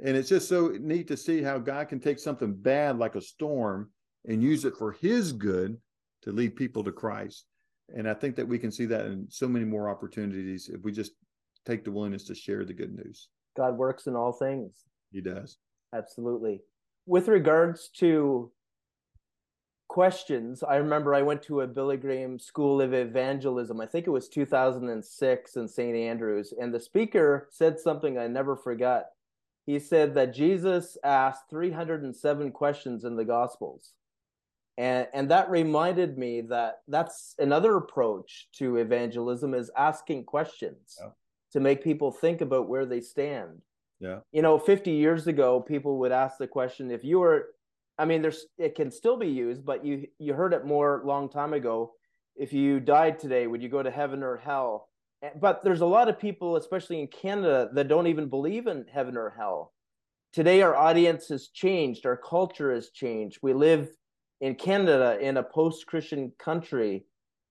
and 0.00 0.16
it's 0.16 0.28
just 0.28 0.48
so 0.48 0.68
neat 0.80 1.08
to 1.08 1.16
see 1.16 1.42
how 1.42 1.58
God 1.58 1.88
can 1.88 2.00
take 2.00 2.18
something 2.18 2.54
bad 2.54 2.98
like 2.98 3.14
a 3.14 3.20
storm 3.20 3.90
and 4.26 4.42
use 4.42 4.64
it 4.64 4.76
for 4.76 4.92
His 4.92 5.32
good 5.32 5.76
to 6.22 6.32
lead 6.32 6.56
people 6.56 6.84
to 6.84 6.92
Christ. 6.92 7.46
And 7.94 8.08
I 8.08 8.14
think 8.14 8.36
that 8.36 8.46
we 8.46 8.58
can 8.58 8.70
see 8.70 8.86
that 8.86 9.06
in 9.06 9.26
so 9.30 9.48
many 9.48 9.64
more 9.64 9.88
opportunities 9.88 10.68
if 10.68 10.82
we 10.82 10.92
just 10.92 11.12
take 11.66 11.84
the 11.84 11.90
willingness 11.90 12.24
to 12.24 12.34
share 12.34 12.64
the 12.64 12.74
good 12.74 12.94
news. 12.94 13.28
God 13.56 13.76
works 13.76 14.06
in 14.06 14.14
all 14.14 14.32
things. 14.32 14.84
He 15.10 15.20
does. 15.20 15.58
Absolutely. 15.94 16.60
With 17.06 17.28
regards 17.28 17.88
to 17.98 18.52
questions, 19.88 20.62
I 20.62 20.76
remember 20.76 21.14
I 21.14 21.22
went 21.22 21.42
to 21.44 21.62
a 21.62 21.66
Billy 21.66 21.96
Graham 21.96 22.38
School 22.38 22.80
of 22.82 22.92
Evangelism. 22.92 23.80
I 23.80 23.86
think 23.86 24.06
it 24.06 24.10
was 24.10 24.28
2006 24.28 25.56
in 25.56 25.68
St. 25.68 25.96
Andrews. 25.96 26.52
And 26.60 26.72
the 26.72 26.80
speaker 26.80 27.48
said 27.50 27.80
something 27.80 28.18
I 28.18 28.26
never 28.26 28.54
forgot. 28.54 29.06
He 29.64 29.78
said 29.78 30.14
that 30.14 30.34
Jesus 30.34 30.96
asked 31.02 31.50
307 31.50 32.52
questions 32.52 33.04
in 33.04 33.16
the 33.16 33.24
Gospels 33.24 33.92
and 34.78 35.06
and 35.12 35.30
that 35.30 35.50
reminded 35.50 36.16
me 36.16 36.40
that 36.40 36.76
that's 36.88 37.34
another 37.38 37.76
approach 37.76 38.48
to 38.54 38.76
evangelism 38.76 39.52
is 39.52 39.70
asking 39.76 40.24
questions 40.24 40.96
yeah. 40.98 41.10
to 41.52 41.60
make 41.60 41.84
people 41.84 42.10
think 42.10 42.40
about 42.40 42.68
where 42.68 42.86
they 42.86 43.00
stand 43.00 43.60
yeah 44.00 44.20
you 44.32 44.40
know 44.40 44.58
50 44.58 44.90
years 44.90 45.26
ago 45.26 45.60
people 45.60 45.98
would 45.98 46.12
ask 46.12 46.38
the 46.38 46.46
question 46.46 46.90
if 46.90 47.04
you 47.04 47.18
were 47.18 47.48
i 47.98 48.06
mean 48.06 48.22
there's 48.22 48.46
it 48.56 48.74
can 48.74 48.90
still 48.90 49.18
be 49.18 49.28
used 49.28 49.64
but 49.66 49.84
you 49.84 50.06
you 50.18 50.32
heard 50.32 50.54
it 50.54 50.64
more 50.64 51.02
long 51.04 51.28
time 51.28 51.52
ago 51.52 51.92
if 52.36 52.52
you 52.52 52.80
died 52.80 53.18
today 53.18 53.46
would 53.46 53.62
you 53.62 53.68
go 53.68 53.82
to 53.82 53.90
heaven 53.90 54.22
or 54.22 54.36
hell 54.38 54.88
but 55.40 55.64
there's 55.64 55.80
a 55.80 55.86
lot 55.86 56.08
of 56.08 56.18
people, 56.18 56.56
especially 56.56 57.00
in 57.00 57.08
Canada, 57.08 57.70
that 57.72 57.88
don't 57.88 58.06
even 58.06 58.28
believe 58.28 58.66
in 58.66 58.84
heaven 58.92 59.16
or 59.16 59.34
hell. 59.36 59.72
Today, 60.32 60.62
our 60.62 60.76
audience 60.76 61.28
has 61.28 61.48
changed. 61.48 62.06
Our 62.06 62.16
culture 62.16 62.72
has 62.72 62.90
changed. 62.90 63.38
We 63.42 63.52
live 63.52 63.88
in 64.40 64.54
Canada 64.54 65.18
in 65.20 65.36
a 65.36 65.42
post 65.42 65.86
Christian 65.86 66.32
country. 66.38 67.04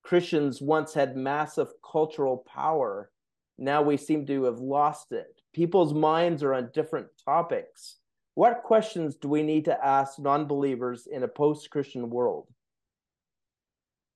Christians 0.04 0.62
once 0.62 0.94
had 0.94 1.18
massive 1.18 1.68
cultural 1.90 2.46
power. 2.48 3.12
Now 3.58 3.82
we 3.82 3.98
seem 3.98 4.26
to 4.28 4.44
have 4.44 4.60
lost 4.60 5.12
it. 5.12 5.42
People's 5.54 5.94
minds 5.94 6.44
are 6.44 6.54
on 6.54 6.70
different 6.74 7.08
topics. 7.26 7.98
What 8.36 8.64
questions 8.64 9.16
do 9.16 9.28
we 9.28 9.44
need 9.44 9.66
to 9.66 9.86
ask 9.86 10.20
non 10.20 10.46
believers 10.46 11.08
in 11.12 11.24
a 11.24 11.28
post 11.28 11.70
Christian 11.72 12.10
world? 12.10 12.48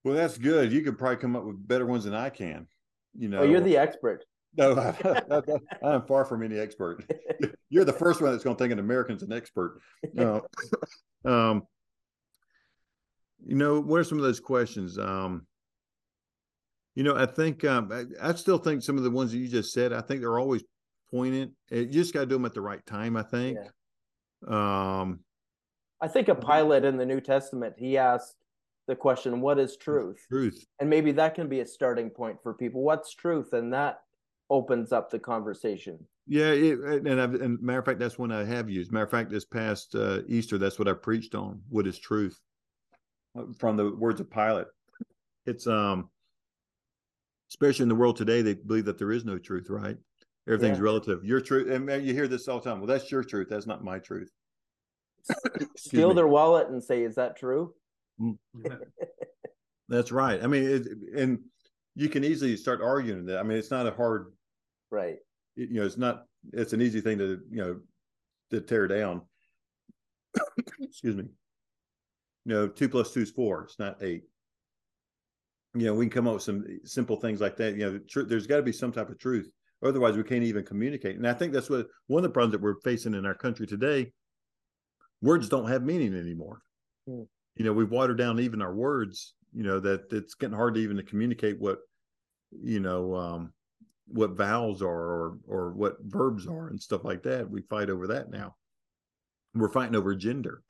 Well, 0.03 0.15
that's 0.15 0.38
good. 0.38 0.72
You 0.72 0.81
could 0.81 0.98
probably 0.98 1.18
come 1.18 1.35
up 1.35 1.43
with 1.43 1.68
better 1.68 1.85
ones 1.85 2.06
than 2.06 2.14
I 2.14 2.30
can. 2.30 2.68
You 3.18 3.30
know, 3.30 3.39
oh, 3.39 3.43
you're 3.43 3.61
the 3.61 3.77
expert. 3.77 4.26
No, 4.57 4.73
I, 5.84 5.93
am 5.93 6.03
far 6.03 6.26
from 6.26 6.43
any 6.43 6.60
expert. 6.60 7.03
You're 7.69 7.85
the 7.85 7.93
first 7.93 8.22
one 8.22 8.31
that's 8.31 8.43
going 8.43 8.56
to 8.56 8.61
think 8.61 8.73
an 8.73 8.80
American's 8.80 9.23
an 9.23 9.31
expert. 9.31 9.80
No, 10.14 10.45
um, 11.26 11.64
you 13.45 13.55
know, 13.55 13.80
what 13.80 13.99
are 13.99 14.03
some 14.03 14.18
of 14.18 14.23
those 14.23 14.39
questions? 14.39 14.97
Um, 14.97 15.45
you 16.95 17.03
know, 17.03 17.15
I 17.15 17.26
think 17.26 17.63
um, 17.63 17.91
I, 17.91 18.30
I, 18.30 18.34
still 18.34 18.57
think 18.57 18.84
some 18.84 18.97
of 18.97 19.03
the 19.03 19.11
ones 19.11 19.31
that 19.31 19.38
you 19.38 19.47
just 19.47 19.73
said. 19.73 19.93
I 19.93 20.01
think 20.01 20.22
they're 20.22 20.39
always 20.39 20.63
poignant. 21.09 21.53
You 21.69 21.85
just 21.85 22.13
got 22.13 22.22
to 22.22 22.26
do 22.26 22.35
them 22.35 22.45
at 22.45 22.53
the 22.53 22.61
right 22.61 22.85
time. 22.85 23.15
I 23.15 23.23
think. 23.23 23.57
Yeah. 23.57 25.01
Um, 25.01 25.19
I 26.01 26.07
think 26.07 26.27
a 26.27 26.35
Pilate 26.35 26.84
in 26.84 26.97
the 26.97 27.05
New 27.05 27.22
Testament 27.22 27.76
he 27.77 27.97
asked 27.97 28.35
the 28.88 28.95
question, 28.95 29.39
"What 29.39 29.59
is 29.59 29.77
truth?" 29.77 30.18
Truth, 30.30 30.65
and 30.80 30.89
maybe 30.89 31.11
that 31.13 31.35
can 31.35 31.47
be 31.47 31.61
a 31.61 31.65
starting 31.65 32.09
point 32.09 32.38
for 32.43 32.53
people. 32.53 32.81
What's 32.81 33.13
truth, 33.13 33.53
and 33.53 33.73
that 33.73 34.01
opens 34.49 34.91
up 34.91 35.09
the 35.09 35.19
conversation. 35.19 35.97
Yeah, 36.27 36.51
it, 36.51 36.80
and, 36.80 37.22
I've, 37.22 37.34
and 37.35 37.61
matter 37.61 37.80
of 37.80 37.85
fact, 37.85 37.99
that's 37.99 38.19
one 38.19 38.31
I 38.31 38.43
have 38.43 38.69
used. 38.69 38.91
Matter 38.91 39.05
of 39.05 39.11
fact, 39.11 39.30
this 39.30 39.45
past 39.45 39.95
uh, 39.95 40.19
Easter, 40.27 40.57
that's 40.57 40.77
what 40.77 40.88
I 40.89 40.93
preached 40.93 41.35
on. 41.35 41.61
What 41.69 41.88
is 41.88 41.97
truth? 41.97 42.38
From 43.57 43.77
the 43.77 43.91
words 43.95 44.19
of 44.19 44.29
Pilate. 44.29 44.67
It's 45.45 45.67
um, 45.67 46.09
especially 47.49 47.83
in 47.83 47.89
the 47.89 47.95
world 47.95 48.17
today, 48.17 48.41
they 48.41 48.53
believe 48.53 48.85
that 48.85 48.97
there 48.97 49.11
is 49.11 49.25
no 49.25 49.37
truth. 49.37 49.69
Right? 49.69 49.97
Everything's 50.47 50.77
yeah. 50.77 50.83
relative. 50.83 51.23
Your 51.23 51.41
truth, 51.41 51.69
and 51.69 52.05
you 52.05 52.13
hear 52.13 52.27
this 52.27 52.47
all 52.47 52.59
the 52.59 52.69
time. 52.69 52.79
Well, 52.79 52.87
that's 52.87 53.11
your 53.11 53.23
truth. 53.23 53.47
That's 53.49 53.67
not 53.67 53.83
my 53.83 53.99
truth. 53.99 54.31
Steal 55.77 56.09
me. 56.09 56.15
their 56.15 56.27
wallet 56.27 56.69
and 56.69 56.83
say, 56.83 57.03
"Is 57.03 57.15
that 57.15 57.37
true?" 57.37 57.73
Mm. 58.19 58.37
that's 59.89 60.11
right. 60.11 60.43
I 60.43 60.47
mean, 60.47 60.63
it, 60.63 60.87
and 61.15 61.39
you 61.95 62.09
can 62.09 62.23
easily 62.23 62.57
start 62.57 62.81
arguing 62.81 63.25
that. 63.25 63.39
I 63.39 63.43
mean, 63.43 63.57
it's 63.57 63.71
not 63.71 63.87
a 63.87 63.91
hard 63.91 64.33
right 64.91 65.17
you 65.55 65.79
know 65.79 65.85
it's 65.85 65.97
not 65.97 66.25
it's 66.53 66.73
an 66.73 66.81
easy 66.81 67.01
thing 67.01 67.17
to 67.17 67.39
you 67.49 67.57
know 67.57 67.79
to 68.51 68.61
tear 68.61 68.87
down 68.87 69.21
excuse 70.79 71.15
me 71.15 71.25
you 72.45 72.53
know 72.53 72.68
two 72.68 72.89
plus 72.89 73.13
two 73.13 73.22
is 73.22 73.31
four 73.31 73.63
it's 73.63 73.80
not 73.80 74.01
eight 74.01 74.23
you 75.73 75.85
know 75.85 75.93
we 75.93 76.05
can 76.05 76.11
come 76.11 76.27
up 76.27 76.35
with 76.35 76.43
some 76.43 76.65
simple 76.84 77.18
things 77.18 77.39
like 77.39 77.55
that 77.57 77.76
you 77.76 77.85
know 77.85 77.99
tr- 78.09 78.22
there's 78.22 78.47
got 78.47 78.57
to 78.57 78.63
be 78.63 78.72
some 78.72 78.91
type 78.91 79.09
of 79.09 79.19
truth 79.19 79.49
otherwise 79.84 80.18
we 80.18 80.23
can't 80.23 80.43
even 80.43 80.65
communicate 80.65 81.15
and 81.15 81.27
i 81.27 81.34
think 81.34 81.53
that's 81.53 81.69
what 81.69 81.88
one 82.07 82.19
of 82.19 82.23
the 82.23 82.34
problems 82.34 82.51
that 82.51 82.61
we're 82.61 82.80
facing 82.81 83.13
in 83.13 83.26
our 83.26 83.35
country 83.35 83.68
today 83.68 84.11
words 85.22 85.49
don't 85.49 85.69
have 85.69 85.84
meaning 85.84 86.15
anymore 86.15 86.61
hmm. 87.07 87.23
you 87.55 87.65
know 87.65 87.73
we've 87.73 87.91
watered 87.91 88.18
down 88.18 88.39
even 88.39 88.61
our 88.61 88.73
words 88.73 89.34
you 89.53 89.63
know 89.63 89.80
that 89.80 90.11
it's 90.11 90.34
getting 90.34 90.55
hard 90.55 90.73
to 90.76 90.81
even 90.81 90.97
to 90.97 91.03
communicate 91.03 91.59
what 91.59 91.80
you 92.51 92.80
know 92.80 93.15
um 93.15 93.53
what 94.13 94.31
vowels 94.31 94.81
are 94.81 94.88
or 94.88 95.38
or 95.47 95.72
what 95.72 95.97
verbs 96.03 96.47
are 96.47 96.68
and 96.68 96.81
stuff 96.81 97.03
like 97.03 97.23
that. 97.23 97.49
We 97.49 97.61
fight 97.61 97.89
over 97.89 98.07
that 98.07 98.30
now. 98.30 98.55
We're 99.53 99.69
fighting 99.69 99.95
over 99.95 100.15
gender. 100.15 100.63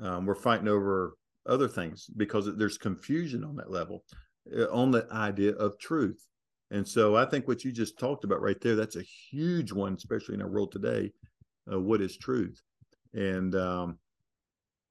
Um, 0.00 0.26
we're 0.26 0.34
fighting 0.34 0.68
over 0.68 1.16
other 1.46 1.68
things 1.68 2.06
because 2.16 2.48
there's 2.56 2.78
confusion 2.78 3.44
on 3.44 3.56
that 3.56 3.70
level, 3.70 4.04
uh, 4.56 4.70
on 4.70 4.90
the 4.90 5.06
idea 5.12 5.52
of 5.52 5.78
truth. 5.78 6.26
And 6.70 6.86
so 6.86 7.16
I 7.16 7.26
think 7.26 7.46
what 7.46 7.64
you 7.64 7.72
just 7.72 7.98
talked 7.98 8.24
about 8.24 8.40
right 8.40 8.60
there, 8.60 8.74
that's 8.74 8.96
a 8.96 9.02
huge 9.30 9.72
one, 9.72 9.94
especially 9.94 10.34
in 10.34 10.42
our 10.42 10.48
world 10.48 10.72
today. 10.72 11.12
Uh, 11.70 11.80
what 11.80 12.00
is 12.00 12.16
truth? 12.16 12.60
And 13.12 13.54
um, 13.54 13.98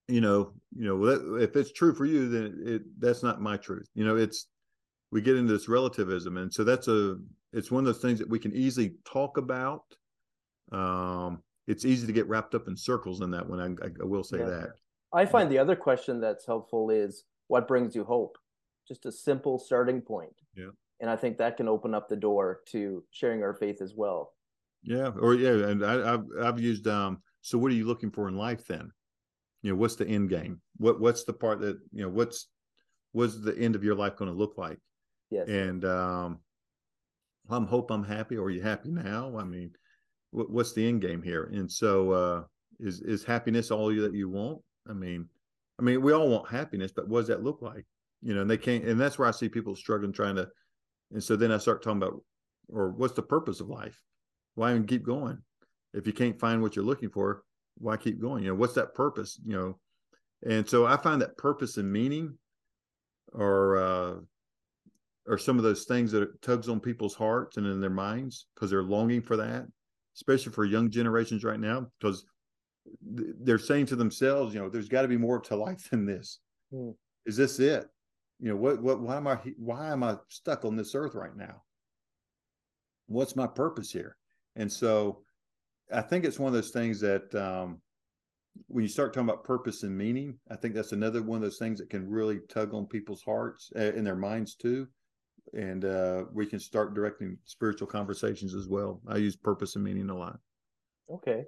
you 0.07 0.21
know, 0.21 0.53
you 0.75 0.85
know, 0.85 1.37
if 1.37 1.55
it's 1.55 1.71
true 1.71 1.93
for 1.93 2.05
you, 2.05 2.29
then 2.29 2.63
it, 2.65 2.81
that's 2.99 3.23
not 3.23 3.41
my 3.41 3.57
truth. 3.57 3.87
You 3.95 4.05
know, 4.05 4.15
it's 4.15 4.47
we 5.11 5.21
get 5.21 5.37
into 5.37 5.53
this 5.53 5.67
relativism, 5.67 6.37
and 6.37 6.53
so 6.53 6.63
that's 6.63 6.87
a 6.87 7.17
it's 7.51 7.71
one 7.71 7.81
of 7.81 7.85
those 7.85 8.01
things 8.01 8.19
that 8.19 8.29
we 8.29 8.39
can 8.39 8.53
easily 8.53 8.93
talk 9.05 9.37
about. 9.37 9.83
Um, 10.71 11.41
it's 11.67 11.85
easy 11.85 12.07
to 12.07 12.13
get 12.13 12.27
wrapped 12.27 12.55
up 12.55 12.67
in 12.67 12.75
circles 12.75 13.21
in 13.21 13.31
that 13.31 13.47
one. 13.47 13.59
I, 13.59 13.85
I 14.01 14.05
will 14.05 14.23
say 14.23 14.39
yeah. 14.39 14.45
that. 14.45 14.69
I 15.13 15.25
find 15.25 15.51
the 15.51 15.59
other 15.59 15.75
question 15.75 16.19
that's 16.19 16.45
helpful 16.45 16.89
is 16.89 17.23
what 17.47 17.67
brings 17.67 17.95
you 17.95 18.03
hope? 18.03 18.37
Just 18.87 19.05
a 19.05 19.11
simple 19.11 19.59
starting 19.59 20.01
point. 20.01 20.33
Yeah. 20.55 20.71
And 20.99 21.09
I 21.09 21.15
think 21.15 21.37
that 21.37 21.57
can 21.57 21.67
open 21.67 21.93
up 21.93 22.09
the 22.09 22.15
door 22.15 22.61
to 22.67 23.03
sharing 23.11 23.43
our 23.43 23.53
faith 23.53 23.81
as 23.81 23.93
well. 23.95 24.33
Yeah. 24.83 25.11
Or 25.19 25.35
yeah, 25.35 25.67
and 25.67 25.85
I, 25.85 26.11
have 26.11 26.25
I've 26.41 26.59
used 26.59 26.87
um. 26.87 27.19
So 27.41 27.57
what 27.57 27.71
are 27.71 27.75
you 27.75 27.85
looking 27.85 28.11
for 28.11 28.27
in 28.27 28.37
life 28.37 28.65
then? 28.67 28.91
You 29.61 29.71
know, 29.71 29.77
what's 29.77 29.95
the 29.95 30.07
end 30.07 30.29
game? 30.29 30.61
What 30.77 30.99
what's 30.99 31.23
the 31.23 31.33
part 31.33 31.59
that 31.61 31.77
you 31.91 32.03
know? 32.03 32.09
What's 32.09 32.47
what's 33.11 33.39
the 33.39 33.57
end 33.57 33.75
of 33.75 33.83
your 33.83 33.95
life 33.95 34.15
going 34.15 34.31
to 34.31 34.37
look 34.37 34.57
like? 34.57 34.79
Yes. 35.29 35.47
And 35.47 35.83
um, 35.85 36.39
I'm 37.49 37.65
hope 37.65 37.91
I'm 37.91 38.03
happy. 38.03 38.37
Or 38.37 38.45
are 38.45 38.51
you 38.51 38.61
happy 38.61 38.91
now? 38.91 39.37
I 39.37 39.43
mean, 39.43 39.71
what, 40.31 40.49
what's 40.49 40.73
the 40.73 40.87
end 40.87 41.01
game 41.01 41.21
here? 41.21 41.49
And 41.53 41.71
so, 41.71 42.11
uh, 42.11 42.43
is 42.79 43.01
is 43.01 43.23
happiness 43.23 43.71
all 43.71 43.87
that 43.87 44.13
you 44.13 44.29
want? 44.29 44.59
I 44.89 44.93
mean, 44.93 45.27
I 45.79 45.83
mean, 45.83 46.01
we 46.01 46.13
all 46.13 46.29
want 46.29 46.49
happiness, 46.49 46.91
but 46.91 47.07
what 47.07 47.21
does 47.21 47.27
that 47.29 47.43
look 47.43 47.61
like? 47.61 47.85
You 48.21 48.33
know, 48.33 48.41
and 48.41 48.49
they 48.49 48.57
can't. 48.57 48.85
And 48.85 48.99
that's 48.99 49.17
where 49.17 49.27
I 49.27 49.31
see 49.31 49.49
people 49.49 49.75
struggling 49.75 50.13
trying 50.13 50.35
to. 50.35 50.47
And 51.11 51.23
so 51.23 51.35
then 51.35 51.51
I 51.51 51.57
start 51.57 51.83
talking 51.83 52.01
about, 52.01 52.21
or 52.69 52.89
what's 52.89 53.13
the 53.13 53.21
purpose 53.21 53.59
of 53.59 53.69
life? 53.69 53.99
Why 54.55 54.71
even 54.71 54.87
keep 54.87 55.03
going? 55.03 55.37
If 55.93 56.07
you 56.07 56.13
can't 56.13 56.39
find 56.39 56.61
what 56.61 56.75
you're 56.75 56.85
looking 56.85 57.09
for, 57.09 57.43
why 57.77 57.97
keep 57.97 58.19
going? 58.19 58.43
You 58.43 58.49
know, 58.49 58.55
what's 58.55 58.73
that 58.75 58.93
purpose? 58.93 59.39
You 59.45 59.55
know, 59.55 59.79
and 60.45 60.67
so 60.67 60.85
I 60.85 60.97
find 60.97 61.21
that 61.21 61.37
purpose 61.37 61.77
and 61.77 61.91
meaning 61.91 62.37
are 63.35 63.77
uh, 63.77 64.15
are 65.27 65.37
some 65.37 65.57
of 65.57 65.63
those 65.63 65.85
things 65.85 66.11
that 66.11 66.41
tugs 66.41 66.69
on 66.69 66.79
people's 66.79 67.15
hearts 67.15 67.57
and 67.57 67.65
in 67.65 67.79
their 67.79 67.89
minds 67.89 68.47
because 68.53 68.69
they're 68.69 68.83
longing 68.83 69.21
for 69.21 69.37
that, 69.37 69.65
especially 70.15 70.51
for 70.51 70.65
young 70.65 70.89
generations 70.89 71.43
right 71.43 71.59
now, 71.59 71.87
because 71.99 72.25
they're 73.01 73.59
saying 73.59 73.87
to 73.87 73.95
themselves, 73.95 74.53
you 74.53 74.59
know, 74.59 74.69
there's 74.69 74.89
got 74.89 75.03
to 75.03 75.07
be 75.07 75.17
more 75.17 75.39
to 75.41 75.55
life 75.55 75.89
than 75.89 76.05
this. 76.05 76.39
Mm. 76.73 76.95
Is 77.25 77.37
this 77.37 77.59
it? 77.59 77.85
You 78.39 78.49
know, 78.49 78.55
what, 78.55 78.81
what, 78.81 78.99
why 78.99 79.17
am 79.17 79.27
I, 79.27 79.37
why 79.57 79.91
am 79.91 80.03
I 80.03 80.17
stuck 80.27 80.65
on 80.65 80.75
this 80.75 80.95
earth 80.95 81.15
right 81.15 81.35
now? 81.35 81.63
What's 83.07 83.35
my 83.35 83.47
purpose 83.47 83.91
here? 83.91 84.17
And 84.55 84.71
so 84.71 85.21
I 85.91 86.01
think 86.01 86.25
it's 86.25 86.39
one 86.39 86.47
of 86.47 86.53
those 86.53 86.71
things 86.71 86.99
that, 87.01 87.33
um, 87.35 87.81
when 88.67 88.83
you 88.83 88.89
start 88.89 89.13
talking 89.13 89.29
about 89.29 89.43
purpose 89.43 89.81
and 89.81 89.97
meaning, 89.97 90.37
I 90.51 90.55
think 90.55 90.75
that's 90.75 90.91
another 90.91 91.23
one 91.23 91.37
of 91.37 91.41
those 91.41 91.57
things 91.57 91.79
that 91.79 91.89
can 91.89 92.07
really 92.07 92.39
tug 92.49 92.73
on 92.73 92.85
people's 92.85 93.23
hearts 93.23 93.71
uh, 93.75 93.93
in 93.93 94.03
their 94.03 94.15
minds 94.15 94.55
too 94.55 94.87
and 95.53 95.85
uh, 95.85 96.23
we 96.33 96.45
can 96.45 96.59
start 96.59 96.93
directing 96.93 97.37
spiritual 97.45 97.87
conversations 97.87 98.55
as 98.55 98.67
well. 98.67 99.01
I 99.07 99.17
use 99.17 99.35
purpose 99.35 99.75
and 99.75 99.83
meaning 99.83 100.09
a 100.09 100.17
lot. 100.17 100.39
Okay. 101.09 101.45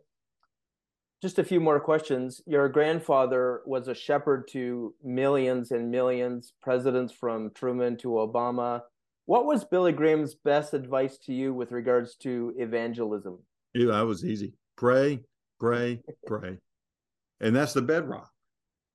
Just 1.25 1.39
a 1.39 1.43
few 1.43 1.59
more 1.59 1.79
questions. 1.79 2.39
Your 2.45 2.69
grandfather 2.69 3.61
was 3.65 3.87
a 3.87 3.95
shepherd 3.95 4.47
to 4.49 4.93
millions 5.03 5.71
and 5.71 5.89
millions, 5.89 6.53
presidents 6.61 7.11
from 7.11 7.49
Truman 7.55 7.97
to 7.97 8.09
Obama. 8.09 8.81
What 9.25 9.47
was 9.47 9.65
Billy 9.65 9.91
Graham's 9.91 10.35
best 10.35 10.75
advice 10.75 11.17
to 11.25 11.33
you 11.33 11.51
with 11.51 11.71
regards 11.71 12.15
to 12.17 12.53
evangelism? 12.59 13.39
Yeah, 13.73 13.93
that 13.93 14.05
was 14.05 14.23
easy. 14.23 14.53
Pray, 14.77 15.21
pray, 15.59 16.03
pray. 16.27 16.59
And 17.41 17.55
that's 17.55 17.73
the 17.73 17.81
bedrock. 17.81 18.29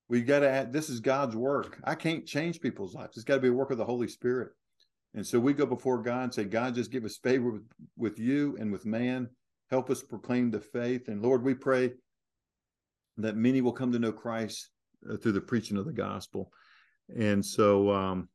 We've 0.09 0.25
got 0.25 0.39
to 0.39 0.49
add, 0.49 0.73
this 0.73 0.89
is 0.89 1.01
God's 1.01 1.35
work. 1.35 1.81
I 1.83 1.97
can't 1.97 2.25
change 2.25 2.61
people's 2.61 2.95
lives. 2.95 3.17
It's 3.17 3.25
got 3.25 3.35
to 3.35 3.41
be 3.41 3.49
a 3.49 3.53
work 3.53 3.73
of 3.73 3.79
the 3.79 3.85
Holy 3.85 4.07
Spirit. 4.07 4.51
And 5.15 5.27
so 5.27 5.41
we 5.41 5.53
go 5.53 5.67
before 5.67 6.01
God 6.01 6.23
and 6.23 6.35
say, 6.35 6.45
God, 6.45 6.77
just 6.77 6.93
give 6.93 7.05
us 7.05 7.19
favor 7.19 7.51
with, 7.51 7.65
with 7.97 8.21
you 8.21 8.57
and 8.61 8.71
with 8.71 8.87
man. 8.87 9.29
Help 9.69 9.91
us 9.91 10.05
proclaim 10.05 10.53
the 10.53 10.61
faith. 10.61 11.09
And 11.09 11.23
Lord, 11.23 11.43
we 11.43 11.55
pray 11.55 11.95
that 13.19 13.37
many 13.37 13.61
will 13.61 13.73
come 13.73 13.93
to 13.93 13.99
know 13.99 14.13
Christ 14.13 14.71
uh, 15.09 15.17
through 15.17 15.33
the 15.33 15.41
preaching 15.41 15.77
of 15.77 15.87
the 15.87 15.93
gospel. 15.93 16.53
And 17.15 17.45
so, 17.45 17.91
um, 17.91 18.29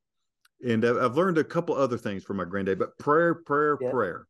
and 0.65 0.85
I've 0.85 1.15
learned 1.15 1.37
a 1.37 1.43
couple 1.43 1.75
other 1.75 1.97
things 1.97 2.23
from 2.23 2.37
my 2.37 2.45
granddad, 2.45 2.79
but 2.79 2.97
prayer, 2.97 3.35
prayer, 3.35 3.77
yeah. 3.79 3.91
prayer. 3.91 4.27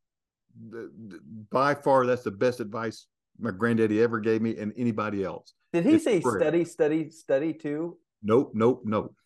The, 0.70 0.92
the, 1.08 1.20
by 1.52 1.76
far, 1.76 2.06
that's 2.06 2.24
the 2.24 2.32
best 2.32 2.60
advice 2.60 3.08
my 3.40 3.52
granddaddy 3.52 4.02
ever 4.02 4.20
gave 4.20 4.42
me 4.42 4.58
and 4.58 4.74
anybody 4.78 5.24
else. 5.24 5.54
Did 5.74 5.86
he 5.86 5.96
it's 5.96 6.04
say 6.06 6.22
prayer. 6.22 6.40
study, 6.40 6.66
study, 6.66 7.10
study 7.10 7.54
too? 7.54 7.98
Nope, 8.24 8.52
nope, 8.54 8.82
nope. 8.86 9.14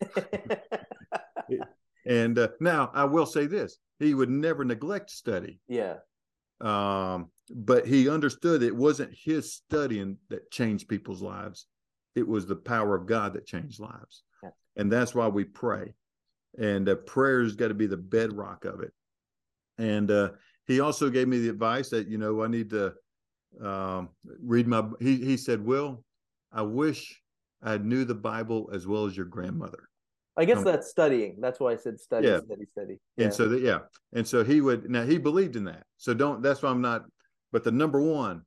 And 2.06 2.38
uh, 2.38 2.48
now 2.60 2.90
I 2.94 3.04
will 3.04 3.26
say 3.26 3.46
this: 3.46 3.78
he 3.98 4.14
would 4.14 4.30
never 4.30 4.64
neglect 4.64 5.10
study. 5.10 5.60
Yeah. 5.68 5.96
Um, 6.60 7.30
but 7.52 7.86
he 7.86 8.08
understood 8.08 8.62
it 8.62 8.74
wasn't 8.74 9.12
his 9.12 9.52
studying 9.52 10.16
that 10.28 10.50
changed 10.50 10.88
people's 10.88 11.22
lives. 11.22 11.66
It 12.14 12.26
was 12.26 12.46
the 12.46 12.56
power 12.56 12.94
of 12.94 13.06
God 13.06 13.34
that 13.34 13.46
changed 13.46 13.80
lives. 13.80 14.22
Yeah. 14.42 14.50
And 14.76 14.90
that's 14.90 15.14
why 15.14 15.28
we 15.28 15.44
pray. 15.44 15.94
And 16.58 16.88
uh, 16.88 16.96
prayer's 16.96 17.56
got 17.56 17.68
to 17.68 17.74
be 17.74 17.86
the 17.86 17.96
bedrock 17.96 18.64
of 18.64 18.80
it. 18.80 18.92
And 19.78 20.10
uh, 20.10 20.30
he 20.66 20.80
also 20.80 21.10
gave 21.10 21.28
me 21.28 21.38
the 21.38 21.48
advice 21.48 21.90
that, 21.90 22.08
you 22.08 22.18
know, 22.18 22.42
I 22.42 22.48
need 22.48 22.70
to 22.70 22.94
um, 23.62 24.10
read 24.40 24.66
my, 24.66 24.84
he, 25.00 25.16
he 25.16 25.36
said, 25.36 25.64
Will, 25.64 26.04
I 26.52 26.62
wish 26.62 27.20
I 27.62 27.78
knew 27.78 28.04
the 28.04 28.14
Bible 28.14 28.70
as 28.72 28.86
well 28.86 29.06
as 29.06 29.16
your 29.16 29.26
grandmother. 29.26 29.88
I 30.36 30.44
guess 30.44 30.58
Um, 30.58 30.64
that's 30.64 30.88
studying. 30.88 31.38
That's 31.40 31.60
why 31.60 31.72
I 31.72 31.76
said 31.76 31.98
study, 31.98 32.28
Yeah. 32.28 32.40
study, 32.40 32.64
study. 32.72 32.98
And 33.18 33.32
so 33.32 33.48
that, 33.48 33.60
yeah. 33.62 33.80
And 34.12 34.26
so 34.26 34.44
he 34.44 34.60
would, 34.60 34.88
now 34.88 35.04
he 35.04 35.18
believed 35.18 35.56
in 35.56 35.64
that. 35.64 35.84
So 35.96 36.14
don't, 36.14 36.42
that's 36.42 36.62
why 36.62 36.70
I'm 36.70 36.80
not, 36.80 37.04
but 37.52 37.64
the 37.64 37.70
number 37.70 38.00
one, 38.00 38.42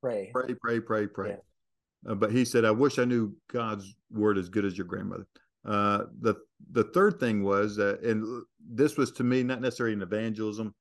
pray. 0.00 0.30
pray, 0.32 0.54
pray, 0.54 0.80
pray, 0.80 1.06
pray. 1.06 1.30
Yeah. 1.30 2.12
Uh, 2.12 2.14
but 2.14 2.32
he 2.32 2.44
said, 2.44 2.64
I 2.64 2.70
wish 2.70 2.98
I 2.98 3.04
knew 3.04 3.34
God's 3.52 3.94
word 4.10 4.38
as 4.38 4.48
good 4.48 4.64
as 4.64 4.76
your 4.76 4.86
grandmother. 4.86 5.26
Uh, 5.64 6.04
the, 6.20 6.34
the 6.72 6.84
third 6.84 7.20
thing 7.20 7.42
was, 7.42 7.78
uh, 7.78 7.96
and 8.02 8.42
this 8.66 8.96
was 8.96 9.10
to 9.12 9.24
me, 9.24 9.42
not 9.42 9.60
necessarily 9.60 9.94
an 9.94 10.02
evangelism, 10.02 10.74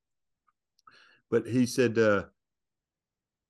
but 1.30 1.46
he 1.46 1.66
said, 1.66 1.98
uh, 1.98 2.24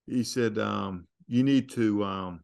he 0.07 0.23
said, 0.23 0.57
um, 0.57 1.07
you 1.27 1.43
need 1.43 1.69
to, 1.71 2.03
um, 2.03 2.43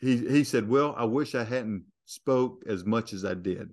he, 0.00 0.16
he 0.16 0.44
said, 0.44 0.68
well, 0.68 0.94
I 0.96 1.04
wish 1.04 1.34
I 1.34 1.44
hadn't 1.44 1.84
spoke 2.04 2.62
as 2.68 2.84
much 2.84 3.12
as 3.12 3.24
I 3.24 3.34
did. 3.34 3.70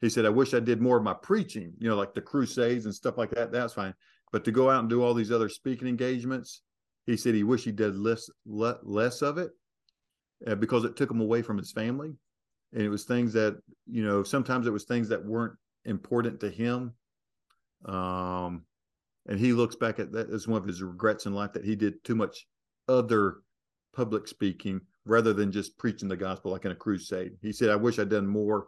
He 0.00 0.08
said, 0.08 0.26
I 0.26 0.30
wish 0.30 0.54
I 0.54 0.60
did 0.60 0.80
more 0.80 0.98
of 0.98 1.02
my 1.02 1.14
preaching, 1.14 1.72
you 1.78 1.88
know, 1.88 1.96
like 1.96 2.14
the 2.14 2.20
crusades 2.20 2.84
and 2.84 2.94
stuff 2.94 3.18
like 3.18 3.30
that. 3.30 3.50
That's 3.50 3.72
fine. 3.72 3.94
But 4.34 4.44
to 4.46 4.50
go 4.50 4.68
out 4.68 4.80
and 4.80 4.90
do 4.90 5.00
all 5.00 5.14
these 5.14 5.30
other 5.30 5.48
speaking 5.48 5.86
engagements, 5.86 6.62
he 7.06 7.16
said 7.16 7.36
he 7.36 7.44
wished 7.44 7.64
he 7.64 7.70
did 7.70 7.94
less 7.94 8.28
le- 8.44 8.80
less 8.82 9.22
of 9.22 9.38
it 9.38 9.52
uh, 10.44 10.56
because 10.56 10.84
it 10.84 10.96
took 10.96 11.08
him 11.08 11.20
away 11.20 11.40
from 11.40 11.56
his 11.56 11.70
family, 11.70 12.16
and 12.72 12.82
it 12.82 12.88
was 12.88 13.04
things 13.04 13.32
that 13.34 13.56
you 13.86 14.04
know 14.04 14.24
sometimes 14.24 14.66
it 14.66 14.72
was 14.72 14.86
things 14.86 15.08
that 15.10 15.24
weren't 15.24 15.52
important 15.84 16.40
to 16.40 16.50
him. 16.50 16.94
Um, 17.84 18.64
and 19.28 19.38
he 19.38 19.52
looks 19.52 19.76
back 19.76 20.00
at 20.00 20.10
that 20.10 20.30
as 20.30 20.48
one 20.48 20.60
of 20.60 20.66
his 20.66 20.82
regrets 20.82 21.26
in 21.26 21.32
life 21.32 21.52
that 21.52 21.64
he 21.64 21.76
did 21.76 22.02
too 22.02 22.16
much 22.16 22.48
other 22.88 23.36
public 23.94 24.26
speaking 24.26 24.80
rather 25.04 25.32
than 25.32 25.52
just 25.52 25.78
preaching 25.78 26.08
the 26.08 26.16
gospel 26.16 26.50
like 26.50 26.64
in 26.64 26.72
a 26.72 26.74
crusade. 26.74 27.36
He 27.40 27.52
said, 27.52 27.70
"I 27.70 27.76
wish 27.76 28.00
I'd 28.00 28.08
done 28.08 28.26
more." 28.26 28.66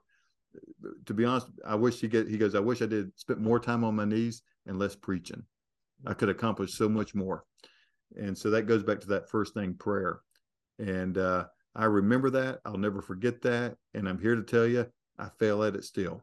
To 1.06 1.12
be 1.12 1.24
honest, 1.24 1.48
I 1.66 1.74
wish 1.74 2.00
he 2.00 2.06
get. 2.06 2.28
He 2.28 2.38
goes, 2.38 2.54
"I 2.54 2.60
wish 2.60 2.82
I 2.82 2.86
did 2.86 3.10
spent 3.18 3.40
more 3.40 3.58
time 3.58 3.82
on 3.82 3.96
my 3.96 4.04
knees 4.04 4.42
and 4.66 4.78
less 4.78 4.94
preaching. 4.94 5.42
I 6.04 6.14
could 6.14 6.28
accomplish 6.28 6.74
so 6.74 6.88
much 6.88 7.14
more." 7.14 7.44
And 8.16 8.36
so 8.36 8.50
that 8.50 8.62
goes 8.62 8.82
back 8.82 9.00
to 9.00 9.08
that 9.08 9.28
first 9.28 9.54
thing, 9.54 9.74
prayer. 9.74 10.20
And 10.78 11.18
uh, 11.18 11.46
I 11.74 11.84
remember 11.84 12.30
that. 12.30 12.60
I'll 12.64 12.78
never 12.78 13.02
forget 13.02 13.42
that. 13.42 13.76
And 13.94 14.08
I'm 14.08 14.20
here 14.20 14.36
to 14.36 14.42
tell 14.42 14.66
you, 14.66 14.86
I 15.18 15.28
fail 15.38 15.64
at 15.64 15.74
it 15.74 15.84
still. 15.84 16.22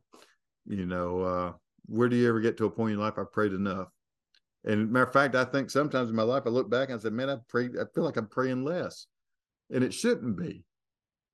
You 0.65 0.85
know, 0.85 1.21
uh, 1.21 1.53
where 1.85 2.09
do 2.09 2.15
you 2.15 2.27
ever 2.29 2.39
get 2.39 2.57
to 2.57 2.65
a 2.65 2.71
point 2.71 2.93
in 2.93 2.99
life? 2.99 3.17
I 3.17 3.23
prayed 3.31 3.53
enough. 3.53 3.89
And 4.65 4.89
matter 4.91 5.05
of 5.05 5.13
fact, 5.13 5.35
I 5.35 5.43
think 5.43 5.69
sometimes 5.69 6.09
in 6.09 6.15
my 6.15 6.23
life 6.23 6.43
I 6.45 6.49
look 6.49 6.69
back 6.69 6.89
and 6.89 6.97
I 6.97 7.01
said, 7.01 7.13
man, 7.13 7.29
I 7.29 7.37
prayed, 7.49 7.71
I 7.77 7.83
feel 7.93 8.05
like 8.05 8.15
I'm 8.15 8.27
praying 8.27 8.63
less. 8.63 9.07
And 9.73 9.83
it 9.83 9.93
shouldn't 9.93 10.37
be. 10.37 10.63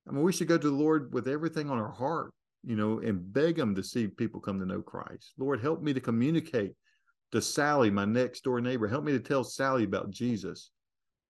I 0.08 0.12
mean, 0.12 0.24
we 0.24 0.32
should 0.32 0.48
go 0.48 0.58
to 0.58 0.70
the 0.70 0.76
Lord 0.76 1.14
with 1.14 1.28
everything 1.28 1.70
on 1.70 1.78
our 1.78 1.92
heart, 1.92 2.34
you 2.64 2.76
know, 2.76 3.00
and 3.00 3.32
beg 3.32 3.60
him 3.60 3.76
to 3.76 3.84
see 3.84 4.08
people 4.08 4.40
come 4.40 4.60
to 4.60 4.66
know 4.66 4.82
Christ. 4.82 5.34
Lord, 5.38 5.62
help 5.62 5.84
me 5.84 5.94
to 5.94 6.02
communicate 6.02 6.74
to 7.32 7.42
Sally, 7.42 7.90
my 7.90 8.06
next 8.06 8.44
door 8.44 8.62
neighbor. 8.62 8.88
Help 8.88 9.04
me 9.04 9.12
to 9.12 9.20
tell 9.20 9.44
Sally 9.44 9.84
about 9.84 10.12
Jesus. 10.12 10.72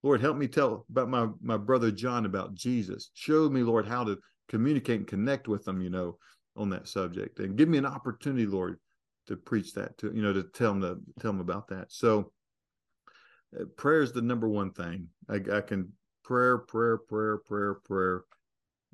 Lord, 0.02 0.20
help 0.20 0.36
me 0.36 0.48
tell 0.48 0.86
about 0.90 1.08
my, 1.08 1.28
my 1.42 1.56
brother 1.56 1.90
John 1.90 2.24
about 2.24 2.54
Jesus. 2.54 3.10
Show 3.14 3.50
me, 3.50 3.62
Lord, 3.62 3.86
how 3.86 4.04
to 4.04 4.18
communicate 4.48 5.00
and 5.00 5.06
connect 5.06 5.46
with 5.46 5.64
them, 5.64 5.82
you 5.82 5.90
know, 5.90 6.16
on 6.56 6.70
that 6.70 6.88
subject. 6.88 7.38
And 7.38 7.56
give 7.56 7.68
me 7.68 7.78
an 7.78 7.86
opportunity, 7.86 8.46
Lord, 8.46 8.78
to 9.26 9.36
preach 9.36 9.74
that 9.74 9.98
to, 9.98 10.10
you 10.14 10.22
know, 10.22 10.32
to 10.32 10.42
tell 10.42 10.72
them 10.72 10.80
to 10.80 11.20
tell 11.20 11.32
them 11.32 11.40
about 11.40 11.68
that. 11.68 11.92
So 11.92 12.32
uh, 13.58 13.64
prayer 13.76 14.00
is 14.00 14.12
the 14.12 14.22
number 14.22 14.48
one 14.48 14.72
thing. 14.72 15.08
I, 15.28 15.36
I 15.52 15.60
can 15.60 15.92
prayer, 16.24 16.58
prayer, 16.58 16.96
prayer, 16.96 17.38
prayer, 17.38 17.74
prayer. 17.74 18.24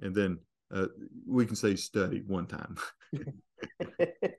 And 0.01 0.15
then 0.15 0.39
uh, 0.74 0.87
we 1.27 1.47
can 1.47 1.57
say 1.57 1.77
study 1.77 2.23
one 2.27 2.47
time. 2.47 2.77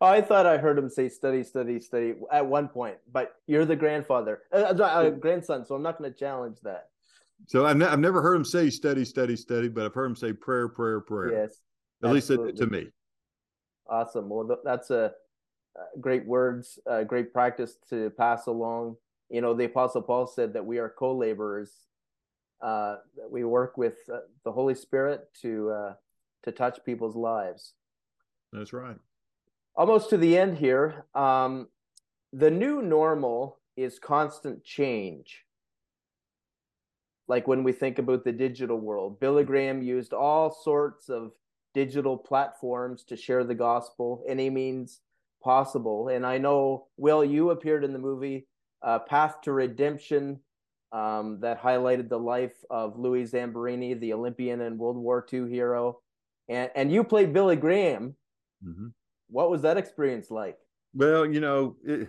Oh, 0.00 0.06
I 0.06 0.20
thought 0.20 0.44
I 0.44 0.58
heard 0.58 0.78
him 0.78 0.90
say 0.90 1.08
study, 1.08 1.42
study, 1.42 1.80
study 1.80 2.14
at 2.30 2.44
one 2.44 2.68
point, 2.68 2.98
but 3.12 3.36
you're 3.46 3.64
the 3.64 3.76
grandfather, 3.76 4.42
uh, 4.52 4.74
uh, 4.78 4.82
uh, 4.82 5.10
grandson, 5.10 5.64
so 5.64 5.74
I'm 5.74 5.82
not 5.82 5.98
going 5.98 6.12
to 6.12 6.18
challenge 6.18 6.58
that. 6.64 6.88
So 7.46 7.64
I've, 7.64 7.76
ne- 7.76 7.86
I've 7.86 7.98
never 7.98 8.20
heard 8.20 8.34
him 8.34 8.44
say 8.44 8.68
study, 8.68 9.04
study, 9.04 9.36
study, 9.36 9.68
but 9.68 9.86
I've 9.86 9.94
heard 9.94 10.06
him 10.06 10.16
say 10.16 10.32
prayer, 10.32 10.68
prayer, 10.68 11.00
prayer. 11.00 11.32
Yes, 11.32 11.60
At 12.02 12.12
least 12.12 12.30
it, 12.30 12.56
to 12.56 12.66
me. 12.66 12.88
awesome. 13.88 14.28
Well, 14.28 14.46
th- 14.46 14.60
that's 14.64 14.90
a 14.90 15.12
uh, 15.78 15.84
great 16.00 16.26
words, 16.26 16.78
uh, 16.90 17.04
great 17.04 17.32
practice 17.32 17.76
to 17.90 18.10
pass 18.10 18.46
along. 18.46 18.96
You 19.30 19.40
know, 19.40 19.54
the 19.54 19.64
Apostle 19.64 20.02
Paul 20.02 20.26
said 20.26 20.52
that 20.54 20.64
we 20.64 20.78
are 20.78 20.88
co-laborers. 20.88 21.72
Uh, 22.62 22.96
that 23.16 23.30
we 23.30 23.44
work 23.44 23.76
with 23.76 23.96
uh, 24.10 24.20
the 24.44 24.50
Holy 24.50 24.74
Spirit 24.74 25.28
to 25.42 25.70
uh, 25.70 25.94
to 26.42 26.52
touch 26.52 26.78
people's 26.86 27.14
lives. 27.14 27.74
That's 28.50 28.72
right. 28.72 28.96
Almost 29.76 30.10
to 30.10 30.16
the 30.16 30.38
end 30.38 30.56
here. 30.56 31.04
Um, 31.14 31.68
the 32.32 32.50
new 32.50 32.82
normal 32.82 33.58
is 33.76 33.98
constant 33.98 34.64
change. 34.64 35.44
Like 37.28 37.46
when 37.46 37.62
we 37.64 37.72
think 37.72 37.98
about 37.98 38.24
the 38.24 38.32
digital 38.32 38.78
world, 38.78 39.20
Billy 39.20 39.44
Graham 39.44 39.82
used 39.82 40.12
all 40.12 40.50
sorts 40.50 41.08
of 41.08 41.32
digital 41.74 42.16
platforms 42.16 43.04
to 43.04 43.16
share 43.16 43.44
the 43.44 43.54
gospel 43.54 44.24
any 44.26 44.48
means 44.48 45.00
possible. 45.42 46.08
And 46.08 46.24
I 46.24 46.38
know, 46.38 46.86
Will, 46.96 47.24
you 47.24 47.50
appeared 47.50 47.84
in 47.84 47.92
the 47.92 47.98
movie 47.98 48.46
uh, 48.82 49.00
Path 49.00 49.40
to 49.42 49.52
Redemption 49.52 50.40
um, 50.92 51.40
that 51.40 51.60
highlighted 51.60 52.08
the 52.08 52.18
life 52.18 52.56
of 52.70 52.98
Louis 52.98 53.30
Zamperini, 53.30 53.98
the 53.98 54.12
Olympian 54.14 54.62
and 54.62 54.78
World 54.78 54.96
War 54.96 55.26
II 55.30 55.50
hero. 55.50 56.00
And, 56.48 56.70
and 56.74 56.92
you 56.92 57.04
played 57.04 57.32
Billy 57.32 57.56
Graham. 57.56 58.16
Mhm. 58.64 58.92
What 59.28 59.50
was 59.50 59.62
that 59.62 59.76
experience 59.76 60.30
like? 60.30 60.56
Well, 60.94 61.26
you 61.26 61.40
know, 61.40 61.76
it, 61.84 62.08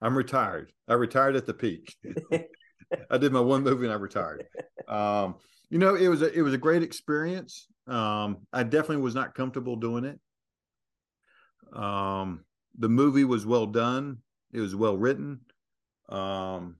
I'm 0.00 0.16
retired. 0.16 0.72
I 0.88 0.94
retired 0.94 1.36
at 1.36 1.46
the 1.46 1.54
peak. 1.54 1.94
I 3.10 3.18
did 3.18 3.32
my 3.32 3.40
one 3.40 3.62
movie 3.62 3.84
and 3.84 3.92
I 3.92 3.96
retired. 3.96 4.44
Um, 4.88 5.36
you 5.70 5.78
know, 5.78 5.94
it 5.94 6.08
was 6.08 6.22
a, 6.22 6.32
it 6.32 6.42
was 6.42 6.54
a 6.54 6.58
great 6.58 6.82
experience. 6.82 7.66
Um, 7.86 8.38
I 8.52 8.62
definitely 8.62 9.02
was 9.02 9.14
not 9.14 9.34
comfortable 9.34 9.76
doing 9.76 10.04
it. 10.04 10.20
Um, 11.72 12.44
the 12.78 12.88
movie 12.88 13.24
was 13.24 13.46
well 13.46 13.66
done. 13.66 14.18
It 14.52 14.60
was 14.60 14.74
well 14.74 14.96
written. 14.96 15.40
Um, 16.08 16.76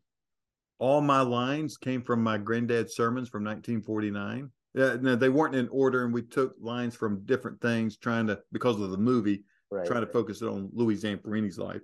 all 0.78 1.00
my 1.00 1.20
lines 1.20 1.76
came 1.76 2.02
from 2.02 2.22
my 2.22 2.38
granddad's 2.38 2.94
sermons 2.94 3.28
from 3.28 3.44
1949. 3.44 4.50
Yeah, 4.74 4.96
no, 5.00 5.16
they 5.16 5.28
weren't 5.28 5.54
in 5.54 5.68
order, 5.68 6.04
and 6.04 6.14
we 6.14 6.22
took 6.22 6.54
lines 6.60 6.94
from 6.94 7.24
different 7.26 7.60
things, 7.60 7.98
trying 7.98 8.26
to 8.28 8.40
because 8.52 8.80
of 8.80 8.90
the 8.90 8.98
movie, 8.98 9.44
Right. 9.70 9.86
trying 9.86 10.04
to 10.04 10.12
focus 10.12 10.42
it 10.42 10.48
on 10.48 10.70
Louis 10.72 10.96
Zamperini's 10.96 11.58
life. 11.58 11.80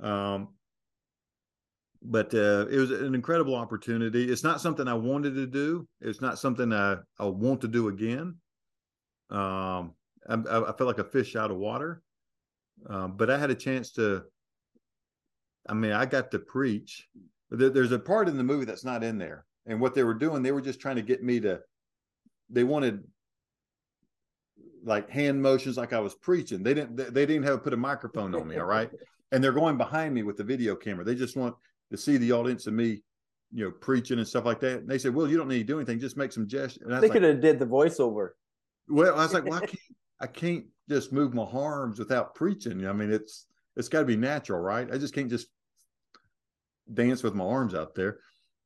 Um, 0.00 0.48
but 2.02 2.34
uh, 2.34 2.66
it 2.68 2.78
was 2.78 2.90
an 2.90 3.14
incredible 3.14 3.54
opportunity. 3.54 4.30
It's 4.30 4.42
not 4.42 4.60
something 4.60 4.88
I 4.88 4.94
wanted 4.94 5.34
to 5.36 5.46
do. 5.46 5.86
It's 6.00 6.20
not 6.20 6.38
something 6.38 6.72
I, 6.72 6.96
I 7.18 7.26
want 7.26 7.60
to 7.60 7.68
do 7.68 7.88
again. 7.88 8.36
Um, 9.30 9.94
I, 10.28 10.34
I 10.34 10.82
like 10.82 10.98
a 10.98 11.04
fish 11.04 11.36
out 11.36 11.52
of 11.52 11.58
water. 11.58 12.02
Um, 12.88 13.16
but 13.16 13.30
I 13.30 13.38
had 13.38 13.50
a 13.50 13.54
chance 13.54 13.92
to. 13.92 14.24
I 15.68 15.74
mean, 15.74 15.92
I 15.92 16.06
got 16.06 16.32
to 16.32 16.40
preach. 16.40 17.06
There, 17.50 17.70
there's 17.70 17.92
a 17.92 17.98
part 17.98 18.28
in 18.28 18.36
the 18.36 18.42
movie 18.44 18.64
that's 18.64 18.84
not 18.84 19.04
in 19.04 19.18
there, 19.18 19.46
and 19.66 19.80
what 19.80 19.94
they 19.94 20.02
were 20.02 20.14
doing, 20.14 20.42
they 20.42 20.52
were 20.52 20.60
just 20.60 20.80
trying 20.80 20.96
to 20.96 21.02
get 21.02 21.22
me 21.22 21.38
to. 21.40 21.60
They 22.52 22.64
wanted 22.64 23.02
like 24.84 25.08
hand 25.10 25.40
motions, 25.40 25.76
like 25.76 25.92
I 25.92 26.00
was 26.00 26.14
preaching. 26.14 26.62
They 26.62 26.74
didn't. 26.74 26.96
They, 26.96 27.26
didn't 27.26 27.44
have 27.44 27.54
to 27.54 27.58
put 27.58 27.72
a 27.72 27.76
microphone 27.76 28.34
on 28.34 28.48
me. 28.48 28.56
All 28.58 28.66
right, 28.66 28.90
and 29.32 29.42
they're 29.42 29.52
going 29.52 29.76
behind 29.76 30.14
me 30.14 30.22
with 30.22 30.36
the 30.36 30.44
video 30.44 30.74
camera. 30.74 31.04
They 31.04 31.14
just 31.14 31.36
want 31.36 31.54
to 31.90 31.96
see 31.96 32.16
the 32.16 32.32
audience 32.32 32.66
and 32.66 32.76
me, 32.76 33.02
you 33.52 33.64
know, 33.64 33.70
preaching 33.70 34.18
and 34.18 34.26
stuff 34.26 34.44
like 34.44 34.60
that. 34.60 34.80
And 34.80 34.88
they 34.88 34.98
said, 34.98 35.14
"Well, 35.14 35.28
you 35.28 35.36
don't 35.36 35.48
need 35.48 35.58
to 35.58 35.64
do 35.64 35.78
anything; 35.78 35.98
just 35.98 36.16
make 36.16 36.32
some 36.32 36.46
gestures." 36.46 36.82
And 36.82 36.94
I 36.94 37.00
they 37.00 37.08
was 37.08 37.10
like, 37.10 37.20
could 37.20 37.28
have 37.28 37.40
did 37.40 37.58
the 37.58 37.66
voiceover. 37.66 38.30
well, 38.88 39.14
I 39.14 39.22
was 39.22 39.34
like, 39.34 39.44
well, 39.44 39.62
I 39.62 39.66
can't, 39.66 39.96
I 40.20 40.26
can't 40.26 40.66
just 40.88 41.12
move 41.12 41.34
my 41.34 41.44
arms 41.44 41.98
without 41.98 42.34
preaching. 42.34 42.86
I 42.86 42.92
mean, 42.92 43.12
it's 43.12 43.46
it's 43.76 43.88
got 43.88 44.00
to 44.00 44.06
be 44.06 44.16
natural, 44.16 44.60
right? 44.60 44.88
I 44.92 44.98
just 44.98 45.14
can't 45.14 45.30
just 45.30 45.46
dance 46.92 47.22
with 47.22 47.34
my 47.34 47.44
arms 47.44 47.74
out 47.74 47.94
there. 47.94 48.18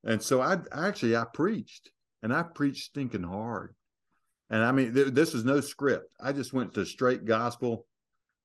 And 0.03 0.21
so 0.21 0.41
I, 0.41 0.57
I 0.71 0.87
actually 0.87 1.15
I 1.15 1.25
preached, 1.33 1.91
and 2.23 2.33
I 2.33 2.43
preached 2.43 2.85
stinking 2.85 3.23
hard. 3.23 3.75
And 4.49 4.63
I 4.63 4.71
mean, 4.71 4.93
th- 4.93 5.13
this 5.13 5.33
is 5.33 5.43
no 5.43 5.59
script. 5.59 6.11
I 6.21 6.31
just 6.31 6.53
went 6.53 6.73
to 6.73 6.85
straight 6.85 7.25
gospel, 7.25 7.85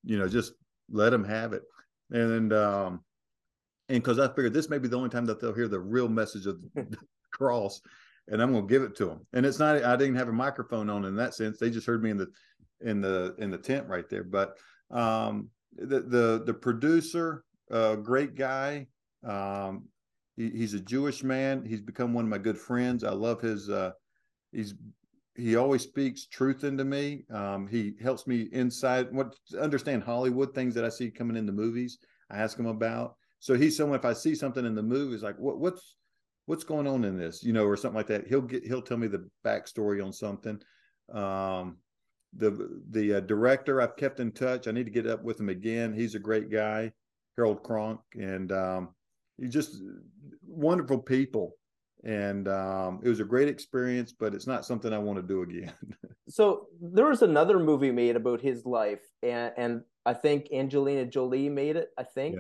you 0.05 0.19
know, 0.19 0.29
just 0.29 0.53
let 0.91 1.11
them 1.11 1.25
have 1.25 1.53
it. 1.53 1.63
And 2.11 2.53
um, 2.53 3.05
and 3.89 4.03
because 4.03 4.19
I 4.19 4.29
figured 4.29 4.53
this 4.53 4.69
may 4.69 4.79
be 4.79 4.89
the 4.89 4.97
only 4.97 5.11
time 5.11 5.27
that 5.27 5.41
they'll 5.41 5.55
hear 5.55 5.69
the 5.69 5.81
real 5.81 6.09
message 6.09 6.47
of 6.47 6.61
the 6.75 6.97
cross, 7.33 7.81
and 8.29 8.43
I'm 8.43 8.53
going 8.53 8.67
to 8.67 8.73
give 8.73 8.83
it 8.83 8.97
to 8.97 9.07
them. 9.07 9.27
And 9.33 9.47
it's 9.47 9.59
not 9.59 9.83
I 9.83 9.97
didn't 9.97 10.17
have 10.17 10.29
a 10.29 10.33
microphone 10.33 10.91
on 10.91 11.05
in 11.05 11.17
that 11.17 11.35
sense. 11.35 11.59
They 11.59 11.71
just 11.71 11.87
heard 11.87 12.03
me 12.03 12.11
in 12.11 12.19
the 12.19 12.29
in 12.81 13.01
the 13.01 13.35
in 13.39 13.51
the 13.51 13.59
tent 13.59 13.89
right 13.89 14.09
there. 14.09 14.25
But 14.25 14.57
um, 14.91 15.49
the 15.77 16.01
the 16.01 16.43
the 16.45 16.55
producer, 16.55 17.45
uh, 17.71 17.97
great 17.97 18.35
guy. 18.35 18.89
Um, 19.25 19.85
he, 20.37 20.51
he's 20.51 20.75
a 20.75 20.81
Jewish 20.81 21.23
man. 21.23 21.65
He's 21.65 21.81
become 21.81 22.13
one 22.13 22.25
of 22.25 22.31
my 22.31 22.39
good 22.39 22.59
friends. 22.59 23.05
I 23.05 23.13
love 23.13 23.41
his. 23.41 23.71
Uh, 23.71 23.93
he's 24.53 24.75
he 25.35 25.57
always 25.57 25.83
speaks 25.83 26.27
truth 26.27 26.65
into 26.65 26.85
me. 26.85 27.25
Um, 27.31 27.67
he 27.67 27.95
helps 28.03 28.27
me 28.27 28.49
inside 28.53 29.13
what 29.13 29.35
understand 29.61 30.03
Hollywood 30.03 30.55
things 30.55 30.75
that 30.75 30.85
I 30.85 30.91
see 30.91 31.11
coming 31.11 31.37
in 31.37 31.47
the 31.47 31.53
movies. 31.53 31.99
I 32.31 32.39
ask 32.39 32.59
him 32.59 32.67
about. 32.67 33.17
So 33.39 33.55
he's 33.55 33.77
someone 33.77 33.99
if 33.99 34.05
I 34.05 34.13
see 34.13 34.35
something 34.35 34.65
in 34.65 34.75
the 34.75 34.83
movies 34.83 35.23
like 35.23 35.39
what 35.39 35.59
what's 35.59 35.97
what's 36.47 36.65
going 36.65 36.87
on 36.87 37.05
in 37.05 37.17
this, 37.17 37.43
you 37.43 37.53
know, 37.53 37.65
or 37.65 37.77
something 37.77 37.97
like 37.97 38.07
that. 38.09 38.27
He'll 38.27 38.43
get 38.43 38.65
he'll 38.65 38.83
tell 38.83 38.99
me 38.99 39.07
the 39.07 39.29
backstory 39.45 40.05
on 40.05 40.13
something. 40.13 40.61
Um, 41.13 41.79
the 42.37 42.81
the 42.91 43.15
uh, 43.15 43.21
director 43.21 43.81
I've 43.81 43.97
kept 43.97 44.21
in 44.21 44.33
touch. 44.33 44.67
I 44.67 44.73
need 44.73 44.87
to 44.87 44.93
get 44.93 45.07
up 45.07 45.23
with 45.23 45.41
him 45.41 45.49
again. 45.49 45.93
He's 45.93 46.15
a 46.15 46.21
great 46.21 46.51
guy, 46.51 46.93
Harold 47.37 47.63
Cronk, 47.63 48.01
and 48.15 48.53
um, 48.53 48.95
he's 49.39 49.53
just 49.53 49.83
wonderful 50.47 50.99
people. 50.99 51.57
And 52.05 52.49
um, 52.49 53.01
it 53.03 53.09
was 53.09 53.21
a 53.21 53.25
great 53.25 53.49
experience, 53.49 54.13
but 54.13 54.35
it's 54.35 54.47
not 54.47 54.65
something 54.65 54.93
I 54.93 54.99
want 54.99 55.19
to 55.19 55.23
do 55.23 55.43
again. 55.43 55.73
so 56.29 56.67
there 56.81 57.07
was 57.07 57.23
another 57.23 57.61
movie 57.61 57.93
made 57.93 58.17
about 58.17 58.41
his 58.41 58.67
life, 58.67 59.03
and 59.23 59.53
and 59.57 59.83
I 60.05 60.15
think 60.15 60.49
Angelina 60.53 61.07
Jolie 61.07 61.49
made 61.49 61.77
it. 61.77 61.91
I 61.97 62.03
think. 62.03 62.37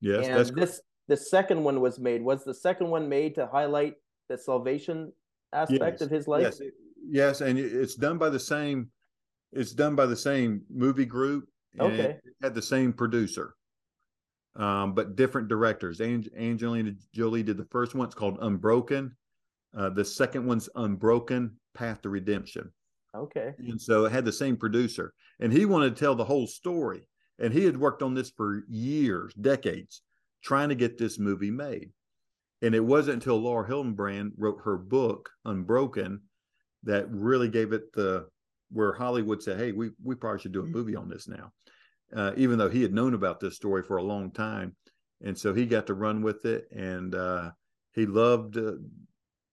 Yeah. 0.00 0.16
Yes, 0.16 0.26
and 0.26 0.36
that's 0.36 0.50
this 0.52 0.80
the 1.08 1.16
second 1.16 1.64
one 1.64 1.80
was 1.80 1.98
made. 1.98 2.22
Was 2.22 2.44
the 2.44 2.54
second 2.54 2.88
one 2.88 3.08
made 3.08 3.34
to 3.34 3.46
highlight 3.46 3.94
the 4.28 4.38
salvation 4.38 5.12
aspect 5.52 6.00
yes. 6.00 6.02
of 6.02 6.10
his 6.10 6.28
life? 6.28 6.42
Yes, 6.42 6.60
yes, 7.10 7.40
and 7.40 7.58
it's 7.58 7.96
done 7.96 8.16
by 8.16 8.28
the 8.30 8.38
same 8.38 8.90
it's 9.52 9.72
done 9.72 9.96
by 9.96 10.06
the 10.06 10.16
same 10.16 10.62
movie 10.72 11.06
group. 11.06 11.48
okay. 11.78 12.18
It 12.24 12.34
had 12.42 12.54
the 12.54 12.62
same 12.62 12.92
producer, 12.92 13.54
um, 14.56 14.94
but 14.94 15.16
different 15.16 15.48
directors. 15.48 16.00
Ang- 16.00 16.28
Angelina 16.36 16.92
Jolie 17.14 17.42
did 17.42 17.56
the 17.56 17.68
first 17.70 17.94
one. 17.94 18.06
It's 18.06 18.14
called 18.14 18.38
Unbroken. 18.40 19.16
Uh, 19.76 19.90
the 19.90 20.04
second 20.04 20.46
one's 20.46 20.68
Unbroken 20.74 21.56
Path 21.74 22.02
to 22.02 22.08
Redemption. 22.08 22.72
Okay. 23.14 23.54
And 23.58 23.80
so 23.80 24.04
it 24.04 24.12
had 24.12 24.24
the 24.24 24.32
same 24.32 24.56
producer, 24.56 25.12
and 25.40 25.52
he 25.52 25.64
wanted 25.64 25.94
to 25.94 26.00
tell 26.00 26.14
the 26.14 26.24
whole 26.24 26.46
story. 26.46 27.08
And 27.38 27.52
he 27.52 27.64
had 27.64 27.76
worked 27.76 28.02
on 28.02 28.14
this 28.14 28.30
for 28.30 28.64
years, 28.68 29.32
decades, 29.34 30.02
trying 30.42 30.68
to 30.68 30.74
get 30.74 30.98
this 30.98 31.18
movie 31.18 31.50
made. 31.50 31.90
And 32.62 32.74
it 32.74 32.84
wasn't 32.84 33.14
until 33.14 33.38
Laura 33.38 33.66
Hillenbrand 33.66 34.32
wrote 34.36 34.60
her 34.64 34.76
book, 34.76 35.30
Unbroken, 35.46 36.20
that 36.84 37.10
really 37.10 37.48
gave 37.48 37.72
it 37.72 37.92
the 37.92 38.26
where 38.72 38.92
Hollywood 38.92 39.42
said, 39.42 39.58
"Hey, 39.58 39.72
we 39.72 39.90
we 40.02 40.14
probably 40.14 40.40
should 40.40 40.52
do 40.52 40.62
a 40.62 40.66
movie 40.66 40.96
on 40.96 41.08
this 41.08 41.26
now," 41.26 41.52
uh, 42.14 42.32
even 42.36 42.58
though 42.58 42.68
he 42.68 42.82
had 42.82 42.92
known 42.92 43.14
about 43.14 43.40
this 43.40 43.56
story 43.56 43.82
for 43.82 43.96
a 43.96 44.02
long 44.02 44.30
time, 44.30 44.74
and 45.22 45.36
so 45.36 45.52
he 45.54 45.66
got 45.66 45.86
to 45.86 45.94
run 45.94 46.22
with 46.22 46.44
it, 46.44 46.66
and 46.72 47.14
uh, 47.14 47.50
he 47.94 48.06
loved 48.06 48.56
uh, 48.56 48.72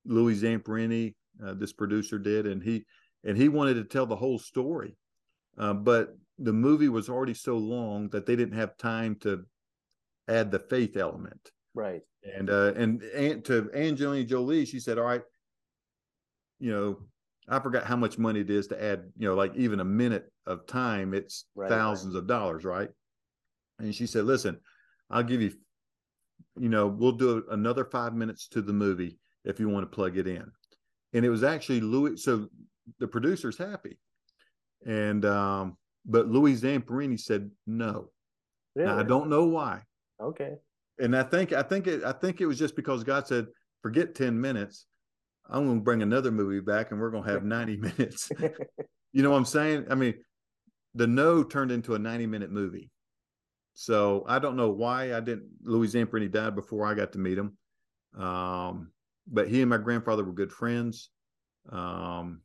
Louis 0.05 0.41
Zamperini, 0.41 1.15
uh, 1.45 1.53
this 1.53 1.73
producer 1.73 2.17
did, 2.17 2.47
and 2.47 2.63
he 2.63 2.85
and 3.23 3.37
he 3.37 3.49
wanted 3.49 3.75
to 3.75 3.83
tell 3.83 4.05
the 4.05 4.15
whole 4.15 4.39
story, 4.39 4.95
uh, 5.57 5.73
but 5.73 6.15
the 6.39 6.53
movie 6.53 6.89
was 6.89 7.09
already 7.09 7.33
so 7.33 7.57
long 7.57 8.09
that 8.09 8.25
they 8.25 8.35
didn't 8.35 8.57
have 8.57 8.77
time 8.77 9.15
to 9.21 9.43
add 10.27 10.51
the 10.51 10.59
faith 10.59 10.97
element, 10.97 11.51
right? 11.73 12.01
And 12.35 12.49
uh, 12.49 12.73
and, 12.75 13.01
and 13.01 13.45
to 13.45 13.69
Angelina 13.73 14.25
Jolie, 14.25 14.65
she 14.65 14.79
said, 14.79 14.97
"All 14.97 15.05
right." 15.05 15.21
You 16.59 16.71
know, 16.71 16.97
I 17.47 17.59
forgot 17.59 17.85
how 17.85 17.95
much 17.95 18.17
money 18.17 18.39
it 18.39 18.49
is 18.49 18.67
to 18.67 18.83
add, 18.83 19.11
you 19.15 19.27
know, 19.27 19.35
like 19.35 19.55
even 19.55 19.79
a 19.79 19.85
minute 19.85 20.31
of 20.47 20.65
time, 20.65 21.13
it's 21.13 21.45
right, 21.55 21.69
thousands 21.69 22.15
right. 22.15 22.19
of 22.19 22.27
dollars, 22.27 22.63
right? 22.63 22.89
And 23.79 23.93
she 23.93 24.07
said, 24.07 24.25
listen, 24.25 24.59
I'll 25.09 25.23
give 25.23 25.41
you, 25.41 25.53
you 26.59 26.69
know, 26.69 26.87
we'll 26.87 27.11
do 27.11 27.43
another 27.51 27.85
five 27.85 28.13
minutes 28.13 28.47
to 28.49 28.61
the 28.61 28.73
movie 28.73 29.19
if 29.45 29.59
you 29.59 29.69
want 29.69 29.89
to 29.89 29.95
plug 29.95 30.17
it 30.17 30.27
in. 30.27 30.51
And 31.13 31.25
it 31.25 31.29
was 31.29 31.43
actually 31.43 31.81
Louis. 31.81 32.17
So 32.17 32.47
the 32.99 33.07
producer's 33.07 33.57
happy. 33.57 33.99
And, 34.85 35.25
um, 35.25 35.77
but 36.05 36.27
Louis 36.27 36.59
Zamperini 36.59 37.19
said 37.19 37.51
no. 37.65 38.09
Really? 38.75 38.89
Now, 38.89 38.99
I 38.99 39.03
don't 39.03 39.29
know 39.29 39.45
why. 39.45 39.81
Okay. 40.21 40.55
And 40.99 41.15
I 41.15 41.23
think, 41.23 41.53
I 41.53 41.61
think 41.61 41.87
it, 41.87 42.03
I 42.03 42.11
think 42.11 42.41
it 42.41 42.47
was 42.47 42.57
just 42.57 42.75
because 42.75 43.03
God 43.03 43.27
said, 43.27 43.47
forget 43.83 44.15
10 44.15 44.39
minutes 44.39 44.87
I'm 45.49 45.65
going 45.65 45.79
to 45.79 45.83
bring 45.83 46.01
another 46.01 46.31
movie 46.31 46.59
back 46.59 46.91
and 46.91 46.99
we're 46.99 47.11
going 47.11 47.23
to 47.23 47.31
have 47.31 47.43
90 47.43 47.77
minutes. 47.97 48.29
you 49.13 49.23
know 49.23 49.31
what 49.31 49.37
I'm 49.37 49.45
saying? 49.45 49.85
I 49.89 49.95
mean, 49.95 50.15
the 50.97 51.07
no 51.07 51.43
turned 51.43 51.71
into 51.71 51.95
a 51.95 51.99
90 51.99 52.25
minute 52.25 52.51
movie. 52.51 52.89
So 53.73 54.25
I 54.27 54.39
don't 54.39 54.55
know 54.55 54.71
why 54.71 55.15
I 55.15 55.19
didn't. 55.19 55.49
Louis 55.61 55.93
Zamperini 55.93 56.31
died 56.31 56.55
before 56.55 56.85
I 56.85 56.95
got 56.95 57.11
to 57.13 57.19
meet 57.19 57.37
him. 57.37 57.55
Um, 58.17 58.91
but 59.31 59.47
he 59.47 59.61
and 59.61 59.69
my 59.69 59.77
grandfather 59.77 60.23
were 60.23 60.33
good 60.33 60.51
friends 60.51 61.11
um, 61.71 62.41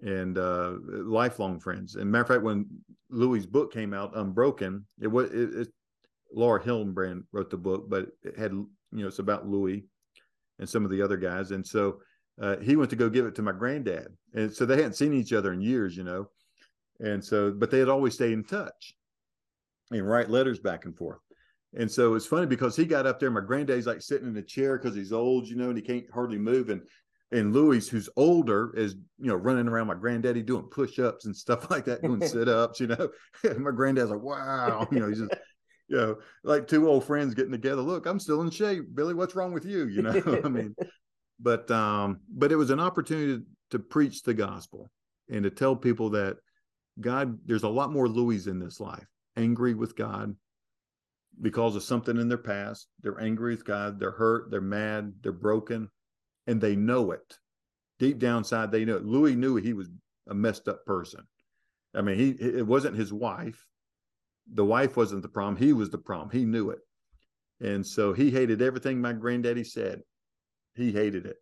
and 0.00 0.38
uh, 0.38 0.76
lifelong 0.86 1.60
friends. 1.60 1.96
And 1.96 2.10
matter 2.10 2.22
of 2.22 2.28
fact, 2.28 2.42
when 2.42 2.66
Louis' 3.10 3.44
book 3.44 3.72
came 3.72 3.92
out, 3.92 4.16
Unbroken, 4.16 4.86
it 5.00 5.08
was 5.08 5.30
it, 5.30 5.54
it, 5.54 5.68
Laura 6.32 6.62
Hillenbrand 6.62 7.24
wrote 7.32 7.50
the 7.50 7.58
book, 7.58 7.90
but 7.90 8.06
it 8.22 8.38
had, 8.38 8.52
you 8.52 8.68
know, 8.92 9.08
it's 9.08 9.18
about 9.18 9.48
Louis 9.48 9.84
and 10.58 10.68
some 10.68 10.84
of 10.84 10.90
the 10.90 11.02
other 11.02 11.18
guys. 11.18 11.50
And 11.50 11.66
so 11.66 12.00
uh, 12.40 12.56
he 12.58 12.76
went 12.76 12.88
to 12.90 12.96
go 12.96 13.10
give 13.10 13.26
it 13.26 13.34
to 13.34 13.42
my 13.42 13.52
granddad. 13.52 14.08
And 14.34 14.52
so 14.52 14.64
they 14.64 14.76
hadn't 14.76 14.96
seen 14.96 15.12
each 15.12 15.34
other 15.34 15.52
in 15.52 15.60
years, 15.60 15.96
you 15.96 16.04
know. 16.04 16.30
And 17.00 17.24
so, 17.24 17.52
but 17.52 17.70
they 17.70 17.78
had 17.78 17.88
always 17.88 18.14
stayed 18.14 18.32
in 18.32 18.44
touch 18.44 18.94
and 19.90 20.06
write 20.06 20.30
letters 20.30 20.58
back 20.58 20.84
and 20.84 20.96
forth. 20.96 21.20
And 21.74 21.90
so 21.90 22.14
it's 22.14 22.26
funny 22.26 22.46
because 22.46 22.76
he 22.76 22.84
got 22.84 23.06
up 23.06 23.20
there. 23.20 23.30
My 23.30 23.40
granddad's 23.40 23.86
like 23.86 24.00
sitting 24.00 24.28
in 24.28 24.36
a 24.36 24.42
chair 24.42 24.78
because 24.78 24.96
he's 24.96 25.12
old, 25.12 25.46
you 25.46 25.56
know, 25.56 25.68
and 25.68 25.76
he 25.76 25.82
can't 25.82 26.06
hardly 26.12 26.38
move. 26.38 26.70
And 26.70 26.82
and 27.30 27.52
Louis, 27.52 27.86
who's 27.86 28.08
older, 28.16 28.72
is 28.74 28.94
you 29.18 29.26
know 29.26 29.34
running 29.34 29.68
around 29.68 29.86
my 29.86 29.94
granddaddy 29.94 30.42
doing 30.42 30.64
push-ups 30.70 31.26
and 31.26 31.36
stuff 31.36 31.70
like 31.70 31.84
that, 31.84 32.02
doing 32.02 32.20
sit-ups, 32.26 32.80
you 32.80 32.86
know. 32.86 33.10
And 33.44 33.58
my 33.64 33.70
granddad's 33.70 34.10
like, 34.10 34.22
wow, 34.22 34.88
you 34.90 35.00
know, 35.00 35.08
he's 35.08 35.18
just 35.18 35.34
you 35.88 35.96
know, 35.96 36.16
like 36.44 36.66
two 36.66 36.88
old 36.88 37.04
friends 37.04 37.34
getting 37.34 37.52
together. 37.52 37.82
Look, 37.82 38.06
I'm 38.06 38.20
still 38.20 38.42
in 38.42 38.50
shape, 38.50 38.94
Billy. 38.94 39.14
What's 39.14 39.34
wrong 39.34 39.52
with 39.52 39.64
you? 39.64 39.86
You 39.88 40.02
know, 40.02 40.40
I 40.44 40.48
mean, 40.48 40.74
but 41.40 41.70
um, 41.70 42.20
but 42.30 42.52
it 42.52 42.56
was 42.56 42.70
an 42.70 42.80
opportunity 42.80 43.42
to 43.70 43.78
preach 43.78 44.22
the 44.22 44.34
gospel 44.34 44.90
and 45.30 45.44
to 45.44 45.50
tell 45.50 45.76
people 45.76 46.10
that 46.10 46.38
God, 47.00 47.38
there's 47.44 47.62
a 47.62 47.68
lot 47.68 47.92
more 47.92 48.08
Louis 48.08 48.46
in 48.46 48.58
this 48.58 48.80
life, 48.80 49.06
angry 49.36 49.74
with 49.74 49.96
God 49.96 50.34
because 51.40 51.76
of 51.76 51.82
something 51.82 52.16
in 52.16 52.28
their 52.28 52.38
past. 52.38 52.88
They're 53.02 53.20
angry 53.20 53.54
with 53.54 53.64
God. 53.64 54.00
They're 54.00 54.10
hurt. 54.10 54.50
They're 54.50 54.60
mad. 54.60 55.12
They're 55.22 55.32
broken, 55.32 55.88
and 56.46 56.60
they 56.60 56.76
know 56.76 57.12
it. 57.12 57.38
Deep 57.98 58.18
down 58.18 58.38
inside, 58.38 58.70
they 58.70 58.84
know 58.84 58.96
it. 58.96 59.04
Louis 59.04 59.34
knew 59.34 59.56
he 59.56 59.72
was 59.72 59.88
a 60.28 60.34
messed 60.34 60.68
up 60.68 60.84
person. 60.84 61.26
I 61.94 62.02
mean, 62.02 62.18
he 62.18 62.30
it 62.30 62.66
wasn't 62.66 62.96
his 62.96 63.12
wife 63.12 63.68
the 64.54 64.64
wife 64.64 64.96
wasn't 64.96 65.22
the 65.22 65.28
problem. 65.28 65.56
He 65.56 65.72
was 65.72 65.90
the 65.90 65.98
problem. 65.98 66.30
He 66.30 66.44
knew 66.44 66.70
it. 66.70 66.80
And 67.60 67.86
so 67.86 68.12
he 68.12 68.30
hated 68.30 68.62
everything 68.62 69.00
my 69.00 69.12
granddaddy 69.12 69.64
said. 69.64 70.02
He 70.74 70.92
hated 70.92 71.26
it. 71.26 71.36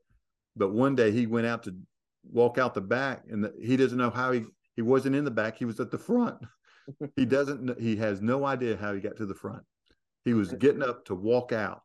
But 0.57 0.73
one 0.73 0.95
day 0.95 1.11
he 1.11 1.27
went 1.27 1.47
out 1.47 1.63
to 1.65 1.77
walk 2.25 2.59
out 2.59 2.75
the 2.75 2.81
back 2.81 3.25
and 3.31 3.45
the, 3.45 3.53
he 3.61 3.77
doesn't 3.77 3.99
know 3.99 4.11
how 4.11 4.33
he, 4.33 4.45
he 4.77 4.83
wasn't 4.83 5.17
in 5.17 5.25
the 5.25 5.31
back. 5.31 5.57
He 5.57 5.65
was 5.65 5.81
at 5.81 5.91
the 5.91 5.99
front. 5.99 6.39
he 7.17 7.25
doesn't, 7.25 7.81
he 7.81 7.97
has 7.97 8.21
no 8.21 8.45
idea 8.45 8.77
how 8.77 8.95
he 8.95 9.01
got 9.01 9.17
to 9.17 9.27
the 9.27 9.35
front. 9.35 9.63
He 10.25 10.35
was 10.35 10.53
getting 10.55 10.83
up 10.83 11.05
to 11.07 11.15
walk 11.15 11.53
out, 11.53 11.83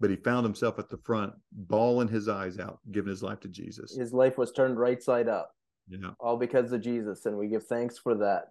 but 0.00 0.10
he 0.10 0.16
found 0.16 0.44
himself 0.44 0.78
at 0.78 0.88
the 0.88 0.98
front, 0.98 1.32
bawling 1.52 2.08
his 2.08 2.28
eyes 2.28 2.58
out, 2.58 2.80
giving 2.92 3.10
his 3.10 3.22
life 3.22 3.40
to 3.40 3.48
Jesus. 3.48 3.96
His 3.96 4.12
life 4.12 4.38
was 4.38 4.52
turned 4.52 4.78
right 4.78 5.02
side 5.02 5.28
up. 5.28 5.52
Yeah. 5.88 6.10
All 6.18 6.36
because 6.36 6.72
of 6.72 6.80
Jesus. 6.80 7.26
And 7.26 7.38
we 7.38 7.48
give 7.48 7.66
thanks 7.66 7.96
for 7.96 8.14
that. 8.16 8.48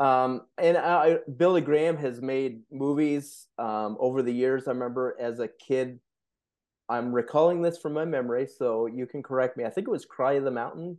Um, 0.00 0.42
and 0.58 0.76
I, 0.76 1.18
Billy 1.36 1.60
Graham 1.60 1.96
has 1.98 2.20
made 2.20 2.62
movies 2.72 3.46
um, 3.58 3.96
over 4.00 4.22
the 4.22 4.32
years. 4.32 4.66
I 4.66 4.72
remember 4.72 5.16
as 5.20 5.40
a 5.40 5.48
kid, 5.48 6.00
I'm 6.88 7.14
recalling 7.14 7.62
this 7.62 7.78
from 7.78 7.92
my 7.92 8.04
memory, 8.04 8.46
so 8.46 8.86
you 8.86 9.06
can 9.06 9.22
correct 9.22 9.56
me. 9.56 9.64
I 9.64 9.70
think 9.70 9.86
it 9.86 9.90
was 9.90 10.04
Cry 10.04 10.32
of 10.32 10.44
the 10.44 10.50
Mountain. 10.50 10.98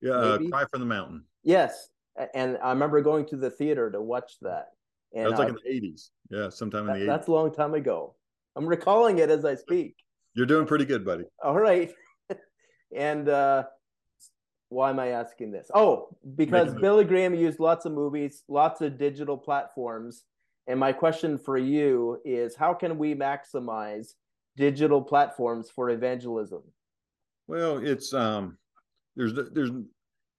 Yeah, 0.00 0.12
uh, 0.12 0.38
Cry 0.50 0.64
from 0.70 0.80
the 0.80 0.86
Mountain. 0.86 1.24
Yes, 1.42 1.90
and 2.34 2.58
I 2.62 2.70
remember 2.70 3.00
going 3.02 3.26
to 3.26 3.36
the 3.36 3.50
theater 3.50 3.90
to 3.90 4.00
watch 4.00 4.32
that. 4.42 4.68
And 5.14 5.24
that 5.24 5.30
was 5.30 5.38
like 5.38 5.48
uh, 5.48 5.56
in 5.64 5.80
the 5.80 5.88
80s. 5.88 6.10
Yeah, 6.30 6.48
sometime 6.50 6.88
in 6.88 7.00
the 7.00 7.04
80s. 7.04 7.06
That's 7.06 7.28
a 7.28 7.32
long 7.32 7.54
time 7.54 7.74
ago. 7.74 8.14
I'm 8.56 8.66
recalling 8.66 9.18
it 9.18 9.30
as 9.30 9.44
I 9.44 9.54
speak. 9.54 9.96
You're 10.34 10.46
doing 10.46 10.66
pretty 10.66 10.84
good, 10.84 11.04
buddy. 11.04 11.24
All 11.42 11.58
right. 11.58 11.92
and 12.96 13.28
uh, 13.28 13.64
why 14.68 14.90
am 14.90 14.98
I 14.98 15.08
asking 15.08 15.52
this? 15.52 15.70
Oh, 15.74 16.08
because 16.36 16.74
Billy 16.74 17.04
Graham 17.04 17.34
used 17.34 17.60
lots 17.60 17.86
of 17.86 17.92
movies, 17.92 18.42
lots 18.48 18.80
of 18.80 18.98
digital 18.98 19.36
platforms, 19.38 20.24
And 20.66 20.80
my 20.80 20.92
question 20.92 21.38
for 21.38 21.56
you 21.56 22.20
is 22.24 22.56
how 22.56 22.74
can 22.74 22.98
we 22.98 23.14
maximize 23.14 24.14
digital 24.56 25.00
platforms 25.00 25.70
for 25.70 25.90
evangelism? 25.90 26.62
Well, 27.46 27.78
it's 27.78 28.12
um 28.12 28.58
there's 29.16 29.32
there's 29.52 29.70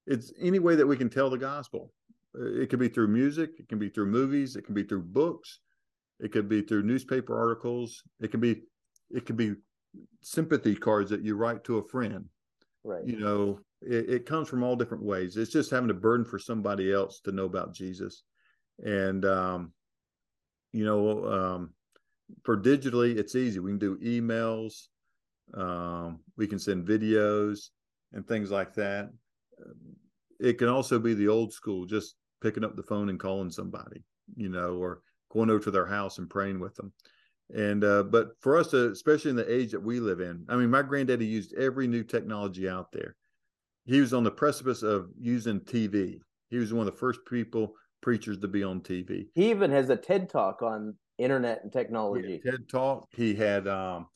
it's 0.05 0.31
any 0.39 0.59
way 0.59 0.75
that 0.75 0.87
we 0.87 0.95
can 0.95 1.09
tell 1.09 1.29
the 1.29 1.37
gospel. 1.37 1.91
It 2.33 2.69
could 2.69 2.79
be 2.79 2.87
through 2.87 3.07
music, 3.07 3.51
it 3.59 3.67
can 3.67 3.79
be 3.79 3.89
through 3.89 4.07
movies, 4.07 4.55
it 4.55 4.63
can 4.63 4.75
be 4.75 4.83
through 4.83 5.03
books, 5.03 5.59
it 6.19 6.31
could 6.31 6.47
be 6.47 6.61
through 6.61 6.83
newspaper 6.83 7.37
articles, 7.37 8.03
it 8.19 8.31
can 8.31 8.39
be 8.39 8.63
it 9.09 9.25
could 9.25 9.37
be 9.37 9.55
sympathy 10.21 10.75
cards 10.75 11.09
that 11.09 11.23
you 11.23 11.35
write 11.35 11.63
to 11.63 11.77
a 11.77 11.87
friend. 11.87 12.25
Right. 12.83 13.05
You 13.05 13.19
know, 13.19 13.59
it, 13.81 14.09
it 14.09 14.25
comes 14.25 14.47
from 14.47 14.63
all 14.63 14.75
different 14.75 15.03
ways. 15.03 15.35
It's 15.35 15.51
just 15.51 15.71
having 15.71 15.89
a 15.89 15.95
burden 15.95 16.25
for 16.25 16.39
somebody 16.39 16.93
else 16.93 17.19
to 17.21 17.31
know 17.31 17.45
about 17.45 17.73
Jesus. 17.73 18.23
And 18.83 19.25
um, 19.25 19.73
you 20.73 20.85
know, 20.85 21.25
um, 21.25 21.73
for 22.43 22.57
digitally, 22.57 23.17
it's 23.17 23.35
easy. 23.35 23.59
We 23.59 23.71
can 23.71 23.79
do 23.79 23.97
emails, 23.97 24.87
um, 25.53 26.19
we 26.37 26.45
can 26.45 26.59
send 26.59 26.87
videos 26.87 27.69
and 28.13 28.27
things 28.27 28.51
like 28.51 28.73
that. 28.75 29.09
It 30.39 30.57
can 30.57 30.67
also 30.67 30.99
be 30.99 31.13
the 31.13 31.27
old 31.27 31.53
school, 31.53 31.85
just 31.85 32.15
picking 32.41 32.63
up 32.63 32.75
the 32.75 32.84
phone 32.84 33.09
and 33.09 33.19
calling 33.19 33.49
somebody, 33.49 34.03
you 34.35 34.49
know, 34.49 34.75
or 34.75 35.01
going 35.31 35.49
over 35.49 35.63
to 35.63 35.71
their 35.71 35.85
house 35.85 36.19
and 36.19 36.29
praying 36.29 36.59
with 36.59 36.75
them. 36.75 36.93
And 37.53 37.84
uh, 37.84 38.03
but 38.03 38.31
for 38.41 38.57
us 38.57 38.67
to, 38.71 38.91
especially 38.91 39.31
in 39.31 39.38
the 39.38 39.51
age 39.51 39.71
that 39.71 39.81
we 39.81 39.99
live 39.99 40.19
in, 40.19 40.45
I 40.49 40.57
mean, 40.57 40.69
my 40.69 40.81
granddaddy 40.81 41.25
used 41.25 41.53
every 41.55 41.88
new 41.88 42.03
technology 42.03 42.67
out 42.67 42.91
there. 42.91 43.15
He 43.85 44.01
was 44.01 44.13
on 44.13 44.23
the 44.23 44.31
precipice 44.31 44.84
of 44.84 45.09
using 45.17 45.61
TV. 45.61 46.19
He 46.49 46.57
was 46.57 46.73
one 46.73 46.85
of 46.85 46.93
the 46.93 46.99
first 46.99 47.21
people 47.25 47.73
preachers 48.01 48.38
to 48.39 48.47
be 48.47 48.63
on 48.63 48.81
TV. 48.81 49.27
He 49.34 49.49
even 49.49 49.71
has 49.71 49.89
a 49.89 49.95
TED 49.95 50.29
talk 50.29 50.61
on 50.61 50.95
internet 51.17 51.63
and 51.63 51.71
technology. 51.71 52.41
TED 52.45 52.67
talk. 52.69 53.07
He 53.15 53.34
had 53.34 53.67
um, 53.67 54.07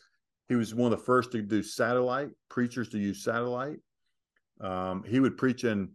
he 0.51 0.55
was 0.57 0.75
one 0.75 0.91
of 0.91 0.99
the 0.99 1.05
first 1.05 1.31
to 1.31 1.41
do 1.41 1.63
satellite 1.63 2.29
preachers 2.49 2.89
to 2.89 2.99
use 2.99 3.23
satellite. 3.23 3.77
Um, 4.59 5.01
he 5.07 5.21
would 5.21 5.37
preach 5.37 5.63
in 5.63 5.91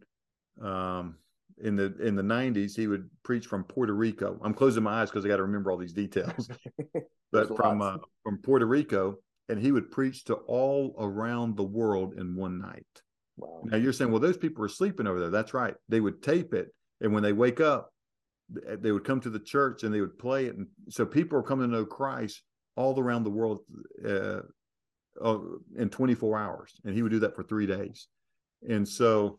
um, 0.63 1.17
in 1.63 1.77
the 1.77 1.95
in 2.01 2.17
the 2.17 2.23
90s. 2.23 2.75
He 2.75 2.87
would 2.87 3.11
preach 3.23 3.47
from 3.47 3.65
Puerto 3.65 3.93
Rico. 3.93 4.41
I'm 4.43 4.55
closing 4.55 4.83
my 4.83 5.03
eyes 5.03 5.11
because 5.11 5.27
I 5.27 5.29
got 5.29 5.37
to 5.37 5.43
remember 5.43 5.71
all 5.71 5.77
these 5.77 5.93
details. 5.93 6.49
but 7.33 7.55
from 7.55 7.83
uh, 7.83 7.99
from 8.23 8.39
Puerto 8.39 8.65
Rico, 8.65 9.19
and 9.51 9.61
he 9.61 9.73
would 9.73 9.91
preach 9.91 10.25
to 10.25 10.37
all 10.37 10.95
around 10.99 11.59
the 11.59 11.63
world 11.63 12.15
in 12.15 12.35
one 12.35 12.59
night. 12.59 12.87
Wow. 13.37 13.61
Now 13.65 13.77
you're 13.77 13.93
saying, 13.93 14.11
well, 14.11 14.21
those 14.21 14.39
people 14.39 14.65
are 14.65 14.71
sleeping 14.71 15.07
over 15.07 15.21
there. 15.21 15.29
That's 15.29 15.53
right. 15.53 15.75
They 15.91 16.01
would 16.01 16.23
tape 16.23 16.55
it, 16.55 16.69
and 17.03 17.13
when 17.13 17.23
they 17.23 17.35
wake 17.35 17.61
up, 17.61 17.93
they 18.49 18.91
would 18.91 19.05
come 19.05 19.21
to 19.21 19.29
the 19.29 19.39
church 19.39 19.83
and 19.83 19.93
they 19.93 20.01
would 20.01 20.19
play 20.19 20.47
it, 20.47 20.57
and 20.57 20.67
so 20.89 21.05
people 21.05 21.39
are 21.39 21.43
coming 21.43 21.69
to 21.69 21.77
know 21.77 21.85
Christ 21.85 22.43
all 22.77 22.99
around 22.99 23.25
the 23.25 23.31
world 23.31 23.61
uh, 24.07 24.41
uh, 25.23 25.39
in 25.77 25.89
24 25.89 26.39
hours, 26.39 26.75
and 26.85 26.95
he 26.95 27.03
would 27.03 27.13
do 27.13 27.19
that 27.21 27.35
for 27.35 27.43
three 27.43 27.67
days. 27.67 28.09
And 28.69 28.87
so 28.87 29.39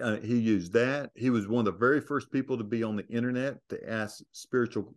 uh, 0.00 0.16
he 0.16 0.36
used 0.36 0.72
that. 0.72 1.10
He 1.14 1.30
was 1.30 1.46
one 1.46 1.60
of 1.60 1.72
the 1.72 1.78
very 1.78 2.00
first 2.00 2.30
people 2.30 2.58
to 2.58 2.64
be 2.64 2.82
on 2.82 2.96
the 2.96 3.06
internet 3.08 3.56
to 3.70 3.90
ask 3.90 4.22
spiritual, 4.32 4.94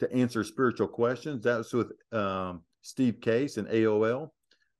to 0.00 0.12
answer 0.12 0.44
spiritual 0.44 0.88
questions. 0.88 1.44
That 1.44 1.58
was 1.58 1.72
with 1.72 1.92
um, 2.12 2.62
Steve 2.82 3.20
Case 3.20 3.56
and 3.56 3.68
AOL, 3.68 4.30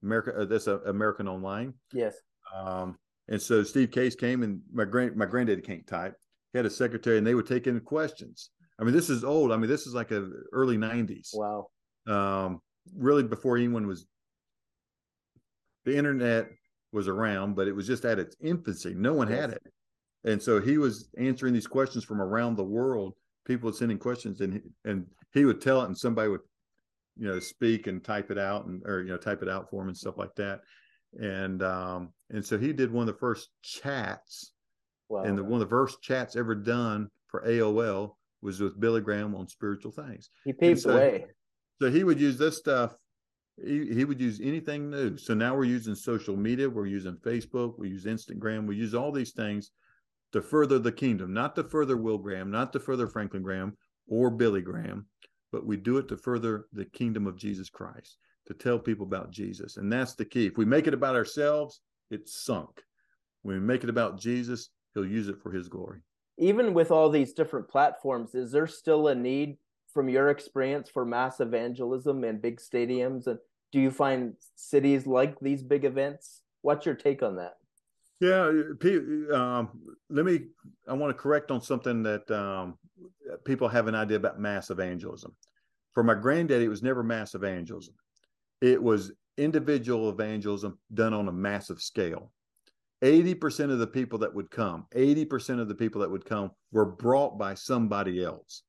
America. 0.02 0.34
Uh, 0.36 0.44
that's 0.44 0.66
a, 0.66 0.78
American 0.80 1.28
Online. 1.28 1.72
Yes. 1.92 2.16
Um, 2.54 2.98
and 3.28 3.40
so 3.40 3.62
Steve 3.62 3.90
Case 3.90 4.14
came, 4.14 4.42
and 4.42 4.60
my 4.72 4.84
grand 4.84 5.16
my 5.16 5.26
granddaddy 5.26 5.62
can't 5.62 5.86
type. 5.86 6.14
He 6.52 6.58
had 6.58 6.66
a 6.66 6.70
secretary, 6.70 7.18
and 7.18 7.26
they 7.26 7.34
would 7.34 7.46
take 7.46 7.66
in 7.66 7.80
questions. 7.80 8.50
I 8.78 8.84
mean, 8.84 8.92
this 8.92 9.08
is 9.08 9.24
old. 9.24 9.50
I 9.50 9.56
mean, 9.56 9.70
this 9.70 9.86
is 9.86 9.94
like 9.94 10.10
a 10.10 10.28
early 10.52 10.76
'90s. 10.76 11.30
Wow. 11.32 11.68
Um, 12.06 12.60
really, 12.96 13.22
before 13.22 13.56
anyone 13.56 13.86
was 13.86 14.06
the 15.84 15.96
internet 15.96 16.48
was 16.92 17.08
around, 17.08 17.54
but 17.54 17.68
it 17.68 17.72
was 17.72 17.86
just 17.86 18.04
at 18.04 18.18
its 18.18 18.36
infancy. 18.40 18.94
No 18.94 19.12
one 19.12 19.28
yes. 19.28 19.40
had 19.40 19.50
it. 19.50 19.62
And 20.24 20.42
so 20.42 20.60
he 20.60 20.78
was 20.78 21.10
answering 21.18 21.52
these 21.52 21.66
questions 21.66 22.04
from 22.04 22.22
around 22.22 22.56
the 22.56 22.64
world. 22.64 23.14
People 23.44 23.66
would 23.66 23.76
sending 23.76 23.98
questions 23.98 24.40
and 24.40 24.54
he, 24.54 24.60
and 24.84 25.06
he 25.34 25.44
would 25.44 25.60
tell 25.60 25.82
it 25.82 25.86
and 25.86 25.96
somebody 25.96 26.30
would, 26.30 26.40
you 27.18 27.26
know, 27.26 27.38
speak 27.38 27.86
and 27.86 28.02
type 28.02 28.30
it 28.30 28.38
out 28.38 28.64
and, 28.64 28.82
or, 28.86 29.02
you 29.02 29.10
know, 29.10 29.18
type 29.18 29.42
it 29.42 29.48
out 29.48 29.68
for 29.68 29.82
him 29.82 29.88
and 29.88 29.96
stuff 29.96 30.16
like 30.16 30.34
that. 30.36 30.60
And, 31.20 31.62
um, 31.62 32.12
and 32.30 32.44
so 32.44 32.56
he 32.56 32.72
did 32.72 32.90
one 32.90 33.06
of 33.06 33.14
the 33.14 33.20
first 33.20 33.50
chats 33.62 34.52
wow. 35.10 35.22
and 35.22 35.36
the, 35.36 35.44
one 35.44 35.60
of 35.60 35.68
the 35.68 35.74
first 35.74 36.00
chats 36.00 36.36
ever 36.36 36.54
done 36.54 37.10
for 37.26 37.44
AOL 37.46 38.14
was 38.40 38.60
with 38.60 38.80
Billy 38.80 39.02
Graham 39.02 39.34
on 39.34 39.46
spiritual 39.46 39.92
things. 39.92 40.30
He 40.44 40.52
paved 40.52 40.80
so, 40.80 40.92
the 40.92 40.96
way. 40.96 41.26
So 41.80 41.90
he 41.90 42.04
would 42.04 42.20
use 42.20 42.38
this 42.38 42.56
stuff 42.56 42.96
he, 43.62 43.94
he 43.94 44.04
would 44.04 44.20
use 44.20 44.40
anything 44.42 44.90
new. 44.90 45.16
So 45.16 45.34
now 45.34 45.54
we're 45.54 45.64
using 45.64 45.94
social 45.94 46.36
media, 46.36 46.68
we're 46.68 46.86
using 46.86 47.16
Facebook, 47.16 47.78
we 47.78 47.88
use 47.88 48.04
Instagram, 48.04 48.66
we 48.66 48.76
use 48.76 48.94
all 48.94 49.12
these 49.12 49.32
things 49.32 49.70
to 50.32 50.42
further 50.42 50.78
the 50.78 50.92
kingdom, 50.92 51.32
not 51.32 51.54
to 51.56 51.64
further 51.64 51.96
Will 51.96 52.18
Graham, 52.18 52.50
not 52.50 52.72
to 52.72 52.80
further 52.80 53.06
Franklin 53.06 53.42
Graham 53.42 53.76
or 54.08 54.30
Billy 54.30 54.62
Graham, 54.62 55.06
but 55.52 55.64
we 55.64 55.76
do 55.76 55.98
it 55.98 56.08
to 56.08 56.16
further 56.16 56.66
the 56.72 56.84
kingdom 56.86 57.26
of 57.26 57.36
Jesus 57.36 57.70
Christ, 57.70 58.18
to 58.46 58.54
tell 58.54 58.78
people 58.78 59.06
about 59.06 59.30
Jesus. 59.30 59.76
And 59.76 59.92
that's 59.92 60.14
the 60.14 60.24
key. 60.24 60.46
If 60.46 60.58
we 60.58 60.64
make 60.64 60.88
it 60.88 60.94
about 60.94 61.14
ourselves, 61.14 61.80
it's 62.10 62.44
sunk. 62.44 62.82
When 63.42 63.54
we 63.54 63.60
make 63.60 63.84
it 63.84 63.90
about 63.90 64.18
Jesus, 64.18 64.70
he'll 64.94 65.06
use 65.06 65.28
it 65.28 65.40
for 65.40 65.52
his 65.52 65.68
glory. 65.68 66.00
Even 66.38 66.74
with 66.74 66.90
all 66.90 67.08
these 67.08 67.32
different 67.32 67.68
platforms, 67.68 68.34
is 68.34 68.50
there 68.50 68.66
still 68.66 69.06
a 69.06 69.14
need 69.14 69.56
from 69.94 70.08
your 70.08 70.28
experience 70.28 70.90
for 70.90 71.06
mass 71.06 71.40
evangelism 71.40 72.24
and 72.24 72.42
big 72.42 72.58
stadiums 72.58 73.28
and 73.28 73.38
do 73.72 73.80
you 73.80 73.90
find 73.90 74.34
cities 74.54 75.06
like 75.06 75.38
these 75.40 75.62
big 75.62 75.84
events? 75.84 76.42
What's 76.62 76.84
your 76.84 76.94
take 76.94 77.22
on 77.22 77.36
that? 77.36 77.54
Yeah 78.20 78.50
um, 79.34 79.70
let 80.08 80.24
me 80.24 80.46
i 80.88 80.92
want 80.92 81.10
to 81.10 81.20
correct 81.20 81.50
on 81.50 81.60
something 81.60 82.02
that 82.04 82.30
um, 82.30 82.78
people 83.44 83.68
have 83.68 83.88
an 83.88 83.94
idea 83.94 84.16
about 84.16 84.40
mass 84.40 84.70
evangelism. 84.70 85.34
For 85.92 86.02
my 86.02 86.14
granddaddy 86.14 86.64
it 86.64 86.68
was 86.68 86.82
never 86.82 87.02
mass 87.02 87.34
evangelism. 87.34 87.94
It 88.60 88.82
was 88.82 89.12
individual 89.36 90.10
evangelism 90.10 90.78
done 90.92 91.12
on 91.12 91.28
a 91.28 91.32
massive 91.32 91.80
scale. 91.80 92.30
80% 93.02 93.72
of 93.72 93.80
the 93.80 93.86
people 93.86 94.18
that 94.20 94.32
would 94.32 94.50
come 94.50 94.86
80% 94.94 95.60
of 95.60 95.68
the 95.68 95.74
people 95.74 96.00
that 96.00 96.10
would 96.10 96.24
come 96.24 96.50
were 96.72 96.86
brought 96.86 97.36
by 97.38 97.54
somebody 97.54 98.24
else 98.24 98.62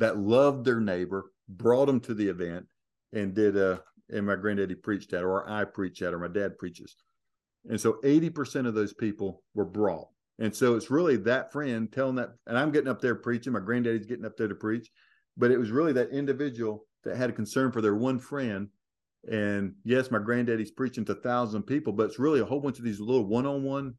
that 0.00 0.18
loved 0.18 0.64
their 0.64 0.80
neighbor, 0.80 1.30
brought 1.48 1.86
them 1.86 2.00
to 2.00 2.14
the 2.14 2.28
event, 2.28 2.66
and 3.12 3.34
did 3.34 3.56
a. 3.56 3.72
Uh, 3.72 3.78
and 4.12 4.26
my 4.26 4.36
granddaddy 4.36 4.74
preached 4.74 5.12
at, 5.12 5.22
or 5.22 5.48
I 5.48 5.64
preach 5.64 6.02
at, 6.02 6.12
or 6.12 6.18
my 6.18 6.28
dad 6.28 6.58
preaches. 6.58 6.96
And 7.68 7.80
so 7.80 7.94
80% 8.04 8.66
of 8.66 8.74
those 8.74 8.92
people 8.92 9.42
were 9.54 9.64
brought. 9.64 10.08
And 10.38 10.54
so 10.54 10.74
it's 10.74 10.90
really 10.90 11.16
that 11.18 11.52
friend 11.52 11.90
telling 11.92 12.16
that, 12.16 12.30
and 12.46 12.58
I'm 12.58 12.72
getting 12.72 12.88
up 12.88 13.00
there 13.00 13.14
preaching, 13.14 13.52
my 13.52 13.60
granddaddy's 13.60 14.06
getting 14.06 14.24
up 14.24 14.36
there 14.36 14.48
to 14.48 14.54
preach, 14.54 14.88
but 15.36 15.50
it 15.50 15.58
was 15.58 15.70
really 15.70 15.92
that 15.92 16.10
individual 16.10 16.86
that 17.04 17.16
had 17.16 17.30
a 17.30 17.34
concern 17.34 17.70
for 17.70 17.82
their 17.82 17.94
one 17.94 18.18
friend. 18.18 18.68
And 19.30 19.74
yes, 19.84 20.10
my 20.10 20.18
granddaddy's 20.18 20.70
preaching 20.70 21.04
to 21.04 21.14
thousands 21.14 21.62
of 21.62 21.66
people, 21.66 21.92
but 21.92 22.04
it's 22.04 22.18
really 22.18 22.40
a 22.40 22.44
whole 22.44 22.60
bunch 22.60 22.78
of 22.78 22.84
these 22.84 23.00
little 23.00 23.26
one 23.26 23.46
on 23.46 23.62
one 23.62 23.94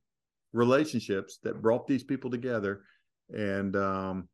relationships 0.52 1.38
that 1.44 1.62
brought 1.62 1.86
these 1.88 2.04
people 2.04 2.32
together. 2.32 2.82
And, 3.30 3.76
um, 3.76 4.28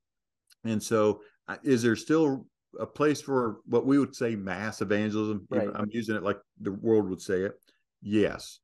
and 0.63 0.81
so 0.81 1.21
is 1.63 1.81
there 1.81 1.95
still 1.95 2.45
a 2.79 2.85
place 2.85 3.21
for 3.21 3.57
what 3.65 3.85
we 3.85 3.99
would 3.99 4.15
say 4.15 4.35
mass 4.35 4.81
evangelism? 4.81 5.45
Right. 5.49 5.69
I'm 5.73 5.89
using 5.91 6.15
it 6.15 6.23
like 6.23 6.39
the 6.59 6.71
world 6.71 7.09
would 7.09 7.21
say 7.21 7.41
it. 7.41 7.53
Yes. 8.01 8.59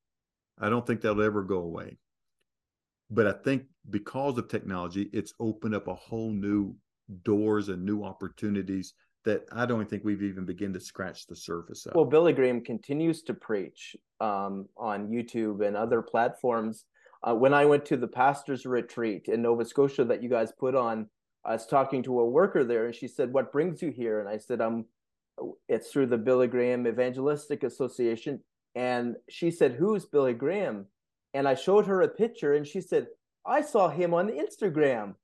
I 0.59 0.69
don't 0.69 0.85
think 0.85 1.01
that'll 1.01 1.23
ever 1.23 1.43
go 1.43 1.59
away. 1.59 1.97
But 3.09 3.27
I 3.27 3.33
think 3.33 3.63
because 3.89 4.37
of 4.37 4.47
technology, 4.47 5.09
it's 5.13 5.33
opened 5.39 5.75
up 5.75 5.87
a 5.87 5.95
whole 5.95 6.31
new 6.31 6.75
doors 7.23 7.69
and 7.69 7.83
new 7.83 8.03
opportunities 8.03 8.93
that 9.25 9.45
I 9.51 9.65
don't 9.65 9.89
think 9.89 10.03
we've 10.03 10.23
even 10.23 10.45
begun 10.45 10.73
to 10.73 10.79
scratch 10.79 11.27
the 11.27 11.35
surface 11.35 11.85
of. 11.85 11.95
Well, 11.95 12.05
Billy 12.05 12.33
Graham 12.33 12.61
continues 12.61 13.23
to 13.23 13.33
preach 13.33 13.95
um, 14.19 14.67
on 14.77 15.07
YouTube 15.07 15.65
and 15.65 15.77
other 15.77 16.01
platforms. 16.01 16.85
Uh, 17.23 17.33
when 17.33 17.53
I 17.53 17.65
went 17.65 17.85
to 17.85 17.97
the 17.97 18.07
pastor's 18.07 18.65
retreat 18.65 19.27
in 19.27 19.41
Nova 19.41 19.63
Scotia 19.63 20.03
that 20.05 20.21
you 20.21 20.29
guys 20.29 20.51
put 20.59 20.75
on, 20.75 21.07
I 21.45 21.53
was 21.53 21.65
talking 21.65 22.03
to 22.03 22.19
a 22.19 22.29
worker 22.29 22.63
there, 22.63 22.85
and 22.85 22.95
she 22.95 23.07
said, 23.07 23.33
"What 23.33 23.51
brings 23.51 23.81
you 23.81 23.91
here?" 23.91 24.19
And 24.19 24.29
I 24.29 24.37
said, 24.37 24.61
"Um, 24.61 24.85
it's 25.67 25.91
through 25.91 26.07
the 26.07 26.17
Billy 26.17 26.47
Graham 26.47 26.87
Evangelistic 26.87 27.63
Association." 27.63 28.41
And 28.75 29.17
she 29.29 29.51
said, 29.51 29.73
"Who's 29.73 30.05
Billy 30.05 30.33
Graham?" 30.33 30.87
And 31.33 31.47
I 31.47 31.55
showed 31.55 31.87
her 31.87 32.01
a 32.01 32.07
picture, 32.07 32.53
and 32.53 32.65
she 32.65 32.81
said, 32.81 33.07
"I 33.45 33.61
saw 33.61 33.89
him 33.89 34.13
on 34.13 34.27
the 34.27 34.33
Instagram." 34.33 35.15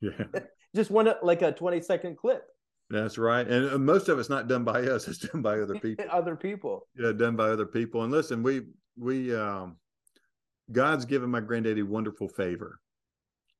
Yeah, 0.00 0.24
just 0.74 0.90
one 0.90 1.12
like 1.22 1.42
a 1.42 1.52
twenty 1.52 1.80
second 1.80 2.16
clip. 2.16 2.44
That's 2.88 3.18
right, 3.18 3.46
and 3.46 3.70
uh, 3.70 3.78
most 3.78 4.08
of 4.08 4.18
it's 4.18 4.30
not 4.30 4.48
done 4.48 4.64
by 4.64 4.82
us; 4.82 5.06
it's 5.06 5.18
done 5.18 5.42
by 5.42 5.60
other 5.60 5.74
people. 5.80 6.04
other 6.10 6.34
people. 6.34 6.88
Yeah, 6.98 7.12
done 7.12 7.36
by 7.36 7.50
other 7.50 7.66
people. 7.66 8.02
And 8.02 8.10
listen, 8.10 8.42
we 8.42 8.62
we 8.98 9.34
um, 9.36 9.76
God's 10.72 11.04
given 11.04 11.30
my 11.30 11.40
granddaddy 11.40 11.82
wonderful 11.82 12.28
favor 12.28 12.80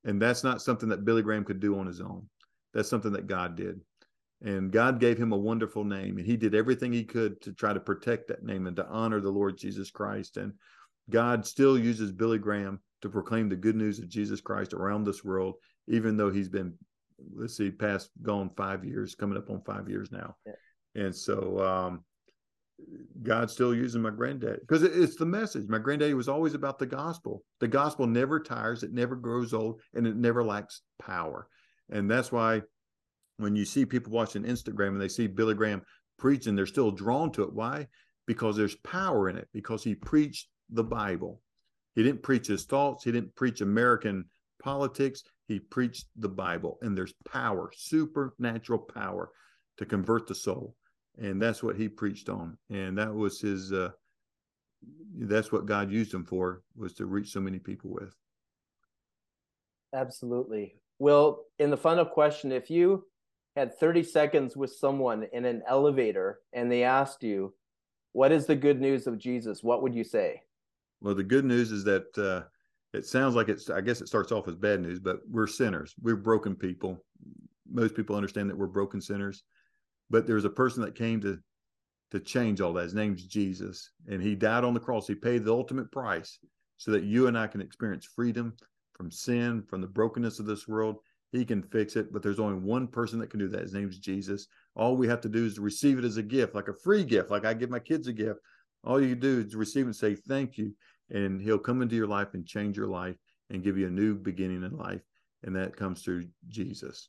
and 0.04 0.20
that's 0.20 0.44
not 0.44 0.62
something 0.62 0.88
that 0.88 1.04
Billy 1.04 1.22
Graham 1.22 1.44
could 1.44 1.60
do 1.60 1.78
on 1.78 1.86
his 1.86 2.00
own. 2.00 2.26
That's 2.72 2.88
something 2.88 3.12
that 3.12 3.26
God 3.26 3.56
did. 3.56 3.80
And 4.42 4.72
God 4.72 5.00
gave 5.00 5.18
him 5.18 5.32
a 5.32 5.38
wonderful 5.38 5.84
name, 5.84 6.16
and 6.16 6.26
he 6.26 6.36
did 6.36 6.54
everything 6.54 6.92
he 6.92 7.04
could 7.04 7.40
to 7.42 7.52
try 7.52 7.74
to 7.74 7.80
protect 7.80 8.28
that 8.28 8.42
name 8.42 8.66
and 8.66 8.76
to 8.76 8.86
honor 8.86 9.20
the 9.20 9.30
Lord 9.30 9.58
Jesus 9.58 9.90
Christ. 9.90 10.38
And 10.38 10.54
God 11.10 11.44
still 11.44 11.78
uses 11.78 12.12
Billy 12.12 12.38
Graham 12.38 12.80
to 13.02 13.10
proclaim 13.10 13.48
the 13.48 13.56
good 13.56 13.76
news 13.76 13.98
of 13.98 14.08
Jesus 14.08 14.40
Christ 14.40 14.72
around 14.72 15.04
this 15.04 15.24
world, 15.24 15.56
even 15.88 16.16
though 16.16 16.30
he's 16.30 16.48
been, 16.48 16.74
let's 17.34 17.56
see, 17.56 17.70
past 17.70 18.10
gone 18.22 18.50
five 18.56 18.84
years, 18.84 19.14
coming 19.14 19.36
up 19.36 19.50
on 19.50 19.62
five 19.62 19.88
years 19.88 20.10
now. 20.10 20.36
Yeah. 20.46 20.52
And 21.02 21.14
so 21.14 21.58
um, 21.62 22.04
God's 23.22 23.52
still 23.52 23.74
using 23.74 24.02
my 24.02 24.10
granddad 24.10 24.60
because 24.60 24.82
it's 24.82 25.16
the 25.16 25.26
message. 25.26 25.68
My 25.68 25.78
granddaddy 25.78 26.14
was 26.14 26.28
always 26.28 26.54
about 26.54 26.78
the 26.78 26.86
gospel. 26.86 27.44
The 27.58 27.68
gospel 27.68 28.06
never 28.06 28.40
tires, 28.40 28.82
it 28.82 28.92
never 28.92 29.16
grows 29.16 29.52
old, 29.52 29.80
and 29.94 30.06
it 30.06 30.16
never 30.16 30.42
lacks 30.42 30.82
power. 30.98 31.48
And 31.90 32.10
that's 32.10 32.32
why 32.32 32.62
when 33.36 33.56
you 33.56 33.64
see 33.64 33.84
people 33.84 34.12
watching 34.12 34.44
Instagram 34.44 34.88
and 34.88 35.00
they 35.00 35.08
see 35.08 35.26
Billy 35.26 35.54
Graham 35.54 35.82
preaching, 36.18 36.54
they're 36.54 36.66
still 36.66 36.90
drawn 36.90 37.30
to 37.32 37.42
it. 37.42 37.52
Why? 37.52 37.88
Because 38.26 38.56
there's 38.56 38.76
power 38.76 39.28
in 39.28 39.36
it, 39.36 39.48
because 39.52 39.82
he 39.82 39.94
preached 39.94 40.48
the 40.70 40.84
Bible. 40.84 41.40
He 41.94 42.02
didn't 42.02 42.22
preach 42.22 42.46
his 42.46 42.64
thoughts, 42.64 43.04
he 43.04 43.12
didn't 43.12 43.34
preach 43.34 43.60
American 43.60 44.26
politics. 44.62 45.22
He 45.48 45.58
preached 45.58 46.06
the 46.16 46.28
Bible, 46.28 46.78
and 46.80 46.96
there's 46.96 47.14
power, 47.28 47.72
supernatural 47.74 48.78
power 48.78 49.30
to 49.78 49.84
convert 49.84 50.28
the 50.28 50.34
soul 50.34 50.76
and 51.20 51.40
that's 51.40 51.62
what 51.62 51.76
he 51.76 51.88
preached 51.88 52.28
on. 52.28 52.56
And 52.70 52.96
that 52.98 53.14
was 53.14 53.40
his 53.40 53.72
uh 53.72 53.90
that's 55.18 55.52
what 55.52 55.66
god 55.66 55.90
used 55.90 56.14
him 56.14 56.24
for 56.24 56.62
was 56.74 56.94
to 56.94 57.06
reach 57.06 57.30
so 57.30 57.40
many 57.40 57.58
people 57.58 57.90
with. 57.90 58.14
Absolutely. 59.94 60.76
Well 60.98 61.44
in 61.58 61.70
the 61.70 61.76
final 61.76 62.04
question 62.04 62.50
if 62.50 62.70
you 62.70 63.04
had 63.56 63.78
30 63.78 64.02
seconds 64.02 64.56
with 64.56 64.72
someone 64.72 65.26
in 65.32 65.44
an 65.44 65.62
elevator 65.68 66.40
and 66.52 66.72
they 66.72 66.82
asked 66.82 67.22
you 67.22 67.52
what 68.12 68.32
is 68.32 68.46
the 68.46 68.56
good 68.56 68.80
news 68.80 69.06
of 69.06 69.18
jesus? 69.18 69.62
what 69.62 69.82
would 69.82 69.94
you 69.94 70.04
say? 70.04 70.42
Well 71.00 71.14
the 71.14 71.22
good 71.22 71.44
news 71.44 71.70
is 71.70 71.84
that 71.84 72.16
uh 72.18 72.46
it 72.92 73.06
sounds 73.06 73.34
like 73.36 73.48
it's 73.48 73.68
i 73.70 73.80
guess 73.80 74.00
it 74.00 74.08
starts 74.08 74.32
off 74.32 74.48
as 74.48 74.56
bad 74.56 74.80
news 74.80 74.98
but 75.00 75.20
we're 75.28 75.46
sinners. 75.46 75.94
We're 76.00 76.16
broken 76.16 76.56
people. 76.56 77.04
Most 77.70 77.94
people 77.94 78.16
understand 78.16 78.48
that 78.48 78.58
we're 78.58 78.66
broken 78.66 79.00
sinners 79.00 79.44
but 80.10 80.26
there's 80.26 80.44
a 80.44 80.50
person 80.50 80.82
that 80.82 80.94
came 80.94 81.20
to 81.22 81.38
to 82.10 82.20
change 82.20 82.60
all 82.60 82.72
that. 82.72 82.82
His 82.82 82.94
name's 82.94 83.24
Jesus, 83.24 83.90
and 84.08 84.20
he 84.20 84.34
died 84.34 84.64
on 84.64 84.74
the 84.74 84.80
cross. 84.80 85.06
He 85.06 85.14
paid 85.14 85.44
the 85.44 85.54
ultimate 85.54 85.92
price 85.92 86.38
so 86.76 86.90
that 86.90 87.04
you 87.04 87.28
and 87.28 87.38
I 87.38 87.46
can 87.46 87.60
experience 87.60 88.04
freedom 88.04 88.56
from 88.94 89.10
sin, 89.10 89.62
from 89.68 89.80
the 89.80 89.86
brokenness 89.86 90.40
of 90.40 90.46
this 90.46 90.66
world. 90.66 90.96
He 91.30 91.44
can 91.44 91.62
fix 91.62 91.94
it, 91.94 92.12
but 92.12 92.22
there's 92.22 92.40
only 92.40 92.58
one 92.58 92.88
person 92.88 93.20
that 93.20 93.30
can 93.30 93.38
do 93.38 93.48
that. 93.48 93.60
His 93.60 93.74
name's 93.74 93.98
Jesus. 93.98 94.48
All 94.74 94.96
we 94.96 95.06
have 95.06 95.20
to 95.20 95.28
do 95.28 95.44
is 95.46 95.58
receive 95.58 95.98
it 95.98 96.04
as 96.04 96.16
a 96.16 96.22
gift, 96.22 96.54
like 96.54 96.68
a 96.68 96.74
free 96.82 97.04
gift, 97.04 97.30
like 97.30 97.44
I 97.44 97.54
give 97.54 97.70
my 97.70 97.78
kids 97.78 98.08
a 98.08 98.12
gift. 98.12 98.40
All 98.82 99.00
you 99.00 99.14
do 99.14 99.44
is 99.46 99.54
receive 99.54 99.86
and 99.86 99.94
say 99.94 100.16
thank 100.16 100.58
you, 100.58 100.74
and 101.10 101.40
he'll 101.40 101.58
come 101.58 101.82
into 101.82 101.94
your 101.94 102.08
life 102.08 102.34
and 102.34 102.44
change 102.44 102.76
your 102.76 102.88
life 102.88 103.16
and 103.50 103.62
give 103.62 103.78
you 103.78 103.86
a 103.86 103.90
new 103.90 104.14
beginning 104.14 104.64
in 104.64 104.76
life. 104.76 105.02
And 105.42 105.54
that 105.54 105.76
comes 105.76 106.02
through 106.02 106.24
Jesus. 106.48 107.08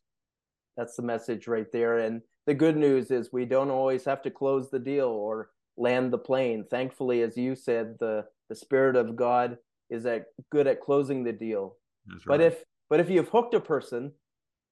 That's 0.78 0.96
the 0.96 1.04
message 1.04 1.48
right 1.48 1.72
there. 1.72 2.00
And 2.00 2.22
the 2.48 2.54
good 2.54 2.78
news 2.78 3.12
is 3.12 3.32
we 3.32 3.46
don't 3.46 3.70
always 3.70 4.04
have 4.06 4.22
to 4.24 4.32
close 4.32 4.70
the 4.70 4.80
deal 4.80 5.08
or 5.08 5.50
land 5.78 6.12
the 6.12 6.18
plane. 6.18 6.66
Thankfully, 6.70 7.22
as 7.22 7.38
you 7.38 7.56
said, 7.56 7.98
the 8.00 8.26
the 8.50 8.56
Spirit 8.56 8.96
of 8.96 9.16
God 9.16 9.58
is 9.90 10.06
at 10.06 10.26
good 10.52 10.68
at 10.68 10.82
closing 10.82 11.24
the 11.24 11.32
deal. 11.32 11.76
Right. 12.08 12.22
But 12.26 12.42
if 12.42 12.64
but 12.90 13.00
if 13.00 13.10
you've 13.10 13.30
hooked 13.30 13.54
a 13.54 13.60
person, 13.60 14.12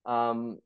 um, 0.05 0.59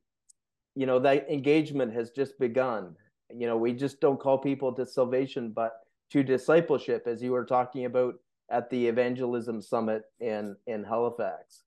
you 0.75 0.85
know 0.85 0.99
that 0.99 1.29
engagement 1.29 1.93
has 1.93 2.11
just 2.11 2.39
begun. 2.39 2.95
You 3.35 3.47
know, 3.47 3.57
we 3.57 3.73
just 3.73 3.99
don't 3.99 4.19
call 4.19 4.37
people 4.37 4.73
to 4.73 4.85
salvation, 4.85 5.51
but 5.51 5.73
to 6.11 6.23
discipleship, 6.23 7.07
as 7.07 7.21
you 7.21 7.31
were 7.31 7.45
talking 7.45 7.85
about 7.85 8.15
at 8.49 8.69
the 8.69 8.87
evangelism 8.87 9.61
summit 9.61 10.03
in 10.19 10.55
in 10.67 10.83
Halifax. 10.83 11.63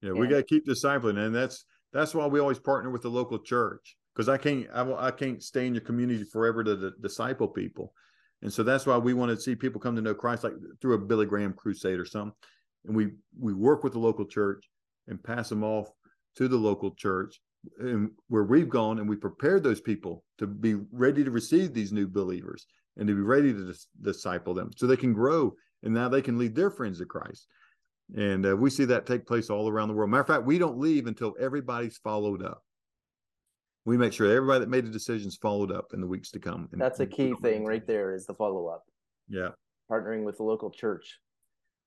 Yeah, 0.00 0.12
we 0.12 0.26
got 0.26 0.36
to 0.36 0.42
keep 0.42 0.66
discipling, 0.66 1.18
and 1.18 1.34
that's 1.34 1.64
that's 1.92 2.14
why 2.14 2.26
we 2.26 2.40
always 2.40 2.58
partner 2.58 2.90
with 2.90 3.02
the 3.02 3.08
local 3.08 3.38
church 3.38 3.96
because 4.14 4.28
I 4.28 4.36
can't 4.36 4.66
I, 4.72 5.06
I 5.06 5.10
can't 5.10 5.42
stay 5.42 5.66
in 5.66 5.74
your 5.74 5.82
community 5.82 6.24
forever 6.24 6.62
to, 6.64 6.76
to 6.76 6.90
disciple 7.02 7.48
people, 7.48 7.92
and 8.42 8.52
so 8.52 8.62
that's 8.62 8.86
why 8.86 8.96
we 8.96 9.14
want 9.14 9.30
to 9.30 9.40
see 9.40 9.54
people 9.54 9.80
come 9.80 9.96
to 9.96 10.02
know 10.02 10.14
Christ 10.14 10.44
like 10.44 10.54
through 10.80 10.94
a 10.94 10.98
Billy 10.98 11.26
Graham 11.26 11.52
crusade 11.52 11.98
or 11.98 12.04
something, 12.04 12.34
and 12.86 12.96
we 12.96 13.12
we 13.38 13.52
work 13.52 13.84
with 13.84 13.92
the 13.92 13.98
local 13.98 14.24
church 14.24 14.68
and 15.08 15.22
pass 15.22 15.48
them 15.48 15.64
off 15.64 15.88
to 16.36 16.48
the 16.48 16.56
local 16.56 16.94
church 16.94 17.40
and 17.78 18.10
where 18.28 18.44
we've 18.44 18.68
gone 18.68 18.98
and 18.98 19.08
we 19.08 19.16
prepared 19.16 19.62
those 19.62 19.80
people 19.80 20.24
to 20.38 20.46
be 20.46 20.74
ready 20.92 21.24
to 21.24 21.30
receive 21.30 21.72
these 21.72 21.92
new 21.92 22.06
believers 22.06 22.66
and 22.96 23.08
to 23.08 23.14
be 23.14 23.22
ready 23.22 23.52
to 23.52 23.66
dis- 23.66 23.88
disciple 24.02 24.54
them 24.54 24.70
so 24.76 24.86
they 24.86 24.96
can 24.96 25.12
grow 25.12 25.54
and 25.82 25.92
now 25.92 26.08
they 26.08 26.22
can 26.22 26.38
lead 26.38 26.54
their 26.54 26.70
friends 26.70 26.98
to 26.98 27.06
Christ. 27.06 27.46
And 28.16 28.44
uh, 28.46 28.56
we 28.56 28.70
see 28.70 28.84
that 28.86 29.06
take 29.06 29.26
place 29.26 29.48
all 29.48 29.68
around 29.68 29.88
the 29.88 29.94
world. 29.94 30.10
Matter 30.10 30.20
of 30.20 30.26
fact, 30.26 30.44
we 30.44 30.58
don't 30.58 30.78
leave 30.78 31.06
until 31.06 31.34
everybody's 31.40 31.96
followed 31.98 32.42
up 32.42 32.62
we 33.84 33.96
make 33.96 34.12
sure 34.12 34.26
everybody 34.26 34.60
that 34.60 34.70
made 34.70 34.86
the 34.86 34.90
decisions 34.90 35.36
followed 35.36 35.70
up 35.70 35.92
in 35.92 36.00
the 36.00 36.06
weeks 36.06 36.30
to 36.32 36.38
come. 36.38 36.68
And, 36.72 36.80
That's 36.80 37.00
a 37.00 37.06
key 37.06 37.34
thing 37.42 37.64
right 37.64 37.86
there 37.86 38.14
is 38.14 38.26
the 38.26 38.34
follow 38.34 38.66
up. 38.66 38.84
Yeah. 39.28 39.50
Partnering 39.90 40.24
with 40.24 40.38
the 40.38 40.42
local 40.42 40.70
church. 40.70 41.18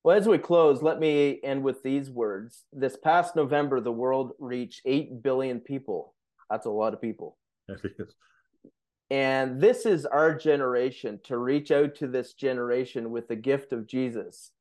Well, 0.04 0.16
as 0.16 0.28
we 0.28 0.38
close, 0.38 0.82
let 0.82 1.00
me 1.00 1.40
end 1.44 1.64
with 1.64 1.82
these 1.84 2.10
words. 2.10 2.66
This 2.72 2.96
past 2.96 3.36
November, 3.36 3.82
the 3.82 3.92
world 3.92 4.34
reached 4.40 4.82
8 4.86 5.24
billion 5.24 5.60
people. 5.60 6.14
That's 6.50 6.66
a 6.66 6.72
lot 6.72 6.94
of 6.94 7.02
people. 7.02 7.38
It 7.70 7.92
is. 8.00 8.16
And 9.10 9.62
this 9.62 9.86
is 9.86 10.06
our 10.06 10.36
generation 10.36 11.20
to 11.24 11.38
reach 11.38 11.72
out 11.72 11.96
to 11.96 12.08
this 12.08 12.34
generation 12.34 13.10
with 13.12 13.28
the 13.28 13.36
gift 13.38 13.72
of 13.72 13.88
Jesus. 13.88 14.52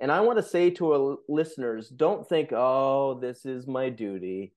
And 0.00 0.10
I 0.10 0.20
want 0.20 0.38
to 0.38 0.42
say 0.42 0.70
to 0.70 0.92
our 0.92 1.16
listeners 1.28 1.90
don't 1.90 2.26
think, 2.26 2.52
oh, 2.52 3.18
this 3.20 3.44
is 3.44 3.66
my 3.66 3.90
duty. 3.90 4.54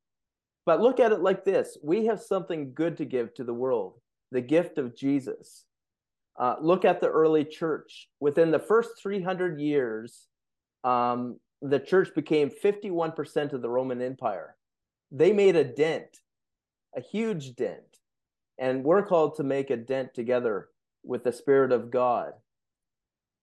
But 0.65 0.81
look 0.81 0.99
at 0.99 1.11
it 1.11 1.21
like 1.21 1.43
this 1.43 1.77
we 1.83 2.05
have 2.05 2.21
something 2.21 2.73
good 2.73 2.97
to 2.97 3.05
give 3.05 3.33
to 3.35 3.43
the 3.43 3.53
world 3.53 3.99
the 4.31 4.41
gift 4.41 4.77
of 4.77 4.95
Jesus. 4.95 5.65
Uh, 6.37 6.55
look 6.59 6.83
at 6.83 6.99
the 6.99 7.07
early 7.07 7.45
church. 7.45 8.09
Within 8.19 8.49
the 8.49 8.59
first 8.59 8.91
300 9.01 9.59
years, 9.59 10.27
um, 10.83 11.39
the 11.61 11.79
church 11.79 12.09
became 12.15 12.49
51% 12.49 13.53
of 13.53 13.61
the 13.61 13.69
Roman 13.69 14.01
Empire. 14.01 14.55
They 15.11 15.31
made 15.31 15.55
a 15.55 15.63
dent, 15.63 16.17
a 16.97 17.01
huge 17.01 17.55
dent. 17.55 17.99
And 18.57 18.83
we're 18.83 19.05
called 19.05 19.35
to 19.35 19.43
make 19.43 19.69
a 19.69 19.77
dent 19.77 20.15
together 20.15 20.69
with 21.03 21.23
the 21.23 21.31
Spirit 21.31 21.71
of 21.71 21.91
God. 21.91 22.33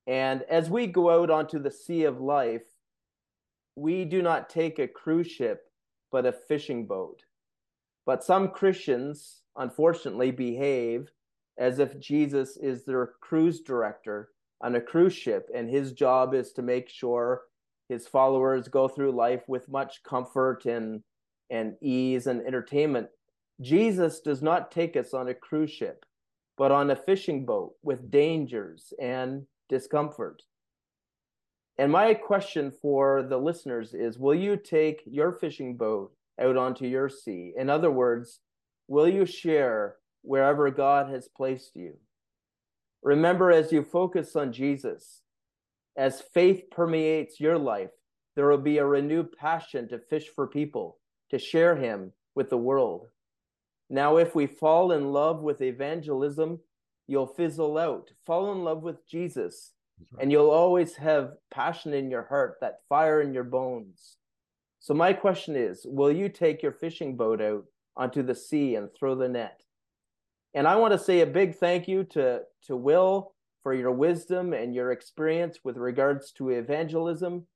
And 0.07 0.43
as 0.51 0.69
we 0.69 0.89
go 0.89 1.11
out 1.11 1.31
onto 1.31 1.61
the 1.61 1.71
sea 1.71 2.05
of 2.05 2.21
life, 2.21 2.67
we 3.77 4.05
do 4.05 4.23
not 4.23 4.51
take 4.51 4.81
a 4.81 4.89
cruise 4.89 5.31
ship 5.31 5.70
but 6.11 6.27
a 6.27 6.33
fishing 6.33 6.87
boat. 6.87 7.23
But 8.07 8.25
some 8.25 8.49
Christians, 8.49 9.43
unfortunately, 9.57 10.31
behave 10.31 11.11
as 11.59 11.79
if 11.79 11.99
Jesus 12.01 12.57
is 12.57 12.85
their 12.85 13.15
cruise 13.21 13.61
director 13.61 14.31
on 14.63 14.75
a 14.75 14.81
cruise 14.81 15.15
ship, 15.15 15.49
and 15.55 15.71
his 15.71 15.93
job 15.93 16.35
is 16.35 16.53
to 16.53 16.63
make 16.63 16.89
sure 16.89 17.43
his 17.89 18.07
followers 18.07 18.69
go 18.69 18.89
through 18.89 19.13
life 19.13 19.43
with 19.49 19.69
much 19.69 20.03
comfort 20.03 20.65
and, 20.65 21.03
and 21.51 21.75
ease 21.83 22.27
and 22.27 22.41
entertainment. 22.47 23.09
Jesus 23.61 24.21
does 24.21 24.43
not 24.43 24.71
take 24.71 24.97
us 24.97 25.13
on 25.13 25.29
a 25.29 25.35
cruise 25.35 25.71
ship, 25.71 26.05
but 26.57 26.73
on 26.73 26.91
a 26.91 26.97
fishing 26.97 27.45
boat 27.45 27.75
with 27.83 28.11
dangers 28.11 28.93
and 29.01 29.47
discomfort. 29.69 30.43
And 31.79 31.91
my 31.91 32.15
question 32.15 32.71
for 32.71 33.23
the 33.23 33.39
listeners 33.39 33.95
is 33.95 34.19
Will 34.19 34.35
you 34.35 34.57
take 34.57 35.03
your 35.07 35.33
fishing 35.33 35.77
boat 35.77 36.13
out 36.41 36.57
onto 36.57 36.87
your 36.87 37.09
sea? 37.09 37.55
In 37.57 37.71
other 37.71 37.91
words, 37.91 38.41
will 38.89 39.09
you 39.09 39.25
share 39.25 39.97
wherever 40.23 40.71
God 40.71 41.11
has 41.11 41.29
placed 41.29 41.77
you? 41.77 41.97
Remember, 43.03 43.51
as 43.51 43.73
you 43.73 43.83
focus 43.83 44.37
on 44.37 44.53
Jesus, 44.53 45.23
as 45.97 46.21
faith 46.21 46.65
permeates 46.71 47.41
your 47.41 47.59
life, 47.59 47.91
there 48.37 48.49
will 48.49 48.59
be 48.59 48.79
a 48.79 48.85
renewed 48.85 49.33
passion 49.33 49.89
to 49.89 49.99
fish 49.99 50.29
for 50.29 50.47
people, 50.47 50.99
to 51.31 51.39
share 51.39 51.77
Him 51.77 52.13
with 52.35 52.51
the 52.51 52.59
world. 52.59 53.09
Now, 53.89 54.19
if 54.19 54.35
we 54.35 54.47
fall 54.47 54.93
in 54.93 55.13
love 55.13 55.41
with 55.41 55.63
evangelism, 55.63 56.61
you'll 57.07 57.27
fizzle 57.27 57.77
out. 57.77 58.11
Fall 58.25 58.53
in 58.53 58.63
love 58.63 58.83
with 58.83 59.07
Jesus 59.09 59.73
right. 60.13 60.23
and 60.23 60.33
you'll 60.33 60.51
always 60.51 60.97
have 60.97 61.33
passion 61.51 61.95
in 61.95 62.11
your 62.11 62.25
heart, 62.25 62.57
that 62.61 62.81
fire 62.89 63.21
in 63.21 63.33
your 63.33 63.45
bones. 63.45 64.17
So 64.79 64.95
my 64.95 65.13
question 65.13 65.57
is, 65.57 65.85
will 65.85 66.13
you 66.13 66.29
take 66.29 66.63
your 66.63 66.73
fishing 66.73 67.17
boat 67.17 67.41
out 67.41 67.65
onto 67.97 68.23
the 68.23 68.35
sea 68.35 68.77
and 68.77 68.89
throw 68.95 69.15
the 69.15 69.29
net? 69.29 69.61
And 70.55 70.67
I 70.67 70.77
want 70.77 70.93
to 70.93 70.99
say 70.99 71.21
a 71.21 71.27
big 71.27 71.57
thank 71.57 71.87
you 71.87 72.05
to, 72.05 72.43
to 72.67 72.77
Will 72.77 73.35
for 73.63 73.75
your 73.75 73.93
wisdom 73.93 74.53
and 74.53 74.75
your 74.75 74.91
experience 74.91 75.59
with 75.63 75.77
regards 75.77 76.33
to 76.33 76.49
evangelism. 76.49 77.47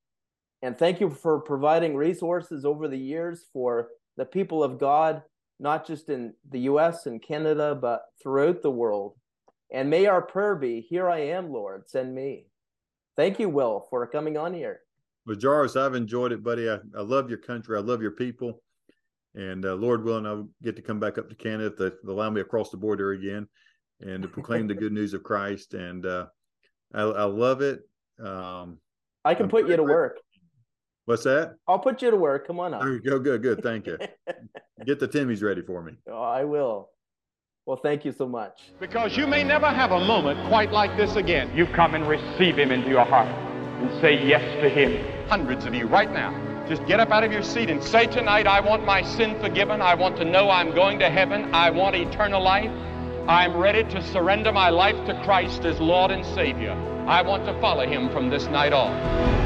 And 0.62 0.78
thank 0.78 1.00
you 1.00 1.10
for 1.10 1.40
providing 1.40 1.96
resources 1.96 2.64
over 2.64 2.88
the 2.88 2.98
years 2.98 3.46
for 3.52 3.88
the 4.16 4.24
people 4.24 4.62
of 4.62 4.78
God 4.78 5.22
not 5.60 5.86
just 5.86 6.08
in 6.08 6.34
the 6.50 6.60
US 6.60 7.06
and 7.06 7.22
Canada, 7.22 7.74
but 7.74 8.06
throughout 8.22 8.62
the 8.62 8.70
world. 8.70 9.14
And 9.74 9.90
may 9.90 10.06
our 10.06 10.22
prayer 10.22 10.54
be, 10.54 10.80
Here 10.80 11.10
I 11.10 11.18
am, 11.18 11.52
Lord, 11.52 11.90
send 11.90 12.14
me. 12.14 12.46
Thank 13.16 13.40
you, 13.40 13.48
Will, 13.48 13.86
for 13.90 14.06
coming 14.06 14.36
on 14.36 14.54
here. 14.54 14.80
Well, 15.26 15.36
Jarvis, 15.36 15.74
I've 15.74 15.96
enjoyed 15.96 16.30
it, 16.30 16.44
buddy. 16.44 16.70
I, 16.70 16.78
I 16.96 17.00
love 17.00 17.28
your 17.28 17.38
country. 17.38 17.76
I 17.76 17.80
love 17.80 18.00
your 18.00 18.12
people. 18.12 18.62
And 19.34 19.66
uh, 19.66 19.74
Lord 19.74 20.04
willing, 20.04 20.26
I'll 20.26 20.48
get 20.62 20.76
to 20.76 20.82
come 20.82 21.00
back 21.00 21.18
up 21.18 21.28
to 21.28 21.34
Canada 21.34 21.86
if 21.86 21.94
they 22.04 22.12
allow 22.12 22.30
me 22.30 22.40
across 22.40 22.70
the 22.70 22.76
border 22.76 23.12
again 23.12 23.48
and 24.00 24.22
to 24.22 24.28
proclaim 24.28 24.68
the 24.68 24.74
good 24.74 24.92
news 24.92 25.12
of 25.12 25.24
Christ. 25.24 25.74
And 25.74 26.06
uh, 26.06 26.26
I, 26.94 27.02
I, 27.02 27.24
love 27.24 27.60
it. 27.60 27.80
Um, 28.22 28.78
I 29.24 29.34
can 29.34 29.44
I'm 29.46 29.50
put 29.50 29.68
you 29.68 29.76
to 29.76 29.82
work. 29.82 30.20
What's 31.06 31.24
that? 31.24 31.56
I'll 31.66 31.80
put 31.80 32.00
you 32.00 32.12
to 32.12 32.16
work. 32.16 32.46
Come 32.46 32.60
on 32.60 32.74
up. 32.74 32.82
There 32.82 32.92
you 32.92 33.00
go. 33.00 33.18
Good, 33.18 33.42
good. 33.42 33.60
Thank 33.60 33.88
you. 33.88 33.98
Get 34.86 35.00
the 35.00 35.08
Timmys 35.08 35.42
ready 35.42 35.62
for 35.62 35.82
me. 35.82 35.94
Oh, 36.08 36.22
I 36.22 36.44
will. 36.44 36.90
Well, 37.66 37.78
thank 37.82 38.04
you 38.04 38.12
so 38.12 38.28
much. 38.28 38.60
Because 38.78 39.16
you 39.16 39.26
may 39.26 39.42
never 39.42 39.68
have 39.68 39.90
a 39.90 40.04
moment 40.04 40.38
quite 40.48 40.70
like 40.70 40.98
this 40.98 41.16
again. 41.16 41.50
You 41.56 41.64
come 41.66 41.94
and 41.94 42.06
receive 42.06 42.58
him 42.58 42.70
into 42.70 42.90
your 42.90 43.06
heart 43.06 43.26
and 43.26 43.90
say 44.02 44.22
yes 44.26 44.42
to 44.62 44.68
him. 44.68 45.28
Hundreds 45.30 45.64
of 45.64 45.74
you 45.74 45.86
right 45.86 46.12
now. 46.12 46.30
Just 46.68 46.84
get 46.86 47.00
up 47.00 47.10
out 47.10 47.24
of 47.24 47.32
your 47.32 47.42
seat 47.42 47.70
and 47.70 47.82
say 47.82 48.06
tonight, 48.06 48.46
I 48.46 48.60
want 48.60 48.84
my 48.84 49.00
sin 49.02 49.40
forgiven. 49.40 49.80
I 49.80 49.94
want 49.94 50.18
to 50.18 50.26
know 50.26 50.50
I'm 50.50 50.74
going 50.74 50.98
to 50.98 51.08
heaven. 51.08 51.54
I 51.54 51.70
want 51.70 51.96
eternal 51.96 52.42
life. 52.42 52.70
I'm 53.28 53.56
ready 53.56 53.82
to 53.94 54.02
surrender 54.12 54.52
my 54.52 54.68
life 54.68 54.96
to 55.06 55.18
Christ 55.24 55.64
as 55.64 55.80
Lord 55.80 56.10
and 56.10 56.24
Savior. 56.34 56.72
I 57.06 57.22
want 57.22 57.46
to 57.46 57.58
follow 57.62 57.86
him 57.86 58.10
from 58.10 58.28
this 58.28 58.44
night 58.44 58.74
on. 58.74 59.43